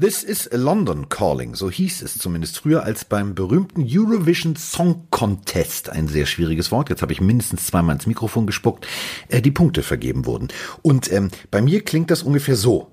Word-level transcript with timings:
This 0.00 0.22
is 0.22 0.48
London 0.50 1.10
Calling, 1.10 1.54
so 1.54 1.70
hieß 1.70 2.00
es 2.00 2.16
zumindest 2.16 2.60
früher 2.60 2.84
als 2.84 3.04
beim 3.04 3.34
berühmten 3.34 3.86
Eurovision 3.86 4.56
Song 4.56 5.06
Contest, 5.10 5.90
ein 5.90 6.08
sehr 6.08 6.24
schwieriges 6.24 6.72
Wort, 6.72 6.88
jetzt 6.88 7.02
habe 7.02 7.12
ich 7.12 7.20
mindestens 7.20 7.66
zweimal 7.66 7.96
ins 7.96 8.06
Mikrofon 8.06 8.46
gespuckt, 8.46 8.86
äh, 9.28 9.42
die 9.42 9.50
Punkte 9.50 9.82
vergeben 9.82 10.24
wurden. 10.24 10.48
Und 10.80 11.12
ähm, 11.12 11.28
bei 11.50 11.60
mir 11.60 11.84
klingt 11.84 12.10
das 12.10 12.22
ungefähr 12.22 12.56
so. 12.56 12.90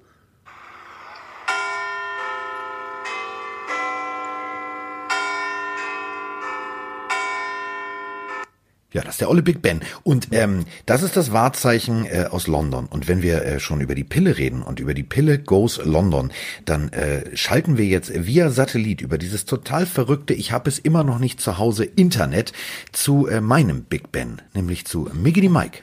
Ja, 8.93 9.01
das 9.01 9.15
ist 9.15 9.21
der 9.21 9.29
olle 9.29 9.41
Big 9.41 9.61
Ben. 9.61 9.81
Und 10.03 10.29
ähm, 10.31 10.63
das 10.85 11.03
ist 11.03 11.17
das 11.17 11.33
Wahrzeichen 11.33 12.05
äh, 12.05 12.27
aus 12.31 12.47
London. 12.47 12.85
Und 12.89 13.09
wenn 13.09 13.21
wir 13.21 13.43
äh, 13.43 13.59
schon 13.59 13.81
über 13.81 13.95
die 13.95 14.05
Pille 14.05 14.37
reden 14.37 14.61
und 14.61 14.79
über 14.79 14.93
die 14.93 15.03
Pille 15.03 15.39
Goes 15.39 15.81
London, 15.83 16.31
dann 16.63 16.93
äh, 16.93 17.35
schalten 17.35 17.77
wir 17.77 17.83
jetzt 17.83 18.25
via 18.25 18.49
Satellit 18.49 19.01
über 19.01 19.17
dieses 19.17 19.43
total 19.43 19.85
verrückte, 19.85 20.33
ich 20.33 20.53
habe 20.53 20.69
es 20.69 20.79
immer 20.79 21.03
noch 21.03 21.19
nicht 21.19 21.41
zu 21.41 21.57
Hause, 21.57 21.83
Internet 21.83 22.53
zu 22.93 23.27
äh, 23.27 23.41
meinem 23.41 23.83
Big 23.83 24.13
Ben, 24.13 24.41
nämlich 24.53 24.85
zu 24.85 25.09
Miggity 25.13 25.49
Mike. 25.49 25.79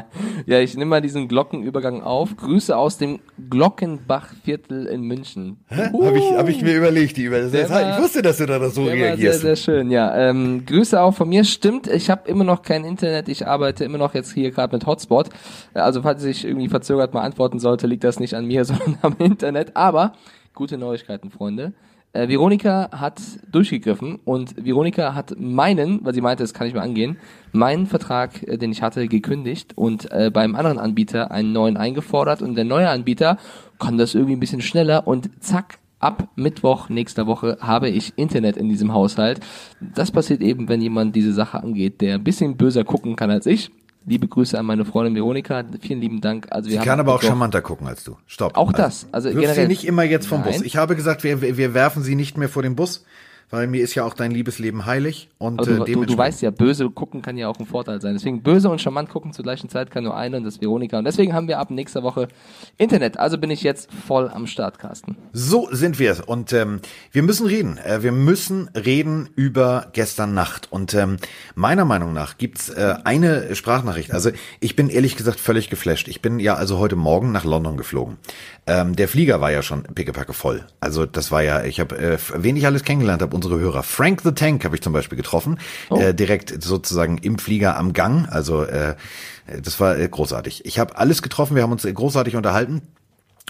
ja, 0.46 0.60
ich 0.60 0.74
nehme 0.74 0.90
mal 0.90 1.00
diesen 1.00 1.28
Glockenübergang 1.28 2.02
auf. 2.02 2.36
Grüße 2.36 2.76
aus 2.76 2.98
dem 2.98 3.20
Glockenbachviertel 3.48 4.84
in 4.88 5.04
München. 5.04 5.64
Uh. 5.70 6.04
Habe 6.04 6.18
ich, 6.18 6.24
hab 6.32 6.48
ich 6.50 6.60
mir 6.60 6.76
überlegt, 6.76 7.16
die 7.16 7.24
über 7.24 7.40
das 7.40 7.54
Ich 7.54 8.02
wusste, 8.02 8.20
dass 8.20 8.36
du 8.36 8.44
da 8.44 8.68
so 8.68 8.84
reagierst. 8.84 9.40
Sehr, 9.40 9.56
sehr 9.56 9.56
schön, 9.56 9.90
ja. 9.90 10.14
Ähm, 10.14 10.66
Grüße 10.66 11.00
auch 11.00 11.14
von 11.14 11.30
mir. 11.30 11.44
Stimmt, 11.44 11.86
ich 11.86 12.10
habe 12.10 12.28
immer 12.28 12.42
immer 12.42 12.51
noch 12.52 12.62
kein 12.62 12.84
Internet. 12.84 13.28
Ich 13.28 13.46
arbeite 13.46 13.84
immer 13.84 13.98
noch 13.98 14.14
jetzt 14.14 14.32
hier 14.32 14.50
gerade 14.50 14.74
mit 14.76 14.86
Hotspot. 14.86 15.30
Also 15.74 16.02
falls 16.02 16.22
ich 16.24 16.44
irgendwie 16.44 16.68
verzögert 16.68 17.14
mal 17.14 17.22
antworten 17.22 17.58
sollte, 17.58 17.86
liegt 17.86 18.04
das 18.04 18.20
nicht 18.20 18.34
an 18.34 18.46
mir, 18.46 18.64
sondern 18.66 18.98
am 19.02 19.16
Internet. 19.18 19.76
Aber 19.76 20.12
gute 20.54 20.76
Neuigkeiten, 20.76 21.30
Freunde. 21.30 21.72
Äh, 22.12 22.28
Veronika 22.28 22.90
hat 22.92 23.22
durchgegriffen 23.50 24.20
und 24.26 24.62
Veronika 24.62 25.14
hat 25.14 25.34
meinen, 25.38 26.04
weil 26.04 26.12
sie 26.12 26.20
meinte, 26.20 26.42
das 26.42 26.52
kann 26.52 26.66
ich 26.66 26.74
mal 26.74 26.82
angehen, 26.82 27.16
meinen 27.52 27.86
Vertrag, 27.86 28.42
äh, 28.42 28.58
den 28.58 28.70
ich 28.70 28.82
hatte, 28.82 29.08
gekündigt 29.08 29.72
und 29.76 30.12
äh, 30.12 30.30
beim 30.30 30.54
anderen 30.54 30.78
Anbieter 30.78 31.30
einen 31.30 31.54
neuen 31.54 31.78
eingefordert 31.78 32.42
und 32.42 32.54
der 32.54 32.66
neue 32.66 32.90
Anbieter 32.90 33.38
kann 33.78 33.96
das 33.96 34.14
irgendwie 34.14 34.36
ein 34.36 34.40
bisschen 34.40 34.60
schneller 34.60 35.06
und 35.06 35.30
zack, 35.42 35.78
ab 36.02 36.28
Mittwoch 36.36 36.88
nächster 36.88 37.26
Woche 37.26 37.58
habe 37.60 37.88
ich 37.88 38.12
Internet 38.16 38.56
in 38.56 38.68
diesem 38.68 38.92
Haushalt. 38.92 39.40
Das 39.80 40.10
passiert 40.10 40.40
eben, 40.40 40.68
wenn 40.68 40.80
jemand 40.80 41.14
diese 41.16 41.32
Sache 41.32 41.62
angeht, 41.62 42.00
der 42.00 42.16
ein 42.16 42.24
bisschen 42.24 42.56
böser 42.56 42.84
gucken 42.84 43.16
kann 43.16 43.30
als 43.30 43.46
ich. 43.46 43.70
Liebe 44.04 44.26
Grüße 44.26 44.58
an 44.58 44.66
meine 44.66 44.84
Freundin 44.84 45.14
Veronika. 45.14 45.62
Vielen 45.80 46.00
lieben 46.00 46.20
Dank. 46.20 46.48
Also 46.50 46.70
wir 46.70 46.80
Sie 46.80 46.84
kann 46.84 46.98
aber 46.98 47.14
auch 47.14 47.22
charmanter 47.22 47.62
gucken 47.62 47.86
als 47.86 48.02
du. 48.02 48.16
Stopp. 48.26 48.56
Auch 48.56 48.72
das. 48.72 49.06
Also, 49.12 49.28
also 49.28 49.40
generell. 49.40 49.62
Sie 49.62 49.68
nicht 49.68 49.84
immer 49.84 50.02
jetzt 50.02 50.26
vom 50.26 50.40
Nein. 50.40 50.54
Bus. 50.54 50.62
Ich 50.62 50.76
habe 50.76 50.96
gesagt, 50.96 51.22
wir, 51.22 51.40
wir 51.40 51.72
werfen 51.72 52.02
Sie 52.02 52.16
nicht 52.16 52.36
mehr 52.36 52.48
vor 52.48 52.62
den 52.62 52.74
Bus 52.74 53.04
weil 53.52 53.66
mir 53.66 53.82
ist 53.82 53.94
ja 53.94 54.04
auch 54.04 54.14
dein 54.14 54.30
Liebesleben 54.30 54.86
heilig 54.86 55.28
und 55.36 55.60
also, 55.60 55.84
äh, 55.84 55.92
du, 55.92 56.06
du 56.06 56.16
weißt 56.16 56.40
ja, 56.40 56.50
böse 56.50 56.88
gucken 56.88 57.20
kann 57.20 57.36
ja 57.36 57.48
auch 57.48 57.58
ein 57.58 57.66
Vorteil 57.66 58.00
sein. 58.00 58.14
Deswegen 58.14 58.42
böse 58.42 58.70
und 58.70 58.80
charmant 58.80 59.10
gucken 59.10 59.34
zur 59.34 59.42
gleichen 59.42 59.68
Zeit 59.68 59.90
kann 59.90 60.04
nur 60.04 60.16
eine 60.16 60.38
und 60.38 60.44
das 60.44 60.54
ist 60.54 60.62
Veronika. 60.62 60.98
Und 60.98 61.04
deswegen 61.04 61.34
haben 61.34 61.48
wir 61.48 61.58
ab 61.58 61.70
nächster 61.70 62.02
Woche 62.02 62.28
Internet. 62.78 63.18
Also 63.18 63.36
bin 63.36 63.50
ich 63.50 63.62
jetzt 63.62 63.92
voll 63.92 64.30
am 64.30 64.46
Start, 64.46 64.78
Carsten. 64.78 65.16
So 65.34 65.68
sind 65.70 65.98
wir 65.98 66.16
und 66.26 66.54
ähm, 66.54 66.80
wir 67.10 67.22
müssen 67.22 67.46
reden. 67.46 67.76
Äh, 67.76 68.02
wir 68.02 68.12
müssen 68.12 68.68
reden 68.68 69.28
über 69.36 69.88
gestern 69.92 70.32
Nacht 70.32 70.72
und 70.72 70.94
ähm, 70.94 71.18
meiner 71.54 71.84
Meinung 71.84 72.14
nach 72.14 72.38
gibt's 72.38 72.70
äh, 72.70 72.94
eine 73.04 73.54
Sprachnachricht. 73.54 74.12
Also 74.12 74.30
ich 74.60 74.76
bin 74.76 74.88
ehrlich 74.88 75.14
gesagt 75.14 75.38
völlig 75.38 75.68
geflasht. 75.68 76.08
Ich 76.08 76.22
bin 76.22 76.40
ja 76.40 76.54
also 76.54 76.78
heute 76.78 76.96
Morgen 76.96 77.32
nach 77.32 77.44
London 77.44 77.76
geflogen. 77.76 78.16
Ähm, 78.66 78.96
der 78.96 79.08
Flieger 79.08 79.40
war 79.40 79.50
ja 79.50 79.60
schon 79.60 79.82
pickepacke 79.82 80.32
voll. 80.32 80.64
Also 80.80 81.04
das 81.04 81.30
war 81.30 81.42
ja, 81.42 81.64
ich 81.64 81.80
habe, 81.80 81.98
äh, 81.98 82.18
wen 82.36 82.56
ich 82.56 82.64
alles 82.64 82.84
kennengelernt 82.84 83.20
habe, 83.20 83.34
unsere 83.44 83.60
Hörer. 83.60 83.82
Frank 83.82 84.22
the 84.22 84.32
Tank 84.32 84.64
habe 84.64 84.74
ich 84.74 84.82
zum 84.82 84.92
Beispiel 84.92 85.16
getroffen, 85.16 85.58
oh. 85.90 85.96
äh, 85.96 86.14
direkt 86.14 86.62
sozusagen 86.62 87.18
im 87.18 87.38
Flieger 87.38 87.76
am 87.76 87.92
Gang. 87.92 88.28
Also 88.30 88.62
äh, 88.64 88.94
das 89.62 89.80
war 89.80 89.98
äh, 89.98 90.08
großartig. 90.08 90.64
Ich 90.64 90.78
habe 90.78 90.96
alles 90.96 91.22
getroffen, 91.22 91.56
wir 91.56 91.62
haben 91.62 91.72
uns 91.72 91.84
äh, 91.84 91.92
großartig 91.92 92.36
unterhalten. 92.36 92.82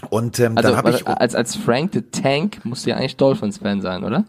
Und 0.09 0.39
ähm, 0.39 0.57
also, 0.57 0.69
dann 0.69 0.77
habe 0.77 0.91
ich 0.91 1.07
als 1.07 1.33
als 1.35 1.55
Frank 1.55 1.91
the 1.93 2.01
Tank 2.01 2.65
musst 2.65 2.85
du 2.85 2.89
ja 2.89 2.97
eigentlich 2.97 3.15
Dolphins 3.15 3.59
Fan 3.59 3.81
sein, 3.81 4.03
oder? 4.03 4.25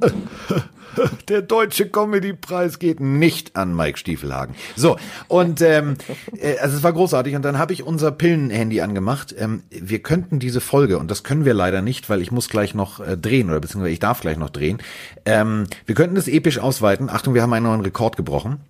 Der 1.28 1.42
deutsche 1.42 1.88
Comedy-Preis 1.88 2.78
geht 2.78 3.00
nicht 3.00 3.56
an 3.56 3.74
Mike 3.74 3.98
Stiefelhagen. 3.98 4.54
So, 4.74 4.96
und 5.28 5.60
ähm, 5.60 5.96
äh, 6.36 6.58
also 6.58 6.76
es 6.76 6.82
war 6.82 6.92
großartig. 6.92 7.36
Und 7.36 7.42
dann 7.42 7.58
habe 7.58 7.72
ich 7.72 7.82
unser 7.84 8.10
Pillenhandy 8.10 8.80
angemacht. 8.80 9.34
Ähm, 9.38 9.62
wir 9.70 10.00
könnten 10.00 10.38
diese 10.38 10.60
Folge, 10.60 10.98
und 10.98 11.10
das 11.10 11.22
können 11.22 11.44
wir 11.44 11.54
leider 11.54 11.82
nicht, 11.82 12.10
weil 12.10 12.20
ich 12.20 12.32
muss 12.32 12.48
gleich 12.48 12.74
noch 12.74 13.00
äh, 13.00 13.16
drehen, 13.16 13.48
oder 13.50 13.60
beziehungsweise 13.60 13.92
ich 13.92 14.00
darf 14.00 14.20
gleich 14.20 14.38
noch 14.38 14.50
drehen. 14.50 14.78
Ähm, 15.24 15.66
wir 15.86 15.94
könnten 15.94 16.16
es 16.16 16.26
episch 16.28 16.58
ausweiten. 16.58 17.10
Achtung, 17.10 17.34
wir 17.34 17.42
haben 17.42 17.52
einen 17.52 17.66
neuen 17.66 17.82
Rekord 17.82 18.16
gebrochen. 18.16 18.60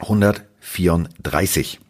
134. 0.00 1.80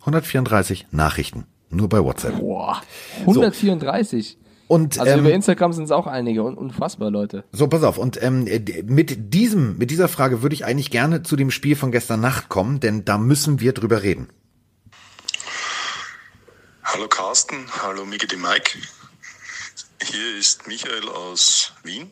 134 0.00 0.86
Nachrichten. 0.90 1.46
Nur 1.70 1.88
bei 1.88 2.02
WhatsApp. 2.02 2.38
Boah, 2.38 2.82
134. 3.20 4.38
So. 4.38 4.43
Und, 4.66 4.98
also 4.98 5.12
ähm, 5.12 5.20
über 5.20 5.32
Instagram 5.32 5.72
sind 5.72 5.84
es 5.84 5.90
auch 5.90 6.06
einige, 6.06 6.42
unfassbar 6.42 7.10
Leute. 7.10 7.44
So, 7.52 7.68
pass 7.68 7.82
auf. 7.82 7.98
Und 7.98 8.22
ähm, 8.22 8.44
mit 8.84 9.34
diesem, 9.34 9.76
mit 9.78 9.90
dieser 9.90 10.08
Frage 10.08 10.42
würde 10.42 10.54
ich 10.54 10.64
eigentlich 10.64 10.90
gerne 10.90 11.22
zu 11.22 11.36
dem 11.36 11.50
Spiel 11.50 11.76
von 11.76 11.92
gestern 11.92 12.20
Nacht 12.20 12.48
kommen, 12.48 12.80
denn 12.80 13.04
da 13.04 13.18
müssen 13.18 13.60
wir 13.60 13.72
drüber 13.72 14.02
reden. 14.02 14.28
Hallo 16.82 17.08
Carsten, 17.08 17.56
hallo 17.82 18.04
Miki 18.04 18.26
die 18.26 18.36
Mike. 18.36 18.78
Hier 20.02 20.36
ist 20.38 20.66
Michael 20.68 21.08
aus 21.08 21.72
Wien. 21.82 22.10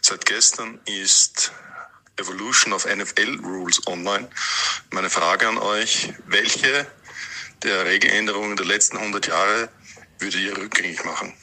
Seit 0.00 0.26
gestern 0.26 0.78
ist 0.84 1.52
Evolution 2.16 2.72
of 2.72 2.86
NFL 2.86 3.40
Rules 3.44 3.86
online. 3.86 4.28
Meine 4.90 5.10
Frage 5.10 5.48
an 5.48 5.58
euch, 5.58 6.12
welche 6.26 6.86
der 7.62 7.86
Regeländerungen 7.86 8.56
der 8.56 8.66
letzten 8.66 8.98
100 8.98 9.26
Jahre 9.26 9.68
würde 10.24 10.38
ihr 10.38 10.56
rückgängig 10.56 11.04
machen. 11.04 11.34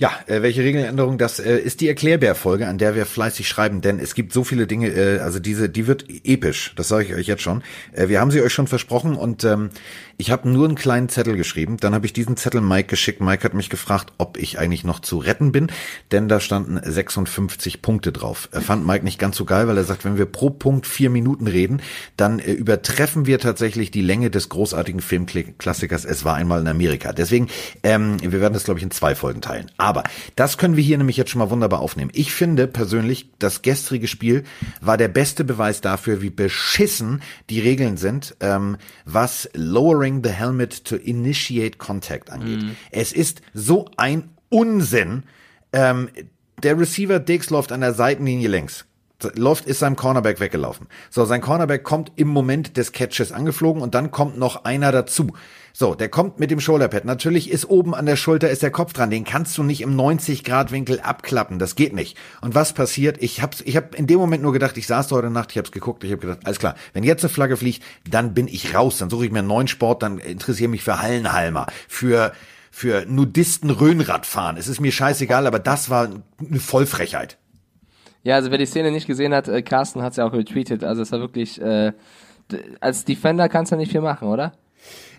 Ja, 0.00 0.12
äh, 0.28 0.42
welche 0.42 0.62
Regeländerung? 0.62 1.18
Das 1.18 1.40
äh, 1.40 1.58
ist 1.58 1.80
die 1.80 1.88
Erklärbär-Folge, 1.88 2.68
an 2.68 2.78
der 2.78 2.94
wir 2.94 3.04
fleißig 3.04 3.48
schreiben, 3.48 3.80
denn 3.80 3.98
es 3.98 4.14
gibt 4.14 4.32
so 4.32 4.44
viele 4.44 4.68
Dinge, 4.68 4.90
äh, 4.90 5.18
also 5.18 5.40
diese, 5.40 5.68
die 5.68 5.88
wird 5.88 6.04
episch, 6.22 6.72
das 6.76 6.86
sage 6.86 7.06
ich 7.06 7.14
euch 7.16 7.26
jetzt 7.26 7.42
schon. 7.42 7.64
Äh, 7.90 8.06
wir 8.06 8.20
haben 8.20 8.30
sie 8.30 8.40
euch 8.40 8.52
schon 8.52 8.68
versprochen 8.68 9.16
und 9.16 9.42
ähm, 9.42 9.70
ich 10.16 10.30
habe 10.30 10.48
nur 10.48 10.66
einen 10.66 10.76
kleinen 10.76 11.08
Zettel 11.08 11.36
geschrieben. 11.36 11.78
Dann 11.78 11.94
habe 11.94 12.06
ich 12.06 12.12
diesen 12.12 12.36
Zettel 12.36 12.60
Mike 12.60 12.88
geschickt. 12.88 13.20
Mike 13.20 13.42
hat 13.42 13.54
mich 13.54 13.70
gefragt, 13.70 14.12
ob 14.18 14.36
ich 14.36 14.58
eigentlich 14.58 14.84
noch 14.84 15.00
zu 15.00 15.18
retten 15.18 15.50
bin, 15.50 15.66
denn 16.12 16.28
da 16.28 16.38
standen 16.38 16.78
56 16.80 17.82
Punkte 17.82 18.12
drauf. 18.12 18.48
Er 18.52 18.60
fand 18.60 18.86
Mike 18.86 19.04
nicht 19.04 19.18
ganz 19.18 19.36
so 19.36 19.44
geil, 19.44 19.66
weil 19.66 19.76
er 19.76 19.84
sagt, 19.84 20.04
wenn 20.04 20.16
wir 20.16 20.26
pro 20.26 20.50
Punkt 20.50 20.86
vier 20.86 21.10
Minuten 21.10 21.48
reden, 21.48 21.82
dann 22.16 22.38
äh, 22.38 22.52
übertreffen 22.52 23.26
wir 23.26 23.40
tatsächlich 23.40 23.90
die 23.90 24.02
Länge 24.02 24.30
des 24.30 24.48
großartigen 24.48 25.00
Filmklassikers 25.00 26.04
Es 26.04 26.24
war 26.24 26.36
einmal 26.36 26.60
in 26.60 26.68
Amerika. 26.68 27.12
Deswegen, 27.12 27.48
ähm, 27.82 28.16
wir 28.20 28.40
werden 28.40 28.54
das, 28.54 28.62
glaube 28.62 28.78
ich, 28.78 28.84
in 28.84 28.92
zwei 28.92 29.16
Folgen 29.16 29.40
teilen. 29.40 29.70
Aber 29.76 29.87
das 30.36 30.58
können 30.58 30.76
wir 30.76 30.84
hier 30.84 30.98
nämlich 30.98 31.16
jetzt 31.16 31.30
schon 31.30 31.38
mal 31.38 31.50
wunderbar 31.50 31.80
aufnehmen. 31.80 32.10
Ich 32.14 32.32
finde 32.32 32.66
persönlich, 32.66 33.30
das 33.38 33.62
gestrige 33.62 34.08
Spiel 34.08 34.44
war 34.80 34.96
der 34.96 35.08
beste 35.08 35.44
Beweis 35.44 35.80
dafür, 35.80 36.22
wie 36.22 36.30
beschissen 36.30 37.22
die 37.50 37.60
Regeln 37.60 37.96
sind, 37.96 38.36
ähm, 38.40 38.76
was 39.04 39.48
Lowering 39.54 40.22
the 40.24 40.30
helmet 40.30 40.84
to 40.84 40.96
initiate 40.96 41.78
contact 41.78 42.30
angeht. 42.30 42.62
Mhm. 42.62 42.76
Es 42.90 43.12
ist 43.12 43.42
so 43.54 43.90
ein 43.96 44.30
Unsinn. 44.48 45.24
Ähm, 45.72 46.08
der 46.62 46.78
Receiver 46.78 47.20
Dix 47.20 47.50
läuft 47.50 47.72
an 47.72 47.80
der 47.80 47.92
Seitenlinie 47.92 48.48
längs. 48.48 48.84
Läuft, 49.34 49.66
ist 49.66 49.80
seinem 49.80 49.96
Cornerback 49.96 50.38
weggelaufen. 50.38 50.86
So, 51.10 51.24
sein 51.24 51.40
Cornerback 51.40 51.82
kommt 51.82 52.12
im 52.14 52.28
Moment 52.28 52.76
des 52.76 52.92
Catches 52.92 53.32
angeflogen 53.32 53.82
und 53.82 53.96
dann 53.96 54.12
kommt 54.12 54.38
noch 54.38 54.64
einer 54.64 54.92
dazu. 54.92 55.32
So, 55.80 55.94
der 55.94 56.08
kommt 56.08 56.40
mit 56.40 56.50
dem 56.50 56.58
Shoulderpad. 56.58 57.04
Natürlich 57.04 57.52
ist 57.52 57.70
oben 57.70 57.94
an 57.94 58.04
der 58.04 58.16
Schulter 58.16 58.50
ist 58.50 58.64
der 58.64 58.72
Kopf 58.72 58.94
dran. 58.94 59.10
Den 59.10 59.22
kannst 59.22 59.56
du 59.56 59.62
nicht 59.62 59.80
im 59.80 59.94
90 59.94 60.42
Grad 60.42 60.72
Winkel 60.72 60.98
abklappen. 60.98 61.60
Das 61.60 61.76
geht 61.76 61.94
nicht. 61.94 62.18
Und 62.40 62.56
was 62.56 62.72
passiert? 62.72 63.22
Ich 63.22 63.42
hab's, 63.42 63.60
ich 63.64 63.76
hab 63.76 63.94
in 63.94 64.08
dem 64.08 64.18
Moment 64.18 64.42
nur 64.42 64.52
gedacht, 64.52 64.76
ich 64.76 64.88
saß 64.88 65.06
da 65.06 65.14
heute 65.14 65.30
Nacht, 65.30 65.52
ich 65.52 65.58
hab's 65.58 65.70
geguckt, 65.70 66.02
ich 66.02 66.10
hab 66.10 66.20
gedacht, 66.20 66.40
alles 66.42 66.58
klar. 66.58 66.74
Wenn 66.94 67.04
jetzt 67.04 67.22
eine 67.22 67.28
Flagge 67.28 67.56
fliegt, 67.56 67.84
dann 68.10 68.34
bin 68.34 68.48
ich 68.48 68.74
raus. 68.74 68.98
Dann 68.98 69.08
suche 69.08 69.26
ich 69.26 69.30
mir 69.30 69.38
einen 69.38 69.46
neuen 69.46 69.68
Sport, 69.68 70.02
dann 70.02 70.18
interessiere 70.18 70.68
mich 70.68 70.82
für 70.82 71.00
Hallenhalmer, 71.00 71.68
für 71.86 72.32
für 72.72 73.06
Nudisten 73.06 73.70
Röhnradfahren. 73.70 74.56
Es 74.56 74.66
ist 74.66 74.80
mir 74.80 74.90
scheißegal, 74.90 75.46
aber 75.46 75.60
das 75.60 75.90
war 75.90 76.08
eine 76.40 76.58
Vollfrechheit. 76.58 77.38
Ja, 78.24 78.34
also 78.34 78.50
wer 78.50 78.58
die 78.58 78.66
Szene 78.66 78.90
nicht 78.90 79.06
gesehen 79.06 79.32
hat, 79.32 79.46
äh, 79.46 79.62
Carsten 79.62 80.02
hat's 80.02 80.16
ja 80.16 80.26
auch 80.26 80.32
retweetet. 80.32 80.82
Also 80.82 81.02
es 81.02 81.12
war 81.12 81.20
wirklich, 81.20 81.62
äh, 81.62 81.92
als 82.80 83.04
Defender 83.04 83.48
kannst 83.48 83.70
du 83.70 83.76
nicht 83.76 83.92
viel 83.92 84.00
machen, 84.00 84.26
oder? 84.26 84.54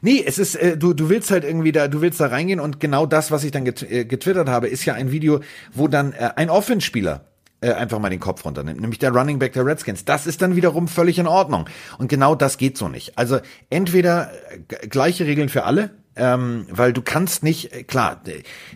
Nee, 0.02 0.24
es 0.26 0.38
ist, 0.38 0.56
äh, 0.56 0.78
du, 0.78 0.94
du 0.94 1.10
willst 1.10 1.32
halt 1.32 1.44
irgendwie 1.44 1.72
da, 1.72 1.88
du 1.88 2.02
willst 2.02 2.20
da 2.20 2.28
reingehen 2.28 2.60
und 2.60 2.80
genau 2.80 3.06
das, 3.06 3.32
was 3.32 3.44
ich 3.44 3.52
dann 3.52 3.66
get, 3.66 3.84
äh, 3.84 4.06
getwittert 4.06 4.50
habe, 4.50 4.68
ist 4.68 4.86
ja 4.86 4.94
ein 4.94 5.12
Video, 5.12 5.42
wo 5.74 5.88
dann 5.88 6.14
äh, 6.14 6.32
ein 6.36 6.50
Offenspieler 6.50 7.26
äh, 7.62 7.74
einfach 7.74 8.00
mal 8.00 8.10
den 8.10 8.20
Kopf 8.20 8.46
runternimmt, 8.46 8.80
nämlich 8.80 9.00
der 9.00 9.12
Running 9.12 9.40
Back 9.40 9.54
der 9.54 9.66
Redskins. 9.66 10.06
Das 10.06 10.28
ist 10.28 10.42
dann 10.42 10.56
wiederum 10.56 10.88
völlig 10.88 11.20
in 11.20 11.28
Ordnung. 11.28 11.66
Und 11.98 12.08
genau 12.08 12.36
das 12.36 12.58
geht 12.58 12.78
so 12.78 12.88
nicht. 12.88 13.18
Also 13.18 13.40
entweder 13.70 14.32
äh, 14.52 14.88
gleiche 14.88 15.26
Regeln 15.26 15.50
für 15.50 15.66
alle, 15.66 15.92
ähm, 16.16 16.68
weil 16.70 16.94
du 16.94 17.02
kannst 17.02 17.44
nicht, 17.44 17.74
äh, 17.74 17.84
klar, 17.84 18.22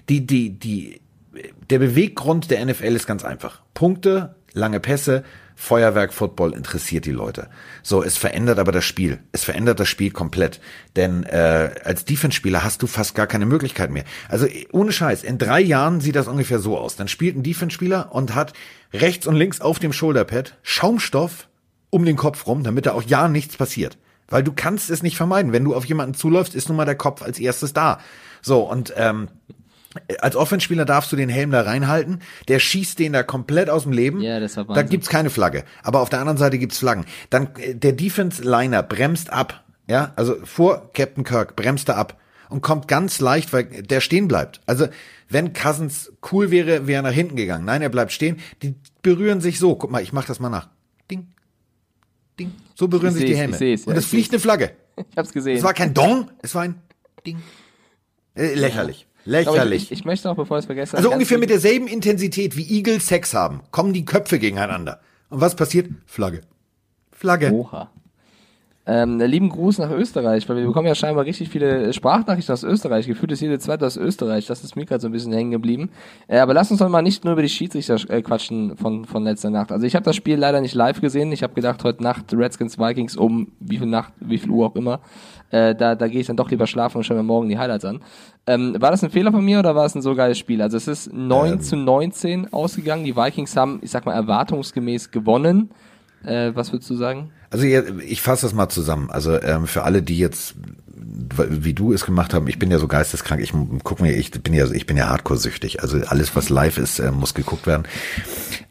die, 0.10 0.26
die, 0.26 0.50
die, 0.60 1.02
der 1.70 1.80
Beweggrund 1.80 2.52
der 2.52 2.66
NFL 2.66 2.96
ist 2.96 3.08
ganz 3.08 3.24
einfach. 3.24 3.62
Punkte, 3.74 4.36
lange 4.54 4.80
Pässe, 4.80 5.24
Feuerwerk 5.56 6.14
Football 6.14 6.54
interessiert 6.54 7.06
die 7.06 7.12
Leute. 7.12 7.50
So, 7.82 8.04
es 8.04 8.18
verändert 8.18 8.60
aber 8.60 8.72
das 8.72 8.86
Spiel. 8.86 9.20
Es 9.32 9.44
verändert 9.44 9.80
das 9.80 9.88
Spiel 9.88 10.12
komplett. 10.12 10.60
Denn 10.96 11.24
äh, 11.24 11.72
als 11.84 12.06
Defense-Spieler 12.06 12.64
hast 12.64 12.82
du 12.82 12.88
fast 12.88 13.16
gar 13.16 13.28
keine 13.28 13.46
Möglichkeit 13.46 13.92
mehr. 13.92 14.04
Also 14.30 14.48
ohne 14.72 14.92
Scheiß, 14.92 15.24
in 15.24 15.38
drei 15.38 15.62
Jahren 15.62 16.02
sieht 16.02 16.16
das 16.16 16.28
ungefähr 16.28 16.60
so 16.60 16.78
aus. 16.78 16.96
Dann 16.96 17.08
spielt 17.08 17.36
ein 17.36 17.44
Defense-Spieler 17.44 18.14
und 18.14 18.36
hat 18.36 18.54
rechts 18.94 19.28
und 19.28 19.36
links 19.36 19.62
auf 19.62 19.80
dem 19.80 19.94
Shoulderpad 19.94 20.58
Schaumstoff 20.64 21.48
um 21.90 22.06
den 22.06 22.16
Kopf 22.18 22.48
rum, 22.48 22.64
damit 22.64 22.86
da 22.86 22.94
auch 22.94 23.04
ja 23.04 23.28
nichts 23.28 23.58
passiert. 23.58 23.98
Weil 24.28 24.44
du 24.44 24.52
kannst 24.52 24.90
es 24.90 25.04
nicht 25.04 25.18
vermeiden. 25.18 25.52
Wenn 25.52 25.64
du 25.64 25.76
auf 25.76 25.86
jemanden 25.86 26.16
zuläufst, 26.16 26.56
ist 26.56 26.68
nun 26.68 26.78
mal 26.78 26.86
der 26.86 26.96
Kopf 26.96 27.22
als 27.22 27.40
erstes 27.40 27.74
da. 27.74 28.00
So, 28.42 28.62
und 28.62 28.94
ähm, 28.98 29.28
als 30.20 30.36
Offenspieler 30.36 30.86
darfst 30.86 31.12
du 31.12 31.16
den 31.16 31.30
Helm 31.30 31.52
da 31.52 31.62
reinhalten, 31.62 32.20
der 32.48 32.60
schießt 32.60 32.98
den 33.00 33.14
da 33.14 33.24
komplett 33.24 33.70
aus 33.70 33.84
dem 33.84 33.92
Leben. 33.92 34.22
Ja, 34.22 34.40
das 34.40 34.58
war 34.58 34.64
Da 34.66 34.70
Wahnsinn. 34.70 34.90
gibt's 34.90 35.10
keine 35.10 35.30
Flagge. 35.30 35.64
Aber 35.84 36.02
auf 36.02 36.10
der 36.10 36.20
anderen 36.20 36.38
Seite 36.38 36.58
gibt's 36.58 36.78
Flaggen. 36.80 37.06
Dann 37.30 37.50
äh, 37.58 37.76
der 37.76 37.94
Defense-Liner 37.94 38.84
bremst 38.84 39.32
ab. 39.32 39.64
Ja, 39.88 40.14
also 40.16 40.38
vor 40.46 40.92
Captain 40.94 41.24
Kirk 41.24 41.56
bremst 41.56 41.90
er 41.90 41.98
ab 41.98 42.20
und 42.50 42.62
kommt 42.62 42.88
ganz 42.88 43.20
leicht, 43.20 43.52
weil 43.54 43.66
der 43.66 44.00
stehen 44.02 44.28
bleibt. 44.28 44.62
Also 44.66 44.88
wenn 45.30 45.54
Cousins 45.54 46.14
cool 46.32 46.52
wäre, 46.52 46.88
wäre 46.88 47.00
er 47.00 47.02
nach 47.04 47.12
hinten 47.12 47.36
gegangen. 47.36 47.66
Nein, 47.66 47.82
er 47.82 47.90
bleibt 47.90 48.12
stehen. 48.12 48.38
Die 48.62 48.76
berühren 49.02 49.42
sich 49.42 49.60
so. 49.60 49.76
Guck 49.76 49.92
mal, 49.92 50.02
ich 50.02 50.14
mach 50.14 50.26
das 50.26 50.40
mal 50.40 50.50
nach. 50.50 50.70
Ding, 51.12 51.28
ding. 52.40 52.52
So 52.76 52.88
berühren 52.88 53.14
Ich 53.14 53.20
sich 53.22 53.30
die 53.30 53.36
Helme. 53.36 53.58
ich 53.64 53.86
ja, 53.86 53.92
und 53.92 53.98
es 53.98 54.06
fliegt 54.06 54.32
eine 54.32 54.40
Flagge. 54.40 54.72
Ich 55.12 55.18
hab's 55.18 55.32
gesehen. 55.34 55.58
Es 55.58 55.64
war 55.64 55.74
kein 55.74 55.96
Dong, 55.96 56.30
es 56.44 56.54
war 56.54 56.62
ein 56.62 56.76
Ding. 57.26 57.42
Äh, 58.36 58.54
lächerlich. 58.54 59.08
Aber 59.08 59.13
Lächerlich. 59.26 59.92
ich, 59.92 60.00
ich 60.00 60.06
möchte 60.06 60.30
auch, 60.30 60.36
bevor 60.36 60.58
ich 60.58 60.64
es 60.64 60.66
vergesse, 60.66 60.98
Also 60.98 61.12
ungefähr 61.12 61.38
mit 61.38 61.50
derselben 61.50 61.88
Intensität 61.88 62.58
wie 62.58 62.78
Igel 62.78 63.00
Sex 63.00 63.34
haben, 63.34 63.62
kommen 63.72 63.94
die 63.94 64.06
Köpfe 64.06 64.40
gegeneinander. 64.40 65.00
Und 65.30 65.42
was 65.42 65.56
passiert? 65.56 65.90
Flagge. 66.06 66.42
Flagge. 67.12 67.52
Oha. 67.52 67.90
Ähm, 68.86 69.18
lieben 69.18 69.48
Gruß 69.48 69.78
nach 69.78 69.92
Österreich, 69.92 70.50
weil 70.50 70.58
wir 70.58 70.66
bekommen 70.66 70.88
ja 70.88 70.96
scheinbar 70.96 71.24
richtig 71.24 71.48
viele 71.48 71.94
Sprachnachrichten 71.94 72.52
aus 72.52 72.64
Österreich. 72.64 73.08
Gefühlt 73.08 73.32
ist 73.32 73.40
jede 73.40 73.58
zweite 73.58 73.86
aus 73.86 73.96
Österreich. 73.96 74.46
Das 74.46 74.62
ist 74.62 74.76
mir 74.76 74.86
gerade 74.86 75.00
so 75.00 75.08
ein 75.08 75.14
bisschen 75.14 75.32
hängen 75.32 75.52
geblieben. 75.52 75.90
Äh, 76.28 76.40
aber 76.40 76.54
lass 76.54 76.70
uns 76.70 76.82
doch 76.82 76.90
mal 76.90 77.02
nicht 77.02 77.24
nur 77.24 77.32
über 77.32 77.42
die 77.42 77.50
Schiedsrichter 77.50 77.96
äh, 78.10 78.22
quatschen 78.22 78.76
von, 78.76 79.06
von 79.06 79.24
letzter 79.24 79.52
Nacht. 79.52 79.72
Also 79.72 79.88
ich 79.88 79.96
habe 79.96 80.04
das 80.04 80.18
Spiel 80.18 80.36
leider 80.36 80.60
nicht 80.60 80.76
live 80.76 81.00
gesehen. 81.00 81.32
Ich 81.32 81.44
habe 81.44 81.54
gedacht, 81.54 81.82
heute 81.86 82.04
Nacht 82.04 82.34
Redskins 82.34 82.78
Vikings 82.78 83.16
um 83.16 83.54
wie 83.62 83.78
viel 83.78 83.88
Nacht, 83.88 84.12
wie 84.20 84.38
viel 84.38 84.50
Uhr 84.50 84.68
auch 84.68 84.76
immer. 84.76 85.00
Äh, 85.50 85.76
da 85.76 85.96
da 85.96 86.08
gehe 86.10 86.20
ich 86.20 86.28
dann 86.28 86.36
doch 86.36 86.52
lieber 86.52 86.68
schlafen 86.68 86.98
und 86.98 87.04
schaue 87.06 87.16
mir 87.16 87.24
morgen 87.24 87.48
die 87.48 87.58
Highlights 87.58 87.86
an. 87.86 88.02
Ähm, 88.46 88.76
war 88.82 88.92
das 88.92 89.02
ein 89.02 89.12
Fehler 89.12 89.32
von 89.32 89.46
mir 89.46 89.60
oder 89.60 89.76
war 89.76 89.86
es 89.86 89.96
ein 89.96 90.02
so 90.02 90.14
geiles 90.14 90.38
Spiel? 90.38 90.62
Also 90.62 90.76
es 90.76 90.90
ist 90.90 91.14
9 91.14 91.62
zu 91.62 91.78
19 91.78 92.52
ausgegangen. 92.52 93.06
Die 93.06 93.16
Vikings 93.16 93.56
haben, 93.56 93.80
ich 93.82 93.92
sag 93.92 94.06
mal, 94.06 94.14
erwartungsgemäß 94.14 95.12
gewonnen. 95.12 95.70
Äh, 96.26 96.52
was 96.54 96.74
würdest 96.74 96.90
du 96.90 96.96
sagen? 96.96 97.32
Also 97.54 97.66
ich 97.66 98.22
fasse 98.22 98.46
das 98.48 98.54
mal 98.54 98.68
zusammen. 98.68 99.10
Also 99.10 99.40
ähm, 99.42 99.68
für 99.68 99.84
alle, 99.84 100.02
die 100.02 100.18
jetzt 100.18 100.56
wie 101.50 101.74
du 101.74 101.94
es 101.94 102.06
gemacht 102.06 102.34
haben, 102.34 102.48
ich 102.48 102.58
bin 102.60 102.72
ja 102.72 102.80
so 102.80 102.88
geisteskrank, 102.88 103.40
ich 103.42 103.54
guck 103.84 104.02
mir, 104.02 104.14
ich 104.16 104.32
bin 104.32 104.54
ja, 104.54 104.70
ich 104.70 104.86
bin 104.88 104.98
ja 104.98 105.10
Hardcore-süchtig. 105.10 105.82
Also 105.82 106.00
alles, 106.08 106.36
was 106.36 106.50
live 106.50 106.78
ist, 106.78 107.00
äh, 107.00 107.12
muss 107.12 107.34
geguckt 107.34 107.68
werden. 107.68 107.84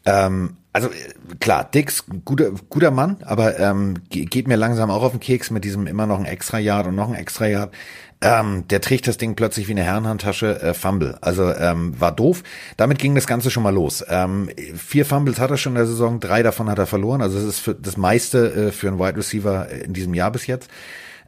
Ähm, 0.05 0.57
also 0.73 0.89
äh, 0.89 1.35
klar, 1.39 1.63
Dix, 1.71 2.03
guter, 2.25 2.51
guter 2.69 2.91
Mann, 2.91 3.17
aber 3.23 3.59
ähm, 3.59 3.95
ge- 4.09 4.25
geht 4.25 4.47
mir 4.47 4.57
langsam 4.57 4.91
auch 4.91 5.03
auf 5.03 5.11
den 5.11 5.19
Keks 5.21 5.51
mit 5.51 5.63
diesem 5.63 5.87
immer 5.87 6.05
noch 6.05 6.19
ein 6.19 6.25
extra 6.25 6.59
Yard 6.59 6.87
und 6.87 6.95
noch 6.95 7.07
ein 7.09 7.15
extra 7.15 7.47
Yard. 7.47 7.73
Ähm, 8.23 8.65
der 8.69 8.79
trägt 8.79 9.05
das 9.07 9.17
Ding 9.17 9.35
plötzlich 9.35 9.67
wie 9.67 9.73
eine 9.73 9.83
Herrenhandtasche, 9.83 10.61
äh, 10.61 10.73
Fumble. 10.73 11.17
Also 11.19 11.53
ähm, 11.53 11.99
war 11.99 12.13
doof. 12.13 12.41
Damit 12.77 12.97
ging 12.97 13.15
das 13.15 13.27
Ganze 13.27 13.51
schon 13.51 13.63
mal 13.63 13.73
los. 13.73 14.03
Ähm, 14.07 14.49
vier 14.75 15.05
Fumbles 15.05 15.41
hat 15.41 15.51
er 15.51 15.57
schon 15.57 15.73
in 15.73 15.77
der 15.77 15.87
Saison, 15.87 16.21
drei 16.21 16.41
davon 16.41 16.69
hat 16.69 16.79
er 16.79 16.87
verloren. 16.87 17.21
Also 17.21 17.37
das 17.37 17.45
ist 17.45 17.59
für, 17.59 17.75
das 17.75 17.97
meiste 17.97 18.69
äh, 18.69 18.71
für 18.71 18.87
einen 18.87 18.97
Wide 18.97 19.17
Receiver 19.17 19.69
in 19.69 19.91
diesem 19.91 20.13
Jahr 20.13 20.31
bis 20.31 20.47
jetzt. 20.47 20.71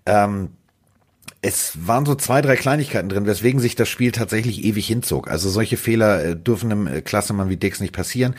Ähm, 0.05 0.51
es 1.47 1.73
waren 1.85 2.07
so 2.07 2.15
zwei, 2.15 2.41
drei 2.41 2.55
Kleinigkeiten 2.55 3.07
drin, 3.07 3.27
weswegen 3.27 3.59
sich 3.59 3.75
das 3.75 3.87
Spiel 3.87 4.11
tatsächlich 4.11 4.63
ewig 4.63 4.87
hinzog. 4.87 5.29
Also 5.29 5.47
solche 5.47 5.77
Fehler 5.77 6.25
äh, 6.25 6.35
dürfen 6.35 6.71
einem 6.71 6.87
äh, 6.87 7.01
Klassemann 7.01 7.49
wie 7.49 7.55
Dix 7.57 7.79
nicht 7.79 7.93
passieren. 7.93 8.33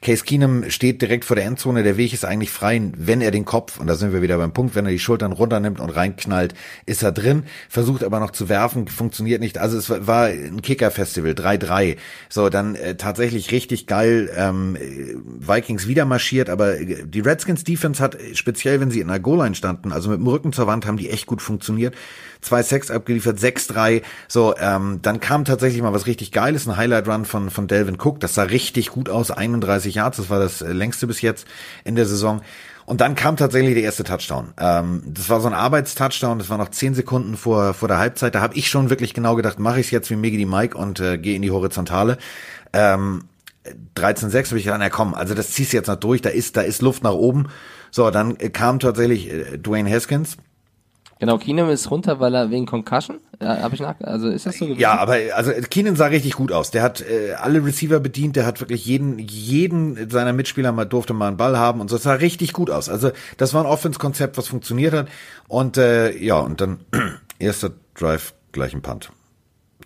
Case 0.00 0.22
Keenum 0.22 0.70
steht 0.70 1.02
direkt 1.02 1.24
vor 1.24 1.34
der 1.34 1.44
Endzone, 1.44 1.82
der 1.82 1.96
Weg 1.96 2.12
ist 2.12 2.24
eigentlich 2.24 2.52
frei, 2.52 2.80
wenn 2.96 3.20
er 3.20 3.32
den 3.32 3.44
Kopf, 3.44 3.80
und 3.80 3.88
da 3.88 3.96
sind 3.96 4.12
wir 4.12 4.22
wieder 4.22 4.38
beim 4.38 4.52
Punkt, 4.52 4.76
wenn 4.76 4.86
er 4.86 4.92
die 4.92 5.00
Schultern 5.00 5.32
runternimmt 5.32 5.80
und 5.80 5.90
reinknallt, 5.90 6.54
ist 6.86 7.02
er 7.02 7.10
drin, 7.10 7.42
versucht 7.68 8.04
aber 8.04 8.20
noch 8.20 8.30
zu 8.30 8.48
werfen, 8.48 8.86
funktioniert 8.86 9.40
nicht. 9.40 9.58
Also 9.58 9.76
es 9.76 9.90
war- 9.90 10.26
ein 10.26 10.62
Kicker-Festival, 10.62 11.32
3-3. 11.32 11.96
So, 12.28 12.48
dann 12.48 12.76
äh, 12.76 12.94
tatsächlich 12.96 13.50
richtig 13.50 13.88
geil, 13.88 14.30
ähm, 14.36 14.76
äh, 14.76 15.16
Vikings 15.16 15.88
wieder 15.88 16.04
marschiert, 16.04 16.48
aber 16.48 16.76
die 16.76 17.20
Redskins 17.20 17.64
Defense 17.64 18.00
hat, 18.00 18.16
speziell 18.34 18.78
wenn 18.78 18.92
sie 18.92 19.00
in 19.00 19.08
der 19.08 19.18
Goal-Line 19.18 19.56
standen, 19.56 19.90
also 19.90 20.10
mit 20.10 20.20
dem 20.20 20.28
Rücken 20.28 20.52
zur 20.52 20.68
Wand, 20.68 20.86
haben 20.86 20.96
die 20.96 21.10
echt 21.10 21.26
gut 21.26 21.42
funktioniert. 21.42 21.96
Zwei 22.42 22.62
Sacks 22.62 22.90
abgeliefert, 22.90 23.38
6-3. 23.38 24.02
So, 24.28 24.54
ähm, 24.58 24.98
dann 25.00 25.20
kam 25.20 25.44
tatsächlich 25.44 25.80
mal 25.80 25.92
was 25.92 26.06
richtig 26.06 26.32
Geiles, 26.32 26.66
ein 26.66 26.76
Highlight-Run 26.76 27.24
von, 27.24 27.50
von 27.50 27.68
Delvin 27.68 27.98
Cook. 28.00 28.20
Das 28.20 28.34
sah 28.34 28.42
richtig 28.42 28.90
gut 28.90 29.08
aus, 29.08 29.30
31 29.30 29.94
Yards, 29.94 30.18
das 30.18 30.28
war 30.28 30.40
das 30.40 30.60
äh, 30.60 30.72
längste 30.72 31.06
bis 31.06 31.22
jetzt 31.22 31.46
in 31.84 31.94
der 31.94 32.06
Saison. 32.06 32.42
Und 32.84 33.00
dann 33.00 33.14
kam 33.14 33.36
tatsächlich 33.36 33.74
der 33.74 33.84
erste 33.84 34.04
Touchdown. 34.04 34.54
Ähm, 34.58 35.02
das 35.06 35.28
war 35.28 35.40
so 35.40 35.46
ein 35.46 35.54
Arbeitstouchdown, 35.54 36.38
das 36.38 36.50
war 36.50 36.58
noch 36.58 36.70
10 36.70 36.94
Sekunden 36.94 37.36
vor, 37.36 37.74
vor 37.74 37.88
der 37.88 37.98
Halbzeit. 37.98 38.34
Da 38.34 38.40
habe 38.40 38.56
ich 38.56 38.68
schon 38.68 38.90
wirklich 38.90 39.14
genau 39.14 39.36
gedacht, 39.36 39.58
mache 39.58 39.80
ich 39.80 39.86
es 39.86 39.92
jetzt 39.92 40.10
wie 40.10 40.16
Miggy 40.16 40.36
die 40.36 40.46
Mike 40.46 40.76
und 40.76 41.00
äh, 41.00 41.18
gehe 41.18 41.36
in 41.36 41.42
die 41.42 41.50
Horizontale. 41.50 42.18
Ähm, 42.72 43.24
13,6 43.96 44.48
habe 44.48 44.58
ich 44.58 44.64
gedacht, 44.64 44.80
na 44.80 44.90
komm, 44.90 45.14
also 45.14 45.34
das 45.34 45.52
ziehst 45.52 45.72
du 45.72 45.76
jetzt 45.76 45.86
noch 45.86 45.96
durch, 45.96 46.20
da 46.22 46.30
ist, 46.30 46.56
da 46.56 46.62
ist 46.62 46.82
Luft 46.82 47.04
nach 47.04 47.12
oben. 47.12 47.48
So, 47.90 48.10
dann 48.10 48.36
äh, 48.36 48.50
kam 48.50 48.80
tatsächlich 48.80 49.30
äh, 49.30 49.58
Dwayne 49.58 49.90
Haskins. 49.90 50.36
Genau, 51.22 51.38
Keenum 51.38 51.70
ist 51.70 51.88
runter, 51.88 52.18
weil 52.18 52.34
er 52.34 52.50
wegen 52.50 52.66
Concussion, 52.66 53.20
ja, 53.40 53.62
habe 53.62 53.76
ich 53.76 53.80
nach, 53.80 53.94
also 54.00 54.28
ist 54.28 54.44
das 54.44 54.58
so 54.58 54.64
gewesen? 54.64 54.80
Ja, 54.80 54.98
aber 54.98 55.18
also 55.36 55.52
Keenan 55.70 55.94
sah 55.94 56.06
richtig 56.06 56.32
gut 56.32 56.50
aus. 56.50 56.72
Der 56.72 56.82
hat 56.82 57.00
äh, 57.00 57.34
alle 57.34 57.64
Receiver 57.64 58.00
bedient, 58.00 58.34
der 58.34 58.44
hat 58.44 58.58
wirklich 58.58 58.84
jeden 58.84 59.20
jeden 59.20 60.10
seiner 60.10 60.32
Mitspieler 60.32 60.72
mal 60.72 60.84
durfte 60.84 61.12
mal 61.12 61.28
einen 61.28 61.36
Ball 61.36 61.56
haben 61.56 61.80
und 61.80 61.88
so. 61.90 61.94
Das 61.94 62.02
sah 62.02 62.14
richtig 62.14 62.52
gut 62.52 62.70
aus. 62.70 62.88
Also 62.88 63.12
das 63.36 63.54
war 63.54 63.62
ein 63.62 63.70
Offense-Konzept, 63.70 64.36
was 64.36 64.48
funktioniert 64.48 64.94
hat. 64.94 65.08
Und 65.46 65.76
äh, 65.76 66.10
ja, 66.18 66.40
und 66.40 66.60
dann 66.60 66.80
erster 67.38 67.70
Drive 67.94 68.34
gleich 68.50 68.74
ein 68.74 68.82
Punt. 68.82 69.12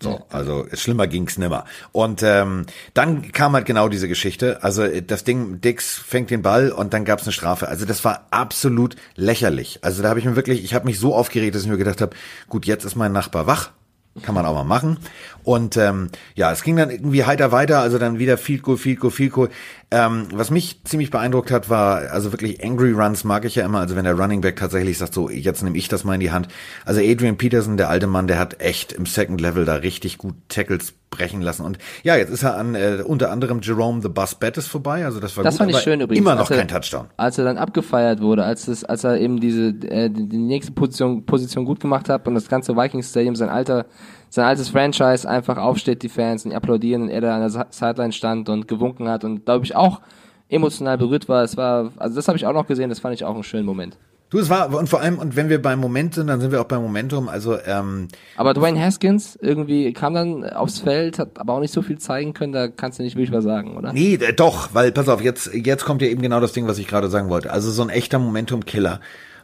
So, 0.01 0.25
also 0.29 0.65
schlimmer 0.73 1.07
ging's 1.07 1.37
nimmer. 1.37 1.65
Und 1.91 2.21
ähm, 2.23 2.65
dann 2.93 3.31
kam 3.31 3.53
halt 3.53 3.65
genau 3.65 3.89
diese 3.89 4.07
Geschichte. 4.07 4.63
Also 4.63 4.83
äh, 4.83 5.01
das 5.01 5.23
Ding, 5.23 5.61
Dix 5.61 5.95
fängt 5.97 6.29
den 6.29 6.41
Ball 6.41 6.71
und 6.71 6.93
dann 6.93 7.05
gab's 7.05 7.23
eine 7.23 7.31
Strafe. 7.31 7.67
Also 7.67 7.85
das 7.85 8.03
war 8.05 8.27
absolut 8.31 8.95
lächerlich. 9.15 9.79
Also 9.81 10.03
da 10.03 10.09
habe 10.09 10.19
ich 10.19 10.25
mir 10.25 10.35
wirklich, 10.35 10.63
ich 10.63 10.73
habe 10.73 10.85
mich 10.85 10.99
so 10.99 11.15
aufgeregt, 11.15 11.55
dass 11.55 11.63
ich 11.63 11.69
mir 11.69 11.77
gedacht 11.77 12.01
habe, 12.01 12.15
gut, 12.49 12.65
jetzt 12.65 12.85
ist 12.85 12.95
mein 12.95 13.11
Nachbar 13.11 13.47
wach. 13.47 13.71
Kann 14.21 14.35
man 14.35 14.45
auch 14.45 14.53
mal 14.53 14.63
machen. 14.63 14.97
Und 15.43 15.77
ähm, 15.77 16.09
ja, 16.35 16.51
es 16.51 16.63
ging 16.63 16.75
dann 16.75 16.89
irgendwie 16.89 17.23
heiter 17.23 17.51
weiter, 17.51 17.79
also 17.79 17.97
dann 17.97 18.19
wieder 18.19 18.37
Field 18.37 18.63
Goal, 18.63 18.77
Field 18.77 18.99
Goal, 18.99 19.11
Field 19.11 19.31
Goal. 19.31 19.49
Ähm, 19.91 20.27
was 20.33 20.51
mich 20.51 20.81
ziemlich 20.83 21.11
beeindruckt 21.11 21.51
hat, 21.51 21.69
war, 21.69 22.11
also 22.11 22.33
wirklich 22.33 22.63
Angry 22.63 22.91
Runs 22.91 23.23
mag 23.23 23.45
ich 23.45 23.55
ja 23.55 23.63
immer, 23.65 23.79
also 23.79 23.95
wenn 23.95 24.03
der 24.03 24.19
Running 24.19 24.41
Back 24.41 24.57
tatsächlich 24.57 24.97
sagt, 24.97 25.13
so, 25.13 25.29
jetzt 25.29 25.63
nehme 25.63 25.77
ich 25.77 25.87
das 25.87 26.03
mal 26.03 26.15
in 26.15 26.19
die 26.19 26.31
Hand. 26.31 26.49
Also 26.83 26.99
Adrian 26.99 27.37
Peterson, 27.37 27.77
der 27.77 27.89
alte 27.89 28.07
Mann, 28.07 28.27
der 28.27 28.39
hat 28.39 28.59
echt 28.59 28.91
im 28.91 29.05
Second 29.05 29.39
Level 29.39 29.63
da 29.63 29.75
richtig 29.75 30.17
gut 30.17 30.35
Tackles 30.49 30.93
brechen 31.09 31.41
lassen. 31.41 31.63
Und 31.65 31.77
ja, 32.03 32.15
jetzt 32.17 32.29
ist 32.29 32.43
er 32.43 32.57
an 32.57 32.75
äh, 32.75 33.03
unter 33.05 33.31
anderem 33.31 33.59
Jerome 33.61 34.01
the 34.01 34.09
Bus 34.09 34.35
Bettis 34.35 34.67
vorbei, 34.67 35.05
also 35.05 35.19
das 35.19 35.35
war 35.37 35.43
Das 35.43 35.53
gut, 35.55 35.59
fand 35.59 35.71
ich 35.71 35.77
schön 35.79 36.01
übrigens. 36.01 36.19
immer 36.21 36.35
noch 36.35 36.49
er- 36.51 36.57
kein 36.57 36.67
Touchdown. 36.67 37.07
Als 37.17 37.37
er 37.37 37.45
dann 37.45 37.57
abgefeiert 37.57 38.21
wurde, 38.21 38.43
als 38.43 38.67
es, 38.67 38.83
als 38.83 39.03
er 39.03 39.17
eben 39.19 39.39
diese 39.39 39.69
äh, 39.87 40.09
die 40.09 40.37
nächste 40.37 40.71
Position 40.73 41.25
Position 41.25 41.63
gut 41.65 41.79
gemacht 41.79 42.09
hat 42.09 42.27
und 42.27 42.35
das 42.35 42.49
ganze 42.49 42.75
Vikings 42.75 43.09
Stadium 43.09 43.35
sein 43.35 43.49
alter 43.49 43.85
sein 44.29 44.45
altes 44.45 44.67
Franchise 44.69 45.27
einfach 45.27 45.57
aufsteht, 45.57 46.03
die 46.03 46.09
Fans 46.09 46.43
und 46.43 46.51
die 46.51 46.55
applaudieren 46.57 47.03
und 47.03 47.09
er 47.09 47.21
da 47.21 47.35
an 47.35 47.49
der 47.51 47.67
Sideline 47.69 48.11
stand 48.11 48.49
und 48.49 48.67
gewunken 48.67 49.07
hat 49.07 49.23
und 49.23 49.45
glaube 49.45 49.63
ich 49.63 49.75
auch 49.75 50.01
emotional 50.49 50.97
berührt 50.97 51.29
war. 51.29 51.43
Es 51.43 51.55
war 51.55 51.91
also 51.97 52.15
das 52.15 52.27
habe 52.27 52.37
ich 52.37 52.45
auch 52.45 52.53
noch 52.53 52.67
gesehen, 52.67 52.89
das 52.89 52.99
fand 52.99 53.15
ich 53.15 53.23
auch 53.23 53.33
einen 53.33 53.43
schönen 53.43 53.65
Moment. 53.65 53.97
Du, 54.29 54.39
es 54.39 54.49
war, 54.49 54.73
und 54.73 54.89
vor 54.89 54.99
allem, 54.99 55.19
und 55.19 55.37
wenn 55.37 55.47
wir 55.47 55.61
beim 55.61 55.79
Moment 55.79 56.15
sind, 56.15 56.27
dann 56.27 56.41
sind 56.41 56.51
wir 56.51 56.59
auch 56.59 56.65
beim 56.65 56.81
Momentum, 56.81 57.29
also 57.29 57.57
ähm, 57.65 58.09
Aber 58.35 58.53
Dwayne 58.53 58.77
Haskins 58.77 59.37
irgendwie 59.41 59.93
kam 59.93 60.13
dann 60.13 60.43
aufs 60.43 60.79
Feld, 60.79 61.17
hat 61.17 61.39
aber 61.39 61.53
auch 61.53 61.59
nicht 61.61 61.73
so 61.73 61.81
viel 61.81 61.97
zeigen 61.97 62.33
können, 62.33 62.51
da 62.51 62.67
kannst 62.67 62.99
du 62.99 63.03
nicht 63.03 63.15
wirklich 63.15 63.31
was 63.31 63.45
sagen, 63.45 63.77
oder? 63.77 63.93
Nee, 63.93 64.15
äh, 64.15 64.33
doch, 64.33 64.73
weil 64.73 64.91
pass 64.91 65.07
auf, 65.07 65.21
jetzt 65.21 65.53
jetzt 65.53 65.85
kommt 65.85 66.01
ja 66.01 66.09
eben 66.09 66.21
genau 66.21 66.41
das 66.41 66.51
Ding, 66.51 66.67
was 66.67 66.77
ich 66.77 66.87
gerade 66.87 67.09
sagen 67.09 67.29
wollte. 67.29 67.51
Also 67.51 67.71
so 67.71 67.81
ein 67.81 67.89
echter 67.89 68.19
Momentum-Killer, 68.19 68.99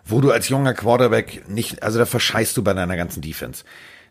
wo 0.05 0.19
du 0.19 0.31
als 0.31 0.49
junger 0.49 0.73
Quarterback 0.73 1.47
nicht, 1.47 1.81
also 1.81 1.97
da 1.97 2.05
verscheißt 2.05 2.57
du 2.57 2.63
bei 2.63 2.73
deiner 2.73 2.97
ganzen 2.97 3.21
Defense. 3.21 3.63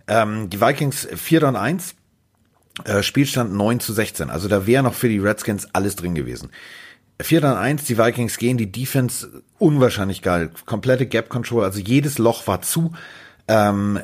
Ähm, 0.08 0.48
die 0.48 0.60
Vikings 0.62 1.06
4 1.14 1.48
und 1.48 1.56
1, 1.56 1.96
äh, 2.84 3.02
Spielstand 3.02 3.52
9 3.52 3.80
zu 3.80 3.92
16. 3.92 4.30
Also 4.30 4.48
da 4.48 4.66
wäre 4.66 4.82
noch 4.82 4.94
für 4.94 5.10
die 5.10 5.18
Redskins 5.18 5.68
alles 5.74 5.96
drin 5.96 6.14
gewesen. 6.14 6.50
4 7.22 7.40
dann 7.40 7.56
1, 7.56 7.84
die 7.84 7.98
Vikings 7.98 8.38
gehen, 8.38 8.56
die 8.56 8.70
Defense 8.70 9.42
unwahrscheinlich 9.58 10.22
geil. 10.22 10.50
Komplette 10.66 11.06
Gap 11.06 11.28
Control, 11.28 11.64
also 11.64 11.80
jedes 11.80 12.18
Loch 12.18 12.46
war 12.46 12.62
zu. 12.62 12.92
Ähm, 13.48 14.00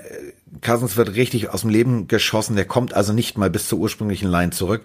Cousins 0.62 0.96
wird 0.96 1.14
richtig 1.14 1.50
aus 1.50 1.62
dem 1.62 1.70
Leben 1.70 2.08
geschossen. 2.08 2.56
Der 2.56 2.64
kommt 2.64 2.94
also 2.94 3.12
nicht 3.12 3.38
mal 3.38 3.50
bis 3.50 3.68
zur 3.68 3.78
ursprünglichen 3.78 4.30
Line 4.30 4.50
zurück. 4.50 4.82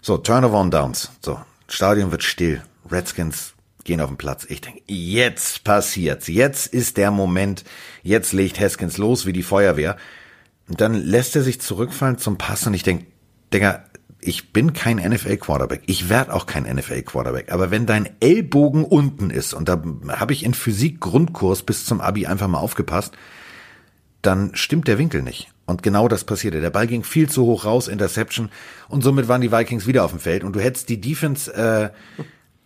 So, 0.00 0.16
Turnover 0.16 0.58
on 0.58 0.70
Downs. 0.70 1.10
So, 1.24 1.40
Stadion 1.68 2.10
wird 2.10 2.22
still. 2.22 2.62
Redskins 2.90 3.54
gehen 3.84 4.00
auf 4.00 4.08
den 4.08 4.16
Platz. 4.16 4.46
Ich 4.48 4.60
denke, 4.60 4.82
jetzt 4.86 5.64
passiert's. 5.64 6.28
Jetzt 6.28 6.66
ist 6.66 6.96
der 6.96 7.10
Moment. 7.10 7.64
Jetzt 8.02 8.32
legt 8.32 8.60
Haskins 8.60 8.98
los 8.98 9.26
wie 9.26 9.32
die 9.32 9.42
Feuerwehr. 9.42 9.96
Und 10.68 10.80
dann 10.80 10.94
lässt 10.94 11.34
er 11.34 11.42
sich 11.42 11.60
zurückfallen 11.60 12.18
zum 12.18 12.38
Pass 12.38 12.66
und 12.66 12.74
ich 12.74 12.82
denke, 12.82 13.06
Digga, 13.52 13.84
ich 14.28 14.52
bin 14.52 14.74
kein 14.74 14.98
NFL-Quarterback. 14.98 15.84
Ich 15.86 16.10
werde 16.10 16.34
auch 16.34 16.44
kein 16.44 16.64
NFL-Quarterback. 16.64 17.50
Aber 17.50 17.70
wenn 17.70 17.86
dein 17.86 18.10
Ellbogen 18.20 18.84
unten 18.84 19.30
ist, 19.30 19.54
und 19.54 19.70
da 19.70 19.82
habe 20.08 20.34
ich 20.34 20.44
in 20.44 20.52
Physik 20.52 21.00
Grundkurs 21.00 21.62
bis 21.62 21.86
zum 21.86 22.02
Abi 22.02 22.26
einfach 22.26 22.46
mal 22.46 22.58
aufgepasst, 22.58 23.16
dann 24.20 24.54
stimmt 24.54 24.86
der 24.86 24.98
Winkel 24.98 25.22
nicht. 25.22 25.48
Und 25.64 25.82
genau 25.82 26.08
das 26.08 26.24
passierte. 26.24 26.60
Der 26.60 26.68
Ball 26.68 26.86
ging 26.86 27.04
viel 27.04 27.30
zu 27.30 27.46
hoch 27.46 27.64
raus, 27.64 27.88
Interception, 27.88 28.50
und 28.88 29.02
somit 29.02 29.28
waren 29.28 29.40
die 29.40 29.50
Vikings 29.50 29.86
wieder 29.86 30.04
auf 30.04 30.10
dem 30.10 30.20
Feld. 30.20 30.44
Und 30.44 30.54
du 30.54 30.60
hättest 30.60 30.90
die 30.90 31.00
Defense 31.00 31.50
äh, 31.54 31.88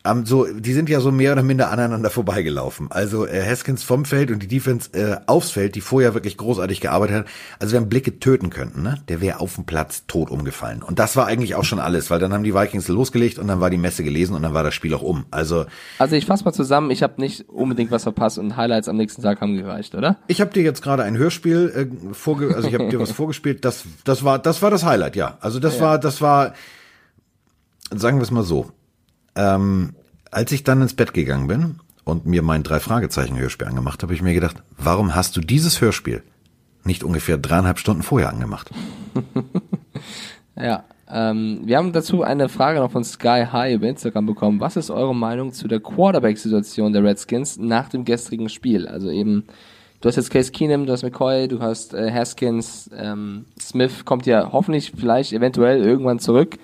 am 0.04 0.26
so, 0.26 0.46
die 0.46 0.72
sind 0.72 0.88
ja 0.88 1.00
so 1.00 1.12
mehr 1.12 1.32
oder 1.32 1.42
minder 1.42 1.70
aneinander 1.70 2.10
vorbeigelaufen. 2.10 2.90
Also 2.90 3.26
äh, 3.26 3.44
Haskins 3.44 3.84
vom 3.84 4.04
Feld 4.04 4.30
und 4.30 4.42
die 4.42 4.48
Defense 4.48 4.90
äh, 4.94 5.18
aufs 5.26 5.50
Feld, 5.50 5.74
die 5.76 5.80
vorher 5.80 6.14
wirklich 6.14 6.36
großartig 6.36 6.80
gearbeitet 6.80 7.16
hat. 7.16 7.26
Also 7.60 7.76
wenn 7.76 7.88
Blicke 7.88 8.18
töten 8.18 8.50
könnten, 8.50 8.82
ne, 8.82 8.96
der 9.08 9.20
wäre 9.20 9.40
auf 9.40 9.54
dem 9.54 9.64
Platz 9.64 10.04
tot 10.06 10.30
umgefallen. 10.30 10.82
Und 10.82 10.98
das 10.98 11.14
war 11.16 11.26
eigentlich 11.26 11.54
auch 11.54 11.64
schon 11.64 11.78
alles, 11.78 12.10
weil 12.10 12.18
dann 12.18 12.32
haben 12.32 12.42
die 12.42 12.54
Vikings 12.54 12.88
losgelegt 12.88 13.38
und 13.38 13.46
dann 13.46 13.60
war 13.60 13.70
die 13.70 13.78
Messe 13.78 14.02
gelesen 14.02 14.34
und 14.34 14.42
dann 14.42 14.54
war 14.54 14.64
das 14.64 14.74
Spiel 14.74 14.92
auch 14.94 15.02
um. 15.02 15.24
Also 15.30 15.66
Also 15.98 16.16
ich 16.16 16.26
fasse 16.26 16.44
mal 16.44 16.52
zusammen, 16.52 16.90
ich 16.90 17.02
habe 17.02 17.20
nicht 17.20 17.48
unbedingt 17.48 17.90
was 17.92 18.02
verpasst 18.02 18.38
und 18.38 18.56
Highlights 18.56 18.88
am 18.88 18.96
nächsten 18.96 19.22
Tag 19.22 19.40
haben 19.40 19.56
gereicht, 19.56 19.94
oder? 19.94 20.16
ich 20.26 20.40
habe 20.40 20.52
dir 20.52 20.62
jetzt 20.62 20.82
gerade 20.82 21.04
ein 21.04 21.16
Hörspiel 21.16 21.72
äh, 22.10 22.14
vorge 22.14 22.54
also 22.54 22.66
ich 22.66 22.74
habe 22.74 22.88
dir 22.88 22.98
was 22.98 23.12
vorgespielt. 23.12 23.64
Das 23.64 23.84
das 24.04 24.24
war 24.24 24.38
das 24.38 24.62
war 24.62 24.70
das 24.70 24.84
Highlight, 24.84 25.14
ja. 25.14 25.38
Also 25.40 25.60
das 25.60 25.80
war 25.80 25.98
das 25.98 26.20
war 26.20 26.54
sagen 27.94 28.18
wir 28.18 28.22
es 28.22 28.30
mal 28.30 28.42
so. 28.42 28.70
Ähm, 29.34 29.94
als 30.30 30.52
ich 30.52 30.64
dann 30.64 30.82
ins 30.82 30.94
Bett 30.94 31.14
gegangen 31.14 31.48
bin 31.48 31.80
und 32.04 32.26
mir 32.26 32.42
mein 32.42 32.62
drei 32.62 32.80
Fragezeichen 32.80 33.38
Hörspiel 33.38 33.68
angemacht, 33.68 34.02
habe 34.02 34.14
ich 34.14 34.22
mir 34.22 34.34
gedacht, 34.34 34.62
warum 34.76 35.14
hast 35.14 35.36
du 35.36 35.40
dieses 35.40 35.80
Hörspiel 35.80 36.22
nicht 36.84 37.04
ungefähr 37.04 37.38
dreieinhalb 37.38 37.78
Stunden 37.78 38.02
vorher 38.02 38.28
angemacht? 38.28 38.70
Ja. 40.56 40.84
Ähm, 41.10 41.60
wir 41.64 41.76
haben 41.76 41.92
dazu 41.92 42.22
eine 42.22 42.48
Frage 42.48 42.80
noch 42.80 42.90
von 42.90 43.04
Sky 43.04 43.44
High 43.50 43.74
über 43.74 43.88
Instagram 43.88 44.26
bekommen. 44.26 44.60
Was 44.60 44.76
ist 44.76 44.90
eure 44.90 45.14
Meinung 45.14 45.52
zu 45.52 45.68
der 45.68 45.80
Quarterback-Situation 45.80 46.92
der 46.92 47.04
Redskins 47.04 47.58
nach 47.58 47.90
dem 47.90 48.04
gestrigen 48.04 48.48
Spiel? 48.48 48.88
Also 48.88 49.10
eben, 49.10 49.44
du 50.00 50.08
hast 50.08 50.16
jetzt 50.16 50.30
Case 50.30 50.52
Keenum, 50.52 50.86
du 50.86 50.92
hast 50.92 51.02
McCoy, 51.02 51.48
du 51.48 51.60
hast 51.60 51.92
äh, 51.92 52.10
Haskins, 52.10 52.90
ähm, 52.96 53.44
Smith 53.60 54.06
kommt 54.06 54.24
ja 54.24 54.52
hoffentlich 54.52 54.92
vielleicht 54.96 55.34
eventuell 55.34 55.82
irgendwann 55.82 56.18
zurück. 56.18 56.58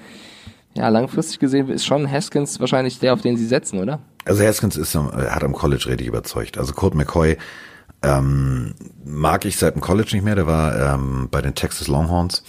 Ja, 0.78 0.88
langfristig 0.90 1.40
gesehen 1.40 1.68
ist 1.70 1.84
schon 1.84 2.08
Haskins 2.08 2.60
wahrscheinlich 2.60 3.00
der, 3.00 3.12
auf 3.12 3.20
den 3.20 3.36
sie 3.36 3.46
setzen, 3.46 3.80
oder? 3.80 3.98
Also 4.24 4.44
Haskins 4.44 4.76
ist, 4.76 4.94
äh, 4.94 4.98
hat 4.98 5.42
am 5.42 5.52
College 5.52 5.86
richtig 5.88 6.06
überzeugt. 6.06 6.56
Also 6.56 6.72
Colt 6.72 6.94
McCoy 6.94 7.36
ähm, 8.02 8.74
mag 9.04 9.44
ich 9.44 9.56
seit 9.56 9.74
dem 9.74 9.82
College 9.82 10.10
nicht 10.12 10.22
mehr. 10.22 10.36
Der 10.36 10.46
war 10.46 10.94
ähm, 10.94 11.26
bei 11.32 11.42
den 11.42 11.56
Texas 11.56 11.88
Longhorns 11.88 12.44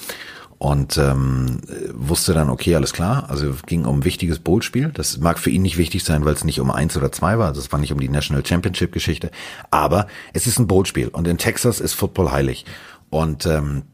und 0.60 1.00
ähm, 1.00 1.62
wusste 1.92 2.34
dann, 2.34 2.52
okay, 2.52 2.76
alles 2.76 2.94
klar. 2.94 3.32
Also 3.32 3.56
ging 3.66 3.86
um 3.86 4.00
ein 4.00 4.06
wichtiges 4.06 4.38
Bowl-Spiel. 4.38 4.92
Das 4.94 5.18
mag 5.18 5.40
für 5.40 5.50
ihn 5.50 5.64
nicht 5.64 5.78
wichtig 5.78 6.04
sein, 6.04 6.24
weil 6.24 6.36
es 6.36 6.44
nicht 6.44 6.60
um 6.60 6.70
eins 6.70 6.96
oder 6.96 7.12
zwei 7.12 7.40
war. 7.40 7.52
Es 7.52 7.72
war 7.72 7.80
nicht 7.80 7.94
um 7.94 8.00
die 8.00 8.10
National 8.10 8.46
Championship-Geschichte. 8.46 9.32
Aber 9.72 10.06
es 10.34 10.46
ist 10.46 10.60
ein 10.60 10.68
Bowl-Spiel 10.68 11.08
und 11.08 11.28
in 11.28 11.40
Texas 11.40 11.80
ist 11.80 11.94
Football 11.94 12.32
heilig. 12.32 12.66
Und 13.10 13.48
ähm, 13.48 13.86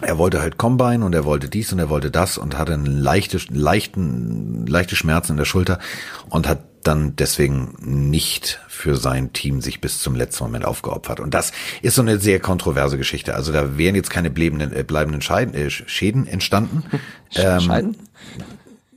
er 0.00 0.18
wollte 0.18 0.40
halt 0.40 0.58
Combine 0.58 1.04
und 1.04 1.14
er 1.14 1.24
wollte 1.24 1.48
dies 1.48 1.72
und 1.72 1.78
er 1.78 1.90
wollte 1.90 2.10
das 2.10 2.38
und 2.38 2.58
hatte 2.58 2.74
einen 2.74 2.86
leichte, 2.86 3.38
leichten, 3.50 4.66
leichte 4.66 4.96
Schmerzen 4.96 5.32
in 5.32 5.38
der 5.38 5.44
Schulter 5.44 5.78
und 6.28 6.48
hat 6.48 6.60
dann 6.82 7.14
deswegen 7.16 7.74
nicht 7.80 8.60
für 8.68 8.96
sein 8.96 9.32
Team 9.32 9.60
sich 9.60 9.80
bis 9.80 10.00
zum 10.00 10.14
letzten 10.14 10.44
Moment 10.44 10.64
aufgeopfert. 10.64 11.20
Und 11.20 11.34
das 11.34 11.52
ist 11.82 11.94
so 11.94 12.02
eine 12.02 12.18
sehr 12.18 12.40
kontroverse 12.40 12.96
Geschichte. 12.96 13.34
Also 13.34 13.52
da 13.52 13.76
wären 13.76 13.94
jetzt 13.94 14.10
keine 14.10 14.30
bleibenden, 14.30 14.72
äh, 14.74 14.82
bleibenden 14.82 15.20
Scheiden, 15.20 15.54
äh, 15.54 15.70
Schäden 15.70 16.26
entstanden. 16.26 16.84
Ähm, 17.36 17.60
Scheiden? 17.60 17.96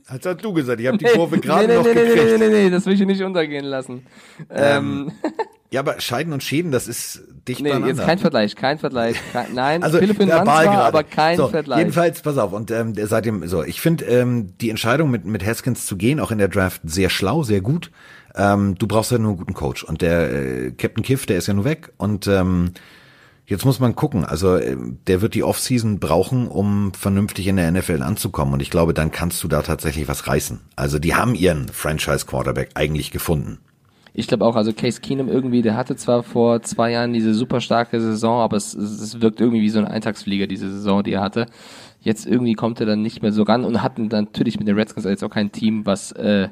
Als 0.08 0.26
hast 0.26 0.44
du 0.44 0.52
gesagt, 0.52 0.80
ich 0.80 0.88
habe 0.88 0.98
die 0.98 1.04
Kurve 1.04 1.38
gerade 1.38 1.68
nee, 1.68 1.72
nee, 1.72 1.78
noch 1.78 1.84
nee, 1.84 1.94
nee, 1.94 2.00
gekriegt. 2.00 2.38
nee, 2.40 2.48
nee, 2.48 2.62
nee, 2.64 2.70
das 2.70 2.84
will 2.84 2.94
ich 2.94 3.06
nicht 3.06 3.22
untergehen 3.22 3.64
lassen. 3.64 4.04
Ähm, 4.50 5.12
Ja, 5.74 5.80
aber 5.80 6.00
Scheiden 6.00 6.32
und 6.32 6.40
Schäden, 6.40 6.70
das 6.70 6.86
ist 6.86 7.24
dicht 7.48 7.60
nee, 7.60 7.70
beieinander. 7.70 7.96
jetzt 7.96 8.06
kein 8.06 8.18
Vergleich, 8.20 8.54
kein 8.54 8.78
Vergleich. 8.78 9.16
Kein, 9.32 9.54
nein, 9.54 9.82
Also 9.82 9.98
Philipp 9.98 10.20
verbal 10.20 10.36
Mann 10.36 10.46
zwar, 10.46 10.64
gerade. 10.64 10.84
aber 10.86 11.02
kein 11.02 11.36
so, 11.36 11.48
Vergleich. 11.48 11.78
Jedenfalls, 11.80 12.22
pass 12.22 12.38
auf, 12.38 12.52
und 12.52 12.70
ähm, 12.70 12.94
seitdem, 12.96 13.48
so, 13.48 13.64
ich 13.64 13.80
finde 13.80 14.04
ähm, 14.04 14.56
die 14.60 14.70
Entscheidung 14.70 15.10
mit, 15.10 15.24
mit 15.24 15.44
Haskins 15.44 15.84
zu 15.84 15.96
gehen, 15.96 16.20
auch 16.20 16.30
in 16.30 16.38
der 16.38 16.46
Draft, 16.46 16.82
sehr 16.84 17.10
schlau, 17.10 17.42
sehr 17.42 17.60
gut. 17.60 17.90
Ähm, 18.36 18.76
du 18.78 18.86
brauchst 18.86 19.10
ja 19.10 19.18
nur 19.18 19.30
einen 19.30 19.38
guten 19.38 19.54
Coach. 19.54 19.82
Und 19.82 20.00
der 20.00 20.32
äh, 20.32 20.70
Captain 20.70 21.02
Kiff, 21.02 21.26
der 21.26 21.38
ist 21.38 21.48
ja 21.48 21.54
nur 21.54 21.64
weg. 21.64 21.90
Und 21.96 22.28
ähm, 22.28 22.70
jetzt 23.46 23.64
muss 23.64 23.80
man 23.80 23.96
gucken. 23.96 24.24
Also 24.24 24.54
äh, 24.54 24.76
der 25.08 25.22
wird 25.22 25.34
die 25.34 25.42
Offseason 25.42 25.98
brauchen, 25.98 26.46
um 26.46 26.92
vernünftig 26.94 27.48
in 27.48 27.56
der 27.56 27.72
NFL 27.72 28.00
anzukommen. 28.02 28.54
Und 28.54 28.60
ich 28.60 28.70
glaube, 28.70 28.94
dann 28.94 29.10
kannst 29.10 29.42
du 29.42 29.48
da 29.48 29.62
tatsächlich 29.62 30.06
was 30.06 30.28
reißen. 30.28 30.60
Also 30.76 31.00
die 31.00 31.16
haben 31.16 31.34
ihren 31.34 31.66
Franchise-Quarterback 31.68 32.70
eigentlich 32.74 33.10
gefunden. 33.10 33.58
Ich 34.16 34.28
glaube 34.28 34.44
auch, 34.44 34.54
also 34.54 34.72
Case 34.72 35.00
Keenum 35.00 35.28
irgendwie, 35.28 35.60
der 35.60 35.76
hatte 35.76 35.96
zwar 35.96 36.22
vor 36.22 36.62
zwei 36.62 36.92
Jahren 36.92 37.12
diese 37.12 37.34
super 37.34 37.60
starke 37.60 38.00
Saison, 38.00 38.40
aber 38.40 38.56
es, 38.56 38.72
es, 38.72 39.20
wirkt 39.20 39.40
irgendwie 39.40 39.60
wie 39.60 39.68
so 39.68 39.80
ein 39.80 39.88
Eintagsflieger, 39.88 40.46
diese 40.46 40.70
Saison, 40.70 41.02
die 41.02 41.14
er 41.14 41.20
hatte. 41.20 41.46
Jetzt 42.00 42.24
irgendwie 42.24 42.54
kommt 42.54 42.78
er 42.78 42.86
dann 42.86 43.02
nicht 43.02 43.22
mehr 43.22 43.32
so 43.32 43.42
ran 43.42 43.64
und 43.64 43.82
hat 43.82 43.98
natürlich 43.98 44.56
mit 44.56 44.68
den 44.68 44.76
Redskins 44.76 45.04
jetzt 45.04 45.24
auch 45.24 45.30
kein 45.30 45.50
Team, 45.50 45.84
was 45.84 46.12
äh, 46.12 46.48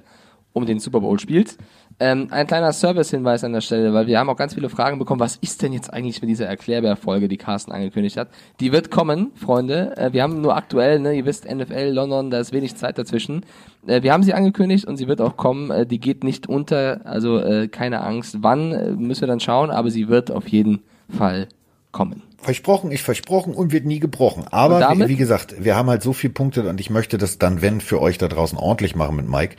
um 0.53 0.67
den 0.67 0.81
Super 0.81 1.01
Bowl 1.01 1.21
spielt. 1.21 1.57
Ähm, 2.05 2.27
ein 2.33 2.49
kleiner 2.49 2.73
Service-Hinweis 2.73 3.45
an 3.45 3.53
der 3.53 3.61
Stelle, 3.61 3.95
weil 3.95 4.09
wir 4.09 4.19
haben 4.19 4.29
auch 4.29 4.37
ganz 4.37 4.55
viele 4.55 4.69
Fragen 4.69 4.99
bekommen, 4.99 5.21
was 5.21 5.37
ist 5.37 5.63
denn 5.63 5.73
jetzt 5.73 5.93
eigentlich 5.93 6.21
mit 6.21 6.29
dieser 6.29 6.47
Erklärbär-Folge, 6.47 7.29
die 7.29 7.37
Carsten 7.37 7.71
angekündigt 7.71 8.17
hat. 8.17 8.29
Die 8.59 8.73
wird 8.73 8.91
kommen, 8.91 9.31
Freunde. 9.37 9.97
Äh, 9.97 10.13
wir 10.13 10.25
haben 10.25 10.41
nur 10.41 10.57
aktuell, 10.57 10.99
ne, 10.99 11.13
ihr 11.13 11.27
wisst, 11.27 11.49
NFL, 11.49 11.91
London, 11.93 12.33
da 12.33 12.41
ist 12.41 12.53
wenig 12.53 12.75
Zeit 12.75 12.99
dazwischen. 12.99 13.47
Äh, 13.87 14.03
wir 14.03 14.13
haben 14.13 14.25
sie 14.25 14.35
angekündigt 14.35 14.85
und 14.85 14.97
sie 14.97 15.07
wird 15.07 15.21
auch 15.21 15.37
kommen. 15.37 15.71
Äh, 15.71 15.87
die 15.87 16.01
geht 16.01 16.25
nicht 16.25 16.49
unter, 16.49 17.03
also 17.05 17.39
äh, 17.39 17.69
keine 17.69 18.01
Angst. 18.01 18.39
Wann, 18.41 18.73
äh, 18.73 18.91
müssen 18.91 19.21
wir 19.21 19.29
dann 19.29 19.39
schauen, 19.39 19.71
aber 19.71 19.93
sie 19.93 20.09
wird 20.09 20.33
auf 20.33 20.49
jeden 20.49 20.83
Fall 21.09 21.47
kommen. 21.93 22.23
Versprochen, 22.39 22.91
ich 22.91 23.05
versprochen 23.05 23.55
und 23.55 23.71
wird 23.71 23.85
nie 23.85 24.01
gebrochen. 24.01 24.47
Aber 24.51 24.81
damit? 24.81 25.07
wie, 25.07 25.13
wie 25.13 25.17
gesagt, 25.17 25.55
wir 25.63 25.77
haben 25.77 25.89
halt 25.89 26.03
so 26.03 26.13
viele 26.13 26.33
Punkte 26.33 26.69
und 26.69 26.81
ich 26.81 26.91
möchte 26.91 27.17
das 27.17 27.39
dann, 27.39 27.63
wenn 27.63 27.81
für 27.81 28.01
euch 28.01 28.19
da 28.19 28.27
draußen 28.27 28.59
ordentlich 28.59 28.97
machen 28.97 29.15
mit 29.15 29.29
Mike, 29.29 29.55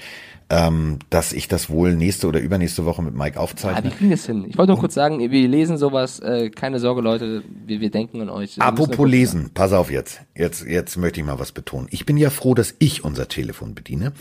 ähm, 0.55 1.00
dass 1.10 1.33
ich 1.33 1.48
das 1.48 1.67
wohl 1.72 1.95
nächste 1.95 2.27
oder 2.27 2.39
übernächste 2.39 2.86
Woche 2.86 3.01
mit 3.01 3.15
Mike 3.15 3.39
Ah, 3.39 3.41
aufzeichne. 3.41 3.86
wir 3.86 3.91
kriegen 3.91 4.12
das 4.12 4.27
hin. 4.27 4.45
Ich 4.48 4.55
wollte 4.55 4.72
nur 4.74 4.79
kurz 4.79 4.93
sagen, 4.93 5.19
wir 5.19 5.48
lesen 5.48 5.77
sowas, 5.77 6.19
äh, 6.19 6.51
keine 6.51 6.79
Sorge, 6.79 7.01
Leute, 7.01 7.43
wir, 7.65 7.81
wir 7.81 7.89
denken 7.89 8.22
an 8.22 8.29
euch. 8.29 8.57
Wir 8.57 8.63
Apropos 8.63 9.10
lesen, 9.10 9.50
pass 9.55 9.74
auf 9.74 9.89
jetzt. 9.89 10.22
Jetzt, 10.36 10.63
jetzt 10.67 10.95
möchte 10.98 11.19
ich 11.22 11.25
mal 11.25 11.39
was 11.39 11.53
betonen. 11.53 11.88
Ich 11.89 12.05
bin 12.05 12.17
ja 12.17 12.29
froh, 12.29 12.53
dass 12.53 12.75
ich 12.77 13.03
unser 13.03 13.27
Telefon 13.27 13.74
bediene, 13.74 14.13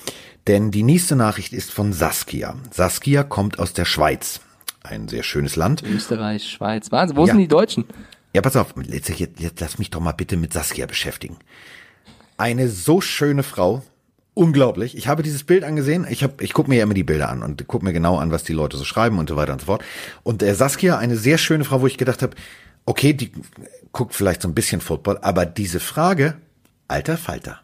denn 0.47 0.71
die 0.71 0.85
nächste 0.85 1.17
Nachricht 1.17 1.53
ist 1.53 1.71
von 1.71 1.93
Saskia. 1.93 2.55
Saskia 2.71 3.25
kommt 3.25 3.59
aus 3.59 3.75
der 3.75 3.85
Schweiz. 3.85 4.41
Ein 4.83 5.09
sehr 5.09 5.25
schönes 5.25 5.55
Land. 5.57 5.83
Österreich, 5.83 6.49
Schweiz. 6.49 6.91
Wahnsinn, 6.91 7.17
wo 7.19 7.27
Ja. 7.27 7.33
sind 7.35 7.41
die 7.43 7.49
Deutschen? 7.49 7.85
Ja, 8.35 8.41
pass 8.41 8.57
auf, 8.57 8.75
jetzt, 8.89 9.11
jetzt, 9.19 9.39
jetzt 9.39 9.61
lass 9.61 9.79
mich 9.79 9.91
doch 9.91 10.01
mal 10.01 10.13
bitte 10.13 10.39
mit 10.39 10.55
Saskia 10.55 10.87
beschäftigen. 10.87 11.37
Eine 12.39 12.69
so 12.71 13.03
schöne 13.03 13.43
Frau, 13.43 13.83
unglaublich. 14.35 14.97
Ich 14.97 15.09
habe 15.09 15.23
dieses 15.23 15.45
Bild 15.45 15.65
angesehen. 15.65 16.07
Ich 16.09 16.23
hab, 16.23 16.41
ich 16.41 16.53
gucke 16.53 16.69
mir 16.71 16.77
ja 16.77 16.83
immer 16.85 16.95
die 16.95 17.05
Bilder 17.05 17.29
an 17.29 17.43
und 17.43 17.67
gucke 17.67 17.85
mir 17.85 17.93
genau 17.93 18.17
an, 18.19 18.31
was 18.31 18.45
die 18.45 18.53
Leute 18.53 18.77
so 18.77 18.85
schreiben 18.85 19.19
und 19.19 19.29
so 19.29 19.37
weiter 19.37 19.53
und 19.53 19.61
so 19.61 19.67
fort. 19.67 19.85
Und 20.23 20.43
äh, 20.43 20.55
Saskia, 20.55 20.99
eine 20.99 21.17
sehr 21.17 21.39
schöne 21.39 21.65
Frau, 21.65 21.81
wo 21.81 21.87
ich 21.87 21.99
gedacht 21.99 22.23
habe, 22.23 22.35
okay, 22.87 23.13
die 23.13 23.33
guckt 23.93 24.15
vielleicht 24.15 24.43
so 24.43 24.49
ein 24.49 24.55
bisschen 24.55 24.81
Football, 24.81 25.19
aber 25.23 25.45
diese 25.47 25.81
Frage, 25.81 26.35
alter 26.89 27.17
Falter. 27.17 27.61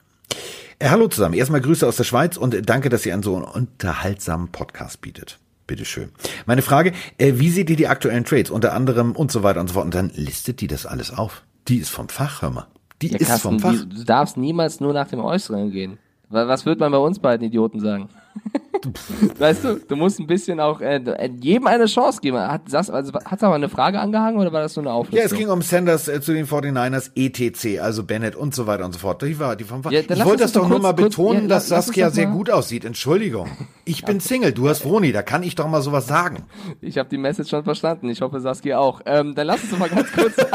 Äh, 0.78 0.90
hallo 0.90 1.08
zusammen. 1.08 1.34
Erstmal 1.34 1.60
Grüße 1.60 1.86
aus 1.86 1.96
der 1.96 2.04
Schweiz 2.04 2.36
und 2.36 2.68
danke, 2.68 2.88
dass 2.88 3.04
ihr 3.06 3.14
einen 3.14 3.22
so 3.22 3.36
unterhaltsamen 3.36 4.48
Podcast 4.48 5.00
bietet. 5.00 5.38
Bitteschön. 5.66 6.10
Meine 6.46 6.62
Frage, 6.62 6.92
äh, 7.18 7.34
wie 7.36 7.50
seht 7.50 7.68
ihr 7.68 7.76
die 7.76 7.88
aktuellen 7.88 8.24
Trades? 8.24 8.50
Unter 8.50 8.72
anderem 8.74 9.12
und 9.12 9.30
so 9.30 9.42
weiter 9.42 9.60
und 9.60 9.68
so 9.68 9.74
fort. 9.74 9.84
Und 9.86 9.94
dann 9.94 10.10
listet 10.14 10.60
die 10.60 10.66
das 10.66 10.86
alles 10.86 11.12
auf. 11.12 11.42
Die 11.68 11.76
ist 11.78 11.90
vom 11.90 12.08
Fach, 12.08 12.40
hör 12.42 12.50
mal. 12.50 12.66
Die 13.02 13.08
Ja, 13.08 13.18
ist 13.18 13.26
Carsten, 13.28 13.60
vom 13.60 13.60
Fach. 13.60 13.72
du 13.72 14.04
darfst 14.04 14.36
niemals 14.38 14.80
nur 14.80 14.92
nach 14.94 15.08
dem 15.08 15.20
Äußeren 15.20 15.70
gehen. 15.70 15.98
Wa- 16.30 16.46
Was 16.48 16.66
wird 16.66 16.80
man 16.80 16.92
bei 16.92 16.98
uns 16.98 17.18
beiden 17.18 17.46
Idioten 17.46 17.80
sagen? 17.80 18.08
weißt 19.38 19.64
du, 19.64 19.74
du 19.86 19.96
musst 19.96 20.20
ein 20.20 20.26
bisschen 20.26 20.60
auch 20.60 20.80
äh, 20.80 21.00
jedem 21.40 21.66
eine 21.66 21.86
Chance 21.86 22.20
geben. 22.20 22.38
Hat 22.38 22.62
das, 22.70 22.90
also, 22.90 23.12
hat's 23.24 23.42
aber 23.42 23.54
eine 23.56 23.68
Frage 23.68 23.98
angehangen 24.00 24.38
oder 24.38 24.52
war 24.52 24.60
das 24.62 24.76
nur 24.76 24.84
eine 24.84 24.92
Auflistung? 24.92 25.18
Ja, 25.18 25.24
es 25.24 25.34
ging 25.34 25.48
um 25.50 25.62
Sanders 25.62 26.08
äh, 26.08 26.20
zu 26.20 26.32
den 26.32 26.46
49ers, 26.46 27.10
ETC, 27.14 27.80
also 27.82 28.04
Bennett 28.04 28.36
und 28.36 28.54
so 28.54 28.66
weiter 28.66 28.84
und 28.84 28.92
so 28.92 28.98
fort. 29.00 29.22
Die 29.22 29.38
war 29.38 29.56
die 29.56 29.64
vom. 29.64 29.82
Ja, 29.90 30.00
ich 30.00 30.24
wollte 30.24 30.42
das 30.44 30.52
doch 30.52 30.62
doch 30.62 30.68
nur 30.68 30.78
kurz- 30.80 30.82
mal 30.82 30.94
kurz- 30.94 31.16
betonen, 31.16 31.42
ja, 31.42 31.48
dass 31.48 31.68
Saskia 31.68 32.10
sehr 32.10 32.26
gut 32.26 32.50
aussieht. 32.50 32.84
Entschuldigung. 32.84 33.48
Ich 33.84 34.04
bin 34.04 34.20
Single, 34.20 34.52
du 34.52 34.68
hast 34.68 34.82
Vroni, 34.82 35.12
da 35.12 35.22
kann 35.22 35.42
ich 35.42 35.54
doch 35.54 35.66
mal 35.66 35.82
sowas 35.82 36.06
sagen. 36.06 36.44
Ich 36.80 36.98
habe 36.98 37.08
die 37.08 37.18
Message 37.18 37.50
schon 37.50 37.64
verstanden. 37.64 38.08
Ich 38.10 38.20
hoffe, 38.20 38.40
Saskia 38.40 38.78
auch. 38.78 39.00
Ähm, 39.06 39.34
dann 39.34 39.46
lass 39.46 39.62
uns 39.62 39.70
doch 39.72 39.78
mal 39.78 39.88
ganz 39.88 40.12
kurz. 40.12 40.34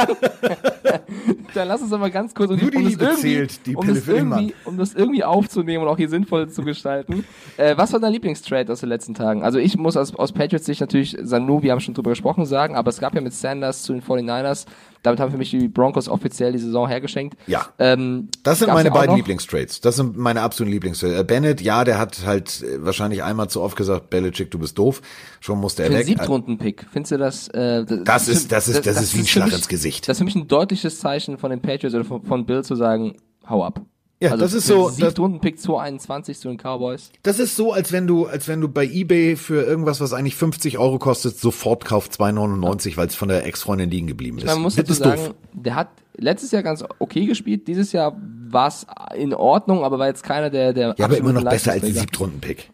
Dann 1.53 1.67
lass 1.67 1.81
uns 1.81 1.91
doch 1.91 1.99
mal 1.99 2.09
ganz 2.11 2.33
kurz 2.33 2.49
um, 2.51 2.57
Nur 2.57 2.71
die 2.71 2.77
um 2.77 2.87
Liebe 2.87 3.11
zählt, 3.15 3.65
die 3.67 3.75
um, 3.75 3.81
Pille 3.85 3.95
das 3.95 4.05
für 4.05 4.13
irgendwie, 4.15 4.53
um 4.65 4.77
das 4.77 4.93
irgendwie 4.93 5.23
aufzunehmen 5.23 5.83
und 5.83 5.89
auch 5.89 5.97
hier 5.97 6.09
sinnvoll 6.09 6.49
zu 6.49 6.63
gestalten. 6.63 7.25
Äh, 7.73 7.77
was 7.77 7.93
war 7.93 7.99
dein 7.99 8.11
Lieblingstrade 8.13 8.71
aus 8.71 8.79
den 8.81 8.89
letzten 8.89 9.13
Tagen? 9.13 9.43
Also 9.43 9.59
ich 9.59 9.77
muss 9.77 9.97
aus, 9.97 10.15
aus 10.15 10.31
Patriots 10.31 10.65
Sicht 10.65 10.81
natürlich 10.81 11.17
Sanu, 11.21 11.61
wir 11.61 11.71
haben 11.71 11.79
schon 11.79 11.93
drüber 11.93 12.11
gesprochen, 12.11 12.45
sagen, 12.45 12.75
aber 12.75 12.89
es 12.89 12.99
gab 12.99 13.13
ja 13.15 13.21
mit 13.21 13.33
Sanders 13.33 13.83
zu 13.83 13.93
den 13.93 14.01
49ers, 14.01 14.65
damit 15.01 15.19
haben 15.19 15.31
für 15.31 15.37
mich 15.37 15.49
die 15.51 15.67
Broncos 15.67 16.07
offiziell 16.07 16.53
die 16.53 16.59
Saison 16.59 16.87
hergeschenkt. 16.87 17.37
Ja. 17.47 17.67
Ähm, 17.77 18.29
Das 18.43 18.59
sind 18.59 18.69
meine 18.73 18.89
ja 18.89 18.93
beiden 18.93 19.15
Lieblingstrades. 19.17 19.81
Das 19.81 19.97
sind 19.97 20.17
meine 20.17 20.41
absoluten 20.41 20.71
Lieblingstrades. 20.71 21.19
Äh, 21.19 21.23
Bennett, 21.25 21.59
ja, 21.61 21.83
der 21.83 21.97
hat 21.99 22.25
halt 22.25 22.63
äh, 22.63 22.83
wahrscheinlich 22.85 23.21
einmal 23.23 23.49
zu 23.49 23.61
oft 23.61 23.75
gesagt, 23.75 24.09
Belichick, 24.09 24.49
du 24.51 24.59
bist 24.59 24.77
doof. 24.77 25.01
Schon 25.41 25.59
musste 25.59 25.83
er 25.83 25.91
Für 25.91 25.97
weg. 25.97 26.05
Siebtrunden-Pick, 26.05 26.85
findest 26.91 27.11
du 27.11 27.17
das? 27.17 27.47
Äh, 27.49 27.85
Das 28.05 28.27
ist- 28.29 28.51
das 28.51 28.67
ist- 28.69 28.85
das 28.85 29.01
ist 29.01 29.13
wie 29.15 29.19
ein 29.19 29.27
Schlag 29.27 29.47
mich- 29.47 29.55
ins 29.55 29.67
Gesicht. 29.67 30.07
Das 30.07 30.15
ist 30.15 30.19
für 30.19 30.25
mich 30.25 30.35
ein 30.35 30.47
deutliches 30.47 30.99
Zeichen 30.99 31.37
von 31.37 31.49
den 31.49 31.61
Patriots 31.61 31.93
oder 31.95 32.05
von, 32.05 32.23
von 32.23 32.45
Bill 32.45 32.63
zu 32.63 32.75
sagen, 32.75 33.17
hau 33.49 33.63
ab. 33.65 33.81
Ja, 34.23 34.37
das 34.37 34.53
ist 34.53 34.67
so- 34.67 34.89
den 34.89 34.95
Siebtrunden-Pick 35.07 35.59
221 35.59 36.39
zu 36.39 36.47
den 36.47 36.57
Cowboys. 36.57 37.11
Das 37.23 37.39
ist 37.39 37.55
so, 37.55 37.73
als 37.73 37.91
wenn 37.91 38.07
du, 38.07 38.25
als 38.25 38.47
wenn 38.47 38.61
du 38.61 38.67
bei 38.69 38.85
eBay 38.85 39.35
für 39.35 39.63
irgendwas, 39.63 39.99
was 40.01 40.13
eigentlich 40.13 40.35
50 40.35 40.77
Euro 40.77 40.97
kostet, 40.99 41.37
sofort 41.37 41.85
kauft 41.85 42.13
2,99, 42.13 42.97
weil 42.97 43.07
es 43.07 43.15
von 43.15 43.27
der 43.29 43.45
Ex-Freundin 43.45 43.89
liegen 43.89 44.07
geblieben 44.07 44.37
ist. 44.37 44.45
Man 44.45 44.61
muss 44.61 44.75
das 44.75 44.87
sagen, 44.97 45.25
doof. 45.25 45.35
der 45.53 45.75
hat 45.75 45.89
letztes 46.17 46.51
Jahr 46.51 46.63
ganz 46.63 46.83
okay 46.99 47.25
gespielt, 47.25 47.67
dieses 47.67 47.91
Jahr 47.91 48.15
war 48.49 48.67
es 48.67 48.85
in 49.15 49.33
Ordnung, 49.33 49.83
aber 49.83 49.99
war 49.99 50.07
jetzt 50.07 50.23
keiner 50.23 50.49
der 50.49 50.73
der 50.73 50.95
Ja, 50.97 51.05
aber 51.05 51.17
immer 51.17 51.33
noch 51.33 51.41
besser 51.43 51.71
als 51.71 51.81
Leistungsträger. 51.83 51.99
Siebtrunden-Pick. 52.01 52.69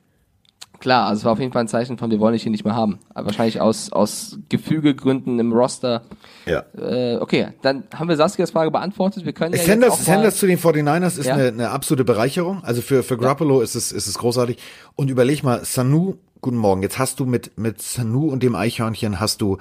Klar, 0.79 1.07
also 1.07 1.19
es 1.19 1.25
war 1.25 1.33
auf 1.33 1.39
jeden 1.39 1.51
Fall 1.51 1.61
ein 1.63 1.67
Zeichen 1.67 1.97
von, 1.97 2.09
wir 2.09 2.19
wollen 2.19 2.33
dich 2.33 2.43
hier 2.43 2.51
nicht 2.51 2.63
mehr 2.65 2.75
haben. 2.75 2.99
Aber 3.13 3.27
wahrscheinlich 3.27 3.59
aus 3.59 3.91
aus 3.91 4.39
Gefügegründen 4.49 5.39
im 5.39 5.51
Roster. 5.51 6.03
Ja. 6.45 6.63
Äh, 6.77 7.17
okay, 7.17 7.49
dann 7.61 7.83
haben 7.93 8.07
wir 8.09 8.15
Saskias 8.15 8.51
Frage 8.51 8.71
beantwortet. 8.71 9.25
Wir 9.25 9.33
können 9.33 9.53
ja 9.53 9.57
jetzt 9.59 9.67
Sanders, 9.67 10.05
Sanders 10.05 10.37
zu 10.37 10.47
den 10.47 10.57
49ers 10.57 11.19
ist 11.19 11.25
Ja. 11.25 11.35
eine, 11.35 11.47
eine 11.49 11.69
absolute 11.71 12.05
Bereicherung. 12.05 12.63
Also 12.63 12.81
für, 12.81 13.03
für 13.03 13.17
Garoppolo 13.17 13.61
ist 13.61 13.75
es, 13.75 13.91
ist 13.91 14.07
es 14.07 14.17
großartig. 14.17 14.57
Und 14.95 15.09
überleg 15.09 15.43
mal, 15.43 15.63
Sanu, 15.65 16.15
guten 16.41 16.57
Morgen. 16.57 16.81
Jetzt 16.81 16.97
hast 16.99 17.19
du 17.19 17.25
mit, 17.25 17.57
mit 17.57 17.81
Sanu 17.81 18.29
und 18.29 18.41
dem 18.43 18.55
Eichhörnchen 18.55 19.19
hast 19.19 19.41
du 19.41 19.57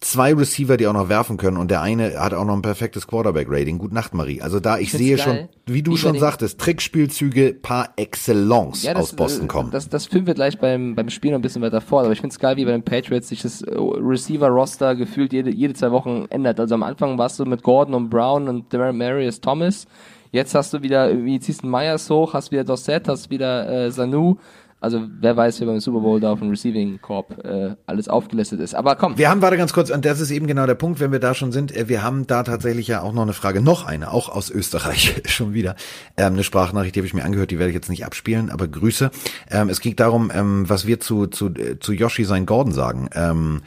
zwei 0.00 0.32
Receiver, 0.32 0.76
die 0.76 0.86
auch 0.86 0.92
noch 0.92 1.08
werfen 1.08 1.36
können 1.36 1.56
und 1.56 1.70
der 1.70 1.82
eine 1.82 2.18
hat 2.20 2.32
auch 2.32 2.44
noch 2.44 2.54
ein 2.54 2.62
perfektes 2.62 3.06
Quarterback-Rating. 3.06 3.78
Gute 3.78 3.94
Nacht, 3.94 4.14
Marie. 4.14 4.40
Also 4.40 4.60
da 4.60 4.78
ich 4.78 4.90
find's 4.90 5.06
sehe 5.06 5.16
geil, 5.16 5.24
schon, 5.24 5.74
wie 5.74 5.82
du 5.82 5.92
wie 5.92 5.96
schon 5.96 6.18
sagtest, 6.18 6.60
Trickspielzüge 6.60 7.54
par 7.54 7.90
excellence 7.96 8.84
ja, 8.84 8.94
das, 8.94 9.02
aus 9.02 9.12
Boston 9.14 9.44
äh, 9.44 9.48
kommen. 9.48 9.70
Das, 9.70 9.88
das 9.88 10.06
filmen 10.06 10.26
wir 10.26 10.34
gleich 10.34 10.58
beim, 10.58 10.94
beim 10.94 11.10
Spiel 11.10 11.32
noch 11.32 11.38
ein 11.38 11.42
bisschen 11.42 11.62
weiter 11.62 11.80
vor. 11.80 12.02
Aber 12.02 12.12
ich 12.12 12.20
finde 12.20 12.32
es 12.32 12.38
geil, 12.38 12.56
wie 12.56 12.64
bei 12.64 12.72
den 12.72 12.84
Patriots 12.84 13.28
sich 13.28 13.42
das 13.42 13.62
äh, 13.62 13.74
Receiver-Roster 13.76 14.94
gefühlt 14.94 15.32
jede, 15.32 15.50
jede 15.50 15.74
zwei 15.74 15.90
Wochen 15.90 16.26
ändert. 16.30 16.60
Also 16.60 16.74
am 16.74 16.82
Anfang 16.84 17.18
warst 17.18 17.40
du 17.40 17.44
mit 17.44 17.62
Gordon 17.62 17.94
und 17.94 18.10
Brown 18.10 18.48
und 18.48 18.72
Marius 18.72 19.40
Thomas. 19.40 19.86
Jetzt 20.30 20.54
hast 20.54 20.74
du 20.74 20.82
wieder, 20.82 21.10
irgendwie 21.10 21.40
ziehst 21.40 21.62
einen 21.62 21.72
Myers 21.72 22.08
hoch, 22.10 22.34
hast 22.34 22.52
wieder 22.52 22.64
Dossett, 22.64 23.08
hast 23.08 23.30
wieder 23.30 23.86
äh, 23.86 23.90
Sanu. 23.90 24.36
Also 24.80 25.02
wer 25.20 25.36
weiß, 25.36 25.58
wer 25.60 25.66
beim 25.66 25.80
Super 25.80 26.00
Bowl 26.00 26.20
da 26.20 26.32
auf 26.32 26.38
dem 26.38 26.50
Receiving 26.50 27.00
Corp 27.00 27.44
äh, 27.44 27.74
alles 27.86 28.08
aufgelistet 28.08 28.60
ist. 28.60 28.74
Aber 28.74 28.94
komm, 28.94 29.18
Wir 29.18 29.28
haben, 29.28 29.42
warte 29.42 29.56
ganz 29.56 29.72
kurz, 29.72 29.90
und 29.90 30.04
das 30.04 30.20
ist 30.20 30.30
eben 30.30 30.46
genau 30.46 30.66
der 30.66 30.76
Punkt, 30.76 31.00
wenn 31.00 31.10
wir 31.10 31.18
da 31.18 31.34
schon 31.34 31.50
sind, 31.50 31.74
äh, 31.74 31.88
wir 31.88 32.04
haben 32.04 32.28
da 32.28 32.44
tatsächlich 32.44 32.86
ja 32.86 33.02
auch 33.02 33.12
noch 33.12 33.22
eine 33.22 33.32
Frage, 33.32 33.60
noch 33.60 33.84
eine, 33.84 34.12
auch 34.12 34.28
aus 34.28 34.50
Österreich 34.50 35.22
schon 35.26 35.52
wieder, 35.52 35.74
ähm, 36.16 36.34
eine 36.34 36.44
Sprachnachricht, 36.44 36.94
die 36.94 37.00
habe 37.00 37.06
ich 37.06 37.14
mir 37.14 37.24
angehört, 37.24 37.50
die 37.50 37.58
werde 37.58 37.70
ich 37.70 37.74
jetzt 37.74 37.90
nicht 37.90 38.06
abspielen, 38.06 38.50
aber 38.50 38.68
Grüße. 38.68 39.10
Ähm, 39.50 39.68
es 39.68 39.80
ging 39.80 39.96
darum, 39.96 40.30
ähm, 40.32 40.68
was 40.68 40.86
wir 40.86 41.00
zu, 41.00 41.26
zu, 41.26 41.46
äh, 41.48 41.80
zu 41.80 41.92
Yoshi 41.92 42.24
sein 42.24 42.46
Gordon 42.46 42.72
sagen. 42.72 43.10
Ähm, 43.14 43.62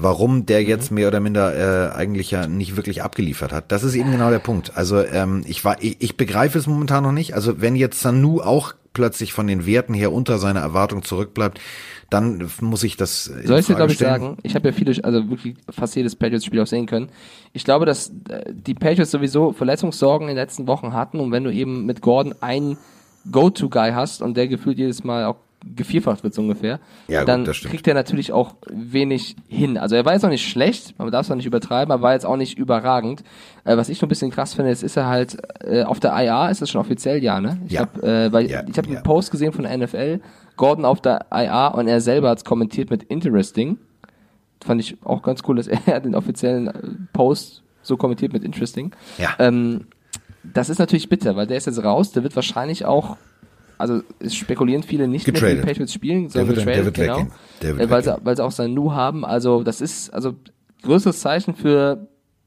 warum 0.00 0.46
der 0.46 0.62
jetzt 0.62 0.90
mehr 0.90 1.08
oder 1.08 1.20
minder 1.20 1.54
äh, 1.54 1.94
eigentlich 1.94 2.30
ja 2.30 2.46
nicht 2.46 2.76
wirklich 2.76 3.02
abgeliefert 3.02 3.52
hat. 3.52 3.70
Das 3.70 3.82
ist 3.82 3.94
eben 3.94 4.10
genau 4.10 4.30
der 4.30 4.38
Punkt. 4.38 4.72
Also 4.76 5.04
ähm, 5.04 5.42
ich 5.46 5.64
war, 5.64 5.76
ich, 5.82 6.00
ich 6.00 6.16
begreife 6.16 6.58
es 6.58 6.66
momentan 6.66 7.04
noch 7.04 7.12
nicht. 7.12 7.34
Also 7.34 7.60
wenn 7.60 7.76
jetzt 7.76 8.00
Sanu 8.00 8.40
auch 8.40 8.74
plötzlich 8.92 9.32
von 9.32 9.46
den 9.46 9.66
Werten 9.66 9.94
her 9.94 10.12
unter 10.12 10.38
seiner 10.38 10.60
Erwartung 10.60 11.02
zurückbleibt, 11.02 11.60
dann 12.08 12.50
muss 12.60 12.82
ich 12.82 12.96
das 12.96 13.26
Soll 13.26 13.60
ich 13.60 13.66
dir, 13.66 13.76
glaube 13.76 13.92
ich, 13.92 13.98
sagen, 13.98 14.36
ich 14.42 14.54
habe 14.56 14.70
ja 14.70 14.74
viele, 14.74 15.04
also 15.04 15.30
wirklich 15.30 15.54
fast 15.68 15.94
jedes 15.94 16.16
Patriots-Spiel 16.16 16.60
auch 16.60 16.66
sehen 16.66 16.86
können. 16.86 17.10
Ich 17.52 17.64
glaube, 17.64 17.86
dass 17.86 18.10
äh, 18.28 18.52
die 18.52 18.74
Patriots 18.74 19.12
sowieso 19.12 19.52
Verletzungssorgen 19.52 20.28
in 20.28 20.34
den 20.34 20.42
letzten 20.42 20.66
Wochen 20.66 20.92
hatten 20.92 21.20
und 21.20 21.30
wenn 21.30 21.44
du 21.44 21.52
eben 21.52 21.86
mit 21.86 22.00
Gordon 22.00 22.34
einen 22.40 22.78
Go-To-Guy 23.30 23.92
hast 23.92 24.22
und 24.22 24.36
der 24.36 24.48
gefühlt 24.48 24.78
jedes 24.78 25.04
Mal 25.04 25.24
auch 25.26 25.36
gevierfacht 25.76 26.24
wird 26.24 26.32
so 26.34 26.42
ungefähr, 26.42 26.80
Ja, 27.08 27.20
gut, 27.20 27.28
dann 27.28 27.54
stimmt. 27.54 27.70
kriegt 27.70 27.86
er 27.88 27.94
natürlich 27.94 28.32
auch 28.32 28.54
wenig 28.70 29.36
hin. 29.48 29.76
Also 29.76 29.94
er 29.96 30.04
war 30.04 30.14
jetzt 30.14 30.24
auch 30.24 30.28
nicht 30.30 30.48
schlecht, 30.48 30.98
man 30.98 31.10
darf 31.10 31.26
es 31.26 31.30
auch 31.30 31.36
nicht 31.36 31.46
übertreiben, 31.46 31.92
aber 31.92 32.02
war 32.02 32.12
jetzt 32.14 32.24
auch 32.26 32.36
nicht 32.36 32.58
überragend. 32.58 33.22
Äh, 33.64 33.76
was 33.76 33.88
ich 33.90 34.00
nur 34.00 34.06
ein 34.06 34.08
bisschen 34.08 34.30
krass 34.30 34.54
finde, 34.54 34.70
jetzt 34.70 34.82
ist 34.82 34.96
er 34.96 35.06
halt 35.06 35.36
äh, 35.62 35.82
auf 35.82 36.00
der 36.00 36.12
IA, 36.12 36.48
ist 36.48 36.62
das 36.62 36.70
schon 36.70 36.80
offiziell, 36.80 37.22
ja, 37.22 37.40
ne? 37.40 37.60
Ich 37.66 37.72
Ja. 37.72 37.80
hab, 37.82 38.02
äh, 38.02 38.32
weil 38.32 38.50
Ja, 38.50 38.62
ich 38.66 38.78
habe 38.78 38.88
ja. 38.88 38.94
einen 38.96 39.02
Post 39.02 39.30
gesehen 39.30 39.52
von 39.52 39.64
der 39.64 39.76
NFL, 39.76 40.20
Gordon 40.56 40.84
auf 40.84 41.00
der 41.00 41.26
IA 41.32 41.68
und 41.68 41.88
er 41.88 42.00
selber 42.00 42.30
hat's 42.30 42.44
kommentiert 42.44 42.90
mit 42.90 43.02
interesting. 43.04 43.78
Fand 44.64 44.80
ich 44.80 44.96
auch 45.04 45.22
ganz 45.22 45.42
cool, 45.48 45.56
dass 45.56 45.66
er 45.68 46.00
den 46.00 46.14
offiziellen 46.14 46.68
äh, 46.68 46.72
Post 47.12 47.62
so 47.82 47.96
kommentiert 47.96 48.32
mit 48.32 48.44
interesting. 48.44 48.92
Ja. 49.18 49.30
Ähm, 49.38 49.86
das 50.42 50.70
ist 50.70 50.78
natürlich 50.78 51.08
bitter, 51.10 51.36
weil 51.36 51.46
der 51.46 51.58
ist 51.58 51.66
jetzt 51.66 51.82
raus, 51.84 52.12
der 52.12 52.22
wird 52.22 52.34
wahrscheinlich 52.34 52.84
auch, 52.86 53.16
also 53.80 54.02
es 54.20 54.34
spekulieren 54.34 54.82
viele 54.82 55.08
nicht 55.08 55.24
Getradet. 55.24 55.58
die 55.62 55.66
Patriots 55.66 55.92
spielen, 55.92 56.22
Der 56.28 56.30
sondern 56.46 56.54
der 56.56 56.64
getradet, 56.64 56.84
wird 56.84 56.94
genau. 56.94 57.16
weggehen. 57.18 57.32
Der 57.62 57.76
wird 57.78 57.88
Äh, 57.88 57.90
weil, 57.90 58.04
sie, 58.04 58.16
weil 58.22 58.36
sie 58.36 58.44
auch 58.44 58.52
sein 58.52 58.74
Nu 58.74 58.92
haben. 58.92 59.24
Also 59.24 59.62
das 59.62 59.80
ist, 59.80 60.10
also 60.14 60.34
größeres 60.82 61.20
Zeichen 61.20 61.54
für, 61.54 62.06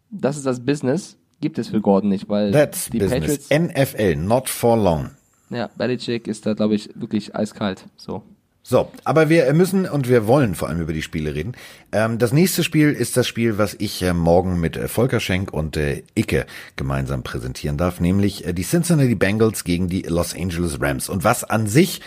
das 0.09 0.37
ist 0.37 0.45
das 0.45 0.63
Business, 0.65 1.17
gibt 1.41 1.57
es 1.59 1.69
für 1.69 1.81
Gordon 1.81 2.09
nicht, 2.09 2.29
weil 2.29 2.51
That's 2.51 2.89
die 2.89 2.99
business. 2.99 3.47
Patriots, 3.49 3.83
NFL, 3.91 4.15
not 4.15 4.47
for 4.49 4.77
long. 4.77 5.11
ja, 5.49 5.69
Belichick 5.77 6.27
ist 6.27 6.45
da, 6.45 6.53
glaube 6.53 6.75
ich, 6.75 6.89
wirklich 6.95 7.35
eiskalt. 7.35 7.85
So. 7.97 8.23
So, 8.65 8.89
aber 9.03 9.27
wir 9.27 9.53
müssen 9.53 9.85
und 9.85 10.07
wir 10.07 10.25
wollen 10.25 10.55
vor 10.55 10.69
allem 10.69 10.79
über 10.79 10.93
die 10.93 11.01
Spiele 11.01 11.35
reden. 11.35 11.51
Ähm, 11.91 12.17
das 12.17 12.31
nächste 12.31 12.63
Spiel 12.63 12.93
ist 12.93 13.17
das 13.17 13.27
Spiel, 13.27 13.57
was 13.57 13.75
ich 13.77 14.01
äh, 14.01 14.13
morgen 14.13 14.57
mit 14.61 14.77
äh, 14.77 14.87
Volker 14.87 15.19
Schenk 15.19 15.51
und 15.51 15.75
äh, 15.75 16.03
Icke 16.15 16.45
gemeinsam 16.77 17.23
präsentieren 17.23 17.77
darf, 17.77 17.99
nämlich 17.99 18.45
äh, 18.45 18.53
die 18.53 18.63
Cincinnati 18.63 19.15
Bengals 19.15 19.65
gegen 19.65 19.89
die 19.89 20.03
Los 20.03 20.33
Angeles 20.33 20.79
Rams. 20.79 21.09
Und 21.09 21.25
was 21.25 21.43
an 21.43 21.67
sich 21.67 21.99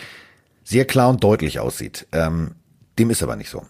sehr 0.64 0.86
klar 0.86 1.10
und 1.10 1.22
deutlich 1.22 1.60
aussieht, 1.60 2.06
ähm, 2.12 2.52
dem 2.98 3.10
ist 3.10 3.22
aber 3.22 3.36
nicht 3.36 3.50
so. 3.50 3.62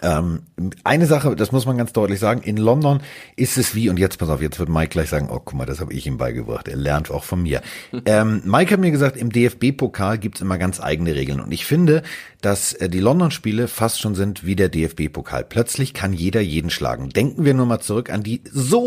Ähm, 0.00 0.44
eine 0.84 1.04
Sache, 1.04 1.36
das 1.36 1.52
muss 1.52 1.66
man 1.66 1.76
ganz 1.76 1.92
deutlich 1.92 2.18
sagen, 2.18 2.40
in 2.42 2.56
London 2.56 3.02
ist 3.36 3.58
es 3.58 3.74
wie, 3.74 3.90
und 3.90 3.98
jetzt 3.98 4.18
pass 4.18 4.30
auf, 4.30 4.40
jetzt 4.40 4.58
wird 4.58 4.70
Mike 4.70 4.88
gleich 4.88 5.10
sagen, 5.10 5.28
oh 5.30 5.38
guck 5.44 5.52
mal, 5.52 5.66
das 5.66 5.80
habe 5.80 5.92
ich 5.92 6.06
ihm 6.06 6.16
beigebracht, 6.16 6.66
er 6.66 6.76
lernt 6.76 7.10
auch 7.10 7.24
von 7.24 7.42
mir. 7.42 7.60
ähm, 8.06 8.40
Mike 8.46 8.72
hat 8.72 8.80
mir 8.80 8.90
gesagt, 8.90 9.18
im 9.18 9.30
DFB-Pokal 9.30 10.16
gibt's 10.16 10.40
immer 10.40 10.56
ganz 10.56 10.80
eigene 10.80 11.14
Regeln 11.14 11.40
und 11.40 11.52
ich 11.52 11.66
finde, 11.66 12.02
dass 12.40 12.72
äh, 12.72 12.88
die 12.88 13.00
London-Spiele 13.00 13.68
fast 13.68 14.00
schon 14.00 14.14
sind 14.14 14.46
wie 14.46 14.56
der 14.56 14.70
DFB-Pokal. 14.70 15.44
Plötzlich 15.44 15.92
kann 15.92 16.14
jeder 16.14 16.40
jeden 16.40 16.70
schlagen. 16.70 17.10
Denken 17.10 17.44
wir 17.44 17.52
nur 17.52 17.66
mal 17.66 17.80
zurück 17.80 18.08
an 18.08 18.22
die 18.22 18.42
so 18.50 18.80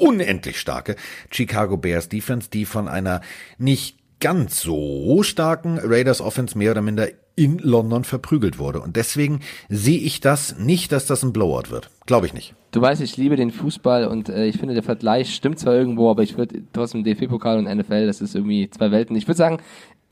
unendlich 0.00 0.58
starke 0.58 0.96
Chicago 1.30 1.76
Bears 1.76 2.08
Defense, 2.08 2.50
die 2.50 2.64
von 2.64 2.88
einer 2.88 3.20
nicht 3.58 3.98
ganz 4.18 4.60
so 4.60 5.22
starken 5.22 5.78
Raiders 5.78 6.20
Offense 6.20 6.56
mehr 6.58 6.72
oder 6.72 6.82
minder 6.82 7.08
in 7.36 7.58
London 7.58 8.04
verprügelt 8.04 8.58
wurde. 8.58 8.80
Und 8.80 8.96
deswegen 8.96 9.40
sehe 9.68 9.98
ich 9.98 10.20
das 10.20 10.58
nicht, 10.58 10.92
dass 10.92 11.06
das 11.06 11.22
ein 11.22 11.32
Blowout 11.32 11.70
wird. 11.70 11.90
Glaube 12.06 12.26
ich 12.26 12.34
nicht. 12.34 12.54
Du 12.70 12.80
weißt, 12.80 13.00
ich 13.02 13.16
liebe 13.16 13.36
den 13.36 13.50
Fußball 13.50 14.06
und 14.06 14.28
äh, 14.28 14.46
ich 14.46 14.58
finde, 14.58 14.74
der 14.74 14.82
Vergleich 14.82 15.34
stimmt 15.34 15.58
zwar 15.58 15.74
irgendwo, 15.74 16.10
aber 16.10 16.22
ich 16.22 16.36
würde 16.36 16.62
trotzdem 16.72 17.04
DFB-Pokal 17.04 17.58
und 17.58 17.64
NFL, 17.64 18.06
das 18.06 18.20
ist 18.20 18.34
irgendwie 18.34 18.68
zwei 18.70 18.90
Welten. 18.90 19.16
Ich 19.16 19.26
würde 19.26 19.38
sagen, 19.38 19.58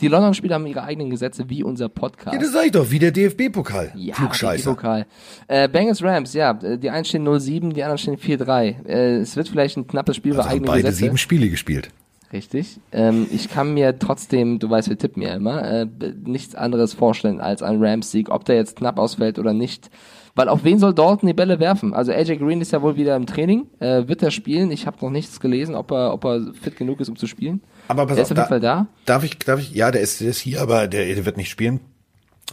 die 0.00 0.08
London-Spieler 0.08 0.56
haben 0.56 0.66
ihre 0.66 0.82
eigenen 0.82 1.10
Gesetze, 1.10 1.48
wie 1.48 1.62
unser 1.62 1.88
Podcast. 1.88 2.34
Ja, 2.34 2.40
das 2.40 2.52
sag 2.52 2.66
ich 2.66 2.72
doch, 2.72 2.90
wie 2.90 2.98
der 2.98 3.12
DFB-Pokal. 3.12 3.92
Ja, 3.94 4.14
Flugscheißer. 4.14 4.70
Pokal. 4.70 5.06
Äh, 5.48 5.68
Bengals 5.68 6.02
Rams, 6.02 6.32
ja, 6.34 6.54
die 6.54 6.90
einen 6.90 7.04
stehen 7.04 7.26
0-7, 7.26 7.72
die 7.72 7.82
anderen 7.84 7.98
stehen 7.98 8.16
4-3. 8.16 8.86
Äh, 8.86 9.16
es 9.18 9.36
wird 9.36 9.48
vielleicht 9.48 9.76
ein 9.76 9.86
knappes 9.86 10.16
Spiel 10.16 10.32
Also 10.32 10.42
bei 10.42 10.44
haben 10.48 10.52
eigenen 10.54 10.66
beide 10.66 10.82
Gesetze. 10.84 11.04
sieben 11.04 11.18
Spiele 11.18 11.48
gespielt. 11.50 11.90
Richtig. 12.32 12.80
Ähm, 12.92 13.26
ich 13.30 13.48
kann 13.50 13.74
mir 13.74 13.98
trotzdem, 13.98 14.58
du 14.58 14.70
weißt, 14.70 14.88
wir 14.88 14.96
tippen 14.96 15.22
ja 15.22 15.34
immer, 15.34 15.62
äh, 15.62 15.86
nichts 16.24 16.54
anderes 16.54 16.94
vorstellen 16.94 17.40
als 17.40 17.62
ein 17.62 17.82
Rams-Sieg, 17.82 18.30
ob 18.30 18.44
der 18.44 18.56
jetzt 18.56 18.76
knapp 18.76 18.98
ausfällt 18.98 19.38
oder 19.38 19.52
nicht. 19.52 19.90
Weil 20.34 20.48
auf 20.48 20.64
wen 20.64 20.78
soll 20.78 20.94
Dalton 20.94 21.26
die 21.26 21.34
Bälle 21.34 21.60
werfen? 21.60 21.92
Also 21.92 22.10
AJ 22.10 22.38
Green 22.38 22.62
ist 22.62 22.72
ja 22.72 22.80
wohl 22.80 22.96
wieder 22.96 23.14
im 23.16 23.26
Training. 23.26 23.66
Äh, 23.80 24.08
wird 24.08 24.22
er 24.22 24.30
spielen? 24.30 24.70
Ich 24.70 24.86
habe 24.86 24.96
noch 25.02 25.10
nichts 25.10 25.40
gelesen, 25.40 25.74
ob 25.74 25.90
er, 25.90 26.14
ob 26.14 26.24
er 26.24 26.40
fit 26.58 26.74
genug 26.76 27.00
ist, 27.00 27.10
um 27.10 27.16
zu 27.16 27.26
spielen. 27.26 27.60
Aber 27.88 28.06
pass 28.06 28.14
der 28.16 28.22
auf, 28.24 28.30
ist 28.30 28.32
auf 28.32 28.38
jeden 28.38 28.48
Fall 28.48 28.60
da. 28.60 28.86
Darf 29.04 29.24
ich, 29.24 29.38
darf 29.38 29.60
ich, 29.60 29.74
ja, 29.74 29.90
der 29.90 30.00
ist, 30.00 30.22
der 30.22 30.28
ist 30.30 30.38
hier, 30.40 30.62
aber 30.62 30.88
der, 30.88 31.04
der 31.04 31.26
wird 31.26 31.36
nicht 31.36 31.50
spielen. 31.50 31.80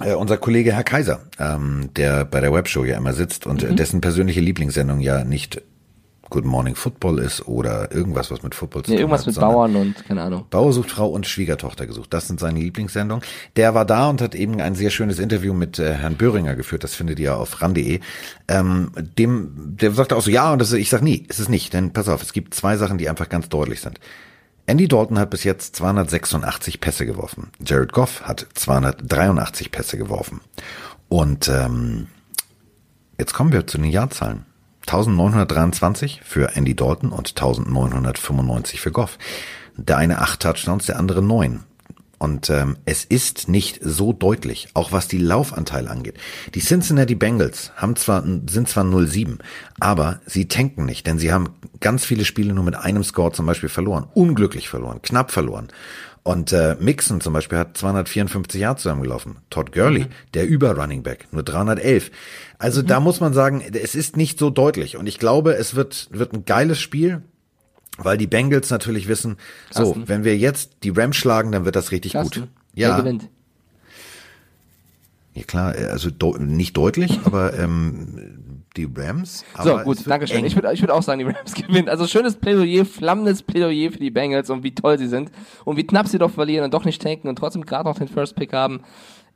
Äh, 0.02 0.15
unser 0.15 0.36
Kollege 0.38 0.74
Herr 0.74 0.84
Kaiser, 0.84 1.22
ähm, 1.39 1.89
der 1.96 2.26
bei 2.26 2.42
der 2.42 2.54
Webshow 2.54 2.84
ja 2.84 2.98
immer 2.98 3.13
sitzt 3.13 3.48
und 3.48 3.63
Mhm. 3.63 3.78
dessen 3.78 4.02
persönliche 4.02 4.42
Lieblingssendung 4.42 5.00
ja 5.00 5.24
nicht 5.24 5.62
Good 6.30 6.46
Morning 6.46 6.76
Football 6.76 7.20
ist 7.20 7.48
oder 7.48 7.92
irgendwas, 7.92 8.30
was 8.32 8.44
mit 8.44 8.54
Football 8.56 8.84
zu 8.84 8.92
nee, 8.92 8.98
tun 8.98 9.02
irgendwas 9.02 9.22
hat. 9.22 9.28
Irgendwas 9.28 9.44
mit 9.44 9.56
Bauern 9.56 9.76
und 9.76 10.06
keine 10.06 10.22
Ahnung. 10.22 10.46
Bauer 10.50 10.74
sucht 10.74 10.92
Frau 10.92 11.08
und 11.08 11.28
Schwiegertochter 11.28 11.88
gesucht. 11.88 12.13
Das 12.13 12.28
sind 12.28 12.39
seine 12.39 12.60
Lieblingssendungen. 12.60 13.24
Der 13.56 13.74
war 13.74 13.86
da 13.86 14.10
und 14.10 14.22
hat 14.22 14.36
eben 14.36 14.62
ein 14.62 14.76
sehr 14.76 14.89
schönes 14.89 15.20
Interview 15.20 15.54
mit 15.54 15.80
äh, 15.80 15.94
Herrn 15.94 16.15
Böhringer 16.15 16.56
geführt. 16.56 16.84
Das 16.84 16.96
findet 16.96 17.20
ihr 17.20 17.38
auf 17.38 17.62
ran.de. 17.62 18.00
Ähm, 18.48 18.92
dem, 19.18 19.76
der 19.78 19.92
sagte 19.92 20.15
auch 20.15 20.22
so, 20.22 20.32
ja, 20.32 20.54
und 20.54 20.60
das, 20.60 20.72
ich 20.74 20.89
sag 20.89 21.02
nie, 21.02 21.26
ist 21.28 21.39
es 21.39 21.50
nicht. 21.50 21.74
Denn 21.74 21.94
pass 21.94 22.10
auf, 22.10 22.22
es 22.22 22.34
gibt 22.34 22.54
zwei 22.54 22.78
Sachen, 22.78 22.98
die 22.98 23.10
einfach 23.10 23.30
ganz 23.30 23.50
deutlich 23.50 23.82
sind. 23.82 24.00
Andy 24.70 24.88
Dalton 24.88 25.18
hat 25.18 25.32
bis 25.32 25.44
jetzt 25.44 25.76
286 25.78 26.80
Pässe 26.80 27.08
geworfen. 27.08 27.50
Jared 27.65 27.92
Goff 27.92 28.22
hat 28.22 28.46
283 28.54 29.72
Pässe 29.72 29.98
geworfen. 29.98 30.42
Und 31.08 31.48
ähm, 31.50 32.06
jetzt 33.18 33.34
kommen 33.34 33.52
wir 33.52 33.65
zu 33.65 33.80
den 33.80 33.89
Jahrzahlen. 33.89 34.46
1923 34.89 36.21
für 36.23 36.56
Andy 36.56 36.75
Dalton 36.75 37.12
und 37.12 37.30
1995 37.30 38.82
für 38.82 38.91
Goff. 38.91 39.19
Der 39.78 39.97
eine 39.97 40.19
acht 40.19 40.39
Touchdowns, 40.39 40.88
der 40.88 40.97
andere 40.97 41.21
neun. 41.21 41.63
Und 42.17 42.49
ähm, 42.49 42.75
es 42.84 43.06
ist 43.06 43.47
nicht 43.47 43.80
so 43.82 44.12
deutlich, 44.12 44.67
auch 44.73 44.91
was 44.91 45.08
die 45.08 45.19
Laufanteile 45.19 45.89
angeht. 45.89 46.15
Die 46.54 46.60
Cincinnati 46.60 47.15
Bengals 47.15 47.71
haben 47.78 47.95
zwar, 47.95 48.23
sind 48.23 48.67
zwar 48.67 48.84
0-7, 48.84 49.38
aber 49.80 50.19
sie 50.25 50.47
tanken 50.47 50.86
nicht, 50.86 51.08
denn 51.08 51.17
sie 51.17 51.32
haben 51.32 51.49
ganz 51.80 52.04
viele 52.04 52.25
Spiele 52.25 52.54
nur 52.54 52.65
mit 52.65 52.75
einem 52.75 53.04
Score 53.04 53.32
zum 53.32 53.45
Beispiel 53.45 53.69
verloren. 53.69 54.08
Unglücklich 54.13 54.67
verloren, 54.67 55.02
knapp 55.02 55.32
verloren. 55.32 55.69
Und 56.24 56.52
äh, 56.52 56.76
Mixon 56.80 57.22
zum 57.22 57.34
Beispiel 57.34 57.58
hat 57.58 57.78
254 57.78 58.62
Yards 58.62 58.84
zusammengelaufen. 58.84 59.38
Todd 59.50 59.72
Gurley, 59.72 60.02
mhm. 60.02 60.10
der 60.34 60.48
Über-Running 60.48 61.02
Back, 61.02 61.28
nur 61.32 61.44
311. 61.44 62.12
Also 62.58 62.82
mhm. 62.82 62.88
da 62.88 63.00
muss 63.00 63.20
man 63.20 63.34
sagen, 63.34 63.64
es 63.74 63.96
ist 63.96 64.18
nicht 64.18 64.38
so 64.38 64.50
deutlich. 64.50 64.98
Und 64.98 65.08
ich 65.08 65.18
glaube, 65.18 65.54
es 65.54 65.76
wird, 65.76 66.08
wird 66.12 66.34
ein 66.34 66.46
geiles 66.46 66.80
Spiel, 66.80 67.24
weil 67.98 68.18
die 68.18 68.28
Bengals 68.28 68.70
natürlich 68.70 69.08
wissen, 69.08 69.38
Carsten. 69.74 70.02
so, 70.02 70.08
wenn 70.08 70.24
wir 70.24 70.38
jetzt 70.38 70.84
die 70.84 70.90
Rams 70.90 71.16
schlagen, 71.16 71.52
dann 71.52 71.66
wird 71.66 71.76
das 71.76 71.92
richtig 71.92 72.14
Carsten. 72.14 72.42
gut. 72.42 72.50
Ja. 72.76 72.90
Wer 72.90 72.98
gewinnt? 72.98 73.30
Ja 75.34 75.44
klar, 75.44 75.74
also 75.74 76.10
de 76.10 76.40
nicht 76.40 76.76
deutlich, 76.76 77.20
aber 77.24 77.58
ähm, 77.58 78.49
die 78.78 78.88
Rams. 78.96 79.44
so, 79.62 79.78
gut, 79.80 79.98
danke 80.06 80.28
schön. 80.28 80.46
Ich 80.46 80.56
würde 80.56 80.72
ich 80.74 80.82
würd 80.82 80.92
auch 80.92 81.02
sagen, 81.02 81.20
die 81.20 81.26
Rams 81.26 81.54
gewinnen. 81.68 81.90
Also 81.90 82.08
schönes 82.08 82.36
Plädoyer, 82.36 82.86
flammendes 82.86 83.44
Plädoyer 83.44 83.92
für 83.92 84.00
die 84.00 84.12
Bengals 84.12 84.50
und 84.50 84.64
wie 84.64 84.74
toll 84.74 84.98
sie 84.98 85.08
sind 85.08 85.32
und 85.66 85.78
wie 85.78 85.86
knapp 85.86 86.08
sie 86.08 86.20
doch 86.20 86.32
verlieren 86.32 86.66
und 86.66 86.74
doch 86.74 86.86
nicht 86.86 87.02
tanken 87.02 87.28
und 87.28 87.38
trotzdem 87.38 87.66
gerade 87.66 87.90
noch 87.90 87.98
den 87.98 88.08
First 88.08 88.36
Pick 88.36 88.54
haben. 88.54 88.82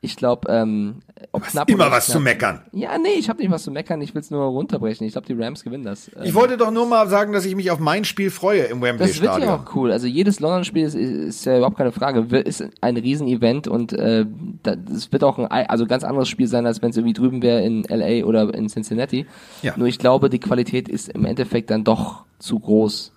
Ich 0.04 0.18
glaube, 0.18 0.52
ähm, 0.52 0.96
ob 1.32 1.44
knapp 1.44 1.70
immer 1.70 1.90
was 1.90 2.08
knapp, 2.08 2.18
zu 2.18 2.20
meckern. 2.20 2.62
Ja, 2.74 2.98
nee, 2.98 3.14
ich 3.18 3.30
habe 3.30 3.42
nicht 3.42 3.50
was 3.50 3.64
zu 3.64 3.72
meckern. 3.72 4.02
Ich 4.02 4.14
will 4.14 4.20
es 4.20 4.30
nur 4.32 4.44
runterbrechen. 4.44 5.08
Ich 5.08 5.14
glaube, 5.14 5.28
die 5.28 5.34
Rams 5.34 5.64
gewinnen 5.64 5.86
das. 5.86 6.10
Ähm, 6.10 6.24
ich 6.26 6.34
wollte 6.34 6.58
doch 6.58 6.72
nur 6.72 6.86
mal 6.86 7.08
sagen, 7.08 7.32
dass 7.32 7.46
ich 7.46 7.56
mich 7.56 7.72
auf 7.72 7.80
mein 7.80 8.04
Spiel 8.04 8.30
freue 8.30 8.64
im 8.64 8.82
Wembley 8.82 9.08
Stadion. 9.08 9.26
Das 9.26 9.38
wird 9.38 9.48
ja 9.48 9.56
auch 9.56 9.76
cool. 9.76 9.94
Also 9.94 10.08
jedes 10.08 10.42
London-Spiel 10.42 10.84
ist, 10.84 10.96
ist 10.96 11.46
ja 11.46 11.56
überhaupt 11.56 11.78
keine 11.78 11.94
Frage. 11.94 12.20
Ist 12.38 12.66
ein 12.82 12.98
Riesen-Event 12.98 13.70
und 13.70 13.94
äh, 13.94 14.26
das 14.62 15.10
wird 15.14 15.24
auch 15.24 15.40
ein 15.40 15.70
also 15.70 15.86
ganz 15.86 16.04
anderes 16.04 16.28
Spiel 16.28 16.48
sein, 16.48 16.66
als 16.66 16.82
wenn 16.82 16.90
es 16.90 16.98
irgendwie 16.98 17.14
drüben 17.14 17.42
wäre 17.42 17.62
in 17.62 17.84
LA 17.84 18.26
oder 18.26 18.54
in 18.54 18.68
Cincinnati. 18.68 19.26
Ja. 19.62 19.74
Nur 19.78 19.88
ich 19.88 20.00
glaube, 20.00 20.30
die 20.30 20.40
Qualität 20.40 20.90
ist 20.90 21.08
im 21.08 21.24
Endeffekt 21.24 21.70
dann 21.70 21.86
doch 21.86 22.26
zu 22.40 22.60
groß 22.60 23.14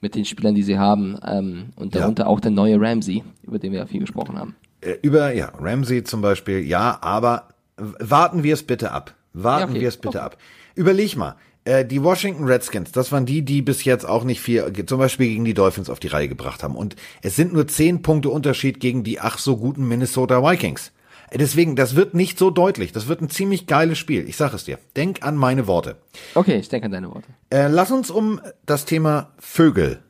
mit 0.00 0.16
den 0.16 0.24
Spielern, 0.24 0.56
die 0.56 0.64
sie 0.64 0.80
haben. 0.80 1.16
Ähm, 1.24 1.66
und 1.76 1.94
darunter 1.94 2.24
ja. 2.24 2.28
auch 2.28 2.40
der 2.40 2.50
neue 2.50 2.80
Ramsey, 2.80 3.22
über 3.44 3.60
den 3.60 3.70
wir 3.70 3.78
ja 3.78 3.86
viel 3.86 4.00
gesprochen 4.00 4.36
haben. 4.36 4.56
Äh, 4.84 4.98
über, 5.02 5.32
ja, 5.32 5.52
Ramsey 5.58 6.04
zum 6.04 6.20
Beispiel, 6.20 6.60
ja, 6.60 6.98
aber 7.00 7.48
warten 7.76 8.42
wir 8.42 8.54
es 8.54 8.62
bitte 8.62 8.92
ab. 8.92 9.14
Warten 9.32 9.60
ja, 9.60 9.70
okay. 9.70 9.80
wir 9.80 9.88
es 9.88 9.96
bitte 9.96 10.18
okay. 10.18 10.26
ab. 10.26 10.38
Überleg 10.74 11.16
mal, 11.16 11.36
äh, 11.64 11.84
die 11.84 12.02
Washington 12.02 12.44
Redskins, 12.44 12.92
das 12.92 13.10
waren 13.10 13.26
die, 13.26 13.42
die 13.42 13.62
bis 13.62 13.84
jetzt 13.84 14.04
auch 14.06 14.24
nicht 14.24 14.40
viel, 14.40 14.70
zum 14.86 14.98
Beispiel 14.98 15.28
gegen 15.28 15.44
die 15.44 15.54
Dolphins 15.54 15.90
auf 15.90 16.00
die 16.00 16.08
Reihe 16.08 16.28
gebracht 16.28 16.62
haben. 16.62 16.76
Und 16.76 16.96
es 17.22 17.36
sind 17.36 17.52
nur 17.52 17.66
zehn 17.66 18.02
Punkte 18.02 18.28
Unterschied 18.30 18.80
gegen 18.80 19.02
die 19.02 19.20
ach 19.20 19.38
so 19.38 19.56
guten 19.56 19.88
Minnesota 19.88 20.42
Vikings. 20.42 20.92
Äh, 21.30 21.38
deswegen, 21.38 21.74
das 21.74 21.96
wird 21.96 22.14
nicht 22.14 22.38
so 22.38 22.50
deutlich. 22.50 22.92
Das 22.92 23.08
wird 23.08 23.22
ein 23.22 23.30
ziemlich 23.30 23.66
geiles 23.66 23.98
Spiel. 23.98 24.28
Ich 24.28 24.36
sag 24.36 24.52
es 24.52 24.64
dir. 24.64 24.78
Denk 24.96 25.22
an 25.22 25.36
meine 25.36 25.66
Worte. 25.66 25.96
Okay, 26.34 26.56
ich 26.56 26.68
denke 26.68 26.86
an 26.86 26.92
deine 26.92 27.08
Worte. 27.08 27.28
Äh, 27.50 27.68
lass 27.68 27.90
uns 27.90 28.10
um 28.10 28.40
das 28.66 28.84
Thema 28.84 29.32
Vögel 29.38 30.00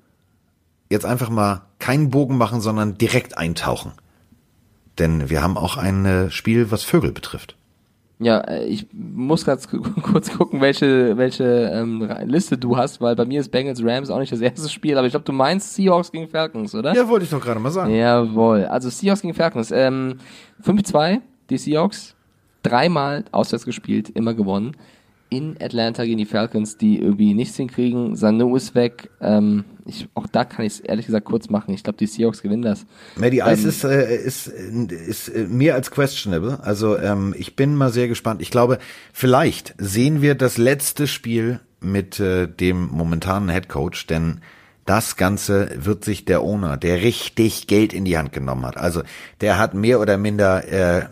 jetzt 0.91 1.07
einfach 1.07 1.31
mal 1.31 1.63
keinen 1.79 2.11
Bogen 2.11 2.37
machen, 2.37 2.61
sondern 2.61 2.99
direkt 2.99 3.39
eintauchen. 3.39 3.93
Denn 4.99 5.29
wir 5.29 5.43
haben 5.43 5.57
auch 5.57 5.77
ein 5.77 6.05
äh, 6.05 6.31
Spiel, 6.31 6.71
was 6.71 6.85
Vögel 6.85 7.13
betrifft. 7.13 7.57
Ja, 8.21 8.41
äh, 8.41 8.65
ich 8.67 8.87
muss 8.93 9.45
ganz 9.45 9.69
kurz 10.03 10.33
gucken, 10.33 10.61
welche, 10.61 11.17
welche 11.17 11.45
ähm, 11.45 12.09
Liste 12.25 12.57
du 12.57 12.77
hast, 12.77 13.01
weil 13.01 13.17
bei 13.17 13.25
mir 13.25 13.41
ist 13.41 13.51
Bengals 13.51 13.83
Rams 13.83 14.11
auch 14.11 14.21
nicht 14.21 14.33
das 14.33 14.41
erste 14.41 14.69
Spiel, 14.69 14.97
aber 14.97 15.07
ich 15.07 15.13
glaube, 15.13 15.25
du 15.25 15.33
meinst 15.33 15.75
Seahawks 15.75 16.13
gegen 16.13 16.29
Falcons, 16.29 16.75
oder? 16.75 16.95
Ja, 16.95 17.09
wollte 17.09 17.25
ich 17.25 17.31
doch 17.31 17.41
gerade 17.41 17.61
mal 17.61 17.71
sagen. 17.71 17.95
Jawohl. 17.95 18.67
Also 18.67 18.89
Seahawks 18.89 19.23
gegen 19.23 19.35
Falcons. 19.35 19.73
Ähm, 19.73 20.19
5-2, 20.65 21.21
die 21.51 21.59
Seahawks. 21.59 22.15
Dreimal 22.63 23.25
auswärts 23.31 23.67
gespielt, 23.67 24.09
immer 24.09 24.33
gewonnen 24.33 24.75
in 25.37 25.57
Atlanta 25.61 26.05
gegen 26.05 26.19
die 26.19 26.25
Falcons, 26.25 26.77
die 26.77 26.99
irgendwie 26.99 27.35
nichts 27.35 27.57
hinkriegen. 27.57 28.17
Sanu 28.17 28.57
ist 28.57 28.75
weg. 28.75 29.11
Ähm, 29.21 29.65
ich, 29.87 30.09
auch 30.15 30.27
da 30.27 30.45
kann 30.45 30.65
ich 30.65 30.75
es 30.75 30.81
ehrlich 30.81 31.07
gesagt 31.07 31.27
kurz 31.27 31.51
machen. 31.51 31.75
Ich 31.75 31.83
glaube, 31.83 31.99
die 31.99 32.07
Seahawks 32.07 32.43
gewinnen 32.43 32.63
das. 32.63 32.87
Maddie 33.17 33.41
Ice 33.41 33.63
ähm, 33.63 33.69
ist, 33.69 33.85
äh, 33.85 34.17
ist, 34.17 34.47
ist, 34.49 35.29
ist 35.29 35.51
mehr 35.51 35.75
als 35.75 35.91
questionable. 35.91 36.59
Also 36.63 36.99
ähm, 36.99 37.35
ich 37.37 37.57
bin 37.57 37.75
mal 37.75 37.93
sehr 37.93 38.09
gespannt. 38.09 38.41
Ich 38.41 38.51
glaube, 38.51 38.79
vielleicht 39.13 39.75
sehen 39.79 40.23
wir 40.23 40.35
das 40.35 40.59
letzte 40.59 41.07
Spiel 41.07 41.61
mit 41.81 42.19
äh, 42.21 42.47
dem 42.47 42.89
momentanen 42.89 43.51
Head 43.51 43.69
Coach, 43.69 44.07
denn 44.07 44.41
das 44.87 45.17
Ganze 45.17 45.71
wird 45.77 46.05
sich 46.05 46.25
der 46.25 46.43
Owner, 46.43 46.77
der 46.77 47.03
richtig 47.03 47.67
Geld 47.67 47.93
in 47.93 48.05
die 48.05 48.19
Hand 48.19 48.33
genommen 48.33 48.67
hat. 48.67 48.77
Also 48.77 49.03
der 49.41 49.59
hat 49.59 49.75
mehr 49.75 50.01
oder 50.01 50.19
minder 50.19 50.69
äh, 50.69 51.07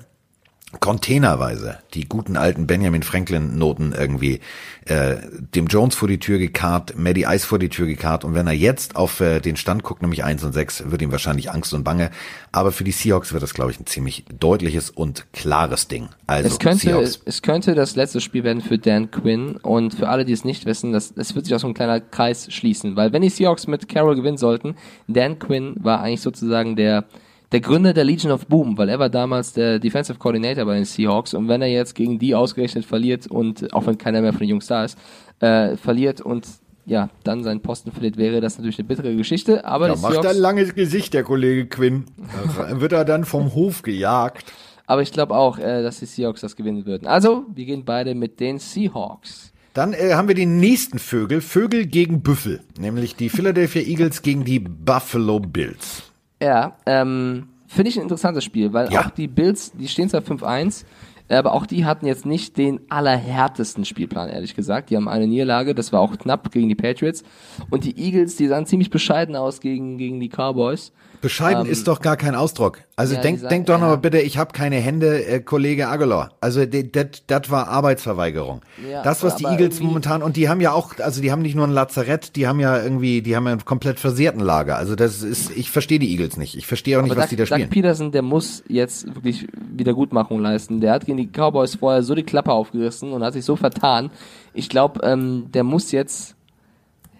containerweise 0.80 1.78
die 1.94 2.08
guten 2.08 2.36
alten 2.36 2.66
Benjamin 2.66 3.02
Franklin 3.02 3.58
Noten 3.58 3.92
irgendwie 3.92 4.40
äh, 4.86 5.16
dem 5.54 5.66
Jones 5.66 5.94
vor 5.94 6.08
die 6.08 6.18
Tür 6.18 6.38
gekarrt, 6.38 6.94
Maddie 6.96 7.24
Ice 7.28 7.46
vor 7.46 7.58
die 7.58 7.68
Tür 7.68 7.86
gekarrt 7.86 8.24
und 8.24 8.34
wenn 8.34 8.46
er 8.46 8.52
jetzt 8.52 8.96
auf 8.96 9.20
äh, 9.20 9.40
den 9.40 9.56
Stand 9.56 9.82
guckt, 9.82 10.02
nämlich 10.02 10.24
eins 10.24 10.42
und 10.42 10.52
sechs, 10.52 10.90
wird 10.90 11.02
ihm 11.02 11.12
wahrscheinlich 11.12 11.50
Angst 11.50 11.74
und 11.74 11.84
Bange, 11.84 12.10
aber 12.52 12.72
für 12.72 12.84
die 12.84 12.92
Seahawks 12.92 13.32
wird 13.32 13.42
das 13.42 13.54
glaube 13.54 13.70
ich 13.70 13.80
ein 13.80 13.86
ziemlich 13.86 14.24
deutliches 14.38 14.90
und 14.90 15.26
klares 15.32 15.88
Ding. 15.88 16.08
Also 16.26 16.48
es 16.48 16.58
könnte 16.58 16.86
Seahawks. 16.86 17.20
es 17.24 17.42
könnte 17.42 17.74
das 17.74 17.94
letzte 17.94 18.20
Spiel 18.20 18.42
werden 18.42 18.62
für 18.62 18.78
Dan 18.78 19.10
Quinn 19.10 19.56
und 19.56 19.94
für 19.94 20.08
alle, 20.08 20.24
die 20.24 20.32
es 20.32 20.44
nicht 20.44 20.64
wissen, 20.64 20.92
das 20.92 21.12
es 21.16 21.34
wird 21.34 21.44
sich 21.44 21.54
auch 21.54 21.60
so 21.60 21.68
ein 21.68 21.74
kleiner 21.74 22.00
Kreis 22.00 22.52
schließen, 22.52 22.96
weil 22.96 23.12
wenn 23.12 23.22
die 23.22 23.30
Seahawks 23.30 23.66
mit 23.66 23.88
Carroll 23.88 24.16
gewinnen 24.16 24.38
sollten, 24.38 24.76
Dan 25.06 25.38
Quinn 25.38 25.76
war 25.80 26.00
eigentlich 26.00 26.22
sozusagen 26.22 26.76
der 26.76 27.04
der 27.52 27.60
Gründer 27.60 27.92
der 27.92 28.04
Legion 28.04 28.32
of 28.32 28.46
Boom, 28.46 28.78
weil 28.78 28.88
er 28.88 28.98
war 28.98 29.10
damals 29.10 29.52
der 29.52 29.78
Defensive 29.78 30.18
Coordinator 30.18 30.64
bei 30.64 30.74
den 30.74 30.84
Seahawks 30.84 31.34
und 31.34 31.48
wenn 31.48 31.62
er 31.62 31.68
jetzt 31.68 31.94
gegen 31.94 32.18
die 32.18 32.34
ausgerechnet 32.34 32.84
verliert 32.84 33.26
und 33.26 33.72
auch 33.74 33.86
wenn 33.86 33.98
keiner 33.98 34.22
mehr 34.22 34.32
von 34.32 34.40
den 34.40 34.48
Jungs 34.48 34.66
da 34.66 34.84
ist, 34.84 34.98
äh, 35.40 35.76
verliert 35.76 36.20
und 36.20 36.46
ja, 36.84 37.10
dann 37.22 37.44
seinen 37.44 37.60
Posten 37.60 37.92
verliert, 37.92 38.16
wäre 38.16 38.40
das 38.40 38.58
natürlich 38.58 38.78
eine 38.78 38.88
bittere 38.88 39.14
Geschichte. 39.14 39.64
Aber 39.64 39.88
da 39.88 39.96
macht 39.96 40.26
ein 40.26 40.36
langes 40.36 40.74
Gesicht, 40.74 41.14
der 41.14 41.22
Kollege 41.22 41.66
Quinn. 41.66 42.06
Wird 42.72 42.92
er 42.92 43.04
dann 43.04 43.24
vom 43.24 43.54
Hof 43.54 43.82
gejagt. 43.82 44.52
Aber 44.86 45.02
ich 45.02 45.12
glaube 45.12 45.34
auch, 45.34 45.58
äh, 45.58 45.82
dass 45.82 46.00
die 46.00 46.06
Seahawks 46.06 46.40
das 46.40 46.56
gewinnen 46.56 46.84
würden. 46.84 47.06
Also, 47.06 47.44
wir 47.54 47.66
gehen 47.66 47.84
beide 47.84 48.16
mit 48.16 48.40
den 48.40 48.58
Seahawks. 48.58 49.52
Dann 49.74 49.92
äh, 49.92 50.14
haben 50.14 50.26
wir 50.26 50.34
die 50.34 50.46
nächsten 50.46 50.98
Vögel, 50.98 51.40
Vögel 51.40 51.86
gegen 51.86 52.22
Büffel, 52.22 52.60
nämlich 52.78 53.14
die 53.14 53.28
Philadelphia 53.28 53.82
Eagles 53.82 54.22
gegen 54.22 54.44
die 54.44 54.58
Buffalo 54.58 55.38
Bills. 55.38 56.11
Ja, 56.42 56.76
ähm, 56.86 57.48
finde 57.68 57.90
ich 57.90 57.96
ein 57.96 58.02
interessantes 58.02 58.42
Spiel, 58.42 58.72
weil 58.72 58.92
ja. 58.92 59.00
auch 59.00 59.10
die 59.10 59.28
Bills, 59.28 59.72
die 59.72 59.86
stehen 59.86 60.08
zwar 60.08 60.22
5-1, 60.22 60.84
aber 61.28 61.52
auch 61.52 61.66
die 61.66 61.84
hatten 61.84 62.04
jetzt 62.04 62.26
nicht 62.26 62.58
den 62.58 62.80
allerhärtesten 62.90 63.84
Spielplan, 63.84 64.28
ehrlich 64.28 64.56
gesagt. 64.56 64.90
Die 64.90 64.96
haben 64.96 65.08
eine 65.08 65.28
Niederlage, 65.28 65.74
das 65.74 65.92
war 65.92 66.00
auch 66.00 66.18
knapp 66.18 66.50
gegen 66.50 66.68
die 66.68 66.74
Patriots. 66.74 67.22
Und 67.70 67.84
die 67.84 67.96
Eagles, 67.96 68.36
die 68.36 68.48
sahen 68.48 68.66
ziemlich 68.66 68.90
bescheiden 68.90 69.36
aus 69.36 69.60
gegen, 69.60 69.98
gegen 69.98 70.18
die 70.18 70.28
Cowboys. 70.28 70.92
Bescheiden 71.22 71.64
ähm, 71.64 71.72
ist 71.72 71.88
doch 71.88 72.00
gar 72.00 72.16
kein 72.18 72.34
Ausdruck. 72.34 72.80
Also 72.96 73.14
ja, 73.14 73.20
denk, 73.22 73.38
sagen, 73.38 73.48
denk 73.48 73.66
doch 73.66 73.74
ja. 73.74 73.78
noch 73.78 73.86
mal 73.86 73.96
bitte, 73.96 74.18
ich 74.18 74.36
habe 74.36 74.52
keine 74.52 74.76
Hände, 74.76 75.24
äh, 75.24 75.40
Kollege 75.40 75.88
Aguilar. 75.88 76.32
Also 76.40 76.66
das 76.66 77.50
war 77.50 77.68
Arbeitsverweigerung. 77.68 78.60
Ja, 78.90 79.02
das, 79.02 79.22
was 79.22 79.36
die 79.36 79.44
Eagles 79.44 79.80
momentan, 79.80 80.22
und 80.22 80.36
die 80.36 80.48
haben 80.48 80.60
ja 80.60 80.72
auch, 80.72 80.98
also 80.98 81.22
die 81.22 81.32
haben 81.32 81.40
nicht 81.40 81.54
nur 81.54 81.66
ein 81.66 81.72
Lazarett, 81.72 82.36
die 82.36 82.46
haben 82.46 82.60
ja 82.60 82.82
irgendwie, 82.82 83.22
die 83.22 83.34
haben 83.36 83.46
ja 83.46 83.52
einen 83.52 83.64
komplett 83.64 84.00
versehrten 84.00 84.40
Lager. 84.40 84.76
Also 84.76 84.96
das 84.96 85.22
ist, 85.22 85.56
ich 85.56 85.70
verstehe 85.70 86.00
die 86.00 86.10
Eagles 86.10 86.36
nicht. 86.36 86.56
Ich 86.56 86.66
verstehe 86.66 86.98
auch 86.98 87.02
nicht, 87.02 87.16
was 87.16 87.26
Doug, 87.26 87.30
die 87.30 87.36
da 87.36 87.46
spielen. 87.46 87.62
Doug 87.62 87.70
Peterson, 87.70 88.12
der 88.12 88.22
muss 88.22 88.64
jetzt 88.68 89.06
wirklich 89.14 89.46
Wiedergutmachung 89.74 90.40
leisten. 90.40 90.80
Der 90.80 90.92
hat 90.92 91.06
gegen 91.06 91.18
die 91.18 91.28
Cowboys 91.28 91.76
vorher 91.76 92.02
so 92.02 92.16
die 92.16 92.24
Klappe 92.24 92.52
aufgerissen 92.52 93.12
und 93.12 93.22
hat 93.22 93.32
sich 93.32 93.44
so 93.44 93.54
vertan. 93.54 94.10
Ich 94.54 94.68
glaube, 94.68 95.00
ähm, 95.04 95.46
der 95.54 95.62
muss 95.62 95.92
jetzt, 95.92 96.34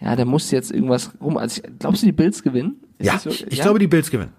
ja, 0.01 0.17
der 0.17 0.27
muss 0.27 0.51
jetzt 0.51 0.73
irgendwas 0.73 1.13
rum. 1.21 1.37
Also 1.37 1.63
glaubst 1.79 2.03
du, 2.03 2.07
die 2.07 2.13
Bills 2.13 2.43
gewinnen? 2.43 2.82
Ja, 3.05 3.19
so, 3.19 3.31
ich 3.31 3.41
ja? 3.51 3.65
glaube, 3.65 3.79
die 3.79 3.87
Bills 3.87 4.11
gewinnen. 4.11 4.33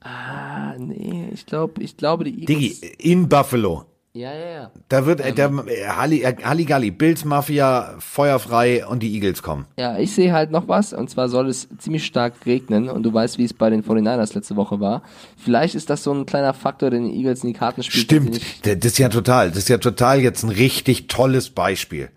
Ah, 0.00 0.74
nee, 0.78 1.30
ich 1.32 1.46
glaube, 1.46 1.82
ich 1.82 1.96
glaube, 1.96 2.24
die 2.24 2.42
Eagles. 2.42 2.80
Diggi, 2.80 2.86
in 2.98 3.28
Buffalo. 3.28 3.86
Ja, 4.16 4.32
ja, 4.32 4.50
ja. 4.50 4.70
Da 4.88 5.04
wird 5.04 5.20
äh, 5.20 5.34
der 5.34 5.52
äh, 5.66 5.88
Halli, 5.88 6.22
äh, 6.22 6.34
Halligalli, 6.42 6.90
Bills 6.90 7.26
Mafia, 7.26 7.96
feuerfrei 7.98 8.86
und 8.86 9.02
die 9.02 9.12
Eagles 9.12 9.42
kommen. 9.42 9.66
Ja, 9.78 9.98
ich 9.98 10.14
sehe 10.14 10.32
halt 10.32 10.50
noch 10.50 10.68
was, 10.68 10.94
und 10.94 11.10
zwar 11.10 11.28
soll 11.28 11.50
es 11.50 11.68
ziemlich 11.76 12.06
stark 12.06 12.46
regnen, 12.46 12.88
und 12.88 13.02
du 13.02 13.12
weißt, 13.12 13.36
wie 13.36 13.44
es 13.44 13.52
bei 13.52 13.68
den 13.68 13.84
49ers 13.84 14.34
letzte 14.34 14.56
Woche 14.56 14.80
war. 14.80 15.02
Vielleicht 15.36 15.74
ist 15.74 15.90
das 15.90 16.02
so 16.02 16.14
ein 16.14 16.24
kleiner 16.24 16.54
Faktor, 16.54 16.88
den 16.88 17.04
die 17.04 17.14
Eagles 17.14 17.44
in 17.44 17.48
die 17.48 17.58
Karten 17.58 17.82
sie 17.82 17.90
Stimmt, 17.90 18.40
das 18.64 18.76
ist 18.92 18.96
ja 18.96 19.10
total, 19.10 19.50
das 19.50 19.58
ist 19.58 19.68
ja 19.68 19.76
total 19.76 20.20
jetzt 20.20 20.44
ein 20.44 20.50
richtig 20.50 21.08
tolles 21.08 21.50
Beispiel. 21.50 22.08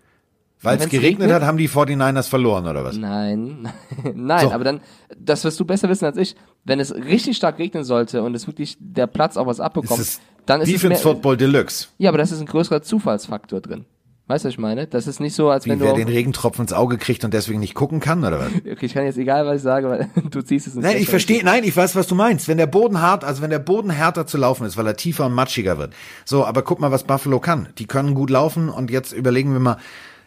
Weil 0.62 0.78
es 0.78 0.88
geregnet 0.88 1.28
regnet- 1.30 1.34
hat, 1.34 1.42
haben 1.42 1.56
die 1.58 1.68
49ers 1.68 2.28
verloren, 2.28 2.66
oder 2.66 2.84
was? 2.84 2.96
Nein, 2.96 3.68
nein, 4.14 4.40
So. 4.48 4.52
aber 4.52 4.64
dann, 4.64 4.80
das 5.18 5.42
wirst 5.44 5.58
du 5.58 5.64
besser 5.64 5.88
wissen 5.88 6.04
als 6.04 6.16
ich. 6.16 6.36
Wenn 6.64 6.80
es 6.80 6.94
richtig 6.94 7.36
stark 7.36 7.58
regnen 7.58 7.84
sollte 7.84 8.22
und 8.22 8.34
es 8.34 8.46
wirklich 8.46 8.76
der 8.78 9.06
Platz 9.06 9.36
auch 9.36 9.46
was 9.46 9.60
abbekommt, 9.60 10.00
ist 10.00 10.20
dann 10.46 10.60
ist 10.60 10.68
es 10.68 10.74
Defense 10.74 11.02
Football 11.02 11.36
Deluxe. 11.36 11.88
ja, 11.98 12.08
aber 12.10 12.18
das 12.18 12.32
ist 12.32 12.40
ein 12.40 12.46
größerer 12.46 12.82
Zufallsfaktor 12.82 13.60
drin. 13.60 13.84
Weißt 14.26 14.44
du, 14.44 14.48
was 14.48 14.54
ich 14.54 14.58
meine? 14.60 14.86
Das 14.86 15.08
ist 15.08 15.18
nicht 15.18 15.34
so, 15.34 15.50
als 15.50 15.66
Wie 15.66 15.70
wenn 15.70 15.80
wer 15.80 15.90
du, 15.92 15.96
den 15.98 16.06
Regentropfen 16.08 16.62
ins 16.62 16.72
Auge 16.72 16.98
kriegt 16.98 17.24
und 17.24 17.34
deswegen 17.34 17.58
nicht 17.58 17.74
gucken 17.74 17.98
kann, 17.98 18.20
oder 18.24 18.38
was? 18.38 18.48
okay, 18.58 18.86
ich 18.86 18.94
kann 18.94 19.04
jetzt 19.04 19.18
egal, 19.18 19.44
was 19.44 19.56
ich 19.56 19.62
sage, 19.62 19.88
weil 19.88 20.08
du 20.30 20.42
ziehst 20.42 20.68
es 20.68 20.76
ins 20.76 20.84
Nein, 20.84 20.98
ich 20.98 21.08
verstehe, 21.08 21.42
nein, 21.44 21.64
ich 21.64 21.76
weiß, 21.76 21.96
was 21.96 22.06
du 22.06 22.14
meinst. 22.14 22.46
Wenn 22.46 22.56
der 22.58 22.68
Boden 22.68 23.00
hart, 23.00 23.24
also 23.24 23.42
wenn 23.42 23.50
der 23.50 23.58
Boden 23.58 23.90
härter 23.90 24.26
zu 24.28 24.38
laufen 24.38 24.66
ist, 24.66 24.76
weil 24.76 24.86
er 24.86 24.96
tiefer 24.96 25.26
und 25.26 25.32
matschiger 25.32 25.78
wird. 25.78 25.94
So, 26.24 26.44
aber 26.44 26.62
guck 26.62 26.78
mal, 26.78 26.92
was 26.92 27.02
Buffalo 27.04 27.40
kann. 27.40 27.70
Die 27.78 27.86
können 27.86 28.14
gut 28.14 28.30
laufen 28.30 28.68
und 28.68 28.90
jetzt 28.92 29.12
überlegen 29.12 29.52
wir 29.52 29.58
mal, 29.60 29.78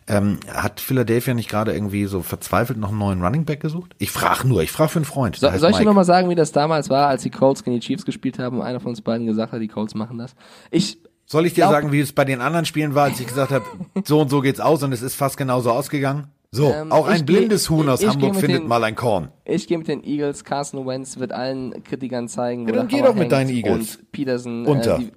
ähm, 0.08 0.40
hat 0.48 0.80
Philadelphia 0.80 1.34
nicht 1.34 1.50
gerade 1.50 1.74
irgendwie 1.74 2.06
so 2.06 2.22
verzweifelt 2.22 2.78
noch 2.80 2.90
einen 2.90 2.98
neuen 2.98 3.22
Running 3.24 3.46
Back 3.46 3.60
gesucht? 3.62 3.96
Ich 4.00 4.12
frage 4.12 4.48
nur, 4.48 4.62
ich 4.64 4.72
frage 4.72 4.90
für 4.90 5.00
einen 5.00 5.06
Freund. 5.06 5.36
So, 5.38 5.50
soll 5.58 5.72
ich 5.72 5.78
dir 5.78 5.86
nochmal 5.86 6.06
sagen, 6.06 6.30
wie 6.30 6.36
das 6.36 6.52
damals 6.52 6.90
war, 6.90 7.08
als 7.08 7.24
die 7.24 7.30
Colts 7.30 7.64
gegen 7.64 7.76
die 7.80 7.86
Chiefs 7.86 8.06
gespielt 8.06 8.40
haben 8.40 8.58
und 8.58 8.64
einer 8.64 8.80
von 8.80 8.90
uns 8.90 9.02
beiden 9.02 9.26
gesagt 9.28 9.54
hat, 9.54 9.62
die 9.62 9.68
Colts 9.68 9.96
machen 9.96 10.18
das? 10.18 10.36
Ich, 10.72 10.98
Soll 11.26 11.46
ich 11.46 11.54
dir 11.54 11.62
glaub- 11.62 11.72
sagen, 11.72 11.92
wie 11.92 12.02
es 12.02 12.12
bei 12.14 12.26
den 12.26 12.42
anderen 12.42 12.66
Spielen 12.66 12.96
war, 12.96 13.06
als 13.06 13.20
ich 13.20 13.28
gesagt 13.28 13.52
habe, 13.52 13.64
so 14.04 14.20
und 14.22 14.30
so 14.30 14.42
geht's 14.42 14.60
aus 14.60 14.84
und 14.84 14.92
es 14.92 15.02
ist 15.02 15.16
fast 15.16 15.38
genauso 15.38 15.72
ausgegangen? 15.72 16.28
So, 16.52 16.72
Ähm, 16.72 16.92
auch 16.92 17.08
ich 17.08 17.14
ein 17.22 17.26
geh- 17.26 17.38
blindes 17.38 17.68
Huhn 17.72 17.90
aus 17.90 18.02
ich 18.02 18.08
geh 18.10 18.14
Hamburg 18.14 18.36
findet 18.36 18.62
den- 18.62 18.68
mal 18.68 18.84
ein 18.84 18.96
Korn. 18.96 19.30
ich 19.44 19.66
gehe 19.68 19.78
mit 19.78 19.88
den 19.88 20.04
Eagles, 20.04 20.44
Carson 20.44 20.86
Wentz 20.86 21.18
wird 21.18 21.32
allen 21.32 21.84
Kritikern 21.84 22.28
zeigen, 22.28 22.66
wo 22.68 22.72
Ja, 22.72 22.76
dann 22.76 22.88
geh 22.90 23.02
doch 23.02 23.16
mit 23.16 23.32
deinen 23.32 23.50
Eagles. 23.50 23.96
Und 23.96 24.12
Peterson. 24.12 24.66
Unter. 24.68 24.98
Äh, 24.98 25.00
die, 25.00 25.12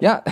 ja, 0.00 0.24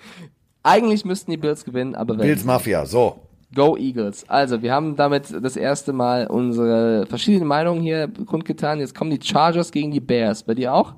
eigentlich 0.62 1.04
müssten 1.04 1.30
die 1.30 1.36
Bills 1.36 1.64
gewinnen, 1.64 1.94
aber 1.94 2.14
wenn. 2.18 2.26
Bills 2.26 2.44
Mafia, 2.44 2.86
so. 2.86 3.20
Go 3.54 3.76
Eagles. 3.76 4.28
Also, 4.28 4.62
wir 4.62 4.72
haben 4.72 4.96
damit 4.96 5.34
das 5.42 5.56
erste 5.56 5.92
Mal 5.92 6.26
unsere 6.26 7.06
verschiedenen 7.06 7.48
Meinungen 7.48 7.82
hier 7.82 8.08
kundgetan. 8.26 8.78
Jetzt 8.80 8.94
kommen 8.94 9.10
die 9.10 9.20
Chargers 9.26 9.72
gegen 9.72 9.90
die 9.90 10.00
Bears. 10.00 10.42
Bei 10.44 10.54
dir 10.54 10.72
auch? 10.74 10.94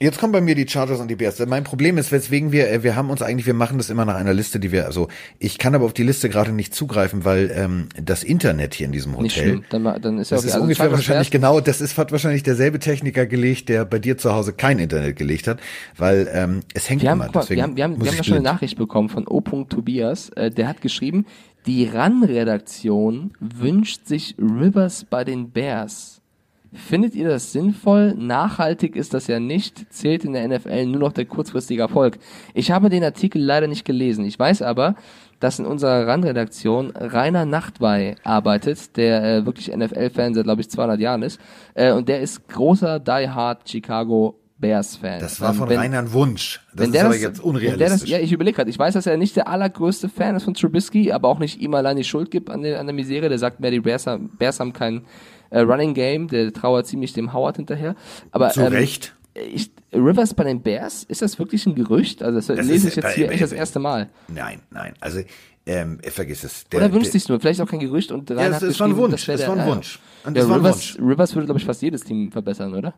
Jetzt 0.00 0.18
kommen 0.18 0.32
bei 0.32 0.40
mir 0.40 0.56
die 0.56 0.66
Chargers 0.68 0.98
und 0.98 1.06
die 1.08 1.14
Bears. 1.14 1.38
Mein 1.46 1.62
Problem 1.62 1.98
ist, 1.98 2.10
weswegen 2.10 2.50
wir, 2.50 2.68
äh, 2.68 2.82
wir 2.82 2.96
haben 2.96 3.10
uns 3.10 3.22
eigentlich, 3.22 3.46
wir 3.46 3.54
machen 3.54 3.78
das 3.78 3.90
immer 3.90 4.04
nach 4.04 4.16
einer 4.16 4.34
Liste, 4.34 4.58
die 4.58 4.72
wir, 4.72 4.86
also 4.86 5.06
ich 5.38 5.56
kann 5.56 5.72
aber 5.74 5.84
auf 5.84 5.92
die 5.92 6.02
Liste 6.02 6.28
gerade 6.28 6.50
nicht 6.50 6.74
zugreifen, 6.74 7.24
weil 7.24 7.52
ähm, 7.54 7.88
das 8.02 8.24
Internet 8.24 8.74
hier 8.74 8.86
in 8.86 8.92
diesem 8.92 9.16
Hotel. 9.16 9.62
Dann, 9.70 9.84
dann 9.84 10.18
ist 10.18 10.30
ja 10.30 10.36
das 10.36 10.44
ist 10.44 10.52
Also 10.52 10.64
ungefähr 10.64 10.86
Chargers, 10.86 10.98
wahrscheinlich 10.98 11.30
Bears. 11.30 11.42
genau, 11.42 11.60
das 11.60 11.80
ist 11.80 11.96
hat 11.96 12.10
wahrscheinlich 12.10 12.42
derselbe 12.42 12.80
Techniker 12.80 13.24
gelegt, 13.24 13.68
der 13.68 13.84
bei 13.84 14.00
dir 14.00 14.18
zu 14.18 14.32
Hause 14.32 14.52
kein 14.52 14.80
Internet 14.80 15.14
gelegt 15.16 15.46
hat, 15.46 15.60
weil 15.96 16.28
ähm, 16.34 16.60
es 16.74 16.90
hängt 16.90 17.02
Wir 17.02 17.10
haben, 17.10 17.22
immer. 17.22 17.30
deswegen 17.32 17.58
wir 17.58 17.62
haben, 17.62 17.76
wir 17.76 17.84
haben, 17.84 18.04
wir 18.04 18.10
haben 18.10 18.24
schon 18.24 18.34
eine. 18.34 18.42
Nachricht 18.42 18.76
bekommen 18.76 19.08
von 19.08 19.28
O. 19.28 19.40
Tobias. 19.40 20.28
Äh, 20.30 20.50
der 20.50 20.66
hat 20.66 20.80
geschrieben, 20.80 21.24
die 21.66 21.86
RAN-Redaktion 21.86 23.32
wünscht 23.40 24.06
sich 24.06 24.34
Rivers 24.38 25.04
bei 25.04 25.24
den 25.24 25.50
Bears. 25.50 26.20
Findet 26.74 27.14
ihr 27.14 27.28
das 27.28 27.52
sinnvoll? 27.52 28.14
Nachhaltig 28.14 28.96
ist 28.96 29.14
das 29.14 29.28
ja 29.28 29.38
nicht. 29.38 29.92
Zählt 29.92 30.24
in 30.24 30.32
der 30.32 30.48
NFL 30.48 30.86
nur 30.86 31.00
noch 31.00 31.12
der 31.12 31.24
kurzfristige 31.24 31.82
Erfolg. 31.82 32.18
Ich 32.52 32.72
habe 32.72 32.90
den 32.90 33.04
Artikel 33.04 33.40
leider 33.40 33.68
nicht 33.68 33.84
gelesen. 33.84 34.24
Ich 34.24 34.38
weiß 34.38 34.60
aber, 34.62 34.96
dass 35.38 35.60
in 35.60 35.66
unserer 35.66 36.06
RAN-Redaktion 36.06 36.90
Rainer 36.96 37.46
Nachtwey 37.46 38.16
arbeitet, 38.24 38.96
der 38.96 39.22
äh, 39.22 39.46
wirklich 39.46 39.74
NFL-Fan 39.74 40.34
seit, 40.34 40.44
glaube 40.44 40.62
ich, 40.62 40.70
200 40.70 40.98
Jahren 40.98 41.22
ist. 41.22 41.40
Äh, 41.74 41.92
und 41.92 42.08
der 42.08 42.20
ist 42.20 42.48
großer 42.48 42.98
Die 42.98 43.28
Hard 43.28 43.68
Chicago 43.68 44.40
Bears-Fan. 44.68 45.20
Das 45.20 45.40
war 45.40 45.50
Ähm, 45.50 45.56
von 45.56 45.68
wenn- 45.68 45.78
Rainer 45.78 45.98
ein 45.98 46.12
Wunsch. 46.12 46.60
Das 46.74 46.88
ist 46.88 46.96
aber 46.98 47.08
das, 47.10 47.14
jetzt 47.14 47.22
der 47.22 47.30
das, 47.30 47.40
unrealistisch. 47.40 48.08
ja, 48.08 48.18
ich 48.18 48.32
überlege 48.32 48.56
gerade. 48.56 48.70
Ich 48.70 48.78
weiß, 48.78 48.94
dass 48.94 49.06
er 49.06 49.16
nicht 49.16 49.36
der 49.36 49.48
allergrößte 49.48 50.08
Fan 50.08 50.36
ist 50.36 50.44
von 50.44 50.54
Trubisky, 50.54 51.12
aber 51.12 51.28
auch 51.28 51.38
nicht 51.38 51.60
ihm 51.60 51.74
allein 51.74 51.96
die 51.96 52.04
Schuld 52.04 52.30
gibt 52.30 52.48
an 52.50 52.62
der, 52.62 52.80
an 52.80 52.86
der 52.86 52.94
Misere. 52.94 53.28
Der 53.28 53.38
sagt 53.38 53.60
mehr, 53.60 53.70
die 53.70 53.80
Bears 53.80 54.06
haben, 54.06 54.30
Bears 54.38 54.58
haben 54.60 54.72
kein 54.72 55.02
äh, 55.50 55.60
Running 55.60 55.92
Game. 55.94 56.28
Der 56.28 56.52
trauert 56.52 56.86
ziemlich 56.86 57.12
dem 57.12 57.32
Howard 57.32 57.56
hinterher. 57.56 57.94
Aber 58.30 58.50
Zu 58.50 58.60
ähm, 58.62 58.72
Recht. 58.72 59.14
Ich, 59.34 59.70
Rivers 59.92 60.32
bei 60.34 60.44
den 60.44 60.62
Bears, 60.62 61.02
ist 61.04 61.20
das 61.20 61.38
wirklich 61.38 61.66
ein 61.66 61.74
Gerücht? 61.74 62.22
Also 62.22 62.38
das, 62.38 62.46
Das 62.46 62.66
lese 62.66 62.88
ich 62.88 62.96
jetzt 62.96 63.04
bei- 63.04 63.12
hier 63.12 63.26
bei- 63.26 63.32
echt 63.34 63.42
das 63.42 63.52
erste 63.52 63.80
Mal. 63.80 64.08
Nein, 64.28 64.60
nein. 64.70 64.94
Also 65.00 65.20
ähm, 65.66 65.98
vergiss 66.02 66.44
es. 66.44 66.68
Der, 66.68 66.80
Oder 66.80 66.92
wünscht 66.92 67.10
sich's 67.12 67.28
nur? 67.28 67.40
Vielleicht 67.40 67.60
auch 67.60 67.68
kein 67.68 67.80
Gerücht 67.80 68.12
und 68.12 68.30
Ja, 68.30 68.36
es 68.46 68.54
hat 68.56 68.62
ist 68.62 68.78
war 68.80 68.86
ein 68.86 68.96
Wunsch. 68.96 69.26
das 69.26 69.40
Es 69.40 69.48
war 69.48 69.56
ein. 69.56 69.66
Wunsch. 69.66 69.98
Und 70.24 70.36
Ja, 70.36 70.42
es 70.44 70.48
war 70.48 70.56
ein 70.56 70.60
Rivers, 70.60 70.76
Wunsch. 70.98 71.10
Rivers 71.10 71.34
würde, 71.34 71.46
glaube 71.46 71.58
ich, 71.58 71.64
fast 71.66 71.82
jedes 71.82 72.02
Team 72.04 72.30
verbessern, 72.30 72.74
oder? 72.74 72.94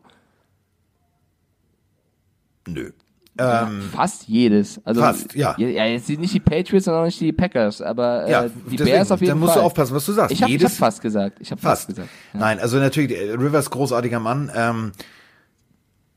Nö. 2.67 2.91
Ähm, 3.39 3.89
Fast 3.93 4.27
jedes. 4.27 4.81
Also, 4.83 5.01
Fast, 5.01 5.35
ja. 5.35 5.55
Ja, 5.57 5.85
jetzt 5.85 6.09
nicht 6.09 6.33
die 6.33 6.39
Patriots, 6.39 6.85
sondern 6.85 7.03
auch 7.03 7.05
nicht 7.05 7.19
die 7.19 7.31
Packers, 7.31 7.81
aber 7.81 8.25
äh, 8.25 8.31
ja, 8.31 8.43
die 8.47 8.77
deswegen, 8.77 8.85
Bears 8.85 9.11
auf 9.11 9.21
jeden 9.21 9.29
da 9.29 9.35
musst 9.35 9.53
Fall. 9.53 9.61
du 9.61 9.65
aufpassen, 9.65 9.95
was 9.95 10.05
du 10.05 10.13
sagst. 10.13 10.31
Ich 10.31 10.41
habe 10.41 10.53
hab 10.57 10.71
fast 10.71 11.01
gesagt. 11.01 11.37
Ich 11.39 11.51
habe 11.51 11.61
fast. 11.61 11.85
Fast. 11.85 11.87
gesagt. 11.87 12.09
Ja. 12.33 12.39
Nein, 12.39 12.59
also 12.59 12.77
natürlich, 12.77 13.15
äh, 13.15 13.33
Rivers 13.33 13.69
großartiger 13.69 14.19
Mann. 14.19 14.51
Ähm, 14.55 14.91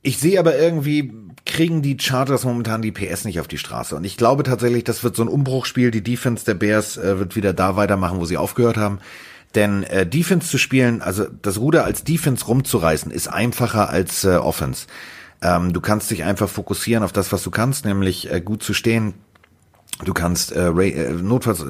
ich 0.03 0.19
sehe 0.19 0.39
aber 0.39 0.57
irgendwie, 0.59 1.13
kriegen 1.45 1.83
die 1.83 1.99
Chargers 2.01 2.45
momentan 2.45 2.81
die 2.81 2.93
PS 2.93 3.27
nicht 3.27 3.39
auf 3.39 3.49
die 3.49 3.59
Straße. 3.59 3.95
Und 3.97 4.05
ich 4.05 4.17
glaube 4.17 4.43
tatsächlich, 4.43 4.85
das 4.85 5.05
wird 5.05 5.15
so 5.15 5.23
ein 5.23 5.29
Umbruchspiel. 5.29 5.91
Die 5.91 6.03
Defense 6.03 6.47
der 6.47 6.55
Bears 6.55 6.97
äh, 6.97 7.19
wird 7.19 7.37
wieder 7.37 7.53
da 7.53 7.77
weitermachen, 7.77 8.19
wo 8.19 8.25
sie 8.25 8.39
aufgehört 8.39 8.79
haben. 8.79 8.99
Denn 9.55 9.83
äh, 9.83 10.07
Defense 10.07 10.49
zu 10.49 10.57
spielen, 10.57 11.03
also 11.03 11.27
das 11.43 11.59
Ruder 11.59 11.85
als 11.85 12.05
Defense 12.05 12.47
rumzureißen, 12.47 13.11
ist 13.11 13.29
einfacher 13.29 13.91
als 13.91 14.25
äh, 14.25 14.37
Offense. 14.37 14.87
Ähm, 15.43 15.73
du 15.73 15.81
kannst 15.81 16.11
dich 16.11 16.25
einfach 16.25 16.49
fokussieren 16.49 17.03
auf 17.03 17.13
das, 17.13 17.33
was 17.33 17.43
du 17.43 17.51
kannst, 17.51 17.85
nämlich 17.85 18.31
äh, 18.31 18.41
gut 18.41 18.63
zu 18.63 18.75
stehen, 18.75 19.15
Du 20.05 20.15
kannst 20.15 20.53
äh, 20.53 20.63
Ra 20.63 20.83
äh, 20.83 21.13
notfalls, 21.13 21.65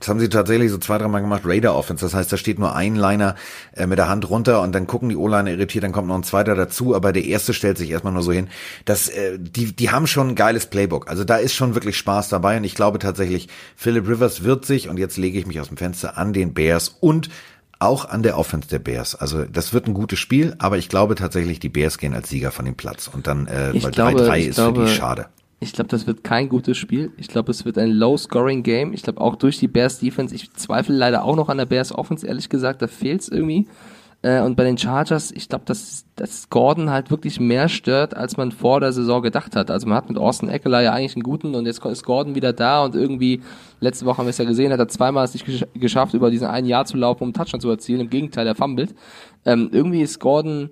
das 0.00 0.08
haben 0.08 0.18
sie 0.18 0.28
tatsächlich 0.28 0.70
so 0.70 0.78
zwei, 0.78 0.96
dreimal 0.98 1.20
gemacht, 1.20 1.42
Raider 1.44 1.74
Offense. 1.74 2.04
Das 2.04 2.14
heißt, 2.14 2.32
da 2.32 2.36
steht 2.36 2.58
nur 2.58 2.74
ein 2.74 2.96
Liner 2.96 3.34
äh, 3.74 3.86
mit 3.86 3.98
der 3.98 4.08
Hand 4.08 4.28
runter 4.30 4.62
und 4.62 4.72
dann 4.74 4.86
gucken 4.86 5.10
die 5.10 5.16
O-Liner 5.16 5.50
irritiert, 5.50 5.84
dann 5.84 5.92
kommt 5.92 6.08
noch 6.08 6.14
ein 6.14 6.22
zweiter 6.22 6.54
dazu, 6.54 6.94
aber 6.94 7.12
der 7.12 7.24
erste 7.24 7.52
stellt 7.52 7.76
sich 7.76 7.90
erstmal 7.90 8.12
nur 8.12 8.22
so 8.22 8.32
hin. 8.32 8.48
Das, 8.84 9.08
äh, 9.08 9.38
die, 9.38 9.76
die 9.76 9.90
haben 9.90 10.06
schon 10.06 10.30
ein 10.30 10.34
geiles 10.34 10.66
Playbook. 10.66 11.08
Also 11.08 11.24
da 11.24 11.36
ist 11.36 11.54
schon 11.54 11.74
wirklich 11.74 11.98
Spaß 11.98 12.30
dabei 12.30 12.56
und 12.56 12.64
ich 12.64 12.74
glaube 12.74 12.98
tatsächlich, 12.98 13.48
Philip 13.76 14.08
Rivers 14.08 14.44
wird 14.44 14.64
sich, 14.64 14.88
und 14.88 14.98
jetzt 14.98 15.18
lege 15.18 15.38
ich 15.38 15.46
mich 15.46 15.60
aus 15.60 15.68
dem 15.68 15.76
Fenster, 15.76 16.16
an 16.16 16.32
den 16.32 16.54
Bears 16.54 16.96
und 17.00 17.28
auch 17.78 18.04
an 18.08 18.22
der 18.22 18.38
Offense 18.38 18.68
der 18.68 18.78
Bears. 18.78 19.14
Also 19.14 19.44
das 19.44 19.72
wird 19.72 19.86
ein 19.86 19.94
gutes 19.94 20.18
Spiel, 20.18 20.54
aber 20.58 20.78
ich 20.78 20.88
glaube 20.88 21.14
tatsächlich, 21.14 21.58
die 21.60 21.68
Bears 21.68 21.98
gehen 21.98 22.14
als 22.14 22.28
Sieger 22.30 22.50
von 22.50 22.64
dem 22.64 22.74
Platz. 22.76 23.08
Und 23.12 23.26
dann, 23.26 23.46
äh, 23.46 23.72
Ich 23.72 23.84
weil 23.84 23.90
glaube- 23.90 24.18
3-3 24.22 24.38
ich 24.38 24.46
ist 24.48 24.56
für 24.56 24.72
glaube- 24.72 24.84
die 24.86 24.92
schade. 24.92 25.26
Ich 25.60 25.72
glaube, 25.72 25.88
das 25.88 26.06
wird 26.06 26.24
kein 26.24 26.48
gutes 26.50 26.76
Spiel. 26.76 27.12
Ich 27.16 27.28
glaube, 27.28 27.50
es 27.50 27.64
wird 27.64 27.78
ein 27.78 27.90
Low-Scoring-Game. 27.90 28.92
Ich 28.92 29.02
glaube, 29.02 29.20
auch 29.20 29.36
durch 29.36 29.58
die 29.58 29.68
Bears 29.68 29.98
Defense. 29.98 30.34
Ich 30.34 30.52
zweifle 30.54 30.94
leider 30.94 31.24
auch 31.24 31.36
noch 31.36 31.48
an 31.48 31.56
der 31.56 31.64
Bears 31.64 31.90
Offense, 31.94 32.26
ehrlich 32.26 32.48
gesagt. 32.50 32.82
Da 32.82 32.86
fehlt's 32.86 33.28
irgendwie. 33.28 33.66
Äh, 34.24 34.40
und 34.40 34.56
bei 34.56 34.64
den 34.64 34.78
Chargers, 34.78 35.30
ich 35.32 35.50
glaube, 35.50 35.66
dass, 35.66 36.06
dass 36.16 36.48
Gordon 36.48 36.88
halt 36.88 37.10
wirklich 37.10 37.40
mehr 37.40 37.68
stört, 37.68 38.16
als 38.16 38.38
man 38.38 38.52
vor 38.52 38.80
der 38.80 38.90
Saison 38.90 39.20
gedacht 39.22 39.54
hat. 39.54 39.70
Also 39.70 39.86
man 39.86 39.98
hat 39.98 40.08
mit 40.08 40.16
Austin 40.16 40.48
Eckler 40.48 40.80
ja 40.80 40.92
eigentlich 40.94 41.14
einen 41.14 41.22
guten 41.22 41.54
und 41.54 41.66
jetzt 41.66 41.84
ist 41.84 42.04
Gordon 42.04 42.34
wieder 42.34 42.54
da 42.54 42.82
und 42.84 42.94
irgendwie, 42.94 43.42
letzte 43.80 44.06
Woche 44.06 44.18
haben 44.18 44.24
wir 44.24 44.30
es 44.30 44.38
ja 44.38 44.46
gesehen, 44.46 44.72
hat 44.72 44.78
er 44.78 44.88
zweimal 44.88 45.26
es 45.26 45.34
nicht 45.34 45.44
gesch 45.44 45.66
geschafft, 45.74 46.14
über 46.14 46.30
diesen 46.30 46.46
einen 46.46 46.66
Jahr 46.66 46.86
zu 46.86 46.96
laufen, 46.96 47.22
um 47.22 47.26
einen 47.26 47.34
Touchdown 47.34 47.60
zu 47.60 47.68
erzielen. 47.68 48.00
Im 48.00 48.08
Gegenteil, 48.08 48.46
er 48.46 48.54
fummelt. 48.54 48.94
Ähm, 49.44 49.68
irgendwie 49.72 50.00
ist 50.00 50.18
Gordon, 50.20 50.70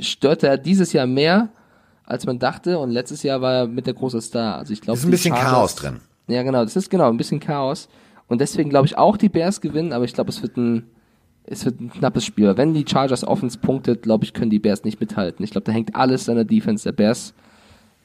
stört 0.00 0.42
er 0.42 0.58
dieses 0.58 0.92
Jahr 0.92 1.06
mehr, 1.06 1.50
als 2.06 2.26
man 2.26 2.40
dachte 2.40 2.80
und 2.80 2.90
letztes 2.90 3.22
Jahr 3.22 3.40
war 3.40 3.52
er 3.52 3.66
mit 3.68 3.86
der 3.86 3.94
große 3.94 4.20
Star. 4.20 4.58
Also 4.58 4.72
ich 4.72 4.80
glaube, 4.80 4.98
Ist 4.98 5.04
ein 5.04 5.12
bisschen 5.12 5.36
Chaos 5.36 5.76
drin. 5.76 6.00
Ja, 6.26 6.42
genau, 6.42 6.64
das 6.64 6.74
ist 6.74 6.90
genau 6.90 7.08
ein 7.08 7.16
bisschen 7.16 7.38
Chaos 7.38 7.88
und 8.26 8.40
deswegen 8.40 8.68
glaube 8.68 8.86
ich 8.86 8.98
auch 8.98 9.16
die 9.16 9.28
Bears 9.28 9.60
gewinnen, 9.60 9.92
aber 9.92 10.04
ich 10.04 10.12
glaube, 10.12 10.30
es 10.30 10.42
wird 10.42 10.56
ein 10.56 10.90
es 11.50 11.64
wird 11.64 11.80
ein 11.80 11.90
knappes 11.90 12.24
Spiel. 12.24 12.56
Wenn 12.56 12.74
die 12.74 12.84
Chargers 12.88 13.24
Offense 13.24 13.58
punktet, 13.58 14.02
glaube 14.02 14.24
ich, 14.24 14.32
können 14.32 14.50
die 14.50 14.58
Bears 14.60 14.84
nicht 14.84 15.00
mithalten. 15.00 15.44
Ich 15.44 15.50
glaube, 15.50 15.64
da 15.64 15.72
hängt 15.72 15.94
alles 15.96 16.28
an 16.28 16.36
der 16.36 16.44
Defense 16.44 16.84
der 16.84 16.92
Bears. 16.92 17.34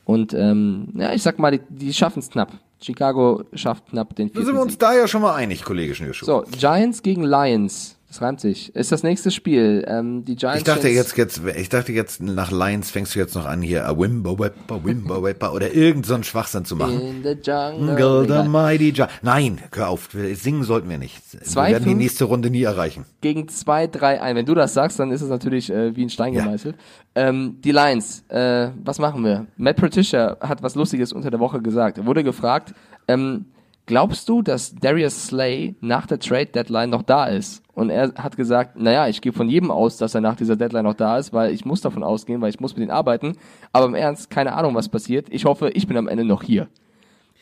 Und 0.04 0.34
ähm, 0.34 0.90
ja, 0.96 1.14
ich 1.14 1.24
sag 1.24 1.40
mal, 1.40 1.52
die, 1.52 1.62
die 1.70 1.94
schaffen 1.94 2.20
es 2.20 2.30
knapp. 2.30 2.52
Chicago 2.82 3.44
schafft 3.54 3.88
knapp 3.88 4.16
den 4.16 4.28
Da 4.28 4.34
sind 4.34 4.44
vierten 4.44 4.58
wir 4.58 4.62
uns 4.64 4.74
Sieg. 4.74 4.80
da 4.80 4.96
ja 4.96 5.08
schon 5.08 5.22
mal 5.22 5.36
einig, 5.36 5.64
Kollege 5.64 5.96
Schnürschuh. 5.96 6.26
So, 6.26 6.44
Giants 6.58 7.02
gegen 7.02 7.24
Lions. 7.24 7.98
Das 8.08 8.22
reimt 8.22 8.40
sich. 8.40 8.74
Ist 8.76 8.92
das 8.92 9.04
nächste 9.04 9.30
Spiel. 9.32 9.84
Ähm, 9.88 10.24
die 10.24 10.36
Giants. 10.36 10.60
Ich 10.60 10.64
dachte 10.64 10.88
jetzt, 10.88 11.18
jetzt, 11.18 11.42
ich 11.58 11.70
dachte 11.70 11.92
jetzt 11.92 12.22
nach 12.22 12.52
Lions 12.52 12.92
fängst 12.92 13.14
du 13.16 13.20
jetzt 13.20 13.36
noch 13.36 13.46
an 13.46 13.62
hier 13.62 13.88
a 13.88 13.98
Wimbo 13.98 14.38
Wepper, 14.40 14.86
Wimbo 14.86 15.22
Wepper 15.24 15.54
oder 15.54 15.74
irgend 15.74 16.06
so 16.06 16.14
einen 16.14 16.24
Schwachsinn 16.24 16.64
zu 16.66 16.76
machen. 16.76 17.02
In 17.02 17.24
the 17.24 17.32
jungle. 17.32 18.00
Jungle, 18.00 18.44
the 18.44 18.48
mighty 18.48 18.92
Gi- 18.92 19.06
Nein, 19.22 19.60
hör 19.74 19.90
auf, 19.90 20.10
singen 20.36 20.64
sollten 20.64 20.88
wir 20.90 20.98
nicht. 21.00 21.20
Zwei, 21.46 21.68
wir 21.70 21.72
werden 21.74 21.86
die 21.90 21.96
nächste 21.96 22.26
Runde 22.26 22.50
nie 22.52 22.64
erreichen. 22.64 23.06
Gegen 23.22 23.48
2-3 23.48 24.20
ein. 24.20 24.36
Wenn 24.36 24.46
du 24.46 24.54
das 24.54 24.74
sagst, 24.74 25.00
dann 25.00 25.12
ist 25.12 25.22
es 25.22 25.30
natürlich 25.30 25.70
äh, 25.72 25.96
wie 25.96 26.04
ein 26.06 26.10
Stein 26.10 26.34
Ja. 26.34 26.44
gemeißelt. 26.44 26.76
Ähm, 27.16 27.58
die 27.64 27.72
Lions, 27.72 28.24
äh, 28.30 28.70
was 28.84 29.00
machen 29.00 29.24
wir? 29.26 29.48
Matt 29.58 29.78
Patricia 29.78 30.38
hat 30.42 30.62
was 30.64 30.76
Lustiges 30.76 31.12
unter 31.12 31.32
der 31.32 31.40
Woche 31.40 31.62
gesagt. 31.62 31.98
Er 31.98 32.06
wurde 32.06 32.24
gefragt, 32.24 32.74
ähm, 33.08 33.46
glaubst 33.88 34.30
du, 34.30 34.42
dass 34.42 34.74
Darius 34.76 35.28
Slay 35.28 35.76
nach 35.82 36.06
der 36.08 36.20
Trade 36.20 36.46
Deadline 36.48 36.92
noch 36.92 37.02
da 37.04 37.26
ist? 37.26 37.62
Und 37.76 37.90
er 37.90 38.14
hat 38.16 38.38
gesagt, 38.38 38.80
naja, 38.80 39.08
ich 39.08 39.22
gehe 39.22 39.34
von 39.34 39.50
jedem 39.50 39.70
aus, 39.70 39.98
dass 39.98 40.16
er 40.16 40.22
nach 40.22 40.36
dieser 40.36 40.56
Deadline 40.56 40.86
noch 40.86 40.94
da 40.94 41.18
ist, 41.18 41.34
weil 41.34 41.52
ich 41.54 41.66
muss 41.66 41.82
davon 41.82 42.04
ausgehen, 42.04 42.42
weil 42.42 42.50
ich 42.50 42.60
muss 42.60 42.76
mit 42.76 42.88
ihm 42.88 42.92
arbeiten. 42.92 43.34
Aber 43.74 43.86
im 43.86 43.96
Ernst, 43.96 44.30
keine 44.30 44.54
Ahnung, 44.54 44.74
was 44.76 44.88
passiert. 44.90 45.28
Ich 45.30 45.46
hoffe, 45.46 45.70
ich 45.72 45.86
bin 45.86 45.98
am 45.98 46.08
Ende 46.08 46.24
noch 46.26 46.42
hier. 46.42 46.68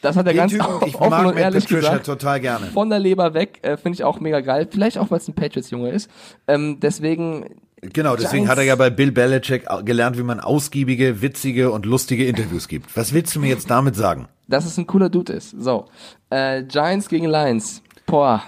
Das 0.02 0.17
hat 0.17 0.26
er 0.26 0.34
Den 0.34 0.38
ganz 0.38 0.52
Typen, 0.52 0.65
offen 0.67 0.88
ich 0.88 0.96
und 1.00 1.10
mag 1.12 1.24
Matt 1.26 1.38
ehrlich 1.38 1.63
Patricia 1.63 1.80
gesagt 1.91 2.06
total 2.08 2.39
gerne. 2.41 2.65
von 2.65 2.89
der 2.89 3.00
Leber 3.00 3.34
weg, 3.34 3.60
äh, 3.62 3.78
finde 3.78 3.96
ich 3.96 4.04
auch 4.04 4.19
mega 4.19 4.41
geil. 4.41 4.67
Vielleicht 4.69 4.98
auch, 4.98 5.12
weil 5.12 5.19
es 5.19 5.28
ein 5.30 5.34
Patriots-Junge 5.36 5.91
ist. 5.91 6.10
Ähm, 6.48 6.80
deswegen, 6.82 7.46
Genau, 7.82 8.15
deswegen 8.15 8.46
Giants- 8.46 8.50
hat 8.52 8.58
er 8.58 8.63
ja 8.63 8.76
bei 8.76 8.89
Bill 8.89 9.12
Belichick 9.12 9.65
gelernt, 9.86 10.17
wie 10.17 10.24
man 10.24 10.39
ausgiebige, 10.39 11.22
witzige 11.22 11.69
und 11.72 11.86
lustige 11.86 12.26
Interviews 12.26 12.67
gibt. 12.69 12.96
Was 12.98 13.13
willst 13.13 13.36
du 13.36 13.39
mir 13.39 13.50
jetzt 13.50 13.69
damit 13.69 13.96
sagen? 13.96 14.28
dass 14.48 14.65
es 14.65 14.78
ein 14.78 14.86
cooler 14.88 15.10
Dude 15.10 15.34
ist. 15.34 15.52
So, 15.52 15.86
äh, 16.30 16.63
Giants 16.63 17.08
gegen 17.08 17.26
Lions. 17.28 17.82
Boah, 18.06 18.43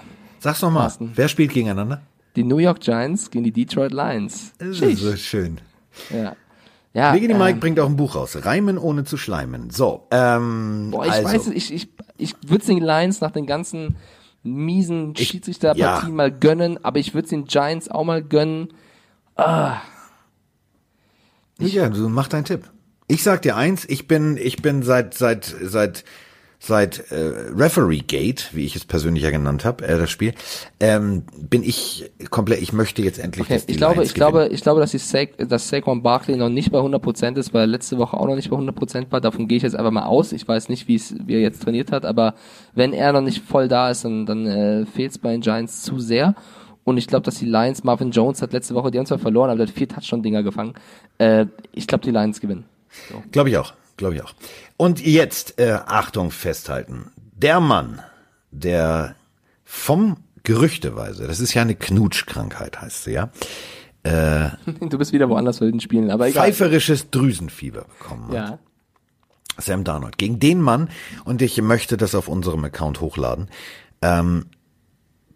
Sag's 0.46 0.62
noch 0.62 0.70
mal, 0.70 0.82
Carsten. 0.82 1.12
wer 1.14 1.28
spielt 1.28 1.52
gegeneinander? 1.52 2.02
die 2.36 2.44
New 2.44 2.58
York 2.58 2.80
Giants 2.80 3.30
gegen 3.30 3.44
die 3.44 3.52
Detroit 3.52 3.92
Lions. 3.92 4.52
Das 4.58 4.80
ist 4.80 4.98
so 4.98 5.16
schön. 5.16 5.60
Ja. 6.10 6.36
Ja, 6.92 7.12
Wiggy 7.12 7.30
ähm, 7.30 7.38
Mike 7.38 7.58
bringt 7.58 7.78
auch 7.78 7.88
ein 7.88 7.96
Buch 7.96 8.14
raus. 8.14 8.38
Reimen 8.42 8.78
ohne 8.78 9.04
zu 9.04 9.18
schleimen. 9.18 9.68
So, 9.68 10.06
ähm, 10.10 10.88
Boah, 10.92 11.04
ich 11.04 11.12
also, 11.12 11.24
weiß 11.24 11.46
es, 11.48 11.52
ich, 11.52 11.74
ich, 11.74 11.88
ich 12.16 12.34
würde 12.46 12.60
es 12.60 12.66
den 12.66 12.78
Lions 12.78 13.20
nach 13.20 13.32
den 13.32 13.44
ganzen 13.44 13.96
miesen 14.42 15.14
Schiedsrichterpartien 15.14 16.10
ja. 16.10 16.14
mal 16.14 16.32
gönnen, 16.32 16.82
aber 16.82 16.98
ich 16.98 17.12
würde 17.12 17.24
es 17.24 17.30
den 17.30 17.44
Giants 17.44 17.90
auch 17.90 18.04
mal 18.04 18.22
gönnen. 18.22 18.68
Ja, 19.36 19.82
du 21.58 22.08
mach 22.08 22.28
deinen 22.28 22.44
Tipp. 22.44 22.70
Ich 23.08 23.22
sag 23.22 23.42
dir 23.42 23.56
eins, 23.56 23.84
ich 23.86 24.08
bin, 24.08 24.38
ich 24.38 24.62
bin 24.62 24.82
seit, 24.82 25.12
seit, 25.12 25.54
seit, 25.60 26.04
seit 26.58 27.10
äh, 27.10 27.32
Referee 27.54 28.00
Gate, 28.00 28.50
wie 28.52 28.64
ich 28.64 28.76
es 28.76 28.84
persönlich 28.84 29.22
ja 29.22 29.30
genannt 29.30 29.64
habe, 29.64 29.86
äh, 29.86 29.98
das 29.98 30.10
Spiel, 30.10 30.34
ähm, 30.80 31.22
bin 31.36 31.62
ich 31.62 32.10
komplett, 32.30 32.62
ich 32.62 32.72
möchte 32.72 33.02
jetzt 33.02 33.18
endlich, 33.18 33.46
Okay, 33.46 33.62
ich 33.66 33.76
glaube, 33.76 33.96
Lions 33.96 34.08
ich 34.08 34.14
glaube, 34.14 34.38
gewinnen. 34.38 34.54
ich 34.54 34.62
glaube, 34.62 34.80
dass, 34.80 34.90
die 34.90 34.98
Sa 34.98 35.24
dass 35.38 35.68
Saquon 35.68 36.02
Barkley 36.02 36.36
noch 36.36 36.48
nicht 36.48 36.72
bei 36.72 36.78
100% 36.78 37.36
ist, 37.36 37.52
weil 37.54 37.62
er 37.62 37.66
letzte 37.66 37.98
Woche 37.98 38.16
auch 38.16 38.26
noch 38.26 38.36
nicht 38.36 38.50
bei 38.50 38.56
100% 38.56 39.10
war. 39.10 39.20
Davon 39.20 39.48
gehe 39.48 39.56
ich 39.58 39.62
jetzt 39.62 39.76
einfach 39.76 39.90
mal 39.90 40.06
aus. 40.06 40.32
Ich 40.32 40.46
weiß 40.46 40.68
nicht, 40.68 40.88
wie 40.88 40.96
es 40.96 41.14
wie 41.26 41.34
er 41.34 41.40
jetzt 41.40 41.62
trainiert 41.62 41.92
hat, 41.92 42.04
aber 42.04 42.34
wenn 42.74 42.92
er 42.92 43.12
noch 43.12 43.20
nicht 43.20 43.42
voll 43.44 43.68
da 43.68 43.90
ist, 43.90 44.04
dann, 44.04 44.26
dann 44.26 44.46
äh, 44.46 44.86
fehlt 44.86 45.12
es 45.12 45.18
bei 45.18 45.32
den 45.32 45.40
Giants 45.40 45.82
zu 45.82 45.98
sehr. 45.98 46.34
Und 46.84 46.98
ich 46.98 47.08
glaube, 47.08 47.24
dass 47.24 47.36
die 47.36 47.46
Lions, 47.46 47.82
Marvin 47.82 48.12
Jones 48.12 48.42
hat 48.42 48.52
letzte 48.52 48.74
Woche, 48.76 48.92
die 48.92 48.98
haben 48.98 49.06
zwar 49.06 49.18
verloren, 49.18 49.50
aber 49.50 49.58
der 49.58 49.66
hat 49.66 49.74
vier 49.74 49.88
Touchdown-Dinger 49.88 50.44
gefangen. 50.44 50.74
Äh, 51.18 51.46
ich 51.72 51.88
glaube, 51.88 52.04
die 52.04 52.12
Lions 52.12 52.40
gewinnen. 52.40 52.64
Glaube 53.32 53.50
ich 53.50 53.56
auch, 53.56 53.74
glaube 53.96 54.16
ich 54.16 54.22
auch. 54.22 54.34
Und 54.76 55.04
jetzt, 55.04 55.58
äh, 55.58 55.78
Achtung, 55.86 56.30
festhalten. 56.30 57.10
Der 57.32 57.60
Mann, 57.60 58.00
der 58.50 59.14
vom 59.64 60.18
Gerüchteweise, 60.42 61.26
das 61.26 61.40
ist 61.40 61.54
ja 61.54 61.62
eine 61.62 61.74
Knutschkrankheit, 61.74 62.80
heißt 62.80 63.04
sie 63.04 63.12
ja, 63.12 63.30
Du 64.80 64.98
bist 64.98 65.12
wieder 65.12 65.28
woanders 65.28 65.58
bei 65.60 65.66
den 65.66 65.80
Spielen, 65.80 66.10
aber 66.10 66.28
egal. 66.28 66.44
pfeiferisches 66.44 67.10
Drüsenfieber 67.10 67.84
bekommen 67.98 68.28
hat. 68.28 68.34
Ja. 68.34 68.58
Sam 69.58 69.84
Darnold. 69.84 70.18
Gegen 70.18 70.38
den 70.38 70.60
Mann, 70.60 70.90
und 71.24 71.40
ich 71.42 71.60
möchte 71.62 71.96
das 71.96 72.14
auf 72.14 72.28
unserem 72.28 72.62
Account 72.64 73.00
hochladen, 73.00 73.48
ähm, 74.02 74.46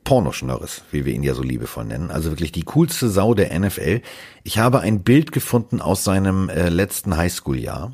Pornoschnörres, 0.05 0.83
wie 0.90 1.05
wir 1.05 1.14
ihn 1.14 1.23
ja 1.23 1.35
so 1.35 1.42
liebevoll 1.42 1.85
nennen. 1.85 2.11
Also 2.11 2.31
wirklich 2.31 2.53
die 2.53 2.64
coolste 2.64 3.09
Sau 3.09 3.35
der 3.35 3.59
NFL. 3.59 4.03
Ich 4.44 4.59
habe 4.59 4.81
ein 4.81 5.03
Bild 5.03 5.33
gefunden 5.33 5.81
aus 5.81 6.05
seinem 6.05 6.49
äh, 6.49 6.68
letzten 6.68 7.16
Highschool-Jahr. 7.16 7.92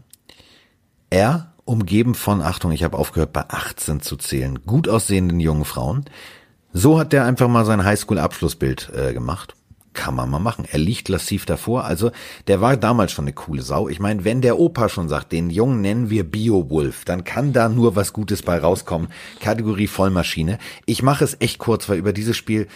Er, 1.11 1.53
umgeben 1.65 2.15
von, 2.15 2.43
Achtung, 2.43 2.73
ich 2.73 2.83
habe 2.83 2.99
aufgehört 2.99 3.33
bei 3.33 3.45
18 3.49 4.01
zu 4.01 4.17
zählen, 4.17 4.61
gut 4.67 4.89
aussehenden 4.89 5.41
jungen 5.41 5.65
Frauen. 5.65 6.05
So 6.73 6.99
hat 6.99 7.13
der 7.13 7.25
einfach 7.25 7.49
mal 7.49 7.65
sein 7.65 7.85
Highschool-Abschlussbild 7.85 8.91
äh, 8.95 9.13
gemacht. 9.15 9.55
Kann 9.95 10.15
man 10.15 10.29
mal 10.29 10.41
machen. 10.41 10.67
Er 10.71 10.79
liegt 10.79 11.09
lassiv 11.09 11.47
davor. 11.47 11.85
Also, 11.85 12.11
der 12.49 12.61
war 12.61 12.77
damals 12.77 13.13
schon 13.13 13.25
eine 13.25 13.33
coole 13.33 13.63
Sau. 13.63 13.89
Ich 13.89 13.99
meine, 13.99 14.25
wenn 14.25 14.43
der 14.43 14.59
Opa 14.59 14.91
schon 14.91 15.09
sagt, 15.09 15.33
den 15.33 15.49
Jungen 15.49 15.81
nennen 15.81 16.11
wir 16.11 16.25
Bio-Wolf, 16.25 17.07
dann 17.07 17.25
kann 17.25 17.55
da 17.55 17.71
nur 17.71 17.97
was 17.97 18.13
Gutes 18.13 18.43
bei 18.43 18.59
rauskommen. 18.59 19.09
Kategorie 19.41 19.87
Vollmaschine. 19.87 20.59
Ich 20.85 21.03
mache 21.03 21.25
es 21.25 21.41
echt 21.41 21.59
kurz, 21.59 21.89
weil 21.89 21.97
über 21.97 22.13
dieses 22.13 22.37
Spiel, 22.37 22.69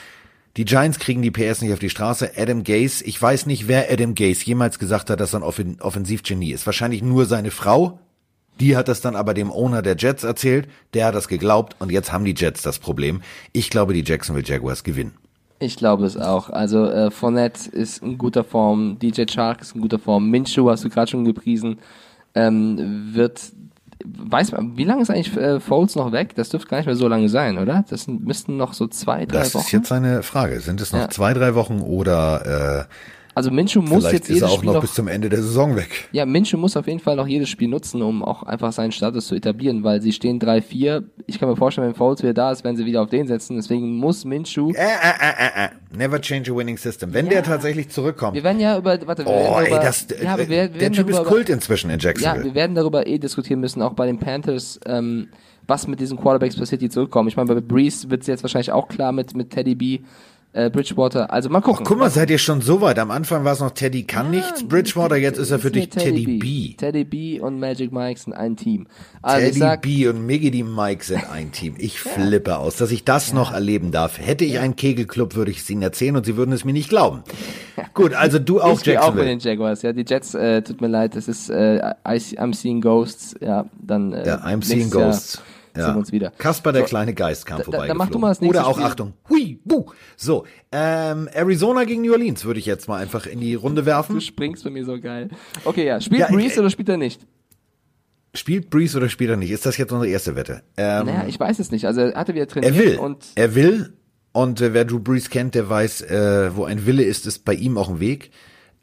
die 0.57 0.65
Giants 0.65 0.99
kriegen 0.99 1.21
die 1.21 1.31
PS 1.31 1.61
nicht 1.61 1.73
auf 1.73 1.79
die 1.79 1.91
Straße. 1.91 2.33
Adam 2.37 2.65
Gase, 2.65 3.05
ich 3.05 3.21
weiß 3.21 3.45
nicht, 3.45 3.69
wer 3.69 3.93
Adam 3.93 4.15
Gase 4.15 4.47
jemals 4.47 4.79
gesagt 4.79 5.11
hat, 5.11 5.21
dass 5.21 5.35
er 5.35 5.41
ein 5.41 5.45
Offen 5.45 5.81
Offensivgenie 5.81 6.53
ist. 6.53 6.65
Wahrscheinlich 6.65 7.03
nur 7.03 7.27
seine 7.27 7.51
Frau. 7.51 8.01
Die 8.61 8.77
hat 8.77 8.89
das 8.89 9.01
dann 9.01 9.17
aber 9.17 9.33
dem 9.35 9.51
Owner 9.51 9.81
der 9.83 9.97
Jets 9.97 10.23
erzählt. 10.23 10.69
Der 10.95 11.07
hat 11.07 11.15
das 11.15 11.29
geglaubt 11.29 11.77
und 11.79 11.91
jetzt 11.91 12.13
haben 12.13 12.25
die 12.25 12.35
Jets 12.37 12.63
das 12.63 12.79
Problem. 12.79 13.23
Ich 13.53 13.71
glaube, 13.71 13.95
die 13.95 14.05
Jacksonville 14.05 14.47
Jaguars 14.47 14.85
gewinnen. 14.85 15.15
Ich 15.59 15.77
glaube 15.77 16.05
es 16.07 16.17
auch. 16.17 16.51
Also 16.51 16.85
äh, 16.87 17.11
Fournette 17.11 17.71
ist 17.71 18.03
in 18.03 18.17
guter 18.19 18.45
Form, 18.45 18.99
DJ 18.99 19.25
Chark 19.25 19.61
ist 19.63 19.75
in 19.75 19.81
guter 19.83 19.99
Form, 19.99 20.31
Minshew 20.31 20.71
hast 20.71 20.85
du 20.85 20.89
gerade 20.89 21.11
schon 21.11 21.25
gepriesen, 21.25 21.79
ähm, 22.35 23.11
wird, 23.13 23.41
weiß 24.05 24.53
man, 24.53 24.77
wie 24.79 24.85
lange 24.85 25.03
ist 25.03 25.11
eigentlich 25.11 25.37
äh, 25.37 25.61
Foles 25.61 25.97
noch 25.97 26.13
weg? 26.13 26.35
Das 26.35 26.49
dürfte 26.49 26.69
gar 26.69 26.79
nicht 26.79 26.87
mehr 26.87 26.97
so 26.97 27.09
lange 27.09 27.29
sein, 27.29 27.59
oder? 27.59 27.85
Das 27.91 28.07
müssten 28.09 28.57
noch 28.57 28.73
so 28.73 28.87
zwei, 28.87 29.27
drei 29.27 29.39
Das 29.41 29.55
Wochen. 29.55 29.65
ist 29.65 29.73
jetzt 29.73 29.93
eine 29.93 30.23
Frage. 30.23 30.61
Sind 30.61 30.81
es 30.81 30.93
noch 30.93 31.01
Ja. 31.01 31.09
zwei, 31.11 31.35
drei 31.35 31.55
Wochen 31.55 31.81
oder 31.81 32.87
äh, 32.89 32.95
also 33.35 33.51
Minshew 33.51 33.81
muss 33.81 34.05
vielleicht 34.05 34.13
jetzt 34.13 34.31
ist 34.31 34.31
er 34.31 34.35
jedes 34.35 34.51
auch 34.51 34.57
Spiel 34.57 34.67
noch 34.69 34.75
noch, 34.75 34.81
bis 34.83 34.95
zum 34.95 35.09
Ende 35.09 35.29
der 35.29 35.43
Saison 35.43 35.77
weg? 35.77 36.09
ja, 36.13 36.27
Minshew 36.27 36.57
muss 36.59 36.77
auf 36.77 36.87
jeden 36.87 37.01
Fall 37.01 37.17
noch 37.17 37.27
jedes 37.27 37.49
Spiel 37.49 37.69
nutzen, 37.69 38.03
um 38.03 38.25
auch 38.25 38.43
einfach 38.43 38.73
seinen 38.73 38.93
Status 38.93 39.27
zu 39.29 39.35
etablieren, 39.35 39.85
weil 39.85 40.03
sie 40.03 40.13
stehen 40.13 40.41
3-4. 40.41 41.05
Ich 41.27 41.39
kann 41.39 41.49
mir 41.49 41.57
vorstellen, 41.57 41.87
wenn 41.89 41.95
Foles 41.95 42.23
wieder 42.23 42.35
da 42.35 42.51
ist, 42.53 42.65
werden 42.65 42.77
sie 42.77 42.85
wieder 42.87 43.03
auf 43.03 43.09
den 43.11 43.27
setzen. 43.27 43.57
Deswegen 43.57 43.97
muss 43.97 44.25
Minshew 44.25 44.71
Äh, 44.73 44.75
äh, 44.75 44.85
äh, 44.85 45.65
äh, 45.65 45.67
äh. 45.67 45.69
Never 45.97 46.21
change 46.21 46.53
a 46.53 46.57
winning 46.57 46.77
system. 46.77 47.13
Wenn 47.15 47.29
der 47.29 47.43
tatsächlich 47.43 47.89
zurückkommt. 47.89 48.35
Wir 48.35 48.45
werden 48.45 48.61
ja 48.61 48.77
über, 48.79 48.99
warte, 49.07 49.25
wir 49.25 49.31
Oh, 49.31 49.35
werden 49.35 49.65
ey, 49.65 49.71
darüber, 49.71 49.79
das, 49.85 50.07
ja, 50.23 50.33
aber 50.35 50.49
wir, 50.49 50.49
wir 50.49 50.69
der 50.69 50.81
werden 50.81 50.93
Typ 50.95 51.11
ist 51.11 51.25
Kult 51.25 51.49
inzwischen 51.49 51.91
in 51.91 51.99
Ja, 51.99 52.09
Jacksonville. 52.09 52.45
wir 52.45 52.55
werden 52.55 52.75
darüber 52.75 53.07
eh 53.07 53.19
diskutieren 53.19 53.61
müssen, 53.61 53.83
auch 53.83 53.95
bei 53.95 54.07
den 54.07 54.19
Panthers, 54.19 54.79
ähm, 54.87 55.29
was 55.67 55.87
mit 55.87 56.01
diesen 56.01 56.19
Quarterbacks 56.19 56.57
passiert, 56.57 56.83
die 56.83 56.89
zurückkommen. 56.89 57.29
Ich 57.29 57.37
meine, 57.37 57.55
bei 57.55 57.61
Breeze 57.61 58.11
wird 58.11 58.23
es 58.23 58.27
jetzt 58.27 58.43
wahrscheinlich 58.43 58.73
auch 58.73 58.89
klar 58.89 59.13
mit, 59.13 59.35
mit 59.37 59.51
Teddy 59.51 59.75
B, 59.75 60.01
äh, 60.53 60.71
Bridgewater. 60.71 61.33
Also 61.33 61.49
mal 61.49 61.61
gucken. 61.61 61.85
Guck 61.87 61.99
mal, 61.99 62.11
seid 62.11 62.31
ihr 62.31 62.39
schon 62.39 62.61
so 62.61 62.81
weit? 62.81 62.99
Am 62.99 63.11
Anfang 63.11 63.45
war 63.45 63.53
es 63.53 63.61
noch 63.61 63.71
Teddy 63.71 64.03
kann 64.03 64.31
nichts, 64.31 64.67
Bridgewater, 64.67 65.17
jetzt 65.17 65.39
ist 65.39 65.51
er 65.51 65.59
für 65.59 65.71
dich 65.71 65.89
Ist 65.89 65.97
mir 65.97 66.03
Teddy 66.03 66.39
B. 66.39 66.75
Teddy 66.75 67.05
B 67.05 67.41
und 67.41 67.61
Magic 67.61 67.93
Mike 67.93 68.19
sind 68.19 68.33
ein 68.33 68.57
Team. 68.57 68.87
Also 69.23 69.47
Teddy 69.47 69.59
sag, 69.59 69.83
B 69.83 70.09
und 70.09 70.27
Miggy 70.27 70.51
die 70.51 70.65
Mike 70.65 71.05
sind 71.05 71.29
ein 71.31 71.53
Team. 71.53 71.75
Ich 71.79 72.01
flippe 72.01 72.59
aus, 72.59 72.77
dass 72.77 72.91
ich 72.91 73.05
das 73.05 73.33
noch 73.33 73.53
erleben 73.53 73.93
darf. 73.93 74.19
Hätte 74.19 74.45
ich 74.45 74.59
einen 74.59 74.77
Kegelclub, 74.77 75.37
würde 75.37 75.51
ich 75.51 75.59
es 75.59 75.71
ihnen 75.71 75.83
erzählen 75.83 76.17
und 76.17 76.27
sie 76.27 76.37
würden 76.37 76.53
es 76.53 76.65
mir 76.65 76.73
nicht 76.73 76.89
glauben. 76.89 77.23
Gut, 77.95 78.15
also 78.15 78.39
du 78.39 78.61
auch 78.61 78.81
ich 78.81 78.99
auch 78.99 79.15
mit 79.15 79.27
den 79.27 79.39
Jaguars. 79.39 79.83
Ja, 79.83 79.93
die 79.93 80.05
Jets, 80.07 80.35
äh, 80.35 80.63
tut 80.63 80.81
mir 80.81 80.89
leid, 80.89 81.15
das 81.15 81.29
ist 81.29 81.51
äh, 81.51 81.77
I, 82.07 82.17
I'm 82.39 82.55
seeing 82.55 82.81
ghosts. 82.81 83.35
Ja, 83.41 83.67
dann 83.81 84.13
äh, 84.13 84.27
Ja, 84.27 84.39
I'm 84.45 84.65
seeing 84.65 84.91
Jahr 84.91 85.15
ghosts. 85.73 85.81
Sehen 85.81 85.89
Ja. 85.89 85.95
wir 85.95 85.99
uns 85.99 86.13
wieder. 86.13 86.31
Kasper, 86.39 86.73
der 86.73 86.83
So, 86.83 86.89
kleine 86.89 87.15
Geist, 87.15 87.47
kam 87.47 87.59
da- 87.59 87.65
vorbei. 87.65 87.87
dann 87.89 87.97
mach 87.97 88.09
du 88.11 88.19
mal 88.19 88.29
das 88.29 88.41
nächste 88.41 88.59
Oder 88.59 88.67
auch, 88.69 88.75
Spiel. 88.75 88.87
Achtung, 88.87 89.13
hui, 89.29 89.61
buh. 89.65 89.87
So, 90.17 90.45
ähm, 90.73 91.29
Arizona 91.33 91.85
gegen 91.85 92.03
New 92.03 92.13
Orleans 92.13 92.45
würde 92.45 92.61
ich 92.61 92.67
jetzt 92.67 92.89
mal 92.89 93.01
einfach 93.01 93.27
in 93.27 93.41
die 93.41 93.55
Runde 93.55 93.87
werfen. 93.87 94.15
Du 94.17 94.21
springst 94.21 94.65
bei 94.65 94.71
mir 94.71 94.85
so 94.85 95.01
geil. 95.01 95.29
Okay, 95.65 95.87
ja. 95.87 96.01
Spielt 96.01 96.21
Ja, 96.21 96.29
Breeze 96.29 96.61
oder 96.61 96.71
spielt 96.71 96.89
er 96.89 96.97
nicht? 96.97 97.21
Spielt 98.33 98.71
Breeze 98.71 98.97
oder 98.97 99.09
spielt 99.09 99.31
er 99.31 99.37
nicht? 99.37 99.51
Ist 99.51 99.67
das 99.67 99.77
jetzt 99.77 99.91
unsere 99.93 100.09
erste 100.11 100.37
Wette? 100.37 100.63
Ähm, 100.77 101.07
Naja, 101.07 101.25
ich 101.27 101.41
weiß 101.41 101.59
es 101.59 101.73
nicht. 101.73 101.85
Also 101.87 102.01
er 102.03 102.15
hatte 102.15 102.33
wieder 102.35 102.47
trainiert 102.47 102.77
er 102.77 102.81
will. 102.81 102.99
und 102.99 103.27
er 103.35 103.55
will. 103.57 103.93
Und 104.33 104.61
äh, 104.61 104.73
wer 104.73 104.85
Drew 104.85 105.01
Brees 105.01 105.31
kennt, 105.31 105.57
der 105.57 105.69
weiß, 105.69 106.03
äh, 106.03 106.55
wo 106.55 106.65
ein 106.65 106.87
Wille 106.87 107.03
ist, 107.03 107.27
ist 107.27 107.45
bei 107.45 107.55
ihm 107.55 107.77
auch 107.77 107.89
ein 107.89 107.99
Weg. 107.99 108.31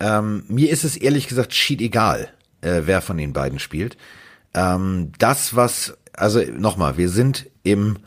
Ähm, 0.02 0.44
mir 0.50 0.70
ist 0.70 0.84
es 0.84 0.98
ehrlich 0.98 1.30
gesagt 1.30 1.54
schied 1.54 1.80
egal, 1.82 2.28
äh, 2.60 2.82
wer 2.84 3.02
von 3.02 3.16
den 3.18 3.32
beiden 3.32 3.58
spielt. 3.60 3.96
Ähm, 4.54 5.14
das, 5.18 5.56
was, 5.56 5.98
also 6.18 6.42
nochmal, 6.42 6.98
wir 6.98 7.10
sind 7.10 7.50
im 7.64 7.98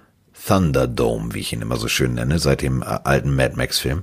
Thunderdome, 0.47 1.35
wie 1.35 1.41
ich 1.41 1.53
ihn 1.53 1.63
immer 1.63 1.77
so 1.77 1.89
schön 1.89 2.15
nenne, 2.15 2.39
seit 2.39 2.63
dem 2.63 2.83
äh, 2.83 2.85
alten 2.85 3.35
Mad 3.35 3.57
Max-Film. 3.57 4.03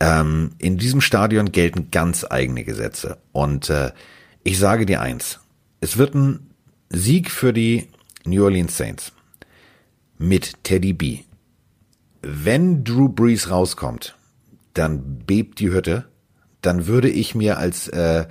Ähm, 0.00 0.52
in 0.58 0.78
diesem 0.78 1.00
Stadion 1.00 1.52
gelten 1.52 1.90
ganz 1.90 2.26
eigene 2.28 2.64
Gesetze. 2.64 3.18
Und 3.32 3.70
äh, 3.70 3.92
ich 4.42 4.58
sage 4.58 4.86
dir 4.86 5.00
eins, 5.00 5.40
es 5.80 5.96
wird 5.98 6.14
ein 6.14 6.50
Sieg 6.88 7.30
für 7.30 7.52
die 7.52 7.88
New 8.24 8.44
Orleans 8.44 8.76
Saints 8.76 9.12
mit 10.18 10.64
Teddy 10.64 10.92
B. 10.92 11.20
Wenn 12.22 12.84
Drew 12.84 13.08
Brees 13.08 13.50
rauskommt, 13.50 14.16
dann 14.72 15.18
bebt 15.18 15.60
die 15.60 15.70
Hütte. 15.70 16.06
Dann 16.62 16.86
würde 16.86 17.10
ich 17.10 17.34
mir 17.34 17.58
als 17.58 17.88
äh, 17.88 18.26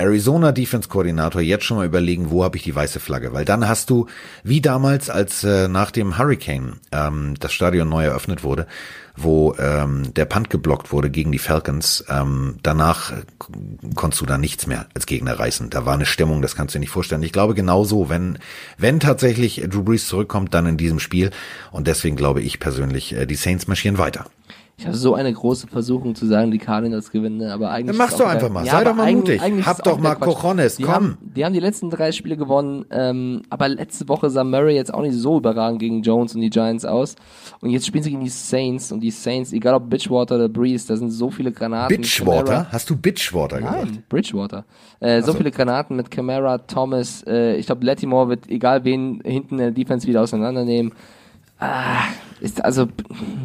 Arizona 0.00 0.52
Defense 0.52 0.88
Koordinator 0.88 1.40
jetzt 1.40 1.64
schon 1.64 1.76
mal 1.76 1.86
überlegen, 1.86 2.30
wo 2.30 2.42
habe 2.42 2.56
ich 2.56 2.62
die 2.62 2.74
weiße 2.74 3.00
Flagge, 3.00 3.32
weil 3.32 3.44
dann 3.44 3.68
hast 3.68 3.90
du 3.90 4.06
wie 4.42 4.60
damals, 4.60 5.10
als 5.10 5.44
äh, 5.44 5.68
nach 5.68 5.90
dem 5.90 6.18
Hurricane 6.18 6.80
ähm, 6.92 7.34
das 7.38 7.52
Stadion 7.52 7.88
neu 7.88 8.04
eröffnet 8.04 8.42
wurde, 8.42 8.66
wo 9.16 9.54
ähm, 9.58 10.14
der 10.14 10.24
Punt 10.24 10.50
geblockt 10.50 10.92
wurde 10.92 11.10
gegen 11.10 11.32
die 11.32 11.38
Falcons, 11.38 12.04
ähm, 12.08 12.56
danach 12.62 13.12
konntest 13.94 14.20
du 14.22 14.26
da 14.26 14.38
nichts 14.38 14.66
mehr 14.66 14.86
als 14.94 15.06
Gegner 15.06 15.38
reißen. 15.38 15.70
Da 15.70 15.84
war 15.84 15.94
eine 15.94 16.06
Stimmung, 16.06 16.42
das 16.42 16.56
kannst 16.56 16.74
du 16.74 16.78
dir 16.78 16.80
nicht 16.80 16.90
vorstellen. 16.90 17.22
Ich 17.22 17.32
glaube 17.32 17.54
genauso, 17.54 18.08
wenn 18.08 18.38
wenn 18.78 19.00
tatsächlich 19.00 19.62
Drew 19.68 19.82
Brees 19.82 20.08
zurückkommt, 20.08 20.54
dann 20.54 20.66
in 20.66 20.76
diesem 20.76 21.00
Spiel 21.00 21.30
und 21.70 21.86
deswegen 21.86 22.16
glaube 22.16 22.40
ich 22.40 22.60
persönlich, 22.60 23.12
äh, 23.14 23.26
die 23.26 23.34
Saints 23.34 23.68
marschieren 23.68 23.98
weiter. 23.98 24.26
Ich 24.80 24.86
habe 24.86 24.96
so 24.96 25.14
eine 25.14 25.30
große 25.30 25.66
Versuchung 25.66 26.14
zu 26.14 26.24
sagen, 26.24 26.50
die 26.50 26.56
Cardinals 26.56 27.10
gewinnen, 27.10 27.50
aber 27.50 27.70
eigentlich. 27.70 27.88
Dann 27.88 27.96
mach's 27.98 28.14
ist 28.14 28.20
auch 28.22 28.24
doch 28.24 28.30
einfach 28.30 28.48
mal. 28.48 28.64
Ja, 28.64 28.72
Sei 28.72 28.84
doch 28.84 28.94
mal 28.94 29.12
mutig. 29.12 29.42
Hab 29.66 29.84
doch 29.84 29.98
mal. 29.98 30.14
Cojones, 30.14 30.78
komm. 30.78 30.88
Haben, 30.88 31.18
die 31.20 31.44
haben 31.44 31.52
die 31.52 31.60
letzten 31.60 31.90
drei 31.90 32.12
Spiele 32.12 32.38
gewonnen, 32.38 32.86
ähm, 32.90 33.42
aber 33.50 33.68
letzte 33.68 34.08
Woche 34.08 34.30
sah 34.30 34.42
Murray 34.42 34.74
jetzt 34.74 34.94
auch 34.94 35.02
nicht 35.02 35.16
so 35.16 35.36
überragend 35.36 35.80
gegen 35.80 36.00
Jones 36.00 36.34
und 36.34 36.40
die 36.40 36.48
Giants 36.48 36.86
aus. 36.86 37.16
Und 37.60 37.68
jetzt 37.68 37.86
spielen 37.86 38.02
sie 38.02 38.08
gegen 38.08 38.24
die 38.24 38.30
Saints 38.30 38.90
und 38.90 39.00
die 39.00 39.10
Saints, 39.10 39.52
egal 39.52 39.74
ob 39.74 39.90
Bitchwater 39.90 40.36
oder 40.36 40.48
Breeze, 40.48 40.88
da 40.88 40.96
sind 40.96 41.10
so 41.10 41.30
viele 41.30 41.52
Granaten. 41.52 41.94
Bitchwater? 41.94 42.66
Hast 42.72 42.88
du 42.88 42.96
Bitchwater 42.96 43.58
gesagt? 43.58 43.84
Nein, 43.84 44.02
Bridgewater. 44.08 44.64
Äh, 45.00 45.20
so 45.20 45.34
viele 45.34 45.50
Granaten 45.50 45.94
mit 45.94 46.10
Camara, 46.10 46.56
Thomas. 46.56 47.22
Äh, 47.26 47.56
ich 47.56 47.66
glaube, 47.66 47.84
Lattimore 47.84 48.30
wird, 48.30 48.48
egal 48.48 48.84
wen 48.84 49.20
hinten 49.24 49.56
in 49.56 49.58
der 49.58 49.70
Defense 49.72 50.06
wieder 50.06 50.22
auseinandernehmen. 50.22 50.92
Ah, 51.60 52.04
ist 52.40 52.64
also, 52.64 52.88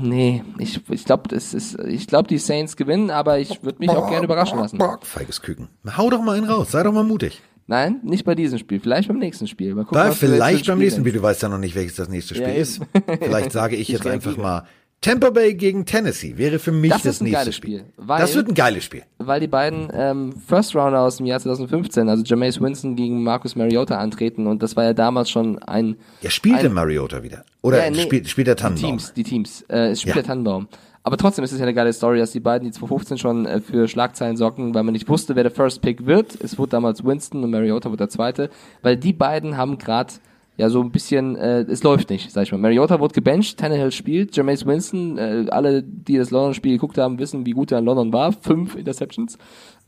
nee, 0.02 0.42
ich, 0.58 0.80
ich 0.90 1.06
glaube, 1.06 1.28
das 1.28 1.54
ist, 1.54 1.78
ich 1.80 2.08
glaube, 2.08 2.30
die 2.30 2.38
Saints 2.38 2.78
gewinnen, 2.78 3.12
aber 3.12 3.40
ich 3.40 3.62
würde 3.62 3.80
mich 3.80 3.90
auch 3.90 4.10
gerne 4.10 4.26
überraschen 4.26 4.58
lassen. 4.58 4.80
Feiges 5.02 5.42
Küken. 5.42 5.68
Hau 5.98 6.10
doch 6.10 6.22
mal 6.22 6.38
einen 6.38 6.50
raus. 6.50 6.72
Sei 6.72 6.82
doch 6.82 6.94
mal 6.94 7.04
mutig. 7.04 7.42
Nein, 7.68 8.00
nicht 8.04 8.26
bei 8.26 8.36
diesem 8.36 8.60
Spiel, 8.60 8.80
vielleicht 8.80 9.08
beim 9.08 9.18
nächsten 9.18 9.48
Spiel. 9.48 9.74
Mal 9.74 9.86
gucken, 9.86 10.06
jetzt 10.06 10.20
vielleicht 10.20 10.68
beim 10.68 10.78
nächsten 10.78 11.02
Spiel 11.02 11.12
Spiel, 11.12 11.20
du 11.20 11.24
weißt 11.24 11.42
ja 11.42 11.50
noch 11.50 11.58
nicht, 11.58 11.76
welches 11.76 11.96
das 11.96 12.10
nächste 12.10 12.36
Spiel 12.36 12.50
Ja, 12.50 12.54
ist. 12.54 12.80
Vielleicht 13.20 13.52
sage 13.52 13.76
ich 13.76 13.82
Ich 13.90 13.90
jetzt 13.90 14.08
einfach 14.08 14.38
mal 14.38 14.66
Tampa 15.06 15.30
Bay 15.30 15.54
gegen 15.54 15.86
Tennessee 15.86 16.34
wäre 16.38 16.58
für 16.60 16.72
mich 16.72 16.92
Das 16.92 17.04
das, 17.04 17.22
nächste 17.22 17.54
Spiel. 17.54 17.80
Spiel, 17.80 17.94
weil- 17.98 18.20
das 18.22 18.36
wird 18.36 18.48
ein 18.48 18.54
geiles 18.56 18.84
Spiel. 18.84 19.04
weil 19.20 19.40
die 19.40 19.48
beiden 19.48 19.90
ähm, 19.94 20.34
First 20.48 20.76
Rounder 20.76 21.02
aus 21.02 21.18
dem 21.18 21.26
Jahr 21.26 21.40
2015, 21.40 22.10
also 22.10 22.24
Jameis 22.26 22.60
Winston 22.60 22.96
gegen 22.96 23.24
Marcus 23.24 23.56
Mariota 23.56 23.98
antreten 23.98 24.48
und 24.48 24.64
das 24.64 24.76
war 24.76 24.84
ja 24.84 24.94
damals 24.94 25.30
schon 25.30 25.60
ein 25.60 25.96
Ja, 26.22 26.30
spielte 26.30 26.66
Ein- 26.68 26.74
Mariota 26.74 27.22
wieder. 27.24 27.44
Oder 27.62 27.84
Ja, 27.86 27.92
nee, 27.92 28.02
spielt, 28.02 28.28
spielt 28.30 28.48
der 28.48 28.56
Die 28.56 28.62
Tannenbaum? 28.64 28.90
Teams, 28.98 29.14
die 29.14 29.24
Teams. 29.24 29.62
Äh, 29.70 29.90
es 29.92 30.02
spielt 30.02 30.16
Ja. 30.16 30.22
der 30.22 30.28
Tannenbaum. 30.30 30.68
Aber 31.04 31.18
trotzdem 31.18 31.46
ist 31.46 31.52
es 31.52 31.60
ja 31.60 31.66
eine 31.66 31.76
geile 31.76 31.94
Story, 31.94 32.18
dass 32.18 32.32
die 32.32 32.40
beiden, 32.40 32.66
die 32.68 32.72
2015 32.72 33.20
schon 33.20 33.46
äh, 33.46 33.62
für 33.62 33.88
Schlagzeilen 33.88 34.38
sorgen, 34.38 34.74
weil 34.74 34.82
man 34.82 34.94
nicht 34.94 35.08
wusste, 35.08 35.36
wer 35.36 35.44
der 35.44 35.52
First 35.52 35.84
Pick 35.84 36.08
wird. 36.08 36.36
Es 36.42 36.58
wurde 36.58 36.72
damals 36.72 37.04
Winston 37.06 37.44
und 37.44 37.52
Mariota 37.52 37.90
wurde 37.90 37.98
der 37.98 38.10
zweite, 38.10 38.50
weil 38.82 38.98
die 38.98 39.14
beiden 39.14 39.56
haben 39.56 39.78
gerade 39.78 40.14
ja 40.58 40.70
so 40.70 40.82
ein 40.82 40.92
bisschen, 40.92 41.36
äh, 41.36 41.62
es 41.62 41.84
läuft 41.84 42.10
nicht, 42.10 42.32
sag 42.32 42.44
ich 42.44 42.52
mal. 42.52 42.58
Mariota 42.58 43.00
wurde 43.00 43.14
gebencht, 43.14 43.58
Tannehill 43.60 43.92
spielt, 43.92 44.36
Jameis 44.36 44.66
Winston, 44.66 45.18
äh, 45.18 45.46
alle, 45.50 45.84
die 45.84 46.18
das 46.18 46.32
London-Spiel 46.32 46.74
geguckt 46.74 46.98
haben, 46.98 47.20
wissen, 47.20 47.46
wie 47.46 47.52
gut 47.52 47.72
er 47.72 47.80
in 47.80 47.86
London 47.86 48.14
war. 48.14 48.32
Fünf 48.32 48.76
Interceptions. 48.76 49.38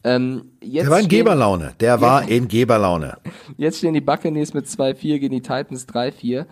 Ähm, 0.04 0.52
jetzt 0.62 0.84
Der 0.86 0.92
war 0.92 1.00
in 1.00 1.06
stehen- 1.06 1.20
Geberlaune. 1.20 1.74
Der 1.80 2.00
war 2.02 2.28
in 2.30 2.48
Geberlaune. 2.48 3.18
Jetzt 3.58 3.80
stehen 3.80 3.94
die 3.94 4.02
Buccaneers 4.02 4.54
mit 4.54 4.66
2-4 4.68 5.20
gegen 5.20 5.32
die 5.32 5.42
Titans 5.42 5.88
3-4. 5.88 6.46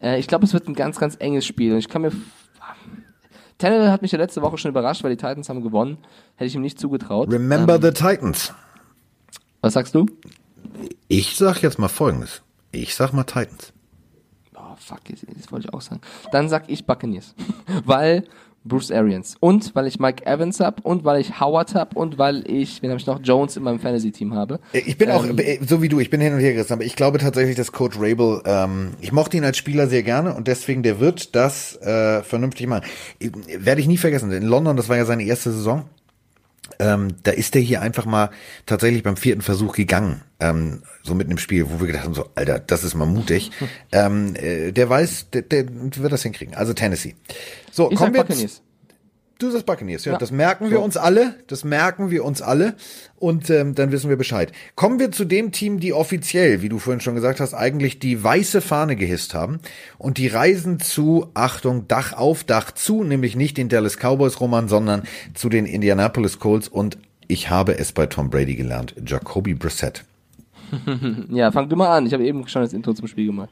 Äh, 0.00 0.18
ich 0.20 0.26
glaube, 0.28 0.44
es 0.44 0.52
wird 0.52 0.68
ein 0.68 0.74
ganz, 0.74 0.98
ganz 0.98 1.16
enges 1.18 1.44
Spiel. 1.46 1.72
Und 1.72 1.78
ich 1.78 1.88
kann 1.88 2.02
mir. 2.02 2.12
Tannehill 3.58 3.90
hat 3.90 4.02
mich 4.02 4.12
ja 4.12 4.18
letzte 4.18 4.42
Woche 4.42 4.58
schon 4.58 4.70
überrascht, 4.70 5.02
weil 5.04 5.10
die 5.10 5.16
Titans 5.16 5.48
haben 5.48 5.62
gewonnen. 5.62 5.98
Hätte 6.36 6.46
ich 6.48 6.54
ihm 6.54 6.62
nicht 6.62 6.78
zugetraut. 6.80 7.32
Remember 7.32 7.76
ähm, 7.76 7.82
the 7.82 7.90
Titans. 7.90 8.52
Was 9.60 9.74
sagst 9.74 9.94
du? 9.94 10.06
Ich 11.08 11.36
sag 11.36 11.62
jetzt 11.62 11.78
mal 11.78 11.88
Folgendes. 11.88 12.42
Ich 12.72 12.94
sag 12.94 13.12
mal 13.12 13.24
Titans. 13.24 13.72
Oh, 14.56 14.76
fuck, 14.76 15.00
das, 15.08 15.20
das 15.20 15.52
wollte 15.52 15.68
ich 15.68 15.74
auch 15.74 15.80
sagen. 15.80 16.00
Dann 16.30 16.48
sag 16.48 16.68
ich 16.68 16.86
Buccaneers. 16.86 17.34
weil 17.84 18.24
Bruce 18.64 18.92
Arians. 18.92 19.36
Und 19.40 19.74
weil 19.74 19.86
ich 19.86 19.98
Mike 19.98 20.24
Evans 20.24 20.60
hab 20.60 20.84
und 20.84 21.04
weil 21.04 21.20
ich 21.20 21.40
Howard 21.40 21.74
hab 21.74 21.96
und 21.96 22.18
weil 22.18 22.48
ich, 22.48 22.82
wen 22.82 22.90
habe 22.90 23.00
ich 23.00 23.06
noch, 23.06 23.20
Jones 23.22 23.56
in 23.56 23.64
meinem 23.64 23.80
Fantasy-Team 23.80 24.34
habe. 24.34 24.60
Ich 24.72 24.96
bin 24.96 25.10
auch, 25.10 25.24
Ähm, 25.24 25.38
äh, 25.38 25.58
so 25.66 25.82
wie 25.82 25.88
du, 25.88 25.98
ich 26.00 26.10
bin 26.10 26.20
hin 26.20 26.32
und 26.32 26.40
her 26.40 26.52
gerissen, 26.52 26.74
aber 26.74 26.84
ich 26.84 26.96
glaube 26.96 27.18
tatsächlich, 27.18 27.56
dass 27.56 27.72
Coach 27.72 27.96
Rabel, 27.98 28.40
ähm, 28.44 28.92
ich 29.00 29.12
mochte 29.12 29.36
ihn 29.36 29.44
als 29.44 29.56
Spieler 29.58 29.88
sehr 29.88 30.02
gerne 30.02 30.34
und 30.34 30.48
deswegen, 30.48 30.82
der 30.82 31.00
wird 31.00 31.34
das 31.34 31.76
äh, 31.82 32.22
vernünftig 32.22 32.66
machen. 32.68 32.84
Werde 33.18 33.80
ich 33.80 33.88
nie 33.88 33.98
vergessen, 33.98 34.30
in 34.30 34.44
London, 34.44 34.76
das 34.76 34.88
war 34.88 34.96
ja 34.96 35.04
seine 35.04 35.24
erste 35.24 35.50
Saison, 35.50 35.84
ähm, 36.78 37.16
da 37.22 37.32
ist 37.32 37.54
der 37.54 37.62
hier 37.62 37.82
einfach 37.82 38.06
mal 38.06 38.30
tatsächlich 38.66 39.02
beim 39.02 39.16
vierten 39.16 39.42
Versuch 39.42 39.74
gegangen, 39.74 40.22
ähm, 40.40 40.82
so 41.02 41.14
mitten 41.14 41.32
im 41.32 41.38
Spiel, 41.38 41.68
wo 41.68 41.80
wir 41.80 41.86
gedacht 41.86 42.04
haben, 42.04 42.14
so, 42.14 42.28
Alter, 42.34 42.58
das 42.60 42.84
ist 42.84 42.94
mal 42.94 43.06
mutig. 43.06 43.50
ähm, 43.92 44.34
äh, 44.36 44.72
der 44.72 44.88
weiß, 44.88 45.30
der, 45.30 45.42
der 45.42 45.66
wird 45.68 46.12
das 46.12 46.22
hinkriegen. 46.22 46.54
Also 46.54 46.72
Tennessee. 46.72 47.14
So, 47.70 47.90
Ich 47.90 47.96
kommen 47.96 48.14
wir 48.14 48.22
Buccaneers. 48.24 48.62
Du 49.42 49.50
sagst 49.50 49.66
Buccaneers, 49.66 50.04
ja, 50.04 50.12
Ja. 50.12 50.18
das 50.18 50.30
merken 50.30 50.70
wir 50.70 50.78
So. 50.78 50.82
uns 50.84 50.96
alle, 50.96 51.34
das 51.48 51.64
merken 51.64 52.10
wir 52.10 52.24
uns 52.24 52.40
alle 52.42 52.74
und 53.16 53.50
ähm, 53.50 53.74
dann 53.74 53.90
wissen 53.92 54.08
wir 54.08 54.16
Bescheid. 54.16 54.52
Kommen 54.76 54.98
wir 55.00 55.10
zu 55.10 55.24
dem 55.24 55.50
Team, 55.52 55.80
die 55.80 55.92
offiziell, 55.92 56.62
wie 56.62 56.68
du 56.68 56.78
vorhin 56.78 57.00
schon 57.00 57.14
gesagt 57.14 57.40
hast, 57.40 57.52
eigentlich 57.54 57.98
die 57.98 58.22
weiße 58.22 58.60
Fahne 58.60 58.94
gehisst 58.96 59.34
haben 59.34 59.58
und 59.98 60.18
die 60.18 60.28
reisen 60.28 60.78
zu, 60.80 61.26
Achtung, 61.34 61.88
Dach 61.88 62.12
auf, 62.12 62.44
Dach 62.44 62.70
zu, 62.72 63.02
nämlich 63.04 63.34
nicht 63.36 63.56
den 63.58 63.68
Dallas 63.68 63.96
Cowboys 63.96 64.40
Roman, 64.40 64.68
sondern 64.68 65.02
zu 65.34 65.48
den 65.48 65.66
Indianapolis 65.66 66.38
Colts 66.38 66.68
und 66.68 66.98
ich 67.28 67.50
habe 67.50 67.78
es 67.78 67.92
bei 67.92 68.06
Tom 68.06 68.30
Brady 68.30 68.54
gelernt, 68.56 68.94
Jacoby 69.04 69.54
Brissett. 69.54 70.04
Ja, 71.30 71.52
fang 71.52 71.68
du 71.68 71.76
mal 71.76 71.94
an. 71.96 72.06
Ich 72.06 72.12
habe 72.14 72.24
eben 72.24 72.46
schon 72.48 72.62
das 72.62 72.72
Intro 72.72 72.94
zum 72.94 73.06
Spiel 73.06 73.26
gemacht. 73.26 73.50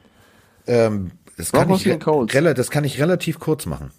Ähm, 0.67 1.11
das, 1.37 1.51
kann 1.51 1.69
ich, 1.69 1.83
das 1.83 2.71
kann 2.71 2.83
ich 2.83 2.99
relativ 2.99 3.39
kurz 3.39 3.65
machen. 3.65 3.91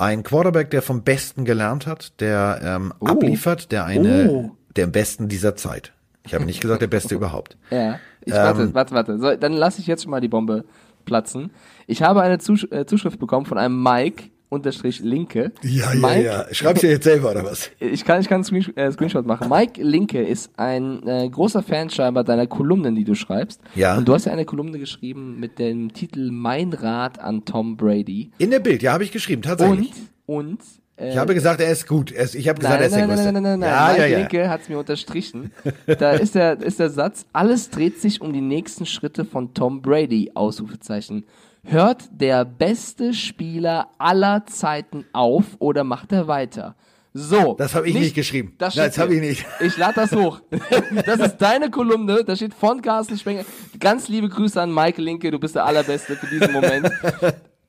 Ein 0.00 0.22
Quarterback, 0.22 0.70
der 0.70 0.82
vom 0.82 1.02
Besten 1.02 1.44
gelernt 1.44 1.86
hat, 1.86 2.20
der 2.20 2.60
ähm, 2.62 2.92
Oh. 3.00 3.06
abliefert, 3.06 3.70
der 3.70 3.84
eine, 3.84 4.30
Oh. 4.30 4.50
der 4.76 4.84
am 4.84 4.92
Besten 4.92 5.28
dieser 5.28 5.56
Zeit. 5.56 5.92
Ich 6.24 6.34
habe 6.34 6.44
nicht 6.44 6.60
gesagt, 6.60 6.82
der 6.82 6.86
Beste 6.86 7.14
überhaupt. 7.16 7.56
Ja, 7.70 7.98
ich 8.24 8.32
Ähm, 8.32 8.38
warte, 8.38 8.74
warte, 8.74 8.94
warte. 8.94 9.18
So, 9.18 9.36
dann 9.36 9.52
lasse 9.52 9.80
ich 9.80 9.86
jetzt 9.86 10.02
schon 10.02 10.10
mal 10.10 10.20
die 10.20 10.28
Bombe 10.28 10.64
platzen. 11.04 11.50
Ich 11.86 12.02
habe 12.02 12.22
eine 12.22 12.38
Zusch 12.38 12.66
äh, 12.70 12.86
Zuschrift 12.86 13.18
bekommen 13.18 13.46
von 13.46 13.58
einem 13.58 13.82
Mike 13.82 14.24
unterstrich 14.50 15.00
Linke. 15.00 15.52
Mike, 15.62 16.48
Schreib's 16.50 16.80
dir 16.82 16.90
jetzt 16.90 17.04
selber 17.04 17.30
oder 17.30 17.44
was? 17.44 17.70
Ich 17.78 18.04
kann, 18.04 18.20
ich 18.20 18.28
kann 18.28 18.44
einen 18.44 18.76
äh, 18.76 18.92
Screenshot 18.92 19.24
machen. 19.24 19.48
Mike 19.48 19.82
Linke 19.82 20.20
ist 20.22 20.50
ein 20.56 21.06
äh, 21.06 21.28
großer 21.30 21.62
Fan 21.62 21.88
scheinbar 21.88 22.24
deiner 22.24 22.46
Kolumnen, 22.46 22.94
die 22.94 23.04
du 23.04 23.14
schreibst. 23.14 23.62
Ja. 23.74 23.96
Und 23.96 24.06
du 24.06 24.12
hast 24.12 24.26
ja 24.26 24.32
eine 24.32 24.44
Kolumne 24.44 24.78
geschrieben 24.78 25.40
mit 25.40 25.58
dem 25.58 25.92
Titel 25.92 26.30
Mein 26.30 26.72
Rat 26.72 27.18
an 27.18 27.44
Tom 27.44 27.76
Brady. 27.76 28.30
In 28.38 28.50
der 28.50 28.58
Bild, 28.58 28.82
ja, 28.82 28.92
habe 28.92 29.04
ich 29.04 29.12
geschrieben, 29.12 29.40
tatsächlich. 29.42 29.92
Und, 30.26 30.48
und, 30.48 30.60
äh, 30.96 31.10
ich 31.10 31.16
habe 31.16 31.32
gesagt, 31.32 31.60
er 31.60 31.70
ist 31.70 31.86
gut. 31.86 32.12
Er 32.12 32.24
ist, 32.24 32.34
ich 32.34 32.48
habe 32.48 32.58
gesagt, 32.58 32.74
Nein, 32.74 32.82
er 32.82 32.86
ist 32.86 32.92
nein, 32.92 33.00
der 33.00 33.08
nein, 33.08 33.16
Größte. 33.16 33.32
nein, 33.32 33.42
nein, 33.42 33.58
nein, 33.60 33.70
ja, 33.70 33.88
Mike 33.88 34.00
ja, 34.00 34.06
ja. 34.06 34.18
Linke 34.18 34.50
hat 34.50 34.62
es 34.62 34.68
mir 34.68 34.78
unterstrichen. 34.78 35.52
Da 35.86 36.12
ist 36.12 36.34
der, 36.34 36.60
ist 36.60 36.78
der 36.78 36.90
Satz, 36.90 37.24
alles 37.32 37.70
dreht 37.70 38.00
sich 38.00 38.20
um 38.20 38.32
die 38.32 38.40
nächsten 38.40 38.84
Schritte 38.84 39.24
von 39.24 39.54
Tom 39.54 39.80
Brady, 39.80 40.32
Ausrufezeichen. 40.34 41.24
Hört 41.64 42.08
der 42.12 42.44
beste 42.44 43.12
Spieler 43.12 43.88
aller 43.98 44.46
Zeiten 44.46 45.04
auf 45.12 45.44
oder 45.58 45.84
macht 45.84 46.12
er 46.12 46.26
weiter? 46.26 46.74
So. 47.12 47.54
Das 47.58 47.74
habe 47.74 47.88
ich 47.88 47.94
nicht 47.94 48.14
geschrieben. 48.14 48.54
Das, 48.58 48.76
Nein, 48.76 48.88
das 48.88 48.98
habe 48.98 49.14
ich 49.14 49.20
nicht. 49.20 49.46
Ich 49.60 49.76
lade 49.76 49.94
das 49.96 50.12
hoch. 50.12 50.40
Das 51.04 51.18
ist 51.18 51.38
deine 51.38 51.70
Kolumne. 51.70 52.24
Da 52.24 52.36
steht 52.36 52.54
von 52.54 52.80
Carsten 52.80 53.18
Spenger. 53.18 53.44
Ganz 53.78 54.08
liebe 54.08 54.28
Grüße 54.28 54.60
an 54.60 54.72
Mike 54.72 55.02
Linke. 55.02 55.30
Du 55.30 55.38
bist 55.38 55.54
der 55.54 55.64
Allerbeste 55.64 56.16
für 56.16 56.26
diesen 56.26 56.52
Moment. 56.52 56.90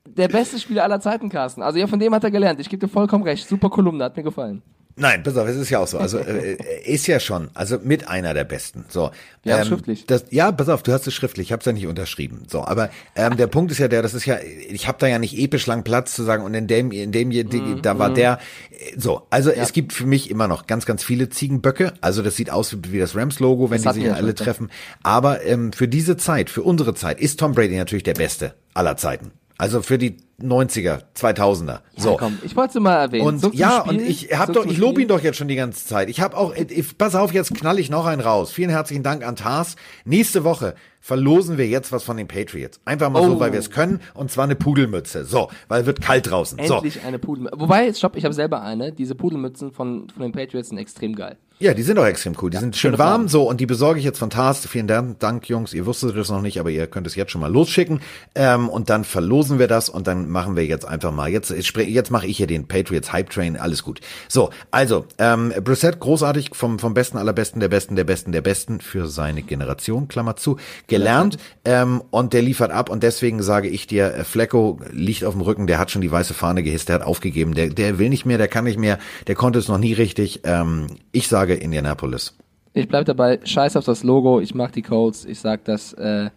Der 0.04 0.28
beste 0.28 0.58
Spieler 0.58 0.84
aller 0.84 1.00
Zeiten, 1.00 1.30
Carsten. 1.30 1.62
Also 1.62 1.78
ja, 1.78 1.86
von 1.86 1.98
dem 1.98 2.14
hat 2.14 2.22
er 2.22 2.30
gelernt. 2.30 2.60
Ich 2.60 2.68
gebe 2.68 2.86
dir 2.86 2.92
vollkommen 2.92 3.24
recht. 3.24 3.48
Super 3.48 3.70
Kolumne, 3.70 4.04
hat 4.04 4.16
mir 4.16 4.22
gefallen. 4.22 4.60
Nein, 4.96 5.22
pass 5.22 5.36
auf, 5.36 5.48
es 5.48 5.56
ist 5.56 5.70
ja 5.70 5.78
auch 5.78 5.86
so. 5.86 5.98
Also 5.98 6.18
äh, 6.18 6.52
äh, 6.54 6.84
ist 6.84 7.06
ja 7.06 7.18
schon, 7.18 7.50
also 7.54 7.78
mit 7.82 8.08
einer 8.08 8.34
der 8.34 8.44
besten. 8.44 8.84
So. 8.88 9.10
Wir 9.42 9.54
haben's 9.54 9.68
schriftlich. 9.68 10.06
Das, 10.06 10.24
ja, 10.30 10.52
pass 10.52 10.68
auf, 10.68 10.82
du 10.82 10.92
hast 10.92 11.06
es 11.06 11.14
schriftlich, 11.14 11.48
ich 11.48 11.52
habe 11.52 11.60
es 11.60 11.66
ja 11.66 11.72
nicht 11.72 11.86
unterschrieben. 11.86 12.42
So, 12.48 12.64
aber 12.64 12.90
ähm, 13.16 13.36
der 13.36 13.46
Punkt 13.46 13.72
ist 13.72 13.78
ja 13.78 13.88
der, 13.88 14.02
das 14.02 14.14
ist 14.14 14.26
ja, 14.26 14.38
ich 14.68 14.86
habe 14.86 14.98
da 15.00 15.06
ja 15.06 15.18
nicht 15.18 15.38
episch 15.38 15.66
lang 15.66 15.82
Platz 15.82 16.14
zu 16.14 16.22
sagen 16.22 16.44
und 16.44 16.54
in 16.54 16.66
dem, 16.66 16.92
in 16.92 17.10
dem, 17.12 17.30
hier, 17.30 17.44
die, 17.44 17.60
Mhm, 17.60 17.82
da 17.82 17.98
war 17.98 18.12
der. 18.12 18.38
äh, 18.70 18.98
So, 18.98 19.26
also 19.30 19.50
es 19.50 19.72
gibt 19.72 19.92
für 19.92 20.06
mich 20.06 20.30
immer 20.30 20.46
noch 20.48 20.66
ganz, 20.66 20.86
ganz 20.86 21.02
viele 21.02 21.28
Ziegenböcke. 21.28 21.94
Also 22.00 22.22
das 22.22 22.36
sieht 22.36 22.50
aus 22.50 22.76
wie 22.88 22.98
das 22.98 23.16
Rams-Logo, 23.16 23.70
wenn 23.70 23.82
Das 23.82 23.94
die 23.94 24.00
sich 24.00 24.08
ja 24.08 24.14
alle 24.14 24.28
schon, 24.28 24.36
ja. 24.36 24.44
treffen. 24.44 24.70
Aber 25.02 25.44
ähm, 25.44 25.72
für 25.72 25.88
diese 25.88 26.16
Zeit, 26.16 26.50
für 26.50 26.62
unsere 26.62 26.94
Zeit, 26.94 27.20
ist 27.20 27.40
Tom 27.40 27.52
Brady 27.52 27.76
natürlich 27.76 28.04
der 28.04 28.14
Beste 28.14 28.54
aller 28.74 28.96
Zeiten. 28.96 29.32
Also 29.62 29.80
für 29.80 29.96
die 29.96 30.16
90er, 30.42 31.02
2000er. 31.16 31.82
So. 31.96 32.16
Komm, 32.16 32.36
ich 32.42 32.56
wollte 32.56 32.78
es 32.78 32.82
mal 32.82 32.96
erwähnen. 32.96 33.28
Und 33.28 33.38
zum 33.38 33.52
ja, 33.52 33.84
Spiel. 33.86 34.00
und 34.00 34.04
ich 34.04 34.36
hab 34.36 34.46
Zurück 34.46 34.64
doch, 34.64 34.72
ich 34.72 34.76
lobe 34.76 35.00
ihn 35.00 35.06
doch 35.06 35.20
jetzt 35.20 35.36
schon 35.36 35.46
die 35.46 35.54
ganze 35.54 35.86
Zeit. 35.86 36.08
Ich 36.10 36.20
habe 36.20 36.36
auch, 36.36 36.52
ich, 36.56 36.98
pass 36.98 37.14
auf, 37.14 37.32
jetzt 37.32 37.54
knall 37.54 37.78
ich 37.78 37.88
noch 37.88 38.04
einen 38.04 38.20
raus. 38.20 38.50
Vielen 38.50 38.70
herzlichen 38.70 39.04
Dank 39.04 39.24
an 39.24 39.36
Tars. 39.36 39.76
Nächste 40.04 40.42
Woche 40.42 40.74
verlosen 41.00 41.58
wir 41.58 41.68
jetzt 41.68 41.92
was 41.92 42.02
von 42.02 42.16
den 42.16 42.26
Patriots. 42.26 42.80
Einfach 42.84 43.08
mal 43.08 43.22
so, 43.22 43.36
Oh. 43.36 43.38
weil 43.38 43.52
wir 43.52 43.60
es 43.60 43.70
können. 43.70 44.00
Und 44.14 44.32
zwar 44.32 44.46
eine 44.46 44.56
Pudelmütze. 44.56 45.24
So, 45.24 45.48
weil 45.68 45.86
wird 45.86 46.00
kalt 46.00 46.28
draußen. 46.28 46.58
So. 46.64 46.74
Endlich 46.74 47.04
eine 47.04 47.20
Pudelmütze. 47.20 47.60
Wobei, 47.60 47.92
stopp, 47.92 48.16
ich 48.16 48.24
habe 48.24 48.34
selber 48.34 48.62
eine. 48.62 48.90
Diese 48.90 49.14
Pudelmützen 49.14 49.70
von, 49.70 50.08
von 50.10 50.22
den 50.22 50.32
Patriots 50.32 50.70
sind 50.70 50.78
extrem 50.78 51.14
geil. 51.14 51.36
Ja, 51.62 51.74
die 51.74 51.84
sind 51.84 51.96
auch 51.96 52.06
extrem 52.06 52.34
cool. 52.42 52.50
Die 52.50 52.56
sind 52.56 52.74
schön 52.74 52.98
warm. 52.98 52.98
Farben. 52.98 53.28
So, 53.28 53.48
und 53.48 53.60
die 53.60 53.66
besorge 53.66 54.00
ich 54.00 54.04
jetzt 54.04 54.18
von 54.18 54.30
Tars. 54.30 54.66
Vielen 54.66 54.88
Dank, 54.88 55.20
Dank, 55.20 55.48
Jungs. 55.48 55.72
Ihr 55.72 55.86
wusstet 55.86 56.16
es 56.16 56.28
noch 56.28 56.42
nicht, 56.42 56.58
aber 56.58 56.70
ihr 56.70 56.88
könnt 56.88 57.06
es 57.06 57.14
jetzt 57.14 57.30
schon 57.30 57.40
mal 57.40 57.52
losschicken. 57.52 58.00
Ähm, 58.34 58.68
und 58.68 58.90
dann 58.90 59.04
verlosen 59.04 59.60
wir 59.60 59.68
das 59.68 59.88
und 59.88 60.08
dann 60.08 60.28
machen 60.28 60.56
wir 60.56 60.66
jetzt 60.66 60.84
einfach 60.84 61.12
mal. 61.12 61.30
Jetzt, 61.30 61.50
jetzt 61.50 62.10
mache 62.10 62.26
ich 62.26 62.36
hier 62.36 62.48
den 62.48 62.66
Patriots 62.66 63.12
Hype 63.12 63.30
Train. 63.30 63.56
Alles 63.56 63.84
gut. 63.84 64.00
So, 64.26 64.50
also, 64.72 65.06
ähm, 65.18 65.52
Brissett, 65.62 66.00
großartig 66.00 66.50
vom, 66.52 66.80
vom 66.80 66.94
Besten 66.94 67.16
aller 67.16 67.32
Besten, 67.32 67.60
der 67.60 67.68
Besten, 67.68 67.94
der 67.94 68.02
Besten, 68.02 68.32
der 68.32 68.42
Besten 68.42 68.80
für 68.80 69.06
seine 69.06 69.42
Generation, 69.42 70.08
Klammer 70.08 70.34
zu, 70.34 70.56
gelernt. 70.88 71.36
Ähm, 71.64 72.02
und 72.10 72.32
der 72.32 72.42
liefert 72.42 72.72
ab. 72.72 72.90
Und 72.90 73.04
deswegen 73.04 73.40
sage 73.40 73.68
ich 73.68 73.86
dir, 73.86 74.12
äh, 74.12 74.24
Flecko 74.24 74.80
liegt 74.90 75.24
auf 75.24 75.34
dem 75.34 75.42
Rücken, 75.42 75.68
der 75.68 75.78
hat 75.78 75.92
schon 75.92 76.02
die 76.02 76.10
weiße 76.10 76.34
Fahne 76.34 76.64
gehisst, 76.64 76.88
der 76.88 76.96
hat 76.96 77.02
aufgegeben, 77.02 77.54
der, 77.54 77.68
der 77.68 78.00
will 78.00 78.08
nicht 78.08 78.26
mehr, 78.26 78.38
der 78.38 78.48
kann 78.48 78.64
nicht 78.64 78.80
mehr, 78.80 78.98
der 79.28 79.36
konnte 79.36 79.60
es 79.60 79.68
noch 79.68 79.78
nie 79.78 79.92
richtig. 79.92 80.40
Ähm, 80.42 80.88
ich 81.12 81.28
sage 81.28 81.51
Indianapolis. 81.60 82.34
Ich 82.74 82.88
bleib 82.88 83.04
dabei, 83.06 83.40
scheiß 83.44 83.76
auf 83.76 83.84
das 83.84 84.02
Logo, 84.02 84.40
ich 84.40 84.54
mag 84.54 84.72
die 84.72 84.82
Colts, 84.82 85.24
ich 85.26 85.40
sag, 85.40 85.64
dass 85.66 85.92
äh, 85.92 86.30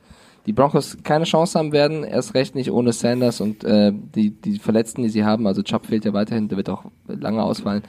die 0.46 0.54
Broncos 0.54 0.98
keine 1.04 1.24
Chance 1.26 1.58
haben 1.58 1.72
werden, 1.72 2.04
erst 2.04 2.34
recht 2.34 2.56
nicht 2.56 2.70
ohne 2.72 2.92
Sanders 2.94 3.40
und 3.42 3.64
äh, 3.64 3.92
die, 3.94 4.32
die 4.32 4.60
Verletzten, 4.60 5.02
die 5.04 5.10
sie 5.10 5.24
haben, 5.24 5.48
also 5.48 5.64
Chubb 5.64 5.86
fehlt 5.88 6.06
ja 6.06 6.14
weiterhin, 6.14 6.50
der 6.50 6.58
wird 6.58 6.70
auch 6.70 6.84
lange 7.08 7.42
ausfallen. 7.42 7.84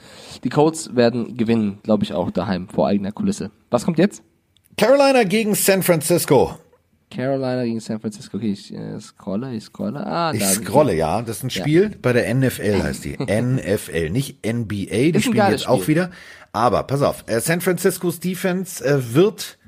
Die 0.45 0.49
Colts 0.49 0.95
werden 0.95 1.37
gewinnen, 1.37 1.81
glaube 1.83 2.05
ich 2.05 2.13
auch 2.13 2.31
daheim, 2.31 2.69
vor 2.69 2.87
eigener 2.87 3.13
Kulisse. 3.13 3.51
Was 3.71 3.85
kommt 3.85 3.99
jetzt? 3.99 4.23
Carolina 4.77 5.25
gegen 5.25 5.55
San 5.55 5.83
Francisco. 5.83 6.55
Carolina 7.11 7.65
gegen 7.65 7.81
San 7.81 8.01
Francisco. 8.01 8.37
Okay, 8.37 8.51
ich 8.51 8.75
äh, 8.75 9.01
scrolle, 9.01 9.55
ich 9.55 9.65
scrolle. 9.65 10.05
Ah, 10.05 10.33
Ich 10.35 10.41
da 10.41 10.47
sind 10.47 10.65
scrolle, 10.65 10.95
ja. 10.95 11.23
Das 11.23 11.39
ist 11.39 11.45
ein 11.45 11.51
Spiel 11.51 11.91
bei 12.03 12.13
der 12.13 12.33
NFL 12.35 12.83
heißt 12.83 13.05
die. 13.05 13.17
NFL, 13.21 14.11
nicht 14.11 14.45
NBA. 14.45 14.67
Die 14.87 15.15
ein 15.15 15.23
spielen 15.23 15.51
jetzt 15.51 15.69
auch 15.69 15.83
Spiel. 15.83 15.95
wieder. 15.97 16.11
Aber 16.57 16.85
pass 16.85 17.03
auf, 17.03 17.25
äh, 17.27 17.39
San 17.43 17.61
Franciscos 17.61 18.19
Defense 18.19 18.83
äh, 18.83 19.13
wird 19.13 19.59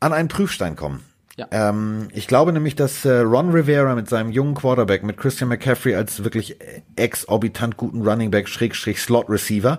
an 0.00 0.14
einen 0.14 0.28
Prüfstein 0.28 0.74
kommen. 0.74 1.04
Ja. 1.36 1.48
Ähm, 1.50 2.08
ich 2.14 2.26
glaube 2.26 2.54
nämlich, 2.54 2.76
dass 2.76 3.04
äh, 3.04 3.18
Ron 3.18 3.50
Rivera 3.50 3.94
mit 3.94 4.08
seinem 4.08 4.30
jungen 4.30 4.54
Quarterback, 4.54 5.02
mit 5.02 5.18
Christian 5.18 5.50
McCaffrey 5.50 5.94
als 5.94 6.24
wirklich 6.24 6.56
exorbitant 6.96 7.76
guten 7.76 8.00
Running 8.00 8.30
Back, 8.30 8.48
Schrägstrich 8.48 9.02
Slot 9.02 9.28
Receiver, 9.28 9.78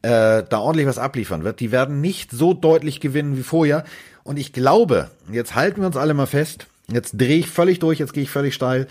äh, 0.00 0.44
da 0.48 0.60
ordentlich 0.60 0.86
was 0.86 0.96
abliefern 0.96 1.44
wird. 1.44 1.60
Die 1.60 1.72
werden 1.72 2.00
nicht 2.00 2.30
so 2.30 2.54
deutlich 2.54 2.98
gewinnen 2.98 3.36
wie 3.36 3.42
vorher. 3.42 3.84
Und 4.24 4.38
ich 4.38 4.54
glaube, 4.54 5.10
jetzt 5.30 5.54
halten 5.54 5.82
wir 5.82 5.88
uns 5.88 5.98
alle 5.98 6.14
mal 6.14 6.24
fest, 6.24 6.68
jetzt 6.90 7.18
drehe 7.18 7.40
ich 7.40 7.50
völlig 7.50 7.80
durch, 7.80 7.98
jetzt 7.98 8.14
gehe 8.14 8.22
ich 8.22 8.30
völlig 8.30 8.54
steil. 8.54 8.86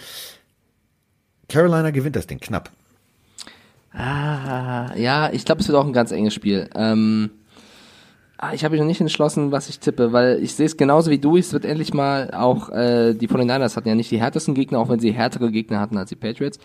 Carolina 1.50 1.90
gewinnt 1.90 2.16
das 2.16 2.28
Ding 2.28 2.40
knapp. 2.40 2.70
Ah, 3.98 4.92
ja, 4.96 5.30
ich 5.32 5.44
glaube, 5.46 5.62
es 5.62 5.68
wird 5.68 5.78
auch 5.78 5.86
ein 5.86 5.94
ganz 5.94 6.12
enges 6.12 6.34
Spiel. 6.34 6.70
Ähm, 6.76 7.32
ah, 8.38 8.54
ich 8.54 8.64
habe 8.64 8.74
mich 8.74 8.80
noch 8.82 8.88
nicht 8.88 9.02
entschlossen, 9.02 9.52
was 9.52 9.70
ich 9.70 9.80
tippe, 9.80 10.14
weil 10.14 10.40
ich 10.42 10.54
sehe 10.54 10.66
es 10.68 10.78
genauso 10.78 11.10
wie 11.10 11.18
du. 11.18 11.36
Es 11.38 11.52
wird 11.54 11.66
endlich 11.66 11.94
mal 11.94 12.32
auch, 12.32 12.70
äh, 12.70 13.14
die 13.16 13.28
49ers 13.28 13.76
hatten 13.76 13.88
ja 13.90 13.96
nicht 13.96 14.12
die 14.12 14.20
härtesten 14.22 14.54
Gegner, 14.54 14.80
auch 14.80 14.90
wenn 14.90 15.00
sie 15.00 15.12
härtere 15.12 15.52
Gegner 15.52 15.80
hatten 15.80 15.98
als 15.98 16.10
die 16.10 16.16
Patriots. 16.16 16.60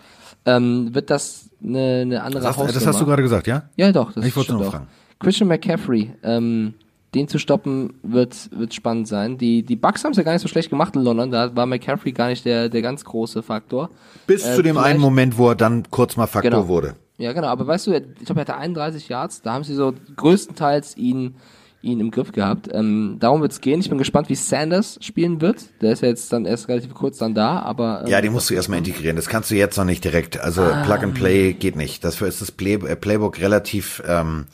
Ähm, 0.45 0.93
wird 0.93 1.09
das 1.09 1.49
eine, 1.63 2.01
eine 2.01 2.23
andere 2.23 2.43
Das, 2.43 2.51
Hausnummer? 2.57 2.71
das 2.73 2.85
hast 2.87 3.01
du 3.01 3.05
gerade 3.05 3.23
gesagt, 3.23 3.47
ja? 3.47 3.63
Ja, 3.77 3.91
doch, 3.91 4.11
das 4.13 4.25
Ich 4.25 4.35
wollte 4.35 4.55
auch. 4.55 4.63
fragen. 4.71 4.87
Christian 5.19 5.47
McCaffrey, 5.47 6.11
ähm, 6.21 6.73
den 7.15 7.27
zu 7.27 7.37
stoppen, 7.39 7.93
wird, 8.03 8.49
wird 8.51 8.73
spannend 8.73 9.07
sein. 9.07 9.37
Die, 9.37 9.63
die 9.63 9.75
Bucks 9.75 10.03
haben 10.03 10.11
es 10.11 10.17
ja 10.17 10.23
gar 10.23 10.33
nicht 10.33 10.41
so 10.41 10.47
schlecht 10.47 10.69
gemacht 10.69 10.95
in 10.95 11.03
London, 11.03 11.31
da 11.31 11.55
war 11.55 11.65
McCaffrey 11.65 12.11
gar 12.11 12.27
nicht 12.27 12.43
der, 12.45 12.67
der 12.69 12.81
ganz 12.81 13.05
große 13.05 13.41
Faktor. 13.41 13.89
Bis 14.27 14.45
Äh, 14.45 14.55
zu 14.55 14.61
dem 14.63 14.77
einen 14.77 14.99
Moment, 14.99 15.37
wo 15.37 15.49
er 15.49 15.55
dann 15.55 15.83
kurz 15.89 16.17
mal 16.17 16.27
Faktor 16.27 16.51
Genau. 16.51 16.67
wurde. 16.67 16.95
Ja, 17.17 17.31
genau, 17.33 17.47
aber 17.47 17.67
weißt 17.67 17.87
du, 17.87 17.93
ich 17.93 18.25
glaube, 18.25 18.41
er 18.41 18.41
hatte 18.41 18.57
31 18.57 19.07
Yards, 19.07 19.41
da 19.41 19.53
haben 19.53 19.63
sie 19.63 19.75
so 19.75 19.93
größtenteils 20.15 20.97
ihn, 20.97 21.35
ihn 21.81 21.99
im 21.99 22.09
Griff 22.11 22.31
gehabt. 22.31 22.69
Ähm, 22.71 23.17
darum 23.19 23.41
wird's 23.41 23.61
gehen. 23.61 23.79
Ich 23.81 23.89
bin 23.89 23.97
gespannt, 23.97 24.29
wie 24.29 24.35
Sanders 24.35 24.97
spielen 25.01 25.39
wird. 25.41 25.57
Der 25.81 25.91
ist 25.93 26.01
ja 26.01 26.07
jetzt 26.07 26.33
dann 26.33 26.45
erst 26.45 26.67
relativ 26.69 26.93
kurz 26.93 27.17
dann 27.19 27.35
da, 27.35 27.59
aber 27.59 28.01
ähm, 28.01 28.07
Ja, 28.07 28.19
den 28.21 28.31
musst 28.33 28.49
du 28.49 28.53
erstmal 28.55 28.79
integrieren. 28.79 29.15
Das 29.15 29.27
kannst 29.27 29.51
du 29.51 29.55
jetzt 29.55 29.77
noch 29.77 29.85
nicht 29.85 30.03
direkt. 30.03 30.39
Also 30.39 30.63
Ah. 30.63 30.83
Plug 30.83 31.03
and 31.03 31.13
Play 31.13 31.53
geht 31.53 31.75
nicht. 31.75 32.03
Dafür 32.03 32.27
ist 32.27 32.41
das 32.41 32.51
Play 32.51 32.73
äh, 32.75 32.95
Playbook 32.95 33.39
relativ 33.39 34.01
ähm, 34.07 34.45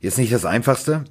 jetzt 0.00 0.18
nicht 0.18 0.32
das 0.32 0.44
einfachste. 0.44 1.04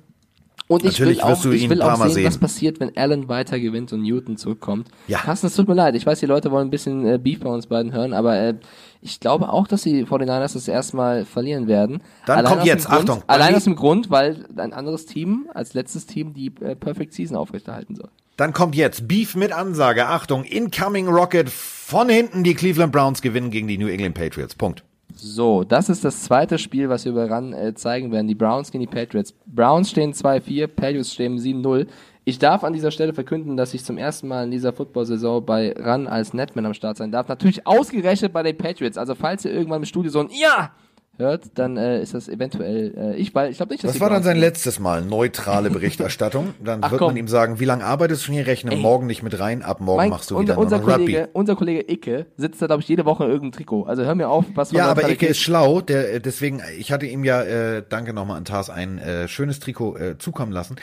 Und 0.73 0.79
ich 0.83 0.93
Natürlich 0.99 1.17
will 1.19 1.23
auch, 1.23 1.45
ich 1.45 1.69
will 1.69 1.81
auch 1.83 1.97
Mal 1.99 2.09
sehen, 2.09 2.25
was 2.25 2.33
sehen. 2.33 2.41
passiert, 2.41 2.79
wenn 2.79 2.97
Allen 2.97 3.27
weiter 3.29 3.59
gewinnt 3.59 3.93
und 3.93 4.01
Newton 4.01 4.37
zurückkommt. 4.37 4.87
Ja. 5.07 5.19
Carsten, 5.19 5.45
es 5.45 5.55
tut 5.55 5.67
mir 5.67 5.75
leid. 5.75 5.93
Ich 5.93 6.03
weiß, 6.03 6.19
die 6.19 6.25
Leute 6.25 6.49
wollen 6.49 6.67
ein 6.67 6.71
bisschen 6.71 7.05
äh, 7.05 7.19
Beef 7.19 7.41
bei 7.41 7.49
uns 7.49 7.67
beiden 7.67 7.91
hören, 7.93 8.11
aber 8.13 8.35
äh, 8.39 8.55
ich 9.01 9.19
glaube 9.19 9.49
auch, 9.49 9.67
dass 9.67 9.83
die 9.83 10.03
49ers 10.03 10.53
das 10.53 10.67
erstmal 10.67 11.25
verlieren 11.25 11.67
werden. 11.67 12.01
Dann 12.25 12.43
kommt 12.43 12.61
aus 12.61 12.63
dem 12.63 12.67
jetzt, 12.67 12.85
Grund, 12.87 13.09
Achtung, 13.09 13.23
Allein 13.27 13.53
aus 13.53 13.65
dem 13.65 13.75
Grund, 13.75 14.09
weil 14.09 14.45
ein 14.57 14.73
anderes 14.73 15.05
Team 15.05 15.47
als 15.53 15.75
letztes 15.75 16.07
Team 16.07 16.33
die 16.33 16.47
äh, 16.61 16.75
Perfect 16.75 17.13
Season 17.13 17.37
aufrechterhalten 17.37 17.95
soll. 17.95 18.09
Dann 18.35 18.51
kommt 18.51 18.73
jetzt 18.73 19.07
Beef 19.07 19.35
mit 19.35 19.51
Ansage. 19.51 20.07
Achtung, 20.07 20.43
Incoming 20.43 21.07
Rocket 21.07 21.51
von 21.51 22.09
hinten. 22.09 22.43
Die 22.43 22.55
Cleveland 22.55 22.91
Browns 22.91 23.21
gewinnen 23.21 23.51
gegen 23.51 23.67
die 23.67 23.77
New 23.77 23.87
England 23.87 24.15
Patriots. 24.15 24.55
Punkt. 24.55 24.83
So, 25.25 25.63
das 25.63 25.87
ist 25.87 26.03
das 26.03 26.23
zweite 26.23 26.57
Spiel, 26.57 26.89
was 26.89 27.05
wir 27.05 27.13
über 27.13 27.29
RAN 27.29 27.53
äh, 27.53 27.73
zeigen 27.73 28.11
werden. 28.11 28.27
Die 28.27 28.35
Browns 28.35 28.71
gegen 28.71 28.81
die 28.81 28.93
Patriots. 28.93 29.33
Browns 29.45 29.89
stehen 29.89 30.11
2-4, 30.11 30.67
Patriots 30.67 31.13
stehen 31.13 31.39
7-0. 31.39 31.87
Ich 32.25 32.39
darf 32.39 32.65
an 32.65 32.73
dieser 32.73 32.91
Stelle 32.91 33.13
verkünden, 33.13 33.55
dass 33.55 33.73
ich 33.73 33.85
zum 33.85 33.97
ersten 33.97 34.27
Mal 34.27 34.43
in 34.43 34.51
dieser 34.51 34.73
Football-Saison 34.73 35.45
bei 35.45 35.71
RAN 35.77 36.07
als 36.07 36.33
Netman 36.33 36.65
am 36.65 36.73
Start 36.73 36.97
sein 36.97 37.13
darf. 37.13 37.29
Natürlich 37.29 37.65
ausgerechnet 37.65 38.33
bei 38.33 38.43
den 38.43 38.57
Patriots. 38.57 38.97
Also 38.97 39.15
falls 39.15 39.45
ihr 39.45 39.53
irgendwann 39.53 39.83
im 39.83 39.85
Studio 39.85 40.11
so 40.11 40.19
ein 40.19 40.29
Ja 40.29 40.71
hört, 41.17 41.51
dann 41.55 41.77
äh, 41.77 42.01
ist 42.01 42.13
das 42.13 42.27
eventuell 42.27 42.93
äh, 42.97 43.15
ich, 43.15 43.35
weil 43.35 43.51
ich 43.51 43.57
glaube 43.57 43.71
nicht, 43.71 43.83
dass 43.83 43.93
Das 43.93 44.01
war 44.01 44.09
dann 44.09 44.17
Browns 44.17 44.25
sein 44.25 44.37
letztes 44.37 44.79
Mal. 44.79 45.03
Neutrale 45.03 45.69
Berichterstattung. 45.69 46.53
Dann 46.63 46.79
Ach, 46.83 46.91
wird 46.91 46.99
komm. 46.99 47.09
man 47.09 47.17
ihm 47.17 47.27
sagen, 47.27 47.59
wie 47.59 47.65
lange 47.65 47.85
arbeitest 47.85 48.27
du 48.27 48.31
hier? 48.31 48.47
Rechne 48.47 48.75
morgen 48.75 49.05
nicht 49.05 49.21
mit 49.21 49.39
rein. 49.39 49.61
Ab 49.61 49.79
morgen 49.79 49.97
Mein, 49.97 50.09
machst 50.09 50.31
du 50.31 50.37
unser, 50.37 50.53
wieder 50.53 50.55
nur 50.55 50.63
unser, 50.63 50.77
Rugby. 50.77 50.91
Kollege, 50.91 51.29
unser 51.33 51.55
Kollege 51.55 51.91
Icke 51.91 52.25
sitzt 52.37 52.61
da, 52.61 52.65
glaube 52.65 52.81
ich, 52.81 52.87
jede 52.87 53.05
Woche 53.05 53.25
in 53.25 53.29
irgendeinem 53.29 53.51
Trikot. 53.53 53.83
Also 53.83 54.03
hör 54.03 54.15
mir 54.15 54.29
auf, 54.29 54.45
was 54.55 54.71
Ja, 54.71 54.87
aber 54.87 55.09
Icke 55.09 55.27
ist 55.27 55.39
schlau, 55.39 55.81
der, 55.81 56.15
äh, 56.15 56.19
deswegen, 56.19 56.61
ich 56.77 56.91
hatte 56.91 57.05
ihm 57.05 57.23
ja, 57.23 57.43
äh, 57.43 57.83
danke 57.87 58.13
nochmal 58.13 58.37
an 58.37 58.45
Tars, 58.45 58.69
ein 58.69 58.97
äh, 58.97 59.27
schönes 59.27 59.59
Trikot 59.59 59.97
äh, 59.97 60.17
zukommen 60.17 60.51
lassen. 60.51 60.77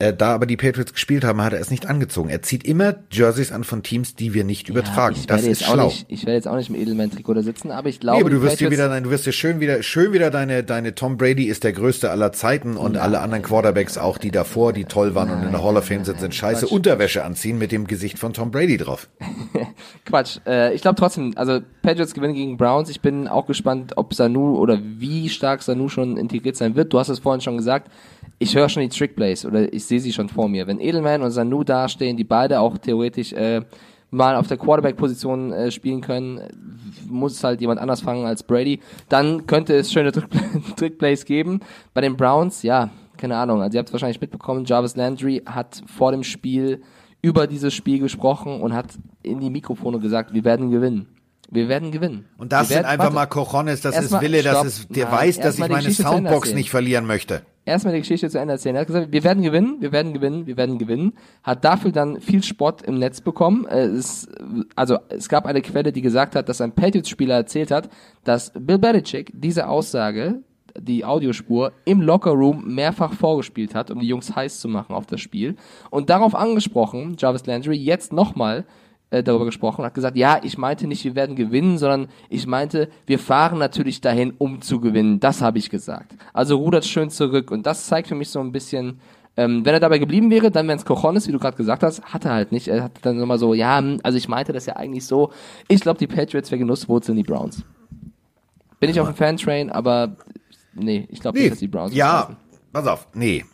Äh, 0.00 0.14
da 0.14 0.32
aber 0.32 0.46
die 0.46 0.56
Patriots 0.56 0.92
gespielt 0.92 1.24
haben, 1.24 1.42
hat 1.42 1.52
er 1.52 1.60
es 1.60 1.72
nicht 1.72 1.86
angezogen. 1.86 2.28
Er 2.28 2.40
zieht 2.42 2.62
immer 2.64 2.94
Jerseys 3.10 3.50
an 3.50 3.64
von 3.64 3.82
Teams, 3.82 4.14
die 4.14 4.32
wir 4.32 4.44
nicht 4.44 4.68
übertragen. 4.68 5.16
Ja, 5.16 5.20
ich 5.22 5.26
das 5.26 5.38
werde 5.42 5.50
ist 5.50 5.60
jetzt 5.60 5.68
auch 5.70 5.74
schlau. 5.74 5.86
Nicht, 5.86 6.06
ich 6.08 6.20
werde 6.24 6.36
jetzt 6.36 6.46
auch 6.46 6.54
nicht 6.56 6.68
im 6.70 6.76
Edelman-Trikot 6.76 7.34
da 7.34 7.42
sitzen, 7.42 7.72
aber 7.72 7.88
ich 7.88 7.98
glaube, 7.98 8.18
Nee, 8.18 8.22
aber 8.22 8.30
du 8.30 8.42
wirst 8.42 8.60
dir 8.60 8.70
wieder, 8.70 8.88
dein- 8.88 9.02
du 9.02 9.10
wirst 9.10 9.26
dir 9.26 9.32
schön 9.32 9.58
wieder, 9.58 9.82
schön 9.82 10.12
wieder 10.12 10.30
deine, 10.30 10.62
deine 10.62 10.94
Tom 10.94 11.16
Brady 11.16 11.46
ist 11.46 11.64
der 11.64 11.72
größte 11.72 12.10
aller 12.12 12.30
Zeiten 12.32 12.76
und 12.76 12.96
alle 12.96 13.18
anderen 13.18 13.42
Quarterbacks, 13.42 13.98
auch 13.98 14.18
die 14.18 14.30
davor, 14.30 14.72
die 14.72 14.84
toll 14.84 15.16
waren 15.16 15.30
und 15.30 15.42
in 15.42 15.50
der 15.50 15.64
Hall 15.64 15.76
of 15.76 15.86
Fame 15.86 16.04
sind, 16.04 16.20
sind 16.20 16.32
scheiße 16.32 16.66
Quatsch. 16.66 16.72
Unterwäsche 16.72 17.24
anziehen 17.24 17.58
mit 17.58 17.72
dem 17.72 17.88
Gesicht 17.88 18.20
von 18.20 18.32
Tom 18.32 18.52
Brady 18.52 18.76
drauf. 18.76 19.08
Quatsch. 20.04 20.38
Äh, 20.46 20.74
ich 20.74 20.82
glaube 20.82 20.96
trotzdem, 20.96 21.32
also 21.36 21.60
Patriots 21.82 22.14
gewinnen 22.14 22.34
gegen 22.34 22.56
Browns. 22.56 22.88
Ich 22.88 23.00
bin 23.00 23.28
auch 23.28 23.46
gespannt, 23.46 23.94
ob 23.96 24.14
Sanu 24.14 24.56
oder 24.58 24.78
wie 24.80 25.28
stark 25.28 25.62
Sanu 25.62 25.88
schon 25.88 26.16
integriert 26.16 26.56
sein 26.56 26.76
wird. 26.76 26.92
Du 26.92 26.98
hast 26.98 27.08
es 27.08 27.18
vorhin 27.18 27.40
schon 27.40 27.56
gesagt. 27.56 27.90
Ich 28.38 28.54
höre 28.54 28.68
schon 28.68 28.82
die 28.82 28.88
Trickplays 28.88 29.44
oder 29.44 29.72
ich 29.72 29.84
sehe 29.84 29.98
sie 30.00 30.12
schon 30.12 30.28
vor 30.28 30.48
mir. 30.48 30.66
Wenn 30.66 30.80
Edelman 30.80 31.22
und 31.22 31.30
Sanu 31.32 31.64
dastehen, 31.64 32.16
die 32.16 32.24
beide 32.24 32.60
auch 32.60 32.78
theoretisch 32.78 33.32
äh, 33.32 33.62
mal 34.10 34.36
auf 34.36 34.46
der 34.46 34.56
Quarterback-Position 34.56 35.52
äh, 35.52 35.70
spielen 35.70 36.00
können, 36.00 36.40
muss 37.08 37.42
halt 37.42 37.60
jemand 37.60 37.80
anders 37.80 38.00
fangen 38.00 38.26
als 38.26 38.42
Brady, 38.42 38.80
dann 39.08 39.46
könnte 39.46 39.74
es 39.74 39.92
schöne 39.92 40.12
Trick- 40.12 40.28
Trickplays 40.76 41.24
geben. 41.24 41.60
Bei 41.94 42.00
den 42.00 42.16
Browns, 42.16 42.62
ja, 42.62 42.90
keine 43.16 43.36
Ahnung. 43.36 43.60
Also 43.60 43.76
ihr 43.76 43.80
habt 43.80 43.88
es 43.88 43.92
wahrscheinlich 43.92 44.20
mitbekommen, 44.20 44.64
Jarvis 44.64 44.94
Landry 44.96 45.42
hat 45.44 45.82
vor 45.86 46.12
dem 46.12 46.22
Spiel 46.22 46.82
über 47.20 47.48
dieses 47.48 47.74
Spiel 47.74 47.98
gesprochen 47.98 48.60
und 48.60 48.72
hat 48.72 48.86
in 49.22 49.40
die 49.40 49.50
Mikrofone 49.50 49.98
gesagt, 49.98 50.32
wir 50.32 50.44
werden 50.44 50.70
gewinnen. 50.70 51.08
Wir 51.50 51.68
werden 51.68 51.90
gewinnen. 51.92 52.26
Und 52.36 52.52
das 52.52 52.68
wir 52.68 52.74
sind 52.74 52.76
werden, 52.84 52.86
einfach 52.86 53.04
warte, 53.14 53.14
mal 53.14 53.26
Cojones, 53.26 53.80
das 53.80 53.94
ist 53.94 54.00
Erstmal- 54.02 54.20
Wille, 54.22 54.42
das 54.42 54.52
stopp. 54.52 54.66
ist, 54.66 54.96
der 54.96 55.04
Nein, 55.06 55.14
weiß, 55.18 55.40
dass 55.40 55.54
ich 55.54 55.60
meine 55.60 55.74
Geschichte 55.76 56.02
Soundbox 56.02 56.52
nicht 56.54 56.68
verlieren 56.70 57.06
möchte. 57.06 57.42
erstmal 57.64 57.94
die 57.94 58.00
Geschichte 58.00 58.28
zu 58.28 58.38
Ende 58.38 58.52
erzählen. 58.52 58.74
Er 58.76 58.80
hat 58.82 58.86
gesagt, 58.86 59.12
wir 59.12 59.24
werden 59.24 59.42
gewinnen, 59.42 59.76
wir 59.80 59.90
werden 59.92 60.12
gewinnen, 60.12 60.46
wir 60.46 60.56
werden 60.58 60.78
gewinnen. 60.78 61.14
Hat 61.42 61.64
dafür 61.64 61.90
dann 61.92 62.20
viel 62.20 62.42
Spott 62.42 62.82
im 62.82 62.98
Netz 62.98 63.20
bekommen. 63.22 63.66
Äh, 63.66 63.84
Es, 63.86 64.28
also 64.76 64.98
es 65.08 65.28
gab 65.30 65.46
eine 65.46 65.62
Quelle, 65.62 65.90
die 65.92 66.02
gesagt 66.02 66.34
hat, 66.36 66.48
dass 66.50 66.60
ein 66.60 66.72
Patriots-Spieler 66.72 67.34
erzählt 67.36 67.70
hat, 67.70 67.88
dass 68.24 68.52
Bill 68.54 68.78
Belichick 68.78 69.30
diese 69.34 69.68
Aussage, 69.68 70.42
die 70.78 71.04
Audiospur, 71.04 71.72
im 71.86 72.02
Lockerroom 72.02 72.74
mehrfach 72.74 73.12
vorgespielt 73.14 73.74
hat, 73.74 73.90
um 73.90 74.00
die 74.00 74.06
Jungs 74.06 74.36
heiß 74.36 74.60
zu 74.60 74.68
machen 74.68 74.94
auf 74.94 75.06
das 75.06 75.20
Spiel. 75.22 75.56
Und 75.90 76.10
darauf 76.10 76.34
angesprochen, 76.34 77.16
Jarvis 77.18 77.46
Landry, 77.46 77.76
jetzt 77.76 78.12
nochmal 78.12 78.64
äh, 79.10 79.22
darüber 79.22 79.44
gesprochen 79.44 79.80
und 79.80 79.86
hat 79.86 79.94
gesagt, 79.94 80.16
ja, 80.16 80.40
ich 80.42 80.58
meinte 80.58 80.86
nicht, 80.86 81.04
wir 81.04 81.14
werden 81.14 81.36
gewinnen, 81.36 81.78
sondern 81.78 82.08
ich 82.28 82.46
meinte, 82.46 82.88
wir 83.06 83.18
fahren 83.18 83.58
natürlich 83.58 84.00
dahin, 84.00 84.34
um 84.38 84.60
zu 84.60 84.80
gewinnen. 84.80 85.20
Das 85.20 85.40
habe 85.42 85.58
ich 85.58 85.70
gesagt. 85.70 86.14
Also 86.32 86.56
rudert 86.56 86.84
schön 86.84 87.10
zurück 87.10 87.50
und 87.50 87.66
das 87.66 87.86
zeigt 87.86 88.08
für 88.08 88.14
mich 88.14 88.30
so 88.30 88.40
ein 88.40 88.52
bisschen, 88.52 89.00
Ähm, 89.38 89.64
wenn 89.64 89.72
er 89.72 89.78
dabei 89.78 89.98
geblieben 89.98 90.32
wäre, 90.32 90.50
dann 90.50 90.66
wären 90.66 90.78
es 90.78 90.84
Cojones, 90.84 91.28
wie 91.28 91.32
du 91.32 91.38
gerade 91.38 91.56
gesagt 91.56 91.84
hast, 91.84 92.02
hat 92.02 92.24
er 92.24 92.32
halt 92.32 92.50
nicht. 92.50 92.66
Er 92.66 92.82
hat 92.82 92.92
dann 93.02 93.18
nochmal 93.18 93.38
so, 93.38 93.54
ja, 93.54 93.78
hm, 93.78 94.00
also 94.02 94.18
ich 94.18 94.26
meinte 94.28 94.52
das 94.52 94.66
ja 94.66 94.74
eigentlich 94.74 95.06
so. 95.06 95.30
Ich 95.68 95.80
glaube, 95.80 95.96
die 96.00 96.08
Patriots 96.08 96.50
wäre 96.50 96.58
Genusswurzeln 96.58 97.16
die 97.16 97.22
Browns. 97.22 97.62
Bin 98.80 98.90
ich 98.90 98.98
auf 98.98 99.06
dem 99.06 99.14
Fan-Train, 99.14 99.70
aber 99.70 100.16
nee, 100.74 101.06
ich 101.08 101.20
glaube 101.20 101.38
Nee, 101.38 101.44
nicht, 101.44 101.52
dass 101.52 101.60
die 101.60 101.68
Browns 101.68 101.94
ja, 101.94 102.36
pass 102.72 102.88
auf, 102.88 103.06
nee. 103.14 103.44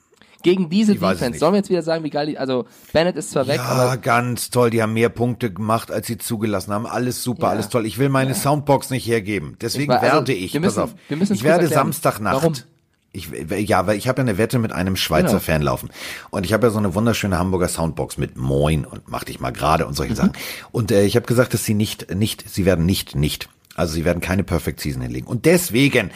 Gegen 0.44 0.70
diese 0.70 0.94
Defense, 0.94 1.40
sollen 1.40 1.54
wir 1.54 1.58
jetzt 1.58 1.70
wieder 1.70 1.82
sagen, 1.82 2.04
wie 2.04 2.10
geil 2.10 2.26
die, 2.26 2.38
also 2.38 2.66
Bennett 2.92 3.16
ist 3.16 3.32
zwar 3.32 3.48
weg, 3.48 3.56
Ja, 3.56 3.64
aber 3.64 3.96
ganz 3.96 4.50
toll. 4.50 4.70
Die 4.70 4.80
haben 4.80 4.92
mehr 4.92 5.08
Punkte 5.08 5.52
gemacht, 5.52 5.90
als 5.90 6.06
sie 6.06 6.18
zugelassen 6.18 6.72
haben. 6.72 6.86
Alles 6.86 7.24
super, 7.24 7.46
Ja. 7.46 7.50
alles 7.54 7.68
toll. 7.70 7.84
Ich 7.86 7.98
will 7.98 8.10
meine 8.10 8.34
Soundbox 8.36 8.90
nicht 8.90 9.06
hergeben. 9.08 9.56
Deswegen 9.60 9.84
Ich 9.92 9.98
wa- 9.98 10.02
also, 10.02 10.14
werde 10.18 10.32
ich. 10.34 10.54
müssen- 10.54 10.62
pass 10.62 10.78
auf. 10.78 10.94
wir 11.08 11.16
müssen 11.16 11.32
es 11.32 11.38
ich 11.40 11.44
werde. 11.44 11.66
Samstagnacht. 11.66 12.36
Warum? 12.36 12.52
Ich, 13.16 13.28
ja, 13.68 13.86
weil 13.86 13.96
ich 13.96 14.08
habe 14.08 14.20
ja 14.20 14.24
eine 14.28 14.38
Wette 14.38 14.58
mit 14.58 14.72
einem 14.72 14.96
Schweizer 14.96 15.28
Genau. 15.28 15.38
Fan 15.38 15.62
laufen. 15.62 15.88
Und 16.30 16.44
ich 16.44 16.52
habe 16.52 16.66
ja 16.66 16.70
so 16.72 16.78
eine 16.78 16.94
wunderschöne 16.96 17.38
Hamburger 17.38 17.68
Soundbox 17.68 18.18
mit 18.18 18.36
Moin 18.36 18.84
und 18.84 19.02
mach 19.08 19.22
dich 19.24 19.38
mal 19.40 19.52
gerade 19.52 19.86
und 19.86 19.94
solche 19.94 20.12
Mhm. 20.12 20.16
Sachen. 20.16 20.32
Und 20.72 20.90
äh, 20.90 21.04
ich 21.04 21.14
habe 21.16 21.24
gesagt, 21.24 21.54
dass 21.54 21.64
sie 21.64 21.74
nicht, 21.74 22.12
nicht, 22.14 22.44
sie 22.50 22.64
werden 22.66 22.84
nicht, 22.84 23.14
nicht. 23.14 23.48
Also 23.76 23.94
sie 23.94 24.04
werden 24.04 24.20
keine 24.20 24.42
Perfect 24.44 24.80
Season 24.80 25.00
hinlegen. 25.00 25.26
Und 25.26 25.46
deswegen 25.46 26.10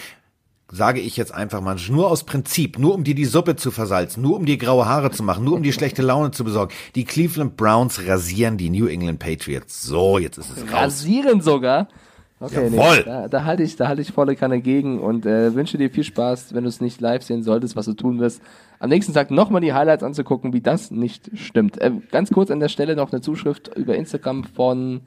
sage 0.71 1.01
ich 1.01 1.17
jetzt 1.17 1.33
einfach 1.33 1.61
mal, 1.61 1.77
nur 1.89 2.11
aus 2.11 2.25
Prinzip, 2.25 2.79
nur 2.79 2.95
um 2.95 3.05
dir 3.05 3.15
die 3.15 3.25
Suppe 3.25 3.57
zu 3.57 3.71
versalzen, 3.71 4.23
nur 4.23 4.37
um 4.37 4.45
dir 4.45 4.59
graue 4.59 4.87
Haare 4.87 5.11
zu 5.11 5.23
machen, 5.23 5.45
nur 5.45 5.55
um 5.55 5.63
dir 5.63 5.73
schlechte 5.73 6.03
Laune 6.03 6.31
zu 6.31 6.45
besorgen. 6.45 6.75
Die 6.95 7.05
Cleveland 7.05 7.57
Browns 7.57 8.07
rasieren 8.07 8.59
die 8.59 8.71
New 8.71 8.87
England 8.87 9.19
Patriots. 9.19 9.83
So, 9.83 10.19
jetzt 10.19 10.39
ist 10.39 10.51
es 10.57 10.63
raus. 10.65 10.73
rasieren 10.73 11.41
sogar. 11.41 11.89
Okay, 12.41 12.69
Jawohl. 12.71 12.99
nee, 12.99 13.03
da, 13.05 13.29
da 13.29 13.45
halte 13.45 13.65
ich, 13.65 13.75
da 13.75 13.89
halte 13.89 14.01
ich 14.03 14.13
volle 14.13 14.37
Kanne 14.37 14.61
gegen 14.61 15.01
und 15.01 15.27
äh, 15.27 15.55
wünsche 15.55 15.77
dir 15.77 15.91
viel 15.91 16.05
Spaß, 16.05 16.55
wenn 16.55 16.63
du 16.63 16.69
es 16.69 16.81
nicht 16.81 17.01
live 17.01 17.25
sehen 17.25 17.43
solltest, 17.43 17.75
was 17.75 17.87
du 17.87 17.95
tun 17.95 18.21
wirst. 18.21 18.41
Am 18.79 18.91
nächsten 18.91 19.13
Tag 19.13 19.33
nochmal 19.33 19.61
die 19.61 19.73
Highlights 19.73 20.05
anzugucken, 20.05 20.53
wie 20.53 20.61
das 20.61 20.93
nicht 20.93 21.31
stimmt. 21.35 21.81
Äh, 21.81 21.91
ganz 22.13 22.31
kurz 22.31 22.53
an 22.53 22.61
der 22.61 22.69
Stelle 22.69 22.95
noch 22.95 23.11
eine 23.11 23.23
Zuschrift 23.23 23.75
über 23.75 23.97
Instagram 23.97 24.45
von 24.45 25.01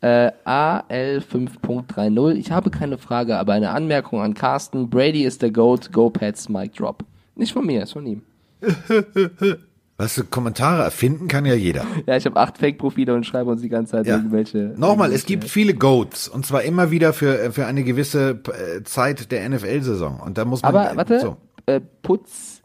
äh, 0.00 0.30
AL5.30. 0.44 2.34
Ich 2.34 2.50
habe 2.50 2.70
keine 2.70 2.98
Frage, 2.98 3.38
aber 3.38 3.52
eine 3.54 3.70
Anmerkung 3.70 4.20
an 4.20 4.34
Carsten. 4.34 4.88
Brady 4.90 5.24
ist 5.24 5.42
der 5.42 5.50
GOAT, 5.50 5.92
Go 5.92 6.10
Pats, 6.10 6.48
Mic 6.48 6.72
Drop. 6.76 7.04
Nicht 7.34 7.52
von 7.52 7.66
mir, 7.66 7.82
ist 7.82 7.92
von 7.92 8.06
ihm. 8.06 8.22
Was 10.00 10.14
du 10.14 10.22
Kommentare 10.24 10.84
erfinden 10.84 11.26
kann 11.26 11.44
ja 11.44 11.54
jeder. 11.54 11.84
Ja, 12.06 12.16
ich 12.16 12.24
habe 12.24 12.38
acht 12.38 12.56
Fake-Profile 12.58 13.14
und 13.14 13.24
schreibe 13.26 13.50
uns 13.50 13.62
die 13.62 13.68
ganze 13.68 13.92
Zeit 13.92 14.06
Ja. 14.06 14.16
irgendwelche. 14.16 14.72
Nochmal, 14.76 15.12
es 15.12 15.26
gibt 15.26 15.44
viele 15.44 15.74
Goats 15.74 16.28
und 16.28 16.46
zwar 16.46 16.62
immer 16.62 16.92
wieder 16.92 17.12
für 17.12 17.50
für 17.50 17.66
eine 17.66 17.82
gewisse 17.82 18.40
äh, 18.76 18.84
Zeit 18.84 19.32
der 19.32 19.48
NFL-Saison 19.48 20.20
und 20.20 20.38
da 20.38 20.44
muss 20.44 20.62
man 20.62 20.76
Aber 20.76 20.96
warte, 20.96 21.18
so. 21.20 21.36
äh, 21.66 21.80
Putz. 22.02 22.62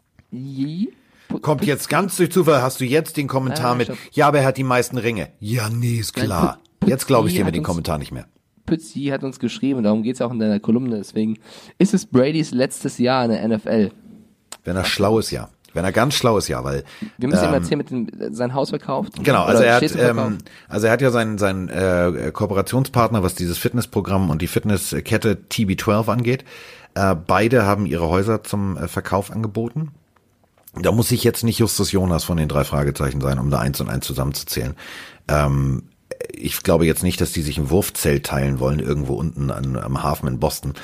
Put, 1.28 1.42
Kommt 1.42 1.64
jetzt 1.64 1.88
ganz 1.88 2.16
durch 2.16 2.30
Zufall, 2.30 2.62
hast 2.62 2.80
du 2.80 2.84
jetzt 2.84 3.16
den 3.16 3.26
Kommentar 3.26 3.72
Ah, 3.72 3.74
mit, 3.76 3.90
ja, 4.12 4.28
aber 4.28 4.38
er 4.38 4.46
hat 4.46 4.56
die 4.56 4.62
meisten 4.64 4.96
Ringe. 4.98 5.28
Ja, 5.40 5.68
nee, 5.70 5.96
ist 5.96 6.14
klar. 6.14 6.58
Jetzt 6.86 7.06
glaube 7.06 7.28
ich 7.28 7.34
dir 7.34 7.44
mit 7.44 7.54
den 7.54 7.60
uns- 7.60 7.68
Kommentar 7.68 7.98
nicht 7.98 8.12
mehr. 8.12 8.26
Pützi 8.66 9.04
hat 9.12 9.22
uns 9.24 9.38
geschrieben, 9.38 9.82
darum 9.82 10.02
geht's 10.02 10.22
auch 10.22 10.32
in 10.32 10.38
deiner 10.38 10.58
Kolumne, 10.58 10.96
deswegen 10.96 11.38
ist 11.78 11.92
es 11.92 12.06
Bradys 12.06 12.50
letztes 12.52 12.96
Jahr 12.98 13.24
in 13.26 13.30
der 13.30 13.42
NFL. 13.46 13.90
Wenn 14.64 14.76
er 14.76 14.84
schlau 14.84 15.18
ist, 15.18 15.30
ja. 15.30 15.50
Wenn 15.74 15.84
er 15.84 15.92
ganz 15.92 16.14
schlau 16.14 16.38
ist, 16.38 16.46
ja, 16.48 16.62
weil 16.64 16.84
Wir 17.18 17.28
müssen 17.28 17.44
ihm 17.44 17.52
erzählen, 17.52 17.78
mit 17.78 17.90
dem, 17.90 18.08
sein 18.32 18.54
Haus 18.54 18.70
verkauft. 18.70 19.12
Genau, 19.22 19.42
also 19.42 19.62
er 19.64 19.74
hat, 19.76 19.96
ähm, 19.96 20.38
also 20.68 20.86
er 20.86 20.92
hat 20.92 21.02
ja 21.02 21.10
seinen, 21.10 21.36
seinen 21.36 21.68
äh, 21.68 22.30
Kooperationspartner, 22.32 23.22
was 23.24 23.34
dieses 23.34 23.58
Fitnessprogramm 23.58 24.30
und 24.30 24.40
die 24.40 24.46
Fitnesskette 24.46 25.36
TB12 25.50 26.08
angeht. 26.08 26.44
Äh, 26.94 27.16
beide 27.16 27.66
haben 27.66 27.86
ihre 27.86 28.08
Häuser 28.08 28.44
zum 28.44 28.76
äh, 28.76 28.86
Verkauf 28.86 29.32
angeboten. 29.32 29.90
Da 30.80 30.92
muss 30.92 31.10
ich 31.10 31.24
jetzt 31.24 31.42
nicht 31.42 31.58
Justus 31.58 31.90
Jonas 31.92 32.22
von 32.24 32.36
den 32.36 32.48
drei 32.48 32.62
Fragezeichen 32.64 33.20
sein, 33.20 33.38
um 33.40 33.50
da 33.50 33.58
eins 33.58 33.80
und 33.80 33.88
eins 33.90 34.06
zusammenzuzählen. 34.06 34.74
Ähm, 35.28 35.82
ich 36.32 36.62
glaube 36.62 36.86
jetzt 36.86 37.02
nicht, 37.02 37.20
dass 37.20 37.32
die 37.32 37.42
sich 37.42 37.58
ein 37.58 37.70
Wurfzelt 37.70 38.26
teilen 38.26 38.60
wollen, 38.60 38.80
irgendwo 38.80 39.14
unten 39.14 39.50
an, 39.50 39.76
am 39.76 40.02
Hafen 40.02 40.28
in 40.28 40.40
Boston. 40.40 40.74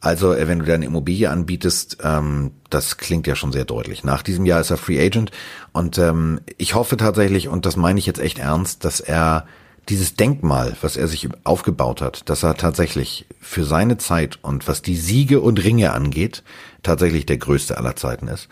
Also, 0.00 0.32
äh, 0.32 0.46
wenn 0.46 0.60
du 0.60 0.64
deine 0.64 0.86
Immobilie 0.86 1.30
anbietest, 1.30 1.98
ähm, 2.02 2.52
das 2.70 2.96
klingt 2.96 3.26
ja 3.26 3.34
schon 3.34 3.52
sehr 3.52 3.64
deutlich. 3.64 4.04
Nach 4.04 4.22
diesem 4.22 4.46
Jahr 4.46 4.60
ist 4.60 4.70
er 4.70 4.76
Free 4.76 5.04
Agent 5.04 5.30
und 5.72 5.98
ähm, 5.98 6.40
ich 6.58 6.74
hoffe 6.74 6.96
tatsächlich, 6.96 7.48
und 7.48 7.66
das 7.66 7.76
meine 7.76 7.98
ich 7.98 8.06
jetzt 8.06 8.20
echt 8.20 8.38
ernst, 8.38 8.84
dass 8.84 9.00
er 9.00 9.46
dieses 9.88 10.16
Denkmal, 10.16 10.76
was 10.80 10.96
er 10.96 11.06
sich 11.06 11.28
aufgebaut 11.44 12.00
hat, 12.00 12.28
dass 12.28 12.42
er 12.42 12.56
tatsächlich 12.56 13.26
für 13.40 13.64
seine 13.64 13.98
Zeit 13.98 14.38
und 14.42 14.66
was 14.66 14.82
die 14.82 14.96
Siege 14.96 15.40
und 15.40 15.62
Ringe 15.62 15.92
angeht, 15.92 16.42
tatsächlich 16.82 17.24
der 17.24 17.38
größte 17.38 17.78
aller 17.78 17.94
Zeiten 17.94 18.28
ist 18.28 18.48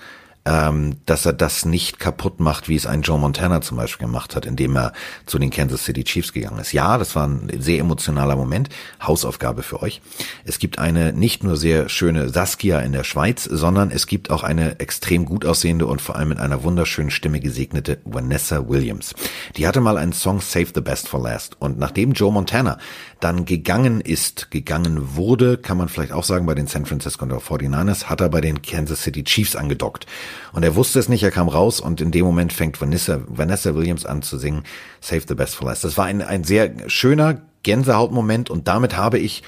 ähm, 0.46 0.96
dass 1.06 1.24
er 1.24 1.32
das 1.32 1.64
nicht 1.64 1.98
kaputt 1.98 2.38
macht, 2.38 2.68
wie 2.68 2.76
es 2.76 2.86
ein 2.86 3.02
Joe 3.02 3.18
Montana 3.18 3.62
zum 3.62 3.78
Beispiel 3.78 4.06
gemacht 4.06 4.36
hat, 4.36 4.44
indem 4.44 4.76
er 4.76 4.92
zu 5.24 5.38
den 5.38 5.50
Kansas 5.50 5.84
City 5.84 6.04
Chiefs 6.04 6.32
gegangen 6.32 6.58
ist. 6.58 6.72
Ja, 6.72 6.98
das 6.98 7.16
war 7.16 7.26
ein 7.26 7.50
sehr 7.58 7.78
emotionaler 7.78 8.36
Moment. 8.36 8.68
Hausaufgabe 9.02 9.62
für 9.62 9.82
euch. 9.82 10.02
Es 10.44 10.58
gibt 10.58 10.78
eine 10.78 11.12
nicht 11.12 11.44
nur 11.44 11.56
sehr 11.56 11.88
schöne 11.88 12.28
Saskia 12.28 12.80
in 12.80 12.92
der 12.92 13.04
Schweiz, 13.04 13.44
sondern 13.44 13.90
es 13.90 14.06
gibt 14.06 14.30
auch 14.30 14.42
eine 14.42 14.80
extrem 14.80 15.24
gut 15.24 15.46
aussehende 15.46 15.86
und 15.86 16.02
vor 16.02 16.16
allem 16.16 16.28
mit 16.28 16.38
einer 16.38 16.62
wunderschönen 16.62 17.10
Stimme 17.10 17.40
gesegnete 17.40 17.98
Vanessa 18.04 18.68
Williams. 18.68 19.14
Die 19.56 19.66
hatte 19.66 19.80
mal 19.80 19.96
einen 19.96 20.12
Song 20.12 20.40
Save 20.40 20.68
the 20.74 20.80
Best 20.82 21.08
for 21.08 21.22
Last. 21.22 21.56
Und 21.58 21.78
nachdem 21.78 22.12
Joe 22.12 22.32
Montana 22.32 22.78
dann 23.20 23.46
gegangen 23.46 24.02
ist, 24.02 24.50
gegangen 24.50 25.16
wurde, 25.16 25.56
kann 25.56 25.78
man 25.78 25.88
vielleicht 25.88 26.12
auch 26.12 26.24
sagen, 26.24 26.44
bei 26.44 26.54
den 26.54 26.66
San 26.66 26.84
Francisco 26.84 27.24
49ers, 27.24 28.04
hat 28.04 28.20
er 28.20 28.28
bei 28.28 28.42
den 28.42 28.60
Kansas 28.60 29.02
City 29.02 29.24
Chiefs 29.24 29.56
angedockt. 29.56 30.06
Und 30.52 30.62
er 30.62 30.76
wusste 30.76 30.98
es 30.98 31.08
nicht, 31.08 31.22
er 31.22 31.30
kam 31.30 31.48
raus 31.48 31.80
und 31.80 32.00
in 32.00 32.10
dem 32.10 32.24
Moment 32.24 32.52
fängt 32.52 32.80
Vanessa, 32.80 33.20
Vanessa 33.26 33.74
Williams 33.74 34.06
an 34.06 34.22
zu 34.22 34.38
singen 34.38 34.64
Save 35.00 35.22
the 35.28 35.34
Best 35.34 35.54
for 35.54 35.68
Last. 35.68 35.84
Das 35.84 35.96
war 35.98 36.04
ein, 36.06 36.22
ein 36.22 36.44
sehr 36.44 36.72
schöner 36.88 37.42
Gänsehautmoment 37.62 38.50
und 38.50 38.68
damit 38.68 38.96
habe 38.96 39.18
ich 39.18 39.42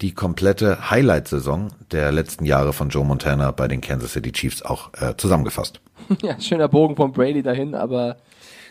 die 0.00 0.12
komplette 0.12 0.90
Highlight-Saison 0.90 1.68
der 1.92 2.12
letzten 2.12 2.44
Jahre 2.44 2.72
von 2.72 2.88
Joe 2.88 3.04
Montana 3.04 3.50
bei 3.52 3.68
den 3.68 3.80
Kansas 3.80 4.12
City 4.12 4.32
Chiefs 4.32 4.62
auch 4.62 4.90
äh, 4.94 5.16
zusammengefasst. 5.16 5.80
Ja, 6.22 6.38
schöner 6.40 6.68
Bogen 6.68 6.96
von 6.96 7.12
Brady 7.12 7.42
dahin, 7.42 7.74
aber. 7.74 8.16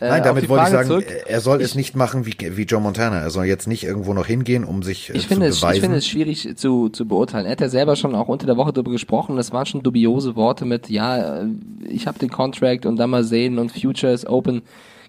Äh, 0.00 0.08
Nein, 0.08 0.22
damit 0.22 0.48
wollte 0.48 0.64
ich 0.64 0.70
sagen, 0.70 0.88
zurück. 0.88 1.06
er 1.26 1.40
soll 1.40 1.60
es 1.62 1.74
nicht 1.74 1.94
machen 1.96 2.26
wie, 2.26 2.34
wie 2.56 2.62
Joe 2.62 2.80
Montana. 2.80 3.20
Er 3.20 3.30
soll 3.30 3.44
jetzt 3.46 3.66
nicht 3.68 3.84
irgendwo 3.84 4.12
noch 4.14 4.26
hingehen, 4.26 4.64
um 4.64 4.82
sich 4.82 5.10
äh, 5.10 5.14
Ich 5.16 5.22
zu 5.22 5.28
finde, 5.28 5.46
es, 5.46 5.60
beweisen. 5.60 5.74
ich 5.76 5.80
finde 5.82 5.98
es 5.98 6.06
schwierig 6.06 6.56
zu, 6.56 6.88
zu 6.88 7.06
beurteilen. 7.06 7.46
Er 7.46 7.52
hat 7.52 7.60
ja 7.60 7.68
selber 7.68 7.96
schon 7.96 8.14
auch 8.14 8.28
unter 8.28 8.46
der 8.46 8.56
Woche 8.56 8.72
darüber 8.72 8.90
gesprochen. 8.90 9.36
Das 9.36 9.52
waren 9.52 9.66
schon 9.66 9.82
dubiose 9.82 10.36
Worte 10.36 10.64
mit, 10.64 10.90
ja, 10.90 11.42
äh, 11.42 11.46
ich 11.88 12.06
habe 12.06 12.18
den 12.18 12.30
Contract 12.30 12.86
und 12.86 12.96
dann 12.96 13.10
mal 13.10 13.24
sehen 13.24 13.58
und 13.58 13.72
Future 13.72 14.12
is 14.12 14.26
open. 14.26 14.62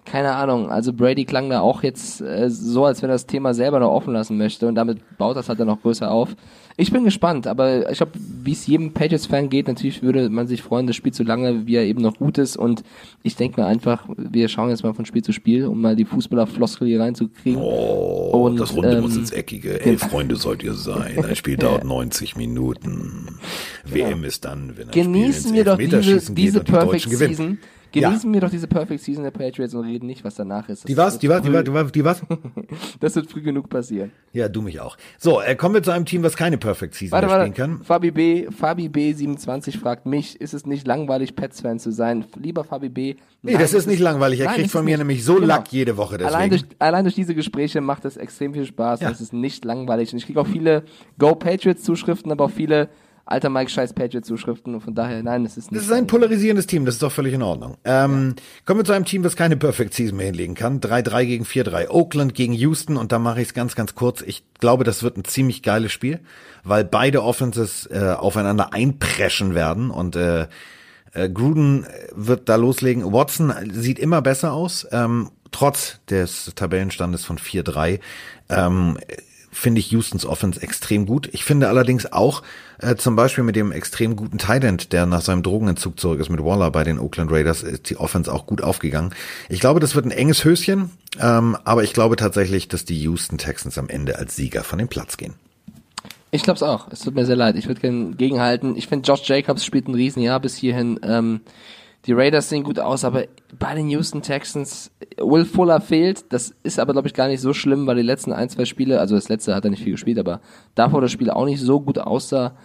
Keine 0.06 0.36
Ahnung. 0.36 0.70
Also 0.70 0.92
Brady 0.92 1.24
klang 1.24 1.50
da 1.50 1.60
auch 1.60 1.82
jetzt 1.82 2.20
äh, 2.20 2.48
so, 2.48 2.84
als 2.84 3.02
wenn 3.02 3.10
er 3.10 3.14
das 3.14 3.26
Thema 3.26 3.54
selber 3.54 3.80
noch 3.80 3.90
offen 3.90 4.14
lassen 4.14 4.38
möchte 4.38 4.68
und 4.68 4.76
damit 4.76 4.98
baut 5.18 5.36
das 5.36 5.48
halt 5.48 5.58
dann 5.58 5.66
noch 5.66 5.82
größer 5.82 6.10
auf. 6.10 6.36
Ich 6.78 6.92
bin 6.92 7.04
gespannt, 7.04 7.46
aber 7.46 7.90
ich 7.90 7.96
glaube, 7.96 8.12
wie 8.14 8.52
es 8.52 8.66
jedem 8.66 8.92
Patriots-Fan 8.92 9.48
geht, 9.48 9.66
natürlich 9.66 10.02
würde 10.02 10.28
man 10.28 10.46
sich 10.46 10.62
freuen, 10.62 10.86
das 10.86 10.94
Spiel 10.94 11.12
so 11.12 11.24
lange, 11.24 11.66
wie 11.66 11.76
er 11.76 11.84
eben 11.84 12.02
noch 12.02 12.18
gut 12.18 12.38
ist 12.38 12.56
und 12.56 12.84
ich 13.22 13.34
denke 13.34 13.60
mir 13.60 13.66
einfach, 13.66 14.04
wir 14.16 14.48
schauen 14.48 14.68
jetzt 14.68 14.84
mal 14.84 14.92
von 14.92 15.06
Spiel 15.06 15.24
zu 15.24 15.32
Spiel, 15.32 15.66
um 15.66 15.80
mal 15.80 15.96
die 15.96 16.04
Fußballer-Floskel 16.04 16.86
hier 16.86 17.00
reinzukriegen. 17.00 17.60
Oh, 17.60 18.46
Und, 18.46 18.60
das 18.60 18.76
Runde 18.76 18.96
ähm, 18.96 19.02
muss 19.02 19.16
ins 19.16 19.32
Eckige. 19.32 19.80
Elf 19.80 20.02
Freunde 20.02 20.36
sollt 20.36 20.62
ihr 20.62 20.74
sein. 20.74 21.24
Ein 21.24 21.34
Spiel 21.34 21.56
dauert 21.56 21.84
90 21.84 22.36
Minuten. 22.36 23.38
WM 23.84 24.22
ist 24.24 24.44
dann, 24.44 24.76
wenn 24.76 24.88
ein 24.88 24.92
genießen 24.92 25.54
wir 25.54 25.64
doch 25.64 25.78
diese, 25.78 26.32
diese 26.32 26.58
und 26.60 26.68
die 26.68 26.72
Perfect 26.72 27.08
Season. 27.96 28.02
Ja. 28.02 28.08
Genießen 28.10 28.32
wir 28.32 28.40
doch 28.40 28.50
diese 28.50 28.66
Perfect 28.66 29.02
Season 29.02 29.24
der 29.24 29.30
Patriots 29.30 29.74
und 29.74 29.84
reden 29.86 30.06
nicht, 30.06 30.24
was 30.24 30.34
danach 30.34 30.68
ist. 30.68 30.84
Das 30.84 30.88
Die 30.88 30.96
was? 30.96 31.18
Die 31.18 31.28
was? 31.28 31.42
Die 31.42 31.52
was? 31.52 31.64
Die 31.64 31.72
was? 31.74 31.92
Die 31.92 32.04
was? 32.04 32.22
Das 33.00 33.14
wird 33.16 33.30
früh 33.30 33.42
genug 33.42 33.68
passieren. 33.68 34.10
Ja, 34.32 34.48
du 34.48 34.62
mich 34.62 34.80
auch. 34.80 34.96
So, 35.18 35.40
äh, 35.40 35.54
kommen 35.54 35.74
wir 35.74 35.82
zu 35.82 35.90
einem 35.90 36.04
Team, 36.06 36.22
was 36.22 36.36
keine 36.36 36.58
Perfect 36.58 36.94
Season 36.94 37.12
Warte, 37.12 37.28
warte. 37.28 37.42
spielen 37.52 37.54
kann. 37.78 37.84
Fabi 37.84 38.10
B, 38.10 38.46
Fabi 38.50 38.88
B27 38.88 39.78
fragt 39.78 40.06
mich, 40.06 40.40
ist 40.40 40.54
es 40.54 40.66
nicht 40.66 40.86
langweilig, 40.86 41.36
Pets-Fan 41.36 41.78
zu 41.78 41.90
sein? 41.92 42.24
Lieber 42.40 42.64
Fabi 42.64 42.88
B. 42.88 43.14
Nee, 43.42 43.52
nein, 43.52 43.60
das 43.60 43.72
es 43.72 43.80
ist 43.80 43.86
nicht 43.86 44.00
langweilig. 44.00 44.40
Er 44.40 44.46
nein, 44.46 44.56
kriegt 44.56 44.70
von 44.70 44.84
mir 44.84 44.92
nicht. 44.92 44.98
nämlich 44.98 45.24
so 45.24 45.34
Genau. 45.36 45.46
Lack 45.46 45.72
jede 45.72 45.96
Woche 45.96 46.16
Allein 46.24 46.50
durch, 46.50 46.62
deswegen. 46.62 46.80
allein 46.80 47.04
durch 47.04 47.14
diese 47.14 47.34
Gespräche 47.34 47.80
macht 47.80 48.04
es 48.04 48.16
extrem 48.16 48.52
viel 48.54 48.66
Spaß. 48.66 49.00
Ja. 49.00 49.10
Es 49.10 49.20
ist 49.20 49.32
nicht 49.32 49.64
langweilig. 49.64 50.12
Und 50.12 50.18
ich 50.18 50.26
kriege 50.26 50.40
auch 50.40 50.46
viele 50.46 50.82
Go 51.18 51.34
Patriots 51.34 51.82
Zuschriften, 51.82 52.32
aber 52.32 52.46
auch 52.46 52.50
viele 52.50 52.88
alter 53.26 53.50
Mike 53.50 53.70
Scheiß 53.70 53.92
Patriots 53.92 54.26
Zuschriften. 54.26 54.74
Und 54.74 54.80
von 54.80 54.94
daher, 54.94 55.22
nein, 55.22 55.44
es 55.44 55.56
ist 55.56 55.70
nicht. 55.70 55.80
Das 55.80 55.86
ist 55.86 55.92
ein 55.92 56.06
polarisierendes 56.06 56.66
Team, 56.66 56.84
das 56.84 56.94
ist 56.94 57.02
doch 57.02 57.12
völlig 57.12 57.34
in 57.34 57.42
Ordnung. 57.42 57.76
Ähm, 57.84 58.34
Kommen 58.64 58.80
wir 58.80 58.84
zu 58.84 58.92
einem 58.92 59.04
Team, 59.04 59.22
das 59.22 59.36
keine 59.36 59.56
Perfect 59.56 59.92
Season 59.94 60.16
mehr 60.16 60.26
hinlegen 60.26 60.54
kann. 60.54 60.80
3-3 60.80 61.26
gegen 61.26 61.44
4-3. 61.44 61.88
Oakland 61.90 62.34
gegen 62.34 62.52
Houston 62.52 62.96
und 62.96 63.12
da 63.12 63.18
mache 63.18 63.42
ich 63.42 63.48
es 63.48 63.54
ganz, 63.54 63.74
ganz 63.74 63.94
kurz. 63.94 64.22
Ich 64.22 64.44
glaube, 64.58 64.84
das 64.84 65.02
wird 65.02 65.16
ein 65.16 65.24
ziemlich 65.24 65.62
geiles 65.62 65.92
Spiel, 65.92 66.20
weil 66.64 66.84
beide 66.84 67.22
Offenses 67.22 67.86
äh, 67.86 68.14
aufeinander 68.16 68.72
einpreschen 68.72 69.54
werden 69.54 69.90
und 69.90 70.16
äh, 70.16 70.46
äh, 71.12 71.28
Gruden 71.28 71.86
wird 72.14 72.48
da 72.48 72.56
loslegen. 72.56 73.12
Watson 73.12 73.52
sieht 73.72 73.98
immer 73.98 74.22
besser 74.22 74.52
aus, 74.52 74.86
ähm, 74.92 75.30
trotz 75.50 76.00
des 76.10 76.52
Tabellenstandes 76.54 77.24
von 77.24 77.38
4-3. 77.38 78.00
Ähm, 78.48 78.98
finde 79.56 79.80
ich 79.80 79.90
Houstons 79.92 80.26
Offense 80.26 80.60
extrem 80.60 81.06
gut. 81.06 81.30
Ich 81.32 81.42
finde 81.42 81.68
allerdings 81.68 82.12
auch 82.12 82.42
äh, 82.78 82.94
zum 82.96 83.16
Beispiel 83.16 83.42
mit 83.42 83.56
dem 83.56 83.72
extrem 83.72 84.14
guten 84.14 84.36
Tight 84.36 84.92
der 84.92 85.06
nach 85.06 85.22
seinem 85.22 85.42
Drogenentzug 85.42 85.98
zurück 85.98 86.20
ist 86.20 86.28
mit 86.28 86.44
Waller 86.44 86.70
bei 86.70 86.84
den 86.84 86.98
Oakland 86.98 87.32
Raiders, 87.32 87.62
ist 87.62 87.88
die 87.88 87.96
Offense 87.96 88.32
auch 88.32 88.46
gut 88.46 88.62
aufgegangen. 88.62 89.14
Ich 89.48 89.60
glaube, 89.60 89.80
das 89.80 89.94
wird 89.94 90.04
ein 90.04 90.10
enges 90.10 90.44
Höschen, 90.44 90.90
ähm, 91.18 91.56
aber 91.64 91.84
ich 91.84 91.94
glaube 91.94 92.16
tatsächlich, 92.16 92.68
dass 92.68 92.84
die 92.84 93.00
Houston 93.00 93.38
Texans 93.38 93.78
am 93.78 93.88
Ende 93.88 94.18
als 94.18 94.36
Sieger 94.36 94.62
von 94.62 94.78
dem 94.78 94.88
Platz 94.88 95.16
gehen. 95.16 95.34
Ich 96.32 96.42
glaube 96.42 96.56
es 96.56 96.62
auch. 96.62 96.88
Es 96.90 97.00
tut 97.00 97.14
mir 97.14 97.24
sehr 97.24 97.36
leid. 97.36 97.56
Ich 97.56 97.66
würde 97.66 97.80
gerne 97.80 98.14
gegenhalten. 98.14 98.76
Ich 98.76 98.88
finde, 98.88 99.08
Josh 99.08 99.26
Jacobs 99.26 99.64
spielt 99.64 99.88
ein 99.88 99.94
Riesenjahr 99.94 100.38
bis 100.38 100.54
hierhin. 100.54 101.00
Ähm, 101.02 101.40
die 102.06 102.12
Raiders 102.12 102.48
sehen 102.48 102.62
gut 102.62 102.78
aus, 102.78 103.04
aber 103.04 103.24
bei 103.58 103.74
den 103.74 103.88
Houston 103.88 104.22
Texans, 104.22 104.92
Will 105.18 105.44
Fuller 105.44 105.80
fehlt. 105.80 106.32
Das 106.32 106.54
ist 106.62 106.78
aber, 106.78 106.92
glaube 106.92 107.08
ich, 107.08 107.14
gar 107.14 107.28
nicht 107.28 107.40
so 107.40 107.52
schlimm, 107.52 107.86
weil 107.86 107.96
die 107.96 108.02
letzten 108.02 108.32
ein, 108.32 108.48
zwei 108.48 108.64
Spiele, 108.64 109.00
also 109.00 109.14
das 109.14 109.28
letzte 109.28 109.54
hat 109.54 109.64
er 109.64 109.70
nicht 109.70 109.82
viel 109.82 109.92
gespielt, 109.92 110.18
aber 110.18 110.40
davor 110.74 111.00
das 111.00 111.10
Spiel 111.10 111.30
auch 111.30 111.44
nicht 111.44 111.60
so 111.60 111.80
gut 111.80 111.98
aussah. 111.98 112.56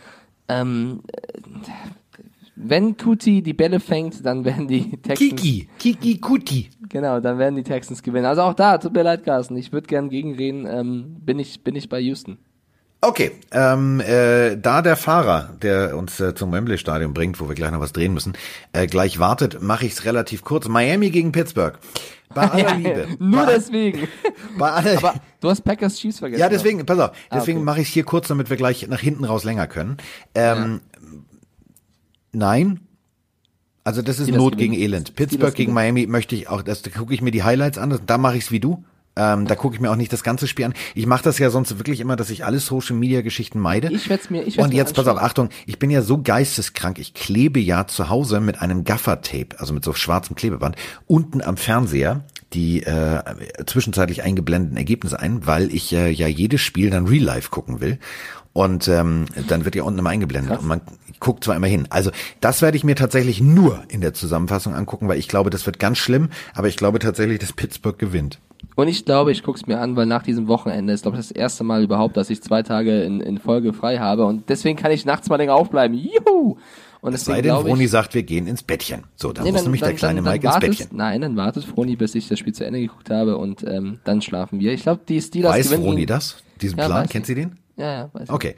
Ähm, 0.48 1.02
wenn 2.56 2.98
Kuti 2.98 3.42
die 3.42 3.54
Bälle 3.54 3.80
fängt, 3.80 4.24
dann 4.26 4.46
werden 4.46 4.68
die 4.68 4.98
Texans. 4.98 5.18
Kiki, 5.18 5.68
Kiki 5.80 6.20
Kuti. 6.20 6.70
Genau, 6.89 7.20
dann 7.20 7.39
werden 7.39 7.56
die 7.56 7.64
Texans 7.64 8.04
gewinnen. 8.04 8.26
Also 8.26 8.42
auch 8.44 8.54
da, 8.54 8.78
tut 8.78 8.94
mir 8.94 9.04
leid, 9.04 9.24
Carsten. 9.24 9.56
Ich 9.58 9.72
würde 9.72 9.88
gern 9.88 10.10
gegenreden. 10.10 10.68
Ähm, 10.68 11.16
bin 11.22 11.39
ich, 11.39 11.64
bin 11.64 11.76
ich 11.76 11.89
bei 11.89 12.00
Houston. 12.00 12.38
Okay, 13.04 13.32
ähm, 13.52 13.99
äh, 13.99 14.58
da 14.58 14.84
der 14.84 14.95
Fahrer, 14.95 15.49
der 15.60 15.97
uns 15.97 16.20
äh, 16.20 16.36
zum 16.36 16.52
Wembley-Stadion 16.52 17.16
bringt, 17.16 17.39
wo 17.39 17.47
wir 17.47 17.56
gleich 17.56 17.72
noch 17.72 17.80
was 17.80 17.93
drehen 17.93 18.14
müssen, 18.14 18.34
äh, 18.74 18.86
gleich 18.86 19.18
wartet, 19.18 19.60
mache 19.60 19.88
ich 19.88 19.93
es 19.93 20.06
relativ 20.06 20.43
kurz. 20.43 20.68
Miami 20.68 21.10
gegen 21.10 21.32
Pittsburgh. 21.32 21.80
Bei 22.34 22.49
aller 22.49 22.76
Liebe. 22.78 23.08
Nur 23.18 23.45
bei, 23.45 23.54
deswegen. 23.54 24.08
Bei 24.58 24.72
aller, 24.72 24.97
Aber 24.97 25.16
du 25.39 25.49
hast 25.49 25.62
Packers 25.62 25.97
Chiefs 25.97 26.20
vergessen. 26.20 26.41
Ja, 26.41 26.47
deswegen, 26.47 26.86
pass 26.86 26.99
auf, 26.99 27.12
deswegen 27.34 27.58
ah, 27.58 27.62
okay. 27.62 27.66
mache 27.66 27.82
ich 27.82 27.88
es 27.88 27.93
hier 27.93 28.04
kurz, 28.04 28.28
damit 28.28 28.49
wir 28.49 28.58
gleich 28.58 28.88
nach 28.88 28.99
hinten 28.99 29.26
raus 29.26 29.43
länger 29.43 29.68
können. 29.68 29.97
Ähm, 30.36 30.82
ja. 31.02 31.08
Nein, 32.34 32.80
also 33.84 34.02
das 34.02 34.20
ist 34.20 34.30
Not 34.30 34.58
gegen 34.58 34.74
Elend. 34.74 35.16
Pittsburgh 35.16 35.56
gegen 35.56 35.74
Miami 35.74 36.06
möchte 36.06 36.36
ich 36.36 36.47
auch, 36.47 36.62
das 36.62 36.84
da 36.84 36.91
gucke 36.91 37.14
ich 37.14 37.22
mir 37.22 37.32
die 37.32 37.43
Highlights 37.43 37.78
an, 37.78 37.99
da 38.06 38.18
mache 38.18 38.38
ich 38.38 38.45
es 38.45 38.52
wie 38.52 38.60
du. 38.60 38.84
Ähm, 39.16 39.45
da 39.45 39.55
gucke 39.55 39.76
ich 39.76 39.82
mir 39.82 39.91
auch 39.91 39.95
nicht 39.95 40.14
das 40.14 40.24
ganze 40.24 40.47
Spiel 40.47 40.66
an. 40.66 40.74
Ich 40.95 41.05
mache 41.05 41.24
das 41.24 41.38
ja 41.38 41.49
sonst 41.49 41.78
wirklich 41.78 41.99
immer, 41.99 42.16
dass 42.16 42.30
ich 42.30 42.45
alle 42.45 42.59
Social 42.59 42.95
Media 42.95 43.22
Geschichten 43.22 43.59
meide. 43.59 43.91
Ich 43.91 44.09
werde 44.09 44.24
mir 44.30 44.43
ich 44.43 44.57
werd's 44.57 44.68
Und 44.68 44.74
jetzt 44.74 44.95
pass 44.95 45.07
auf, 45.07 45.18
Achtung, 45.18 45.49
ich 45.66 45.80
bin 45.80 45.89
ja 45.89 46.01
so 46.01 46.22
geisteskrank, 46.22 46.97
ich 46.97 47.14
klebe 47.14 47.59
ja 47.59 47.88
zu 47.88 48.09
Hause 48.09 48.39
mit 48.39 48.62
einem 48.62 48.84
Gaffer-Tape, 48.86 49.59
also 49.59 49.74
mit 49.74 49.84
so 49.84 49.93
schwarzem 49.93 50.36
Klebeband, 50.36 50.78
unten 51.07 51.41
am 51.41 51.57
Fernseher 51.57 52.24
die 52.53 52.84
äh, 52.84 53.22
zwischenzeitlich 53.66 54.24
eingeblendeten 54.24 54.78
Ergebnisse 54.78 55.20
ein, 55.20 55.47
weil 55.47 55.74
ich 55.74 55.93
äh, 55.93 56.09
ja 56.09 56.28
jedes 56.28 56.62
Spiel 56.62 56.89
dann 56.89 57.07
real 57.07 57.24
life 57.24 57.49
gucken 57.49 57.80
will. 57.80 57.97
Und 58.53 58.89
ähm, 58.89 59.26
dann 59.47 59.64
wird 59.64 59.76
ja 59.76 59.84
unten 59.84 59.99
immer 59.99 60.09
eingeblendet 60.09 60.51
Krass. 60.51 60.62
und 60.62 60.68
man 60.68 60.82
guckt 61.22 61.45
zwar 61.45 61.55
immer 61.55 61.68
hin. 61.68 61.88
Also 61.89 62.12
das 62.41 62.62
werde 62.62 62.76
ich 62.76 62.84
mir 62.84 62.95
tatsächlich 62.95 63.39
nur 63.39 63.84
in 63.88 64.01
der 64.01 64.14
Zusammenfassung 64.14 64.76
angucken, 64.76 65.07
weil 65.07 65.20
ich 65.20 65.30
glaube, 65.30 65.49
das 65.49 65.66
wird 65.66 65.80
ganz 65.80 65.99
schlimm, 65.99 66.30
aber 66.53 66.68
ich 66.68 66.76
glaube 66.76 66.99
tatsächlich, 66.99 67.39
dass 67.39 67.53
Pittsburgh 67.53 67.97
gewinnt. 67.97 68.39
Und 68.76 68.88
ich 68.88 69.05
glaube, 69.05 69.32
ich 69.32 69.43
gucke 69.43 69.59
es 69.59 69.68
mir 69.68 69.80
an, 69.80 69.95
weil 69.95 70.05
nach 70.05 70.24
diesem 70.24 70.47
Wochenende 70.47 70.93
ist, 70.93 71.03
glaube 71.03 71.18
ich, 71.18 71.28
das 71.28 71.32
erste 71.32 71.64
Mal 71.64 71.84
überhaupt, 71.84 72.18
dass 72.18 72.30
ich 72.30 72.41
zwei 72.41 72.64
Tage 72.64 73.03
in, 73.03 73.20
in 73.22 73.38
Folge 73.38 73.74
frei 73.74 73.99
habe. 73.99 74.26
Und 74.26 74.49
deswegen 74.49 74.78
kann 74.78 74.91
ich 74.91 75.05
nachts 75.05 75.30
mal 75.30 75.36
länger 75.36 75.55
aufbleiben. 75.55 75.97
Juhu! 75.97 76.57
Und 77.01 77.16
es 77.16 77.26
sei 77.26 77.41
denn, 77.41 77.55
Froni 77.55 77.88
sagt, 77.88 78.14
wir 78.14 78.22
gehen 78.22 78.45
ins 78.45 78.62
Bettchen. 78.62 79.03
So, 79.16 79.34
dann 79.34 79.43
nee, 79.43 79.51
muss 79.51 79.64
nämlich 79.64 79.82
der 79.82 79.93
kleine 79.93 80.22
dann, 80.22 80.32
Mike 80.32 80.47
ins 80.47 80.59
Bettchen. 80.59 80.89
Nein, 80.91 81.22
dann 81.22 81.36
wartet 81.36 81.66
Froni, 81.66 81.95
bis 81.95 82.14
ich 82.14 82.28
das 82.28 82.38
Spiel 82.38 82.53
zu 82.53 82.64
Ende 82.64 82.80
geguckt 82.80 83.09
habe 83.09 83.38
und 83.38 83.64
ähm, 83.68 83.99
dann 84.03 84.22
schlafen 84.22 84.59
wir. 84.59 84.72
Ich 84.72 84.84
glaube, 84.84 85.01
die 85.07 85.20
Steelers 85.20 85.53
Weiß 85.53 85.66
gewinnen. 85.66 85.84
Weiß 85.84 85.89
Froni 85.89 86.05
das? 86.05 86.43
Diesen 86.62 86.78
ja, 86.78 86.86
Plan? 86.86 87.09
Kennt 87.09 87.26
sie 87.26 87.34
den? 87.34 87.57
Ja, 87.76 87.91
ja, 87.91 88.09
weiß 88.14 88.30
Okay. 88.30 88.55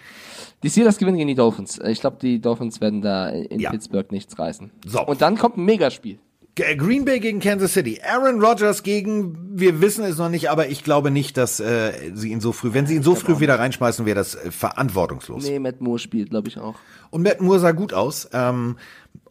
Die 0.61 0.69
Steelers 0.69 0.97
gewinnen 0.97 1.17
gegen 1.17 1.29
die 1.29 1.35
Dolphins. 1.35 1.79
Ich 1.79 2.01
glaube, 2.01 2.17
die 2.21 2.41
Dolphins 2.41 2.81
werden 2.81 3.01
da 3.01 3.29
in 3.29 3.61
ja. 3.61 3.71
Pittsburgh 3.71 4.11
nichts 4.11 4.37
reißen. 4.37 4.71
So. 4.85 5.05
Und 5.05 5.21
dann 5.21 5.37
kommt 5.37 5.57
ein 5.57 5.63
Megaspiel. 5.63 6.19
Green 6.55 7.03
Bay 7.05 7.19
gegen 7.19 7.39
Kansas 7.39 7.73
City. 7.73 7.99
Aaron 8.03 8.39
Rodgers 8.43 8.83
gegen, 8.83 9.59
wir 9.59 9.81
wissen 9.81 10.05
es 10.05 10.17
noch 10.17 10.29
nicht, 10.29 10.51
aber 10.51 10.67
ich 10.67 10.83
glaube 10.83 11.09
nicht, 11.09 11.35
dass 11.35 11.59
äh, 11.59 12.11
sie 12.13 12.31
ihn 12.31 12.41
so 12.41 12.51
früh, 12.51 12.73
wenn 12.73 12.85
sie 12.85 12.95
ihn 12.95 13.03
so 13.03 13.15
früh 13.15 13.39
wieder 13.39 13.57
reinschmeißen, 13.57 14.05
wäre 14.05 14.15
das 14.15 14.35
äh, 14.35 14.51
verantwortungslos. 14.51 15.43
Nee, 15.43 15.57
Matt 15.57 15.81
Moore 15.81 15.97
spielt, 15.97 16.29
glaube 16.29 16.49
ich 16.49 16.59
auch. 16.59 16.75
Und 17.09 17.23
Matt 17.23 17.41
Moore 17.41 17.59
sah 17.59 17.71
gut 17.71 17.93
aus. 17.93 18.29
Ähm, 18.33 18.77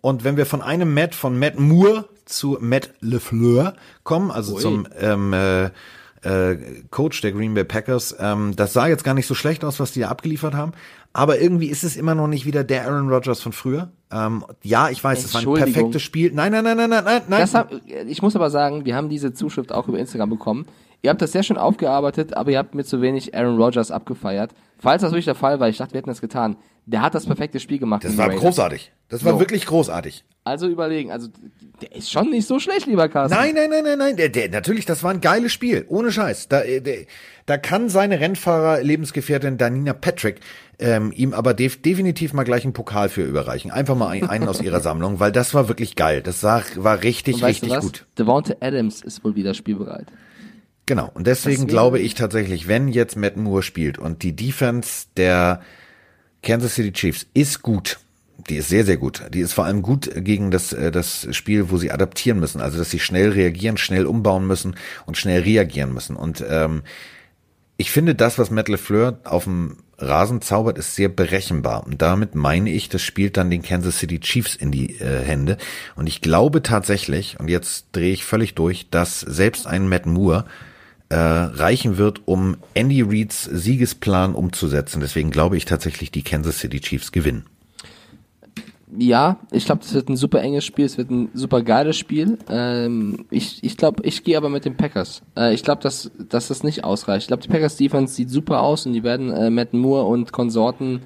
und 0.01 0.25
wenn 0.25 0.37
wir 0.37 0.47
von 0.47 0.63
einem 0.63 0.93
Matt, 0.95 1.15
von 1.15 1.39
Matt 1.39 1.61
Moore 1.61 2.09
zu 2.25 2.59
Matt 2.61 2.93
LeFleur 3.01 3.75
kommen, 4.03 4.33
also 4.33 4.55
Ui. 4.55 4.61
zum 4.61 4.89
ähm, 4.99 5.33
äh, 5.33 5.67
äh, 6.23 6.57
Coach 6.91 7.21
der 7.21 7.31
Green 7.31 7.55
Bay 7.55 7.65
Packers, 7.65 8.17
ähm, 8.19 8.57
das 8.57 8.73
sah 8.73 8.89
jetzt 8.89 9.05
gar 9.05 9.15
nicht 9.15 9.29
so 9.29 9.35
schlecht 9.35 9.65
aus, 9.65 9.79
was 9.79 9.93
die 9.93 10.01
da 10.01 10.09
abgeliefert 10.09 10.55
haben. 10.55 10.73
Aber 11.13 11.41
irgendwie 11.41 11.67
ist 11.67 11.85
es 11.85 11.97
immer 11.97 12.15
noch 12.15 12.27
nicht 12.27 12.47
wieder 12.47 12.65
der 12.65 12.87
Aaron 12.87 13.09
Rodgers 13.09 13.43
von 13.43 13.53
früher. 13.53 13.91
Ähm, 14.11 14.45
ja, 14.63 14.89
ich 14.89 15.03
weiß, 15.03 15.25
es 15.25 15.35
war 15.35 15.43
ein 15.43 15.73
perfektes 15.73 16.03
Spiel. 16.03 16.33
Nein, 16.33 16.53
nein, 16.53 16.65
nein, 16.65 16.77
nein, 16.77 16.91
nein, 16.91 17.05
nein. 17.05 17.23
nein. 17.29 17.49
Hab, 17.53 17.71
ich 18.07 18.23
muss 18.23 18.35
aber 18.35 18.51
sagen, 18.51 18.85
wir 18.85 18.97
haben 18.97 19.09
diese 19.09 19.35
Zuschrift 19.35 19.73
auch 19.73 19.89
über 19.89 19.99
Instagram 19.99 20.31
bekommen. 20.31 20.67
Ihr 21.03 21.11
habt 21.11 21.21
das 21.21 21.33
sehr 21.33 21.43
schön 21.43 21.59
aufgearbeitet, 21.59 22.35
aber 22.35 22.53
ihr 22.53 22.59
habt 22.59 22.75
mir 22.75 22.85
zu 22.85 23.03
wenig 23.03 23.35
Aaron 23.35 23.61
Rodgers 23.61 23.91
abgefeiert. 23.91 24.53
Falls 24.79 25.03
das 25.03 25.11
wirklich 25.11 25.27
der 25.27 25.35
Fall 25.35 25.61
war, 25.61 25.69
ich 25.69 25.77
dachte, 25.77 25.93
wir 25.93 25.99
hätten 25.99 26.11
das 26.11 26.21
getan. 26.21 26.57
Der 26.87 27.03
hat 27.03 27.15
das 27.15 27.27
perfekte 27.27 27.61
Spiel 27.61 27.79
gemacht. 27.79 28.05
Das 28.05 28.17
war 28.17 28.29
großartig. 28.29 28.93
Das 29.09 29.25
war 29.25 29.35
so. 29.35 29.41
wirklich 29.41 29.67
großartig. 29.67 30.25
Also 30.45 30.67
überlegen, 30.67 31.13
also 31.13 31.29
der 31.81 31.95
ist 31.95 32.11
schon 32.11 32.31
nicht 32.31 32.47
so 32.47 32.59
schlecht, 32.59 32.87
lieber 32.87 33.09
Carsten. 33.09 33.37
Nein, 33.37 33.55
nein, 33.55 33.71
nein, 33.71 33.85
nein, 33.85 33.99
nein. 33.99 34.17
Der, 34.17 34.29
der, 34.29 34.49
natürlich, 34.49 34.85
das 34.85 35.03
war 35.03 35.13
ein 35.13 35.21
geiles 35.21 35.53
Spiel. 35.53 35.85
Ohne 35.89 36.11
Scheiß. 36.11 36.49
Da, 36.49 36.63
äh, 36.63 36.81
der, 36.81 37.07
da 37.47 37.59
kann 37.59 37.89
seine 37.89 38.21
Rennfahrer, 38.21 38.83
Lebensgefährtin 38.83 39.59
Danina 39.59 39.93
Patrick 39.93 40.41
ähm, 40.79 41.13
ihm 41.15 41.33
aber 41.33 41.55
def 41.55 41.81
definitiv 41.81 42.33
mal 42.33 42.43
gleich 42.43 42.65
einen 42.65 42.73
Pokal 42.73 43.09
für 43.09 43.23
überreichen. 43.23 43.71
Einfach 43.71 43.95
mal 43.95 44.09
einen 44.09 44.49
aus 44.49 44.61
ihrer 44.61 44.81
Sammlung, 44.83 45.21
weil 45.21 45.33
das 45.33 45.55
war 45.55 45.69
wirklich 45.69 45.97
geil. 45.97 46.23
Das 46.23 46.43
war, 46.43 46.65
war 46.77 47.03
richtig, 47.03 47.43
richtig 47.45 47.79
gut. 47.79 48.07
Devonta 48.19 48.55
Adams 48.61 49.01
ist 49.01 49.25
wohl 49.25 49.37
wieder 49.37 49.55
spielbereit. 49.55 50.07
Genau. 50.87 51.11
Und 51.15 51.27
deswegen 51.29 51.69
glaube 51.69 52.01
ich 52.01 52.15
tatsächlich, 52.15 52.67
wenn 52.67 52.89
jetzt 52.89 53.17
Matt 53.17 53.37
Moore 53.37 53.63
spielt 53.63 53.99
und 53.99 54.23
die 54.25 54.35
Defense 54.35 55.07
der 55.17 55.63
Kansas 56.43 56.75
City 56.75 56.93
Chiefs 56.93 57.27
ist 57.35 57.63
gut, 57.63 58.01
die 58.49 58.57
ist 58.57 58.69
sehr, 58.69 58.85
sehr 58.85 58.97
gut. 58.97 59.23
Die 59.33 59.41
ist 59.41 59.53
vor 59.53 59.65
allem 59.65 59.83
gut 59.83 60.11
gegen 60.17 60.51
das, 60.51 60.73
äh, 60.73 60.91
das 60.91 61.29
Spiel, 61.31 61.71
wo 61.71 61.77
sie 61.77 61.93
adaptieren 61.93 62.41
müssen. 62.41 62.61
Also, 62.61 62.79
dass 62.79 62.91
sie 62.91 62.99
schnell 62.99 63.31
reagieren, 63.31 63.77
schnell 63.77 64.07
umbauen 64.07 64.49
müssen 64.49 64.75
und 65.07 65.17
schnell 65.17 65.43
reagieren 65.43 65.95
müssen. 65.95 66.17
Und 66.17 66.45
ähm, 66.49 66.83
ich 67.77 67.91
finde, 67.91 68.15
das, 68.15 68.39
was 68.39 68.51
Matt 68.51 68.69
LeFleur 68.69 69.19
auf 69.25 69.45
dem 69.45 69.79
Rasen 69.99 70.41
zaubert, 70.41 70.79
ist 70.79 70.95
sehr 70.95 71.09
berechenbar. 71.09 71.87
Und 71.87 72.03
damit 72.03 72.35
meine 72.35 72.71
ich, 72.71 72.89
das 72.89 73.03
spielt 73.03 73.37
dann 73.37 73.51
den 73.51 73.63
Kansas 73.63 73.99
City 73.99 74.21
Chiefs 74.21 74.55
in 74.55 74.73
die 74.73 75.01
äh, 75.01 75.25
Hände. 75.25 75.57
Und 75.97 76.07
ich 76.07 76.21
glaube 76.21 76.63
tatsächlich, 76.63 77.39
und 77.39 77.49
jetzt 77.49 77.87
drehe 77.93 78.13
ich 78.13 78.25
völlig 78.25 78.55
durch, 78.55 78.91
dass 78.91 79.21
selbst 79.21 79.67
ein 79.67 79.89
Matt 79.89 80.07
Moore 80.07 80.45
äh, 81.09 81.17
reichen 81.17 81.99
wird, 81.99 82.23
um 82.27 82.57
Andy 82.75 83.03
Reids 83.03 83.45
Siegesplan 83.45 84.35
umzusetzen. 84.35 85.01
Deswegen 85.01 85.31
glaube 85.31 85.57
ich 85.57 85.65
tatsächlich, 85.65 86.11
die 86.11 86.23
Kansas 86.23 86.59
City 86.59 86.81
Chiefs 86.81 87.13
gewinnen 87.13 87.47
ja, 88.99 89.39
ich 89.51 89.65
glaube, 89.65 89.83
das 89.83 89.95
wird 89.95 90.09
ein 90.09 90.17
super 90.17 90.41
enges 90.43 90.65
Spiel, 90.65 90.85
es 90.85 90.99
wird 90.99 91.11
ein 91.11 91.31
super 91.35 91.63
geiles 91.63 91.97
Spiel. 91.97 92.39
Ähm, 92.49 93.25
ich 93.31 93.63
ich 93.63 93.77
glaube, 93.77 94.03
ich 94.05 94.25
gehe 94.25 94.37
aber 94.37 94.49
mit 94.49 94.65
den 94.65 94.77
Packers. 94.77 95.23
Äh, 95.37 95.55
ich 95.55 95.63
glaube, 95.63 95.83
dass, 95.83 96.11
dass 96.29 96.49
das 96.49 96.63
nicht 96.63 96.85
ausreicht. 96.85 97.23
Ich 97.23 97.29
glaube, 97.29 97.43
die 97.43 97.49
Packers 97.49 97.77
Defense 97.77 98.15
sieht 98.15 98.31
super 98.31 98.63
aus 98.63 98.87
und 98.87 98.93
die 98.93 99.03
werden 99.03 99.31
äh, 99.31 99.51
Matt 99.51 99.73
Moore 99.73 100.07
und 100.07 100.33
Konsorten 100.33 101.01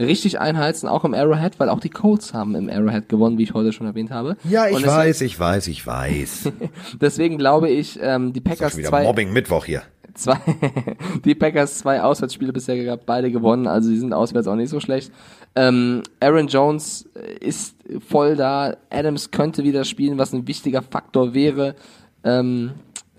richtig 0.00 0.40
einheizen, 0.40 0.88
auch 0.88 1.04
im 1.04 1.14
Arrowhead, 1.14 1.58
weil 1.58 1.68
auch 1.68 1.80
die 1.80 1.90
Colts 1.90 2.32
haben 2.32 2.54
im 2.54 2.68
Arrowhead 2.68 3.08
gewonnen, 3.08 3.38
wie 3.38 3.42
ich 3.42 3.54
heute 3.54 3.72
schon 3.72 3.86
erwähnt 3.86 4.10
habe. 4.10 4.36
Ja, 4.44 4.68
ich 4.68 4.86
weiß, 4.86 5.20
ich 5.22 5.38
weiß, 5.38 5.66
ich 5.68 5.86
weiß. 5.86 6.52
deswegen 7.00 7.38
glaube 7.38 7.68
ich, 7.68 7.98
ähm, 8.00 8.32
die 8.32 8.40
Packers 8.40 8.76
wieder 8.76 8.88
zwei. 8.88 9.04
Mobbing 9.04 9.32
Mittwoch 9.32 9.64
hier. 9.64 9.82
Zwei, 10.18 10.36
die 11.24 11.36
Packers 11.36 11.78
zwei 11.78 12.02
Auswärtsspiele 12.02 12.52
bisher 12.52 12.76
gehabt, 12.76 13.06
beide 13.06 13.30
gewonnen, 13.30 13.68
also 13.68 13.88
die 13.88 13.98
sind 13.98 14.12
auswärts 14.12 14.48
auch 14.48 14.56
nicht 14.56 14.68
so 14.68 14.80
schlecht. 14.80 15.12
Ähm, 15.54 16.02
Aaron 16.18 16.48
Jones 16.48 17.08
ist 17.38 17.76
voll 18.04 18.34
da. 18.34 18.76
Adams 18.90 19.30
könnte 19.30 19.62
wieder 19.62 19.84
spielen, 19.84 20.18
was 20.18 20.32
ein 20.32 20.48
wichtiger 20.48 20.82
Faktor 20.82 21.34
wäre. 21.34 21.76
Ähm, 22.24 22.72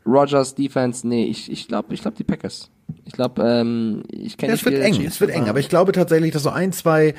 Rogers 0.05 0.55
Defense, 0.55 1.07
nee, 1.07 1.23
ich, 1.23 1.49
ich 1.49 1.69
glaube, 1.69 1.93
ich 1.93 2.01
glaube 2.01 2.17
die 2.17 2.25
Packers. 2.25 2.69
Ich 3.05 3.13
glaube, 3.13 3.43
ähm, 3.43 4.03
ich 4.11 4.35
kenne. 4.35 4.51
Ja, 4.51 4.55
es 4.55 4.65
wird 4.65 4.81
eng, 4.81 5.05
es 5.05 5.21
wird 5.21 5.31
eng, 5.31 5.47
aber 5.47 5.59
ich 5.59 5.69
glaube 5.69 5.93
tatsächlich, 5.93 6.33
dass 6.33 6.43
so 6.43 6.49
ein, 6.49 6.73
zwei 6.73 7.13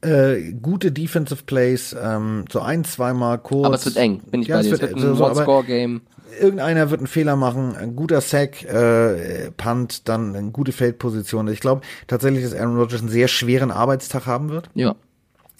äh, 0.00 0.52
gute 0.60 0.90
Defensive 0.90 1.44
Plays, 1.44 1.94
ähm, 2.02 2.46
so 2.50 2.60
ein, 2.60 2.82
zweimal 2.82 3.38
kurz. 3.38 3.66
Aber 3.66 3.74
es 3.76 3.84
wird 3.84 3.96
eng, 3.96 4.22
bin 4.28 4.42
ich 4.42 4.48
ja, 4.48 4.56
bei 4.56 4.62
dir. 4.62 4.72
Es 4.72 4.80
wird, 4.80 4.96
es 4.96 5.02
wird 5.02 5.12
ein 5.12 5.16
so, 5.16 5.24
One-Score-Game 5.24 6.00
irgendeiner 6.38 6.90
wird 6.90 7.00
einen 7.00 7.06
Fehler 7.06 7.36
machen, 7.36 7.76
ein 7.76 7.96
guter 7.96 8.20
Sack, 8.20 8.64
äh, 8.64 9.50
Punt, 9.52 10.08
dann 10.08 10.34
eine 10.34 10.50
gute 10.50 10.72
Feldposition. 10.72 11.48
Ich 11.48 11.60
glaube 11.60 11.82
tatsächlich, 12.06 12.44
dass 12.44 12.54
Aaron 12.54 12.76
Rodgers 12.76 13.00
einen 13.00 13.10
sehr 13.10 13.28
schweren 13.28 13.70
Arbeitstag 13.70 14.26
haben 14.26 14.50
wird. 14.50 14.70
Ja. 14.74 14.94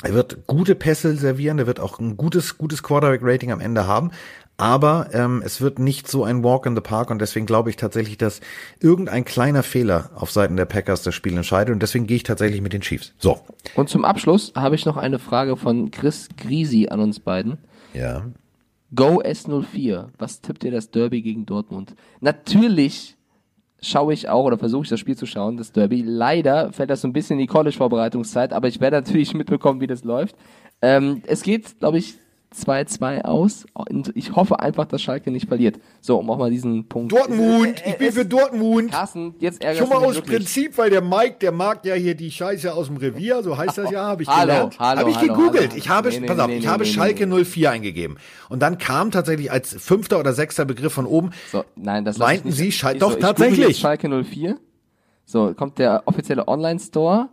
Er 0.03 0.15
wird 0.15 0.47
gute 0.47 0.75
Pässe 0.75 1.15
servieren, 1.17 1.59
er 1.59 1.67
wird 1.67 1.79
auch 1.79 1.99
ein 1.99 2.17
gutes, 2.17 2.57
gutes 2.57 2.83
Quarterback-Rating 2.83 3.53
am 3.53 3.61
Ende 3.61 3.87
haben. 3.87 4.11
Aber 4.57 5.09
ähm, 5.15 5.43
es 5.43 5.63
wird 5.63 5.79
nicht 5.79 6.07
so 6.07 6.23
ein 6.23 6.45
Walk 6.45 6.67
in 6.67 6.75
the 6.75 6.83
Park 6.83 7.11
und 7.11 7.19
deswegen 7.19 7.47
glaube 7.47 7.71
ich 7.71 7.77
tatsächlich, 7.77 8.19
dass 8.19 8.43
irgendein 8.79 9.25
kleiner 9.25 9.63
Fehler 9.63 10.11
auf 10.15 10.31
Seiten 10.31 10.57
der 10.57 10.67
Packers 10.67 11.03
das 11.03 11.15
Spiel 11.15 11.35
entscheidet 11.35 11.73
und 11.73 11.81
deswegen 11.81 12.07
gehe 12.07 12.17
ich 12.17 12.25
tatsächlich 12.25 12.61
mit 12.61 12.75
den 12.75 12.83
Chiefs. 12.83 13.15
So. 13.19 13.41
Und 13.75 13.89
zum 13.89 14.05
Abschluss 14.05 14.53
habe 14.55 14.75
ich 14.75 14.85
noch 14.85 14.99
eine 14.99 15.19
Frage 15.19 15.57
von 15.57 15.91
Chris 15.91 16.29
Grisi 16.37 16.89
an 16.91 17.01
uns 17.01 17.21
beiden. 17.21 17.57
Ja. 17.95 18.27
Go 18.95 19.21
S04. 19.21 20.09
Was 20.19 20.41
tippt 20.41 20.65
ihr 20.65 20.71
das 20.71 20.91
Derby 20.91 21.23
gegen 21.23 21.47
Dortmund? 21.47 21.95
Natürlich 22.21 23.17
schaue 23.83 24.13
ich 24.13 24.29
auch 24.29 24.45
oder 24.45 24.59
versuche 24.59 24.85
ich 24.85 24.89
das 24.89 25.01
Spiel 25.01 25.17
zu 25.17 25.27
schauen, 25.27 25.57
das 25.57 25.73
Derby. 25.73 26.03
Leider 26.03 26.73
fällt 26.73 26.91
das 26.91 27.01
so 27.01 27.09
ein 27.09 27.13
bisschen 27.13 27.39
in 27.39 27.47
die 27.47 27.47
College-Vorbereitungszeit, 27.47 28.53
aber 28.53 28.69
ich 28.69 28.81
werde 28.81 28.97
natürlich 28.97 29.33
mitbekommen, 29.35 29.81
wie 29.81 29.87
das 29.87 30.05
läuft. 30.05 30.37
Ähm, 30.83 31.23
es 31.27 31.43
geht, 31.43 31.79
glaube 31.79 31.99
ich, 31.99 32.15
2-2 32.55 33.23
aus. 33.23 33.65
Und 33.75 34.11
ich 34.17 34.35
hoffe 34.35 34.59
einfach, 34.61 34.85
dass 34.87 35.01
Schalke 35.03 35.31
nicht 35.31 35.47
verliert. 35.49 35.79
So, 36.01 36.19
um 36.19 36.29
auch 36.31 36.39
mal 36.39 36.51
diesen 36.51 36.89
Punkt. 36.89 37.13
Dortmund, 37.13 37.83
ich 37.87 37.97
bin 37.97 38.13
für 38.13 38.25
Dortmund. 38.25 38.91
Carsten, 38.91 39.35
jetzt 39.39 39.63
ärgerst 39.63 39.79
Schon 39.81 39.89
mal 39.89 40.05
aus 40.05 40.17
wirklich. 40.17 40.37
Prinzip, 40.39 40.77
weil 40.79 40.91
der 40.91 41.01
Mike, 41.01 41.37
der 41.41 41.53
mag 41.53 41.85
ja 41.85 41.95
hier 41.95 42.15
die 42.15 42.31
Scheiße 42.31 42.73
aus 42.75 42.89
dem 42.89 42.97
Revier, 42.97 43.43
so 43.43 43.57
heißt 43.57 43.79
das 43.79 43.91
ja, 43.91 44.03
habe 44.05 44.23
ich 44.23 44.29
Hallo, 44.29 44.41
gelernt. 44.47 44.79
hallo, 44.81 45.01
habe 45.01 45.11
ich 45.11 45.17
hallo, 45.17 45.35
gegoogelt. 45.35 45.71
hallo. 45.71 45.77
Ich 45.77 45.89
habe, 45.89 46.09
Nee, 46.11 46.21
nee, 46.21 46.27
pass 46.27 46.39
auf, 46.41 46.47
nee, 46.49 46.57
ich 46.59 46.67
habe 46.67 46.85
Schalke 46.85 47.27
nee. 47.27 47.45
04 47.45 47.71
eingegeben. 47.71 48.17
Und 48.49 48.61
dann 48.61 48.79
kam 48.79 49.11
tatsächlich 49.13 49.53
als 49.53 49.75
fünfter 49.79 50.19
oder 50.19 50.33
sechster 50.33 50.65
Begriff 50.65 50.93
von 50.93 51.07
oben, 51.07 51.31
So, 51.53 51.65
nein, 51.77 52.05
das 52.05 52.19
Meinten. 52.19 52.51
Sie 52.51 52.73
Schal- 52.73 52.95
Ich 52.95 53.01
doch, 53.01 53.11
google 53.11 53.23
tatsächlich. 53.23 53.79
Schalke 53.79 54.09
04. 54.25 54.59
So, 55.25 55.55
kommt 55.55 55.79
der 55.79 56.03
offizielle 56.07 56.49
Online-Store, 56.49 57.29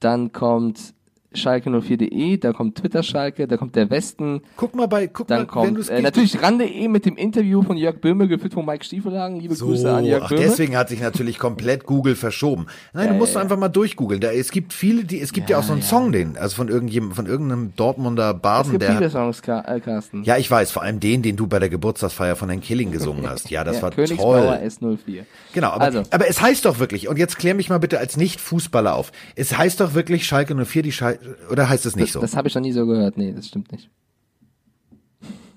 dann 0.00 0.32
kommt 0.32 0.92
schalke04.de, 1.34 2.36
da 2.38 2.52
kommt 2.52 2.78
Twitter 2.78 3.02
Schalke, 3.02 3.46
da 3.46 3.56
kommt 3.56 3.76
der 3.76 3.90
Westen, 3.90 4.40
guck 4.56 4.74
mal 4.74 4.86
bei, 4.86 5.06
guck 5.06 5.26
dann 5.28 5.40
mal, 5.40 5.46
kommt 5.46 5.88
äh, 5.88 6.00
natürlich 6.00 6.42
ran.de 6.42 6.88
mit 6.88 7.04
dem 7.06 7.16
Interview 7.16 7.62
von 7.62 7.76
Jörg 7.76 8.00
Böhme, 8.00 8.28
geführt 8.28 8.54
von 8.54 8.64
Mike 8.64 8.84
Stiefelhagen. 8.84 9.38
Liebe 9.40 9.54
So, 9.54 9.66
Grüße 9.66 9.92
an 9.92 10.04
Jörg 10.04 10.24
ach, 10.24 10.28
Böhme. 10.30 10.40
deswegen 10.42 10.76
hat 10.76 10.88
sich 10.88 11.00
natürlich 11.00 11.38
komplett 11.38 11.84
Google 11.84 12.14
verschoben. 12.14 12.66
Nein, 12.92 13.08
du 13.08 13.14
musst 13.14 13.36
einfach 13.36 13.58
mal 13.58 13.68
durchgoogeln. 13.68 14.20
Da, 14.20 14.30
es 14.32 14.50
gibt 14.50 14.72
viele, 14.72 15.04
die, 15.04 15.20
es 15.20 15.32
gibt 15.32 15.50
ja, 15.50 15.58
auch 15.58 15.62
so 15.62 15.72
einen 15.72 15.82
Song, 15.82 16.12
den, 16.12 16.36
also 16.38 16.56
von 16.56 16.68
irgendjemandem, 16.68 17.14
von 17.16 17.26
irgendeinem 17.26 17.72
Dortmunder 17.76 18.30
es 18.34 18.40
Baden, 18.40 18.70
gibt 18.72 18.82
der 18.82 18.96
viele 18.96 19.10
Songs, 19.10 19.40
äh, 19.40 19.80
Carsten. 19.80 20.24
ja, 20.24 20.36
ich 20.36 20.50
weiß, 20.50 20.70
vor 20.70 20.82
allem 20.82 21.00
den, 21.00 21.22
den 21.22 21.36
du 21.36 21.46
bei 21.46 21.58
der 21.58 21.68
Geburtstagsfeier 21.68 22.36
von 22.36 22.48
Herrn 22.48 22.60
Killing 22.60 22.90
gesungen 22.90 23.28
hast. 23.28 23.50
Ja, 23.50 23.64
das 23.64 23.76
Ja, 23.78 23.82
war 23.82 23.90
Königsblauer 23.92 24.58
toll. 24.58 24.96
S04. 24.96 25.24
Genau, 25.52 25.68
aber, 25.68 25.84
Also. 25.84 26.02
aber 26.10 26.28
es 26.28 26.40
heißt 26.40 26.64
doch 26.64 26.78
wirklich, 26.78 27.08
und 27.08 27.16
jetzt 27.18 27.38
klär 27.38 27.54
mich 27.54 27.68
mal 27.68 27.78
bitte 27.78 27.98
als 27.98 28.16
Nicht-Fußballer 28.16 28.94
auf. 28.94 29.12
Es 29.36 29.56
heißt 29.56 29.80
doch 29.80 29.94
wirklich 29.94 30.26
Schalke 30.26 30.54
04, 30.54 30.82
die 30.82 30.92
Schalke, 30.92 31.17
oder 31.50 31.68
heißt 31.68 31.86
es 31.86 31.96
nicht 31.96 32.12
so? 32.12 32.20
Das 32.20 32.36
habe 32.36 32.48
ich 32.48 32.54
noch 32.54 32.62
nie 32.62 32.72
so 32.72 32.86
gehört. 32.86 33.16
Nee, 33.16 33.32
das 33.32 33.48
stimmt 33.48 33.72
nicht. 33.72 33.90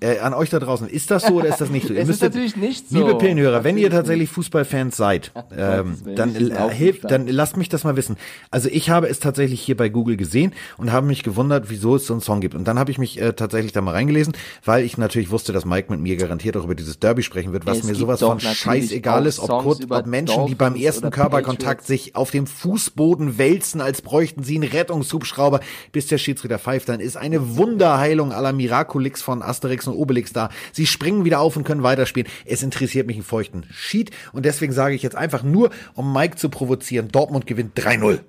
Äh, 0.02 0.18
an 0.18 0.34
euch 0.34 0.50
da 0.50 0.58
draußen, 0.58 0.88
ist 0.88 1.12
das 1.12 1.22
so 1.22 1.34
oder 1.34 1.46
ist 1.48 1.60
das 1.60 1.70
nicht 1.70 1.86
so? 1.86 1.94
Ihr 1.94 2.00
Es 2.00 2.08
ist 2.08 2.20
müsstet- 2.20 2.34
natürlich 2.34 2.56
nicht 2.56 2.88
so. 2.90 2.98
Liebe 2.98 3.16
Pillenhörer, 3.16 3.62
wenn 3.62 3.78
ihr 3.78 3.88
tatsächlich 3.88 4.28
Fußballfans 4.30 4.96
seid, 4.96 5.30
ähm, 5.56 5.96
dann, 6.16 6.34
äh, 6.34 6.74
hilft, 6.74 7.04
da. 7.04 7.08
dann 7.08 7.28
lasst 7.28 7.56
mich 7.56 7.68
das 7.68 7.84
mal 7.84 7.94
wissen. 7.96 8.16
Also 8.50 8.68
ich 8.68 8.90
habe 8.90 9.06
es 9.06 9.20
tatsächlich 9.20 9.60
hier 9.60 9.76
bei 9.76 9.88
Google 9.88 10.16
gesehen 10.16 10.54
und 10.76 10.90
habe 10.90 11.06
mich 11.06 11.22
gewundert, 11.22 11.70
wieso 11.70 11.94
es 11.94 12.06
so 12.06 12.14
einen 12.14 12.20
Song 12.20 12.40
gibt. 12.40 12.56
Und 12.56 12.66
dann 12.66 12.80
habe 12.80 12.90
ich 12.90 12.98
mich 12.98 13.20
äh, 13.20 13.32
tatsächlich 13.32 13.70
da 13.72 13.80
mal 13.80 13.92
reingelesen, 13.92 14.32
weil 14.64 14.84
ich 14.84 14.98
natürlich 14.98 15.30
wusste, 15.30 15.52
dass 15.52 15.64
Mike 15.64 15.90
mit 15.92 16.00
mir 16.00 16.16
garantiert 16.16 16.56
auch 16.56 16.64
über 16.64 16.74
dieses 16.74 16.98
Derby 16.98 17.22
sprechen 17.22 17.52
wird, 17.52 17.64
was 17.66 17.78
Es 17.78 17.84
mir 17.84 17.94
sowas 17.94 18.18
von 18.18 18.40
scheißegal 18.40 19.24
ist, 19.26 19.38
ob, 19.38 19.80
über 19.80 19.98
ob 19.98 20.06
Menschen, 20.06 20.46
die 20.46 20.56
beim 20.56 20.74
ersten 20.74 21.10
Körperkontakt 21.10 21.86
sich 21.86 22.16
auf 22.16 22.32
dem 22.32 22.48
Fußboden 22.48 23.38
wälzen, 23.38 23.80
als 23.80 24.02
bräuchten 24.02 24.42
sie 24.42 24.56
einen 24.56 24.68
Rettungshubschrauber, 24.68 25.60
bis 25.92 26.08
der 26.08 26.18
Schiedsrichter 26.18 26.58
pfeift, 26.58 26.88
dann 26.88 26.98
ist 26.98 27.16
eine 27.16 27.56
Wunderheilung 27.56 28.32
aller 28.32 28.52
Miraculix 28.52 29.22
von 29.22 29.42
Asterix 29.42 29.86
und 29.86 29.91
Obelix 29.92 30.32
da. 30.32 30.50
Sie 30.72 30.86
springen 30.86 31.24
wieder 31.24 31.40
auf 31.40 31.56
und 31.56 31.64
können 31.64 31.82
weiterspielen. 31.82 32.30
Es 32.44 32.62
interessiert 32.62 33.06
mich 33.06 33.16
einen 33.16 33.24
feuchten 33.24 33.64
Schied 33.70 34.10
und 34.32 34.44
deswegen 34.44 34.72
sage 34.72 34.94
ich 34.94 35.02
jetzt 35.02 35.16
einfach 35.16 35.42
nur, 35.42 35.70
um 35.94 36.12
Mike 36.12 36.36
zu 36.36 36.48
provozieren, 36.48 37.08
Dortmund 37.08 37.46
gewinnt 37.46 37.78
3-0. 37.78 38.20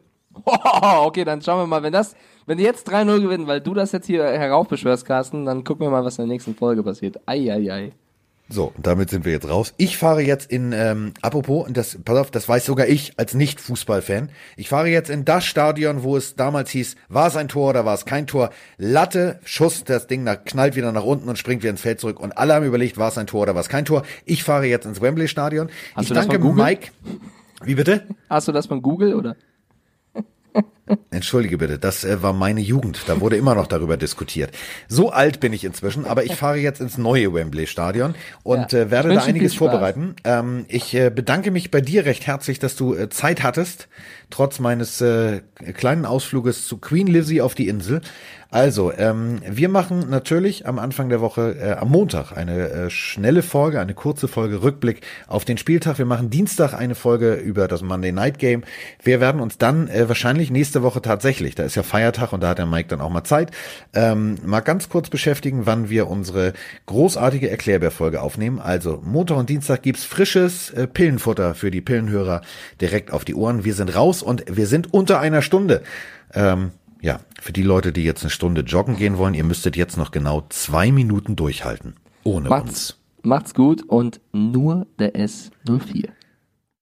Oh, 0.45 1.05
okay, 1.05 1.23
dann 1.25 1.41
schauen 1.41 1.59
wir 1.59 1.67
mal, 1.67 1.83
wenn 1.83 1.93
das, 1.93 2.15
wenn 2.45 2.57
die 2.57 2.63
jetzt 2.63 2.89
3-0 2.89 3.21
gewinnen, 3.21 3.47
weil 3.47 3.61
du 3.61 3.73
das 3.73 3.91
jetzt 3.91 4.07
hier 4.07 4.23
heraufbeschwörst, 4.23 5.05
Carsten, 5.05 5.45
dann 5.45 5.63
gucken 5.63 5.85
wir 5.85 5.91
mal, 5.91 6.03
was 6.03 6.17
in 6.17 6.25
der 6.25 6.33
nächsten 6.33 6.55
Folge 6.55 6.83
passiert. 6.83 7.19
Eieiei. 7.27 7.91
So, 8.53 8.71
und 8.75 8.85
damit 8.85 9.09
sind 9.09 9.25
wir 9.25 9.31
jetzt 9.31 9.49
raus. 9.49 9.73
Ich 9.77 9.97
fahre 9.97 10.21
jetzt 10.21 10.51
in, 10.51 10.73
ähm, 10.73 11.15
apropos, 11.23 11.65
und 11.65 11.75
das, 11.75 11.97
pass 12.05 12.17
auf, 12.17 12.29
das 12.29 12.47
weiß 12.47 12.65
sogar 12.65 12.87
ich 12.87 13.13
als 13.17 13.33
Nicht-Fußballfan. 13.33 14.29
Ich 14.57 14.69
fahre 14.69 14.89
jetzt 14.89 15.09
in 15.09 15.25
das 15.25 15.43
Stadion, 15.43 16.03
wo 16.03 16.15
es 16.17 16.35
damals 16.35 16.69
hieß, 16.69 16.95
war 17.09 17.25
es 17.25 17.35
ein 17.35 17.47
Tor 17.47 17.71
oder 17.71 17.83
war 17.83 17.95
es 17.95 18.05
kein 18.05 18.27
Tor? 18.27 18.51
Latte, 18.77 19.39
Schuss, 19.43 19.83
das 19.85 20.05
Ding 20.05 20.23
nach, 20.23 20.45
knallt 20.45 20.75
wieder 20.75 20.91
nach 20.91 21.03
unten 21.03 21.29
und 21.29 21.39
springt 21.39 21.63
wieder 21.63 21.71
ins 21.71 21.81
Feld 21.81 21.99
zurück. 21.99 22.19
Und 22.19 22.37
alle 22.37 22.53
haben 22.53 22.63
überlegt, 22.63 22.99
war 22.99 23.09
es 23.09 23.17
ein 23.17 23.25
Tor 23.25 23.41
oder 23.41 23.55
war 23.55 23.61
es 23.61 23.69
kein 23.69 23.85
Tor? 23.85 24.03
Ich 24.23 24.43
fahre 24.43 24.67
jetzt 24.67 24.85
ins 24.85 25.01
Wembley-Stadion. 25.01 25.69
Ich 25.99 26.07
du 26.07 26.13
das 26.13 26.27
danke? 26.27 26.47
Mike. 26.47 26.91
Wie 27.63 27.73
bitte? 27.73 28.03
Hast 28.29 28.47
du 28.47 28.51
das 28.51 28.67
von 28.67 28.83
Google 28.83 29.15
oder? 29.15 29.35
Entschuldige 31.11 31.57
bitte, 31.57 31.79
das 31.79 32.03
äh, 32.03 32.21
war 32.21 32.33
meine 32.33 32.59
Jugend. 32.59 33.03
Da 33.07 33.21
wurde 33.21 33.37
immer 33.37 33.55
noch 33.55 33.67
darüber 33.67 33.95
diskutiert. 33.95 34.51
So 34.89 35.11
alt 35.11 35.39
bin 35.39 35.53
ich 35.53 35.63
inzwischen, 35.63 36.05
aber 36.05 36.25
ich 36.25 36.35
fahre 36.35 36.57
jetzt 36.57 36.81
ins 36.81 36.97
neue 36.97 37.33
Wembley-Stadion 37.33 38.15
und 38.43 38.73
Ja. 38.73 38.79
äh, 38.79 38.91
werde 38.91 39.13
da 39.13 39.23
einiges 39.23 39.55
vorbereiten. 39.55 40.15
Ähm, 40.25 40.65
ich 40.67 40.93
äh, 40.93 41.09
bedanke 41.09 41.51
mich 41.51 41.71
bei 41.71 41.79
dir 41.79 42.05
recht 42.05 42.27
herzlich, 42.27 42.59
dass 42.59 42.75
du 42.75 42.93
äh, 42.95 43.09
Zeit 43.09 43.43
hattest, 43.43 43.87
trotz 44.29 44.59
meines 44.59 44.99
äh, 44.99 45.41
kleinen 45.73 46.05
Ausfluges 46.05 46.67
zu 46.67 46.77
Queen 46.77 47.07
Lizzie 47.07 47.41
auf 47.41 47.55
die 47.55 47.69
Insel. 47.69 48.01
Also, 48.53 48.93
ähm, 48.95 49.41
wir 49.49 49.67
machen 49.67 50.11
natürlich 50.11 50.67
am 50.67 50.77
Anfang 50.77 51.09
der 51.09 51.21
Woche, 51.21 51.55
äh, 51.59 51.71
am 51.71 51.89
Montag, 51.89 52.37
eine 52.37 52.69
äh, 52.69 52.89
schnelle 52.91 53.41
Folge, 53.41 53.79
eine 53.79 53.95
kurze 53.95 54.27
Folge 54.27 54.61
Rückblick 54.61 55.01
auf 55.25 55.43
den 55.43 55.57
Spieltag. 55.57 55.97
Wir 55.97 56.05
machen 56.05 56.29
Dienstag 56.29 56.75
eine 56.75 56.93
Folge 56.93 57.33
über 57.33 57.67
das 57.67 57.81
Monday 57.81 58.11
Night 58.11 58.37
Game. 58.37 58.63
Wir 59.01 59.19
werden 59.19 59.41
uns 59.41 59.57
dann 59.57 59.87
äh, 59.87 60.07
wahrscheinlich 60.07 60.51
nächste 60.51 60.83
Woche 60.83 61.01
tatsächlich, 61.01 61.55
da 61.55 61.63
ist 61.63 61.73
ja 61.73 61.81
Feiertag 61.81 62.31
und 62.31 62.43
da 62.43 62.49
hat 62.49 62.59
der 62.59 62.67
Mike 62.67 62.89
dann 62.89 63.01
auch 63.01 63.09
mal 63.09 63.23
Zeit, 63.23 63.49
ähm, 63.95 64.35
mal 64.45 64.59
ganz 64.59 64.87
kurz 64.87 65.09
beschäftigen, 65.09 65.65
wann 65.65 65.89
wir 65.89 66.07
unsere 66.07 66.53
großartige 66.85 67.49
Erklärbär-Folge 67.49 68.21
aufnehmen. 68.21 68.59
Also 68.59 69.01
Montag 69.03 69.37
und 69.37 69.49
Dienstag 69.49 69.81
gibt's 69.81 70.03
frisches 70.03 70.69
äh, 70.69 70.85
Pillenfutter 70.85 71.55
für 71.55 71.71
die 71.71 71.81
Pillenhörer 71.81 72.41
direkt 72.79 73.11
auf 73.13 73.25
die 73.25 73.33
Ohren. 73.33 73.65
Wir 73.65 73.73
sind 73.73 73.95
raus 73.95 74.21
und 74.21 74.43
wir 74.47 74.67
sind 74.67 74.93
unter 74.93 75.19
einer 75.19 75.41
Stunde. 75.41 75.81
Ähm, 76.35 76.71
ja, 77.03 77.19
für 77.39 77.51
die 77.51 77.63
Leute, 77.63 77.91
die 77.91 78.05
jetzt 78.05 78.23
eine 78.23 78.29
Stunde 78.29 78.61
joggen 78.61 78.95
gehen 78.95 79.17
wollen, 79.17 79.33
ihr 79.33 79.43
müsstet 79.43 79.75
jetzt 79.75 79.97
noch 79.97 80.11
genau 80.11 80.45
zwei 80.47 80.91
Minuten 80.91 81.35
durchhalten. 81.35 81.95
Ohne 82.23 82.49
uns. 82.49 82.63
Macht's, 82.63 82.99
macht's 83.23 83.53
gut 83.53 83.83
und 83.83 84.21
nur 84.31 84.87
der 84.99 85.13
S04. 85.13 86.09